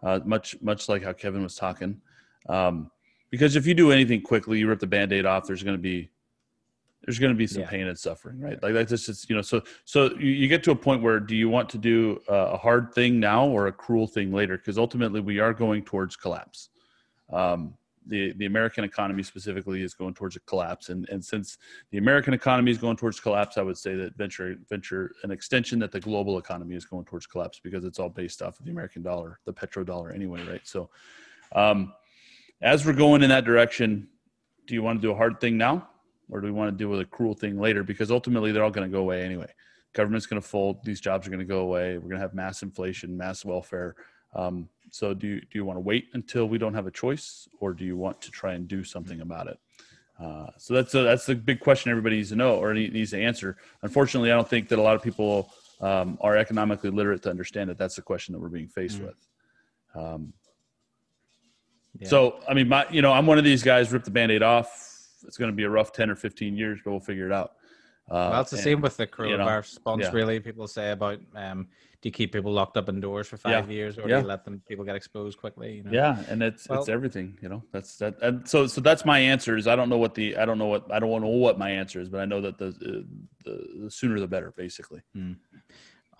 uh, 0.03 0.19
much 0.25 0.61
much 0.61 0.89
like 0.89 1.03
how 1.03 1.13
Kevin 1.13 1.43
was 1.43 1.55
talking. 1.55 2.01
Um, 2.49 2.91
because 3.29 3.55
if 3.55 3.65
you 3.65 3.73
do 3.73 3.91
anything 3.91 4.21
quickly, 4.21 4.59
you 4.59 4.67
rip 4.67 4.79
the 4.79 4.87
band-aid 4.87 5.25
off. 5.25 5.47
There's 5.47 5.63
going 5.63 5.77
to 5.77 5.81
be 5.81 6.09
there's 7.03 7.17
going 7.17 7.33
to 7.33 7.37
be 7.37 7.47
some 7.47 7.63
yeah. 7.63 7.69
pain 7.69 7.87
and 7.87 7.97
suffering, 7.97 8.39
right? 8.39 8.61
Like 8.61 8.73
that's 8.73 9.05
just 9.05 9.29
you 9.29 9.35
know. 9.35 9.41
So 9.41 9.61
so 9.85 10.15
you, 10.17 10.47
get 10.47 10.63
to 10.63 10.71
a 10.71 10.75
point 10.75 11.01
where 11.01 11.19
do 11.19 11.35
you 11.35 11.49
want 11.49 11.67
to 11.69 11.77
do 11.77 12.21
a 12.27 12.57
hard 12.57 12.93
thing 12.93 13.19
now 13.19 13.47
or 13.47 13.67
a 13.67 13.71
cruel 13.71 14.07
thing 14.07 14.31
later? 14.31 14.57
Because 14.57 14.77
ultimately 14.77 15.19
we 15.19 15.39
are 15.39 15.53
going 15.53 15.83
towards 15.83 16.15
collapse. 16.15 16.69
Um, 17.31 17.73
the 18.05 18.33
the 18.33 18.45
American 18.45 18.83
economy 18.83 19.23
specifically 19.23 19.81
is 19.81 19.93
going 19.95 20.13
towards 20.13 20.35
a 20.35 20.39
collapse, 20.41 20.89
and 20.89 21.07
and 21.09 21.23
since 21.23 21.57
the 21.89 21.97
American 21.97 22.33
economy 22.33 22.71
is 22.71 22.77
going 22.77 22.97
towards 22.97 23.19
collapse, 23.19 23.57
I 23.57 23.63
would 23.63 23.77
say 23.77 23.95
that 23.95 24.15
venture 24.15 24.55
venture 24.69 25.13
an 25.23 25.31
extension 25.31 25.79
that 25.79 25.91
the 25.91 25.99
global 25.99 26.37
economy 26.37 26.75
is 26.75 26.85
going 26.85 27.05
towards 27.05 27.25
collapse 27.25 27.59
because 27.63 27.83
it's 27.83 27.99
all 27.99 28.09
based 28.09 28.41
off 28.43 28.59
of 28.59 28.65
the 28.65 28.71
American 28.71 29.01
dollar, 29.01 29.39
the 29.45 29.53
petrodollar 29.53 30.13
anyway, 30.13 30.43
right? 30.47 30.61
So, 30.63 30.89
um, 31.55 31.93
as 32.61 32.85
we're 32.85 32.93
going 32.93 33.23
in 33.23 33.29
that 33.29 33.45
direction, 33.45 34.07
do 34.67 34.75
you 34.75 34.83
want 34.83 35.01
to 35.01 35.07
do 35.07 35.11
a 35.11 35.15
hard 35.15 35.39
thing 35.39 35.57
now? 35.57 35.87
Or 36.31 36.41
do 36.41 36.47
we 36.47 36.51
want 36.51 36.71
to 36.71 36.77
deal 36.77 36.89
with 36.89 37.01
a 37.01 37.05
cruel 37.05 37.33
thing 37.33 37.59
later? 37.59 37.83
Because 37.83 38.09
ultimately, 38.09 38.51
they're 38.51 38.63
all 38.63 38.71
going 38.71 38.89
to 38.89 38.91
go 38.91 39.01
away 39.01 39.23
anyway. 39.23 39.51
Government's 39.93 40.25
going 40.25 40.41
to 40.41 40.47
fold. 40.47 40.83
These 40.83 41.01
jobs 41.01 41.27
are 41.27 41.29
going 41.29 41.39
to 41.39 41.45
go 41.45 41.59
away. 41.59 41.97
We're 41.97 42.09
going 42.09 42.15
to 42.15 42.21
have 42.21 42.33
mass 42.33 42.63
inflation, 42.63 43.15
mass 43.15 43.45
welfare. 43.45 43.95
Um, 44.33 44.69
so, 44.89 45.13
do 45.13 45.27
you, 45.27 45.41
do 45.41 45.47
you 45.53 45.65
want 45.65 45.77
to 45.77 45.81
wait 45.81 46.07
until 46.13 46.47
we 46.47 46.57
don't 46.57 46.73
have 46.73 46.87
a 46.87 46.91
choice, 46.91 47.47
or 47.59 47.73
do 47.73 47.85
you 47.85 47.97
want 47.97 48.21
to 48.21 48.31
try 48.31 48.53
and 48.53 48.67
do 48.67 48.83
something 48.83 49.21
about 49.21 49.47
it? 49.47 49.59
Uh, 50.21 50.47
so 50.57 50.73
that's 50.73 50.93
a, 50.93 51.01
that's 51.01 51.25
the 51.25 51.35
big 51.35 51.59
question 51.59 51.89
everybody 51.89 52.17
needs 52.17 52.29
to 52.29 52.35
know 52.35 52.57
or 52.57 52.73
needs 52.73 53.11
to 53.11 53.19
answer. 53.19 53.57
Unfortunately, 53.81 54.31
I 54.31 54.35
don't 54.35 54.47
think 54.47 54.69
that 54.69 54.77
a 54.77 54.81
lot 54.81 54.95
of 54.95 55.01
people 55.01 55.51
um, 55.79 56.17
are 56.21 56.37
economically 56.37 56.91
literate 56.91 57.23
to 57.23 57.29
understand 57.29 57.69
that 57.71 57.77
that's 57.77 57.95
the 57.95 58.03
question 58.03 58.33
that 58.33 58.39
we're 58.39 58.49
being 58.49 58.67
faced 58.67 58.99
mm. 58.99 59.07
with. 59.07 59.27
Um, 59.95 60.33
yeah. 61.99 62.07
So, 62.07 62.39
I 62.47 62.53
mean, 62.53 62.69
my, 62.69 62.85
you 62.91 63.01
know, 63.01 63.11
I'm 63.11 63.25
one 63.25 63.39
of 63.39 63.43
these 63.43 63.63
guys. 63.63 63.91
Rip 63.91 64.03
the 64.03 64.11
band-aid 64.11 64.43
off 64.43 64.90
it's 65.23 65.37
going 65.37 65.51
to 65.51 65.55
be 65.55 65.63
a 65.63 65.69
rough 65.69 65.91
10 65.91 66.09
or 66.09 66.15
15 66.15 66.55
years, 66.55 66.79
but 66.83 66.91
we'll 66.91 66.99
figure 66.99 67.25
it 67.25 67.31
out. 67.31 67.53
Uh, 68.09 68.29
well, 68.31 68.41
it's 68.41 68.51
the 68.51 68.57
and, 68.57 68.63
same 68.63 68.81
with 68.81 68.97
the 68.97 69.07
coronavirus 69.07 69.29
you 69.29 69.37
know, 69.37 69.57
response. 69.57 70.01
Yeah. 70.03 70.11
Really, 70.11 70.39
people 70.39 70.67
say 70.67 70.91
about 70.91 71.19
um, 71.35 71.67
do 72.01 72.09
you 72.09 72.11
keep 72.11 72.33
people 72.33 72.51
locked 72.51 72.75
up 72.75 72.89
indoors 72.89 73.27
for 73.27 73.37
five 73.37 73.69
yeah. 73.69 73.73
years, 73.73 73.97
or 73.97 74.01
yeah. 74.01 74.17
do 74.17 74.21
you 74.23 74.27
let 74.27 74.43
them 74.43 74.61
people 74.67 74.83
get 74.83 74.95
exposed 74.95 75.37
quickly? 75.37 75.75
You 75.75 75.83
know? 75.83 75.91
Yeah, 75.91 76.21
and 76.27 76.43
it's 76.43 76.67
well, 76.67 76.79
it's 76.79 76.89
everything. 76.89 77.37
You 77.41 77.47
know, 77.47 77.63
that's 77.71 77.95
that. 77.97 78.15
And 78.21 78.45
so 78.49 78.67
so 78.67 78.81
that's 78.81 79.05
my 79.05 79.19
answer. 79.19 79.55
Is 79.55 79.65
I 79.65 79.77
don't 79.77 79.87
know 79.87 79.99
what 79.99 80.15
the 80.15 80.35
I 80.35 80.45
don't 80.45 80.57
know 80.57 80.65
what 80.65 80.91
I 80.91 80.99
don't 80.99 81.21
know 81.21 81.27
what 81.27 81.57
my 81.57 81.69
answer 81.69 82.01
is, 82.01 82.09
but 82.09 82.19
I 82.19 82.25
know 82.25 82.41
that 82.41 82.57
the 82.57 82.67
uh, 82.67 83.03
the, 83.45 83.83
the 83.83 83.91
sooner 83.91 84.19
the 84.19 84.27
better, 84.27 84.51
basically. 84.57 85.01
Hmm 85.13 85.33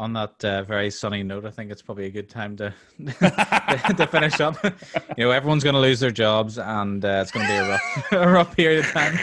on 0.02 0.14
that 0.14 0.44
uh, 0.44 0.64
very 0.64 0.90
sunny 0.90 1.22
note, 1.22 1.46
I 1.46 1.52
think 1.52 1.72
it's 1.72 1.84
probably 1.84 2.06
a 2.06 2.10
good 2.10 2.28
time 2.28 2.58
to 2.58 2.74
to 2.98 4.08
finish 4.10 4.40
up. 4.42 4.58
you 4.64 5.26
know, 5.26 5.30
everyone's 5.30 5.64
going 5.64 5.76
to 5.76 5.80
lose 5.80 6.00
their 6.00 6.10
jobs, 6.10 6.58
and 6.58 7.06
uh, 7.06 7.20
it's 7.22 7.32
going 7.32 7.46
to 7.46 7.52
be 7.52 7.58
a 7.58 7.70
rough, 7.70 8.12
a 8.12 8.32
rough 8.32 8.58
period 8.58 8.84
of 8.84 8.92
time. 8.92 9.16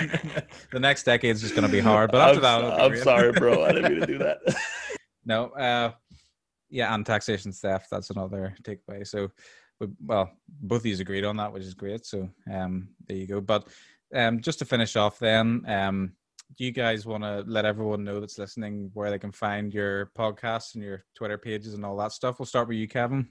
the 0.71 0.79
next 0.79 1.03
decade 1.03 1.35
is 1.35 1.43
just 1.43 1.57
going 1.57 1.67
to 1.67 1.73
be 1.73 1.81
hard. 1.81 2.13
But 2.13 2.29
after 2.29 2.47
I'm, 2.47 2.63
that, 2.63 2.81
I'm 2.81 2.97
sorry, 2.99 3.33
bro. 3.33 3.65
I 3.65 3.73
didn't 3.73 3.91
mean 3.91 4.01
to 4.01 4.07
do 4.07 4.19
that. 4.19 4.39
no, 5.27 5.47
uh, 5.49 5.93
yeah, 6.71 6.95
and 6.95 7.05
taxation 7.05 7.51
theft. 7.51 7.89
That's 7.91 8.11
another 8.11 8.55
takeaway. 8.63 9.05
So, 9.05 9.33
we, 9.81 9.89
well, 10.05 10.31
both 10.61 10.83
of 10.83 10.87
you 10.87 10.97
agreed 11.01 11.25
on 11.25 11.39
that, 11.39 11.53
which 11.53 11.65
is 11.65 11.75
great. 11.75 12.07
So, 12.07 12.29
um, 12.53 12.91
there 13.09 13.17
you 13.17 13.27
go. 13.27 13.41
But 13.41 13.67
um, 14.15 14.41
just 14.41 14.61
to 14.61 14.65
finish 14.65 14.95
off, 14.95 15.19
then, 15.19 15.65
um, 15.67 16.13
do 16.57 16.65
you 16.65 16.73
guys 16.73 17.07
want 17.07 17.23
to 17.25 17.45
let 17.47 17.65
everyone 17.65 18.05
know 18.05 18.21
that's 18.21 18.39
listening 18.39 18.91
where 18.95 19.11
they 19.11 19.19
can 19.19 19.33
find 19.33 19.73
your 19.73 20.11
podcasts 20.19 20.75
and 20.75 20.83
your 20.83 21.05
Twitter 21.15 21.39
pages 21.39 21.75
and 21.75 21.85
all 21.85 21.97
that 21.97 22.13
stuff? 22.13 22.39
We'll 22.39 22.47
start 22.47 22.69
with 22.69 22.79
you, 22.79 22.89
Kevin. 22.89 23.29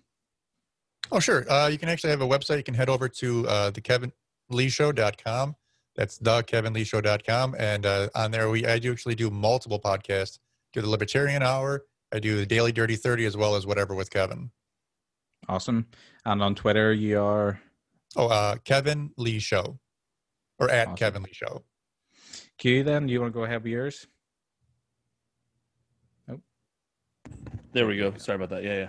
Oh, 1.12 1.20
sure. 1.20 1.50
Uh, 1.52 1.68
you 1.68 1.78
can 1.78 1.90
actually 1.90 2.12
have 2.12 2.22
a 2.22 2.28
website. 2.28 2.58
You 2.58 2.64
can 2.64 2.74
head 2.74 2.90
over 2.90 3.10
to 3.10 3.48
uh, 3.48 3.70
the 3.72 3.82
kevinleeshow.com. 3.82 5.56
That's 5.96 6.18
the 6.20 6.44
kevin 6.44 6.74
kevinleeshow.com. 6.74 7.56
And 7.58 7.86
uh, 7.86 8.10
on 8.14 8.32
there, 8.32 8.50
we 8.50 8.66
I 8.66 8.78
do 8.78 8.92
actually 8.92 9.16
do 9.16 9.32
multiple 9.32 9.80
podcasts. 9.80 10.38
Do 10.74 10.82
the 10.82 10.90
Libertarian 10.90 11.42
Hour. 11.42 11.86
I 12.14 12.20
do 12.20 12.38
the 12.38 12.46
Daily 12.46 12.72
Dirty 12.72 12.96
30 12.96 13.26
as 13.26 13.36
well 13.36 13.56
as 13.56 13.66
whatever 13.66 13.96
with 13.96 14.12
Kevin. 14.12 14.52
Awesome. 15.50 15.88
And 16.26 16.44
on 16.44 16.56
Twitter, 16.56 16.94
you 16.94 17.22
are? 17.22 17.60
Oh, 18.16 18.28
uh, 18.28 18.58
Kevin 18.64 19.12
Lee 19.18 19.40
Show 19.40 19.80
or 20.60 20.70
at 20.70 20.88
awesome. 20.88 20.98
Kevin 20.98 21.24
Lee 21.24 21.34
Show. 21.34 21.64
Q, 22.58 22.84
then 22.84 23.08
you 23.08 23.22
want 23.22 23.34
to 23.34 23.36
go 23.36 23.42
with 23.42 23.66
yours? 23.66 24.08
Nope. 26.28 26.42
There 27.72 27.86
we 27.86 27.98
go. 27.98 28.14
Sorry 28.18 28.36
about 28.36 28.50
that. 28.50 28.64
Yeah, 28.64 28.76
yeah. 28.76 28.88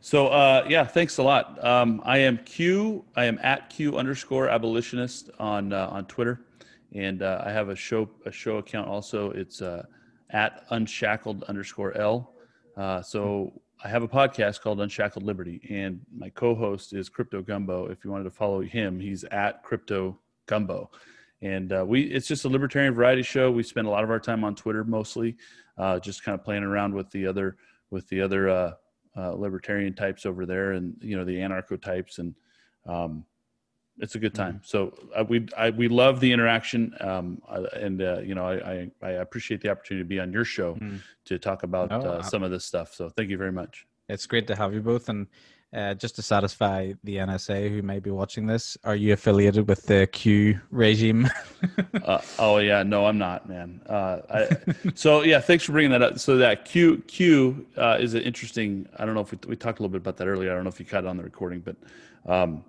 So, 0.00 0.28
uh, 0.28 0.64
yeah, 0.68 0.84
thanks 0.84 1.18
a 1.18 1.24
lot. 1.24 1.62
Um, 1.64 2.00
I 2.04 2.18
am 2.18 2.38
Q. 2.38 3.04
I 3.16 3.24
am 3.24 3.40
at 3.42 3.70
Q 3.70 3.98
underscore 3.98 4.48
abolitionist 4.48 5.30
on 5.40 5.72
uh, 5.72 5.88
on 5.90 6.06
Twitter, 6.06 6.42
and 6.94 7.22
uh, 7.22 7.42
I 7.44 7.50
have 7.50 7.68
a 7.68 7.76
show 7.76 8.08
a 8.24 8.30
show 8.30 8.58
account 8.58 8.88
also. 8.88 9.32
It's 9.32 9.60
uh, 9.60 9.84
at 10.30 10.64
unshackled 10.70 11.42
underscore 11.44 11.96
L. 11.96 12.34
Uh, 12.76 13.02
so 13.02 13.60
I 13.82 13.88
have 13.88 14.04
a 14.04 14.08
podcast 14.08 14.60
called 14.60 14.80
Unshackled 14.80 15.24
Liberty, 15.24 15.60
and 15.68 16.00
my 16.16 16.30
co-host 16.30 16.92
is 16.92 17.08
Crypto 17.08 17.42
Gumbo. 17.42 17.86
If 17.86 18.04
you 18.04 18.12
wanted 18.12 18.24
to 18.24 18.30
follow 18.30 18.60
him, 18.60 19.00
he's 19.00 19.24
at 19.24 19.64
Crypto 19.64 20.16
Gumbo 20.46 20.90
and 21.42 21.72
uh, 21.72 21.84
we 21.86 22.02
it's 22.02 22.26
just 22.26 22.44
a 22.44 22.48
libertarian 22.48 22.94
variety 22.94 23.22
show. 23.22 23.50
We 23.50 23.62
spend 23.62 23.86
a 23.86 23.90
lot 23.90 24.04
of 24.04 24.10
our 24.10 24.20
time 24.20 24.44
on 24.44 24.54
Twitter 24.54 24.84
mostly, 24.84 25.36
uh, 25.76 25.98
just 26.00 26.24
kind 26.24 26.34
of 26.38 26.44
playing 26.44 26.64
around 26.64 26.94
with 26.94 27.10
the 27.10 27.26
other 27.26 27.56
with 27.90 28.08
the 28.08 28.20
other 28.20 28.48
uh, 28.48 28.72
uh, 29.16 29.32
libertarian 29.32 29.94
types 29.94 30.26
over 30.26 30.46
there, 30.46 30.72
and 30.72 30.96
you 31.00 31.16
know 31.16 31.24
the 31.24 31.36
anarcho 31.36 31.80
types, 31.80 32.18
and 32.18 32.34
um, 32.86 33.24
it's 33.98 34.14
a 34.14 34.18
good 34.18 34.34
time. 34.34 34.54
Mm-hmm. 34.54 34.64
So 34.64 34.94
uh, 35.14 35.24
we 35.28 35.46
I, 35.56 35.70
we 35.70 35.88
love 35.88 36.20
the 36.20 36.32
interaction, 36.32 36.94
um, 37.00 37.40
uh, 37.48 37.64
and 37.74 38.02
uh, 38.02 38.20
you 38.20 38.34
know 38.34 38.46
I, 38.46 38.54
I, 38.72 38.90
I 39.02 39.10
appreciate 39.12 39.60
the 39.60 39.70
opportunity 39.70 40.04
to 40.04 40.08
be 40.08 40.20
on 40.20 40.32
your 40.32 40.44
show 40.44 40.74
mm. 40.74 41.00
to 41.26 41.38
talk 41.38 41.62
about 41.62 41.92
oh, 41.92 42.00
uh, 42.00 42.22
some 42.22 42.42
of 42.42 42.50
this 42.50 42.64
stuff. 42.64 42.94
So 42.94 43.08
thank 43.08 43.30
you 43.30 43.38
very 43.38 43.52
much. 43.52 43.86
It's 44.08 44.26
great 44.26 44.46
to 44.48 44.56
have 44.56 44.72
you 44.72 44.80
both, 44.80 45.08
and 45.08 45.26
uh, 45.74 45.94
just 45.94 46.16
to 46.16 46.22
satisfy 46.22 46.92
the 47.04 47.16
NSA 47.16 47.68
who 47.68 47.82
may 47.82 47.98
be 47.98 48.10
watching 48.10 48.46
this, 48.46 48.76
are 48.84 48.96
you 48.96 49.12
affiliated 49.12 49.68
with 49.68 49.84
the 49.84 50.06
Q 50.06 50.58
regime? 50.70 51.28
uh, 52.04 52.20
oh 52.38 52.58
yeah, 52.58 52.82
no, 52.82 53.04
I'm 53.04 53.18
not, 53.18 53.48
man. 53.48 53.82
Uh, 53.86 54.20
I, 54.30 54.48
so 54.94 55.22
yeah, 55.22 55.40
thanks 55.40 55.64
for 55.64 55.72
bringing 55.72 55.90
that 55.90 56.02
up. 56.02 56.18
So 56.18 56.38
that 56.38 56.64
Q 56.64 57.02
Q 57.06 57.66
uh, 57.76 57.98
is 58.00 58.14
an 58.14 58.22
interesting. 58.22 58.88
I 58.96 59.04
don't 59.04 59.14
know 59.14 59.20
if 59.20 59.30
we, 59.30 59.38
we 59.46 59.56
talked 59.56 59.78
a 59.80 59.82
little 59.82 59.92
bit 59.92 60.00
about 60.00 60.16
that 60.16 60.26
earlier. 60.26 60.50
I 60.50 60.54
don't 60.54 60.64
know 60.64 60.70
if 60.70 60.80
you 60.80 60.86
caught 60.86 61.04
it 61.04 61.08
on 61.08 61.18
the 61.18 61.22
recording, 61.22 61.60
but 61.60 61.76
um, 62.26 62.64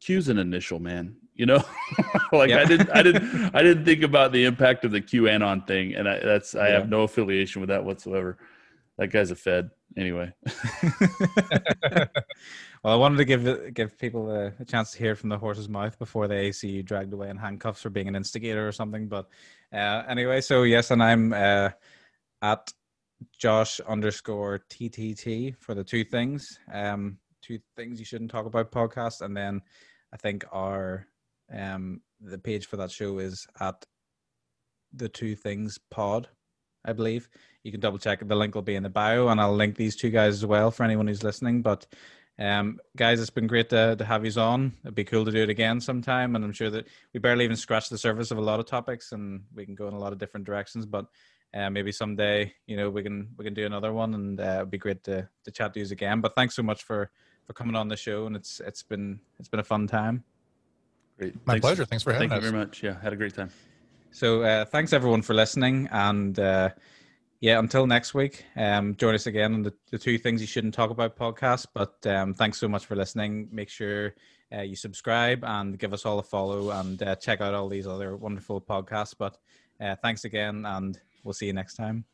Q's 0.00 0.28
an 0.28 0.38
initial, 0.38 0.78
man. 0.78 1.16
You 1.34 1.46
know, 1.46 1.64
like 2.32 2.52
I 2.52 2.64
didn't, 2.64 2.90
I 2.90 3.02
didn't, 3.02 3.54
I 3.54 3.62
didn't 3.62 3.84
think 3.84 4.02
about 4.02 4.30
the 4.30 4.44
impact 4.44 4.84
of 4.84 4.92
the 4.92 5.00
QAnon 5.00 5.66
thing, 5.66 5.94
and 5.94 6.08
I, 6.08 6.20
that's 6.20 6.54
I 6.54 6.68
yeah. 6.68 6.74
have 6.74 6.88
no 6.88 7.02
affiliation 7.02 7.60
with 7.60 7.70
that 7.70 7.84
whatsoever. 7.84 8.38
That 8.98 9.08
guy's 9.08 9.30
a 9.30 9.36
Fed 9.36 9.70
anyway. 9.98 10.32
well, 11.92 12.08
I 12.84 12.94
wanted 12.94 13.16
to 13.18 13.24
give 13.24 13.74
give 13.74 13.98
people 13.98 14.30
a, 14.30 14.52
a, 14.58 14.64
chance 14.64 14.92
to 14.92 14.98
hear 14.98 15.14
from 15.14 15.28
the 15.28 15.38
horse's 15.38 15.68
mouth 15.68 15.98
before 15.98 16.28
they 16.28 16.52
see 16.52 16.68
you 16.68 16.82
dragged 16.82 17.12
away 17.12 17.28
in 17.28 17.36
handcuffs 17.36 17.82
for 17.82 17.90
being 17.90 18.08
an 18.08 18.16
instigator 18.16 18.66
or 18.66 18.72
something. 18.72 19.08
But 19.08 19.28
uh, 19.72 20.04
anyway, 20.08 20.40
so 20.40 20.62
yes, 20.62 20.90
and 20.90 21.02
I'm 21.02 21.32
uh, 21.32 21.70
at 22.42 22.72
Josh 23.36 23.80
underscore 23.80 24.60
TTT 24.70 25.56
for 25.58 25.74
the 25.74 25.84
two 25.84 26.04
things, 26.04 26.58
um, 26.72 27.18
two 27.42 27.58
things 27.76 27.98
you 27.98 28.04
shouldn't 28.04 28.30
talk 28.30 28.46
about 28.46 28.70
podcast, 28.70 29.22
and 29.22 29.36
then 29.36 29.60
I 30.12 30.16
think 30.16 30.44
our 30.52 31.06
um 31.52 32.02
the 32.20 32.38
page 32.38 32.66
for 32.66 32.76
that 32.76 32.90
show 32.90 33.18
is 33.18 33.46
at 33.60 33.84
the 34.92 35.08
two 35.08 35.34
things 35.34 35.78
pod 35.90 36.28
I 36.84 36.92
believe. 36.92 37.28
You 37.62 37.72
can 37.72 37.80
double 37.80 37.98
check. 37.98 38.26
The 38.26 38.36
link 38.36 38.54
will 38.54 38.62
be 38.62 38.76
in 38.76 38.82
the 38.82 38.88
bio, 38.88 39.28
and 39.28 39.40
I'll 39.40 39.54
link 39.54 39.76
these 39.76 39.96
two 39.96 40.10
guys 40.10 40.34
as 40.34 40.46
well 40.46 40.70
for 40.70 40.84
anyone 40.84 41.06
who's 41.06 41.22
listening. 41.22 41.62
But 41.62 41.86
um, 42.38 42.78
guys, 42.96 43.20
it's 43.20 43.30
been 43.30 43.46
great 43.46 43.68
to, 43.70 43.96
to 43.96 44.04
have 44.04 44.24
you 44.24 44.40
on. 44.40 44.72
It'd 44.84 44.94
be 44.94 45.04
cool 45.04 45.24
to 45.24 45.30
do 45.30 45.42
it 45.42 45.50
again 45.50 45.80
sometime, 45.80 46.36
and 46.36 46.44
I'm 46.44 46.52
sure 46.52 46.70
that 46.70 46.86
we 47.12 47.20
barely 47.20 47.44
even 47.44 47.56
scratched 47.56 47.90
the 47.90 47.98
surface 47.98 48.30
of 48.30 48.38
a 48.38 48.42
lot 48.42 48.60
of 48.60 48.66
topics, 48.66 49.12
and 49.12 49.42
we 49.54 49.66
can 49.66 49.74
go 49.74 49.88
in 49.88 49.94
a 49.94 49.98
lot 49.98 50.12
of 50.12 50.18
different 50.18 50.46
directions. 50.46 50.86
But 50.86 51.06
uh, 51.52 51.68
maybe 51.70 51.90
someday, 51.90 52.54
you 52.66 52.76
know, 52.76 52.90
we 52.90 53.02
can 53.02 53.28
we 53.36 53.44
can 53.44 53.54
do 53.54 53.66
another 53.66 53.92
one, 53.92 54.14
and 54.14 54.40
uh, 54.40 54.58
it'd 54.58 54.70
be 54.70 54.78
great 54.78 55.02
to 55.04 55.28
to 55.44 55.50
chat 55.50 55.74
to 55.74 55.80
you 55.80 55.86
again. 55.90 56.20
But 56.20 56.34
thanks 56.36 56.54
so 56.54 56.62
much 56.62 56.84
for 56.84 57.10
for 57.44 57.54
coming 57.54 57.74
on 57.74 57.88
the 57.88 57.96
show, 57.96 58.26
and 58.26 58.36
it's 58.36 58.60
it's 58.60 58.82
been 58.82 59.20
it's 59.40 59.48
been 59.48 59.60
a 59.60 59.64
fun 59.64 59.86
time. 59.86 60.22
Great, 61.18 61.34
my 61.44 61.54
thanks. 61.54 61.66
pleasure. 61.66 61.84
Thanks 61.84 62.04
for 62.04 62.12
having 62.12 62.28
Thank 62.28 62.44
us. 62.44 62.44
Thank 62.44 62.54
you 62.54 62.58
very 62.58 62.66
much. 62.66 62.82
Yeah, 62.82 63.02
had 63.02 63.12
a 63.12 63.16
great 63.16 63.34
time. 63.34 63.50
So 64.10 64.42
uh, 64.42 64.64
thanks 64.64 64.92
everyone 64.92 65.22
for 65.22 65.34
listening, 65.34 65.88
and 65.92 66.38
uh, 66.38 66.70
yeah, 67.40 67.58
until 67.58 67.86
next 67.86 68.14
week, 68.14 68.44
um, 68.56 68.96
join 68.96 69.14
us 69.14 69.26
again 69.26 69.54
on 69.54 69.62
the, 69.62 69.72
the 69.90 69.98
two 69.98 70.18
things 70.18 70.40
you 70.40 70.46
shouldn't 70.46 70.74
talk 70.74 70.90
about 70.90 71.16
podcast. 71.16 71.66
But 71.72 72.04
um, 72.06 72.34
thanks 72.34 72.58
so 72.58 72.68
much 72.68 72.86
for 72.86 72.96
listening. 72.96 73.48
Make 73.52 73.68
sure 73.68 74.14
uh, 74.52 74.62
you 74.62 74.74
subscribe 74.74 75.44
and 75.44 75.78
give 75.78 75.92
us 75.92 76.04
all 76.04 76.18
a 76.18 76.22
follow, 76.22 76.70
and 76.70 77.00
uh, 77.02 77.16
check 77.16 77.40
out 77.40 77.54
all 77.54 77.68
these 77.68 77.86
other 77.86 78.16
wonderful 78.16 78.60
podcasts. 78.60 79.14
But 79.16 79.36
uh, 79.80 79.94
thanks 80.02 80.24
again, 80.24 80.64
and 80.66 80.98
we'll 81.22 81.34
see 81.34 81.46
you 81.46 81.52
next 81.52 81.74
time. 81.74 82.04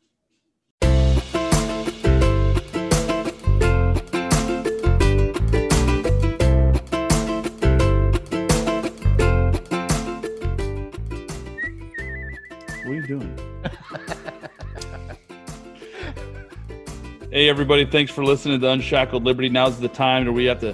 Hey, 17.35 17.49
everybody. 17.49 17.83
Thanks 17.83 18.13
for 18.13 18.23
listening 18.23 18.61
to 18.61 18.69
Unshackled 18.69 19.25
Liberty. 19.25 19.49
Now's 19.49 19.77
the 19.77 19.89
time 19.89 20.23
where 20.23 20.31
we 20.31 20.45
have 20.45 20.61
to 20.61 20.73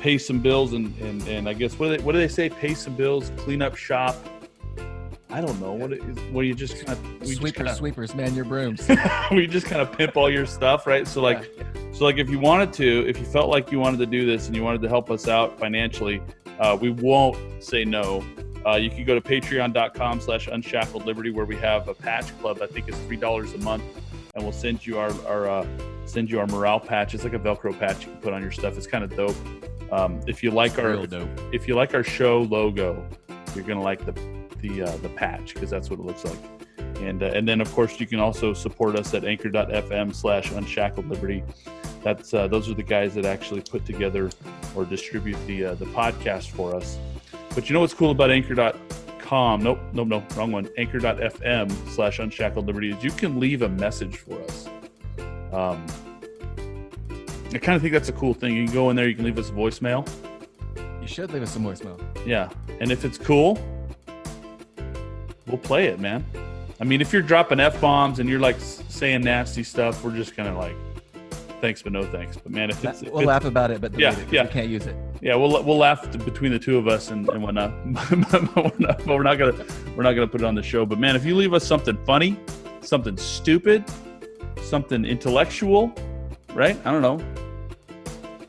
pay 0.00 0.18
some 0.18 0.40
bills 0.40 0.72
and, 0.72 0.92
and, 0.98 1.22
and 1.28 1.48
I 1.48 1.52
guess, 1.52 1.78
what 1.78 1.86
do, 1.86 1.96
they, 1.96 2.02
what 2.02 2.12
do 2.14 2.18
they 2.18 2.26
say? 2.26 2.48
Pay 2.48 2.74
some 2.74 2.96
bills, 2.96 3.30
clean 3.36 3.62
up 3.62 3.76
shop. 3.76 4.16
I 5.28 5.40
don't 5.40 5.60
know. 5.60 5.70
What 5.70 5.92
is, 5.92 6.18
what 6.32 6.40
you 6.46 6.54
just 6.56 6.84
kind 6.84 6.98
of 6.98 7.28
sweepers, 7.28 7.52
kinda, 7.52 7.74
sweepers, 7.76 8.14
man, 8.16 8.34
your 8.34 8.44
brooms. 8.44 8.90
we 9.30 9.46
just 9.46 9.68
kind 9.68 9.80
of 9.80 9.96
pimp 9.96 10.16
all 10.16 10.28
your 10.28 10.46
stuff, 10.46 10.84
right? 10.84 11.06
So 11.06 11.22
like, 11.22 11.48
yeah. 11.56 11.62
so 11.92 12.06
like, 12.06 12.16
if 12.16 12.28
you 12.28 12.40
wanted 12.40 12.72
to, 12.72 13.08
if 13.08 13.20
you 13.20 13.24
felt 13.24 13.48
like 13.48 13.70
you 13.70 13.78
wanted 13.78 13.98
to 13.98 14.06
do 14.06 14.26
this 14.26 14.48
and 14.48 14.56
you 14.56 14.64
wanted 14.64 14.82
to 14.82 14.88
help 14.88 15.12
us 15.12 15.28
out 15.28 15.60
financially, 15.60 16.20
uh, 16.58 16.76
we 16.80 16.90
won't 16.90 17.62
say 17.62 17.84
no. 17.84 18.24
Uh, 18.66 18.74
you 18.74 18.90
can 18.90 19.04
go 19.04 19.14
to 19.14 19.20
patreon.com 19.20 20.20
slash 20.20 20.48
unshackled 20.48 21.06
liberty 21.06 21.30
where 21.30 21.46
we 21.46 21.54
have 21.54 21.86
a 21.86 21.94
patch 21.94 22.36
club. 22.40 22.58
I 22.60 22.66
think 22.66 22.88
it's 22.88 22.98
$3 22.98 23.54
a 23.54 23.58
month. 23.58 23.84
And 24.34 24.42
we'll 24.44 24.52
send 24.52 24.86
you 24.86 24.98
our, 24.98 25.12
our 25.26 25.48
uh, 25.48 25.66
send 26.12 26.30
you 26.30 26.40
our 26.40 26.46
morale 26.46 26.80
patch. 26.80 27.14
It's 27.14 27.24
like 27.24 27.34
a 27.34 27.38
Velcro 27.38 27.78
patch 27.78 28.06
you 28.06 28.12
can 28.12 28.20
put 28.20 28.32
on 28.32 28.42
your 28.42 28.50
stuff. 28.50 28.76
It's 28.76 28.86
kind 28.86 29.04
of 29.04 29.14
dope. 29.14 29.36
Um, 29.92 30.20
if 30.26 30.42
you 30.42 30.50
like 30.50 30.78
our 30.78 30.92
if, 30.92 31.12
if, 31.52 31.68
you 31.68 31.74
like 31.74 31.94
our 31.94 32.04
show 32.04 32.42
logo, 32.42 33.08
you're 33.54 33.64
gonna 33.64 33.82
like 33.82 34.04
the 34.06 34.12
the 34.58 34.82
uh, 34.82 34.96
the 34.98 35.08
patch 35.08 35.54
because 35.54 35.70
that's 35.70 35.90
what 35.90 35.98
it 35.98 36.04
looks 36.04 36.24
like. 36.24 36.38
And 37.00 37.22
uh, 37.22 37.26
and 37.26 37.48
then 37.48 37.60
of 37.60 37.72
course 37.72 37.98
you 37.98 38.06
can 38.06 38.20
also 38.20 38.52
support 38.52 38.96
us 38.96 39.12
at 39.14 39.24
anchor.fm 39.24 40.14
slash 40.14 40.50
unshackled 40.52 41.08
liberty. 41.08 41.42
That's 42.02 42.32
uh, 42.32 42.46
those 42.46 42.68
are 42.68 42.74
the 42.74 42.82
guys 42.82 43.14
that 43.14 43.24
actually 43.24 43.62
put 43.62 43.84
together 43.84 44.30
or 44.76 44.84
distribute 44.84 45.38
the 45.46 45.66
uh, 45.66 45.74
the 45.74 45.86
podcast 45.86 46.50
for 46.50 46.74
us. 46.74 46.98
But 47.54 47.68
you 47.68 47.74
know 47.74 47.80
what's 47.80 47.94
cool 47.94 48.12
about 48.12 48.30
anchor.com? 48.30 49.62
Nope, 49.62 49.80
nope, 49.92 50.08
no, 50.08 50.24
wrong 50.36 50.52
one. 50.52 50.68
Anchor.fm 50.78 51.88
slash 51.88 52.20
unshackled 52.20 52.66
liberty 52.66 52.90
is 52.90 53.02
you 53.02 53.10
can 53.10 53.40
leave 53.40 53.62
a 53.62 53.68
message 53.68 54.16
for 54.16 54.40
us. 54.44 54.68
Um, 55.52 55.86
I 57.52 57.58
kind 57.58 57.76
of 57.76 57.82
think 57.82 57.92
that's 57.92 58.08
a 58.08 58.12
cool 58.12 58.34
thing. 58.34 58.56
You 58.56 58.64
can 58.64 58.74
go 58.74 58.90
in 58.90 58.96
there, 58.96 59.08
you 59.08 59.14
can 59.14 59.24
leave 59.24 59.38
us 59.38 59.50
a 59.50 59.52
voicemail. 59.52 60.08
You 61.00 61.08
should 61.08 61.32
leave 61.32 61.42
us 61.42 61.56
a 61.56 61.58
voicemail. 61.58 62.00
Yeah. 62.26 62.50
And 62.80 62.92
if 62.92 63.04
it's 63.04 63.18
cool, 63.18 63.58
we'll 65.46 65.58
play 65.58 65.86
it, 65.86 65.98
man. 65.98 66.24
I 66.80 66.84
mean, 66.84 67.00
if 67.00 67.12
you're 67.12 67.22
dropping 67.22 67.60
F 67.60 67.80
bombs 67.80 68.20
and 68.20 68.28
you're 68.28 68.40
like 68.40 68.56
saying 68.58 69.22
nasty 69.22 69.64
stuff, 69.64 70.04
we're 70.04 70.14
just 70.14 70.36
kind 70.36 70.48
of 70.48 70.56
like, 70.56 70.74
thanks, 71.60 71.82
but 71.82 71.92
no 71.92 72.04
thanks. 72.04 72.36
But 72.36 72.52
man, 72.52 72.70
if 72.70 72.84
it's. 72.84 73.02
We'll 73.02 73.26
laugh 73.26 73.44
about 73.44 73.70
it, 73.70 73.80
but 73.80 73.98
yeah, 73.98 74.18
it 74.18 74.32
yeah. 74.32 74.44
we 74.44 74.48
can't 74.48 74.68
use 74.68 74.86
it 74.86 74.96
yeah, 75.20 75.34
we'll 75.34 75.62
we'll 75.62 75.76
laugh 75.76 76.10
between 76.24 76.52
the 76.52 76.58
two 76.58 76.78
of 76.78 76.88
us 76.88 77.10
and, 77.10 77.28
and 77.28 77.42
whatnot. 77.42 77.72
but 77.92 78.56
we're 78.56 78.72
not, 78.78 79.06
we're 79.06 79.22
not 79.22 79.38
gonna 79.38 79.64
we're 79.94 80.02
not 80.02 80.12
gonna 80.12 80.26
put 80.26 80.40
it 80.40 80.44
on 80.44 80.54
the 80.54 80.62
show. 80.62 80.86
But 80.86 80.98
man, 80.98 81.14
if 81.14 81.24
you 81.24 81.36
leave 81.36 81.52
us 81.52 81.66
something 81.66 81.96
funny, 82.04 82.38
something 82.80 83.16
stupid, 83.16 83.84
something 84.70 85.04
intellectual, 85.04 85.92
right? 86.54 86.78
I 86.86 86.92
don't 86.92 87.02
know. 87.02 87.20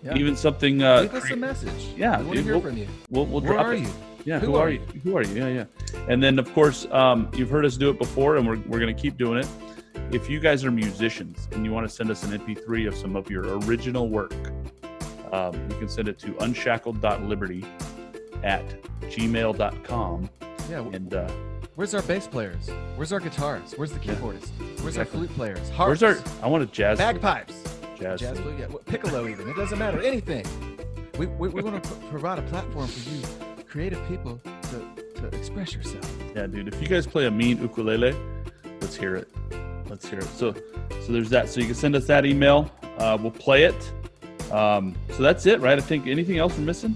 Yeah. 0.03 0.15
Even 0.15 0.35
something. 0.35 0.81
Uh, 0.81 1.01
leave 1.01 1.13
us 1.15 1.31
a 1.31 1.35
message. 1.35 1.87
Yeah, 1.97 2.19
we 2.19 2.25
want 2.25 2.37
to 2.37 2.43
hear 2.43 2.53
we'll, 2.53 2.61
from 2.61 2.77
you. 2.77 2.87
We'll, 3.09 3.25
we'll 3.25 3.41
Where 3.41 3.53
drop 3.53 3.65
are 3.65 3.73
it. 3.73 3.81
you? 3.81 3.93
Yeah, 4.23 4.39
who, 4.39 4.47
who 4.47 4.55
are, 4.55 4.67
are 4.67 4.69
you? 4.69 4.79
Who 5.03 5.17
are 5.17 5.23
you? 5.23 5.35
Yeah, 5.35 5.47
yeah. 5.47 5.65
And 6.07 6.21
then 6.23 6.39
of 6.39 6.51
course, 6.53 6.85
um, 6.91 7.29
you've 7.35 7.49
heard 7.49 7.65
us 7.65 7.75
do 7.75 7.89
it 7.89 7.97
before, 7.97 8.37
and 8.37 8.47
we're 8.47 8.59
we're 8.67 8.79
gonna 8.79 8.93
keep 8.93 9.17
doing 9.17 9.39
it. 9.39 9.47
If 10.11 10.29
you 10.29 10.39
guys 10.39 10.63
are 10.65 10.71
musicians 10.71 11.47
and 11.53 11.65
you 11.65 11.71
want 11.71 11.87
to 11.87 11.93
send 11.93 12.11
us 12.11 12.23
an 12.23 12.37
MP3 12.37 12.87
of 12.87 12.95
some 12.95 13.15
of 13.15 13.29
your 13.29 13.57
original 13.59 14.09
work, 14.09 14.33
um, 15.31 15.53
you 15.69 15.77
can 15.77 15.87
send 15.87 16.07
it 16.07 16.19
to 16.19 16.37
unshackled.liberty 16.43 17.63
at 18.43 18.83
gmail.com. 19.03 20.29
Yeah. 20.69 20.79
And 20.79 21.13
uh, 21.13 21.31
where's 21.75 21.93
our 21.93 22.01
bass 22.03 22.27
players? 22.27 22.69
Where's 22.95 23.11
our 23.11 23.19
guitarists? 23.19 23.77
Where's 23.77 23.91
the 23.91 23.99
keyboardists? 23.99 24.49
Where's 24.81 24.97
our 24.97 25.05
flute 25.05 25.33
players? 25.35 25.69
Harps? 25.69 26.01
Where's 26.01 26.17
our? 26.17 26.43
I 26.43 26.47
want 26.47 26.63
a 26.63 26.67
jazz. 26.67 26.97
Bagpipes. 26.97 27.53
Jazz. 27.99 28.19
Jazz 28.19 28.39
flute. 28.39 28.59
Yeah. 28.59 28.67
Piccolo 28.85 29.27
even. 29.27 29.49
It 29.49 29.55
doesn't 29.55 29.77
matter. 29.77 30.01
Anything. 30.01 30.45
We, 31.17 31.27
we, 31.27 31.49
we 31.49 31.61
want 31.61 31.83
to 31.83 31.89
provide 32.09 32.39
a 32.39 32.43
platform 32.43 32.87
for 32.87 33.09
you, 33.09 33.21
creative 33.65 34.05
people, 34.07 34.41
to, 34.43 35.21
to 35.21 35.37
express 35.37 35.73
yourself. 35.73 36.09
Yeah, 36.35 36.47
dude. 36.47 36.67
If 36.67 36.81
you 36.81 36.87
guys 36.87 37.05
play 37.05 37.25
a 37.25 37.31
mean 37.31 37.61
ukulele, 37.61 38.15
let's 38.79 38.95
hear 38.95 39.15
it. 39.15 39.29
Let's 39.87 40.07
hear 40.07 40.19
it. 40.19 40.29
So, 40.35 40.53
so 41.01 41.11
there's 41.11 41.29
that. 41.29 41.49
So 41.49 41.59
you 41.59 41.67
can 41.67 41.75
send 41.75 41.95
us 41.95 42.07
that 42.07 42.25
email. 42.25 42.71
Uh, 42.97 43.17
we'll 43.21 43.31
play 43.31 43.65
it. 43.65 43.93
Um, 44.51 44.95
so 45.11 45.21
that's 45.21 45.45
it, 45.45 45.59
right? 45.59 45.77
I 45.77 45.81
think 45.81 46.07
anything 46.07 46.37
else 46.37 46.57
we're 46.57 46.63
missing. 46.63 46.95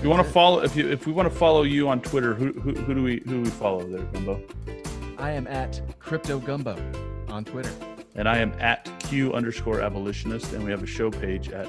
If 0.00 0.04
you 0.04 0.08
want 0.08 0.26
to 0.26 0.32
follow, 0.32 0.62
if 0.62 0.74
you 0.76 0.88
if 0.88 1.06
we 1.06 1.12
want 1.12 1.30
to 1.30 1.38
follow 1.38 1.60
you 1.60 1.86
on 1.86 2.00
Twitter, 2.00 2.32
who, 2.32 2.52
who, 2.52 2.72
who 2.72 2.94
do 2.94 3.02
we 3.02 3.20
who 3.26 3.32
do 3.32 3.40
we 3.42 3.50
follow 3.50 3.86
there, 3.86 4.00
Gumbo? 4.06 4.42
I 5.18 5.32
am 5.32 5.46
at 5.46 5.82
Crypto 5.98 6.38
Gumbo 6.38 6.74
on 7.28 7.44
Twitter, 7.44 7.70
and 8.14 8.26
I 8.26 8.38
am 8.38 8.54
at 8.58 8.88
Q 9.00 9.34
underscore 9.34 9.82
abolitionist, 9.82 10.54
and 10.54 10.64
we 10.64 10.70
have 10.70 10.82
a 10.82 10.86
show 10.86 11.10
page 11.10 11.50
at 11.50 11.68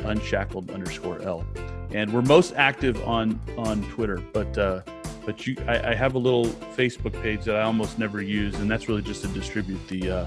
unshackled 0.00 0.72
underscore 0.72 1.22
L. 1.22 1.46
and 1.90 2.12
we're 2.12 2.20
most 2.20 2.52
active 2.54 3.02
on 3.08 3.40
on 3.56 3.82
Twitter. 3.84 4.22
But 4.34 4.58
uh, 4.58 4.82
but 5.24 5.46
you, 5.46 5.56
I, 5.66 5.92
I, 5.92 5.94
have 5.94 6.16
a 6.16 6.18
little 6.18 6.44
Facebook 6.76 7.14
page 7.22 7.44
that 7.44 7.56
I 7.56 7.62
almost 7.62 7.98
never 7.98 8.20
use, 8.20 8.54
and 8.56 8.70
that's 8.70 8.90
really 8.90 9.00
just 9.00 9.22
to 9.22 9.28
distribute 9.28 9.88
the 9.88 10.10
uh, 10.10 10.26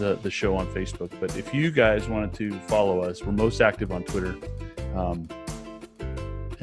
the 0.00 0.18
the 0.24 0.32
show 0.32 0.56
on 0.56 0.66
Facebook. 0.74 1.12
But 1.20 1.36
if 1.36 1.54
you 1.54 1.70
guys 1.70 2.08
wanted 2.08 2.34
to 2.34 2.58
follow 2.62 3.02
us, 3.02 3.22
we're 3.22 3.30
most 3.30 3.60
active 3.60 3.92
on 3.92 4.02
Twitter, 4.02 4.34
um, 4.96 5.28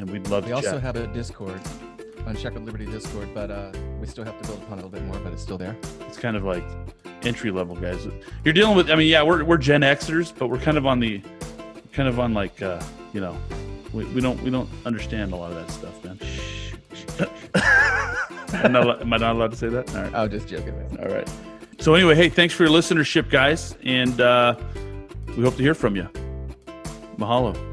and 0.00 0.10
we'd 0.10 0.26
love. 0.28 0.44
We 0.44 0.48
to 0.48 0.54
We 0.54 0.56
also 0.56 0.72
chat. 0.72 0.82
have 0.82 0.96
a 0.96 1.06
Discord, 1.08 1.60
Unshackled 2.26 2.64
Liberty 2.64 2.86
Discord, 2.86 3.28
but 3.34 3.50
uh, 3.50 3.70
we 4.00 4.06
still 4.06 4.24
have 4.24 4.40
to 4.40 4.46
build 4.48 4.62
upon 4.62 4.78
it 4.78 4.82
a 4.82 4.86
little 4.86 4.90
bit 4.90 5.04
more. 5.04 5.18
But 5.18 5.32
it's 5.32 5.42
still 5.42 5.58
there. 5.58 5.76
It's 6.08 6.18
kind 6.18 6.36
of 6.36 6.44
like 6.44 6.64
entry 7.22 7.50
level 7.50 7.76
guys. 7.76 8.06
You're 8.44 8.54
dealing 8.54 8.76
with. 8.76 8.90
I 8.90 8.94
mean, 8.94 9.08
yeah, 9.08 9.22
we're 9.22 9.44
we're 9.44 9.58
Gen 9.58 9.82
Xers, 9.82 10.32
but 10.36 10.48
we're 10.48 10.58
kind 10.58 10.78
of 10.78 10.86
on 10.86 11.00
the, 11.00 11.22
kind 11.92 12.08
of 12.08 12.18
on 12.18 12.34
like, 12.34 12.60
uh, 12.62 12.80
you 13.12 13.20
know, 13.20 13.36
we, 13.92 14.04
we 14.06 14.20
don't 14.20 14.42
we 14.42 14.50
don't 14.50 14.68
understand 14.86 15.32
a 15.32 15.36
lot 15.36 15.52
of 15.52 15.58
that 15.58 15.70
stuff, 15.70 16.04
man. 16.04 16.18
am, 18.64 18.72
not, 18.72 19.00
am 19.02 19.12
I 19.12 19.16
not 19.18 19.36
allowed 19.36 19.50
to 19.50 19.56
say 19.56 19.68
that? 19.68 19.94
All 19.94 20.02
right. 20.02 20.12
Oh, 20.14 20.28
just 20.28 20.48
joking, 20.48 20.76
man. 20.76 20.98
All 21.06 21.14
right. 21.14 21.28
So 21.78 21.94
anyway, 21.94 22.14
hey, 22.14 22.28
thanks 22.28 22.54
for 22.54 22.64
your 22.64 22.72
listenership, 22.72 23.30
guys, 23.30 23.74
and 23.84 24.20
uh, 24.20 24.54
we 25.36 25.42
hope 25.42 25.56
to 25.56 25.62
hear 25.62 25.74
from 25.74 25.96
you. 25.96 26.08
Mahalo. 27.16 27.69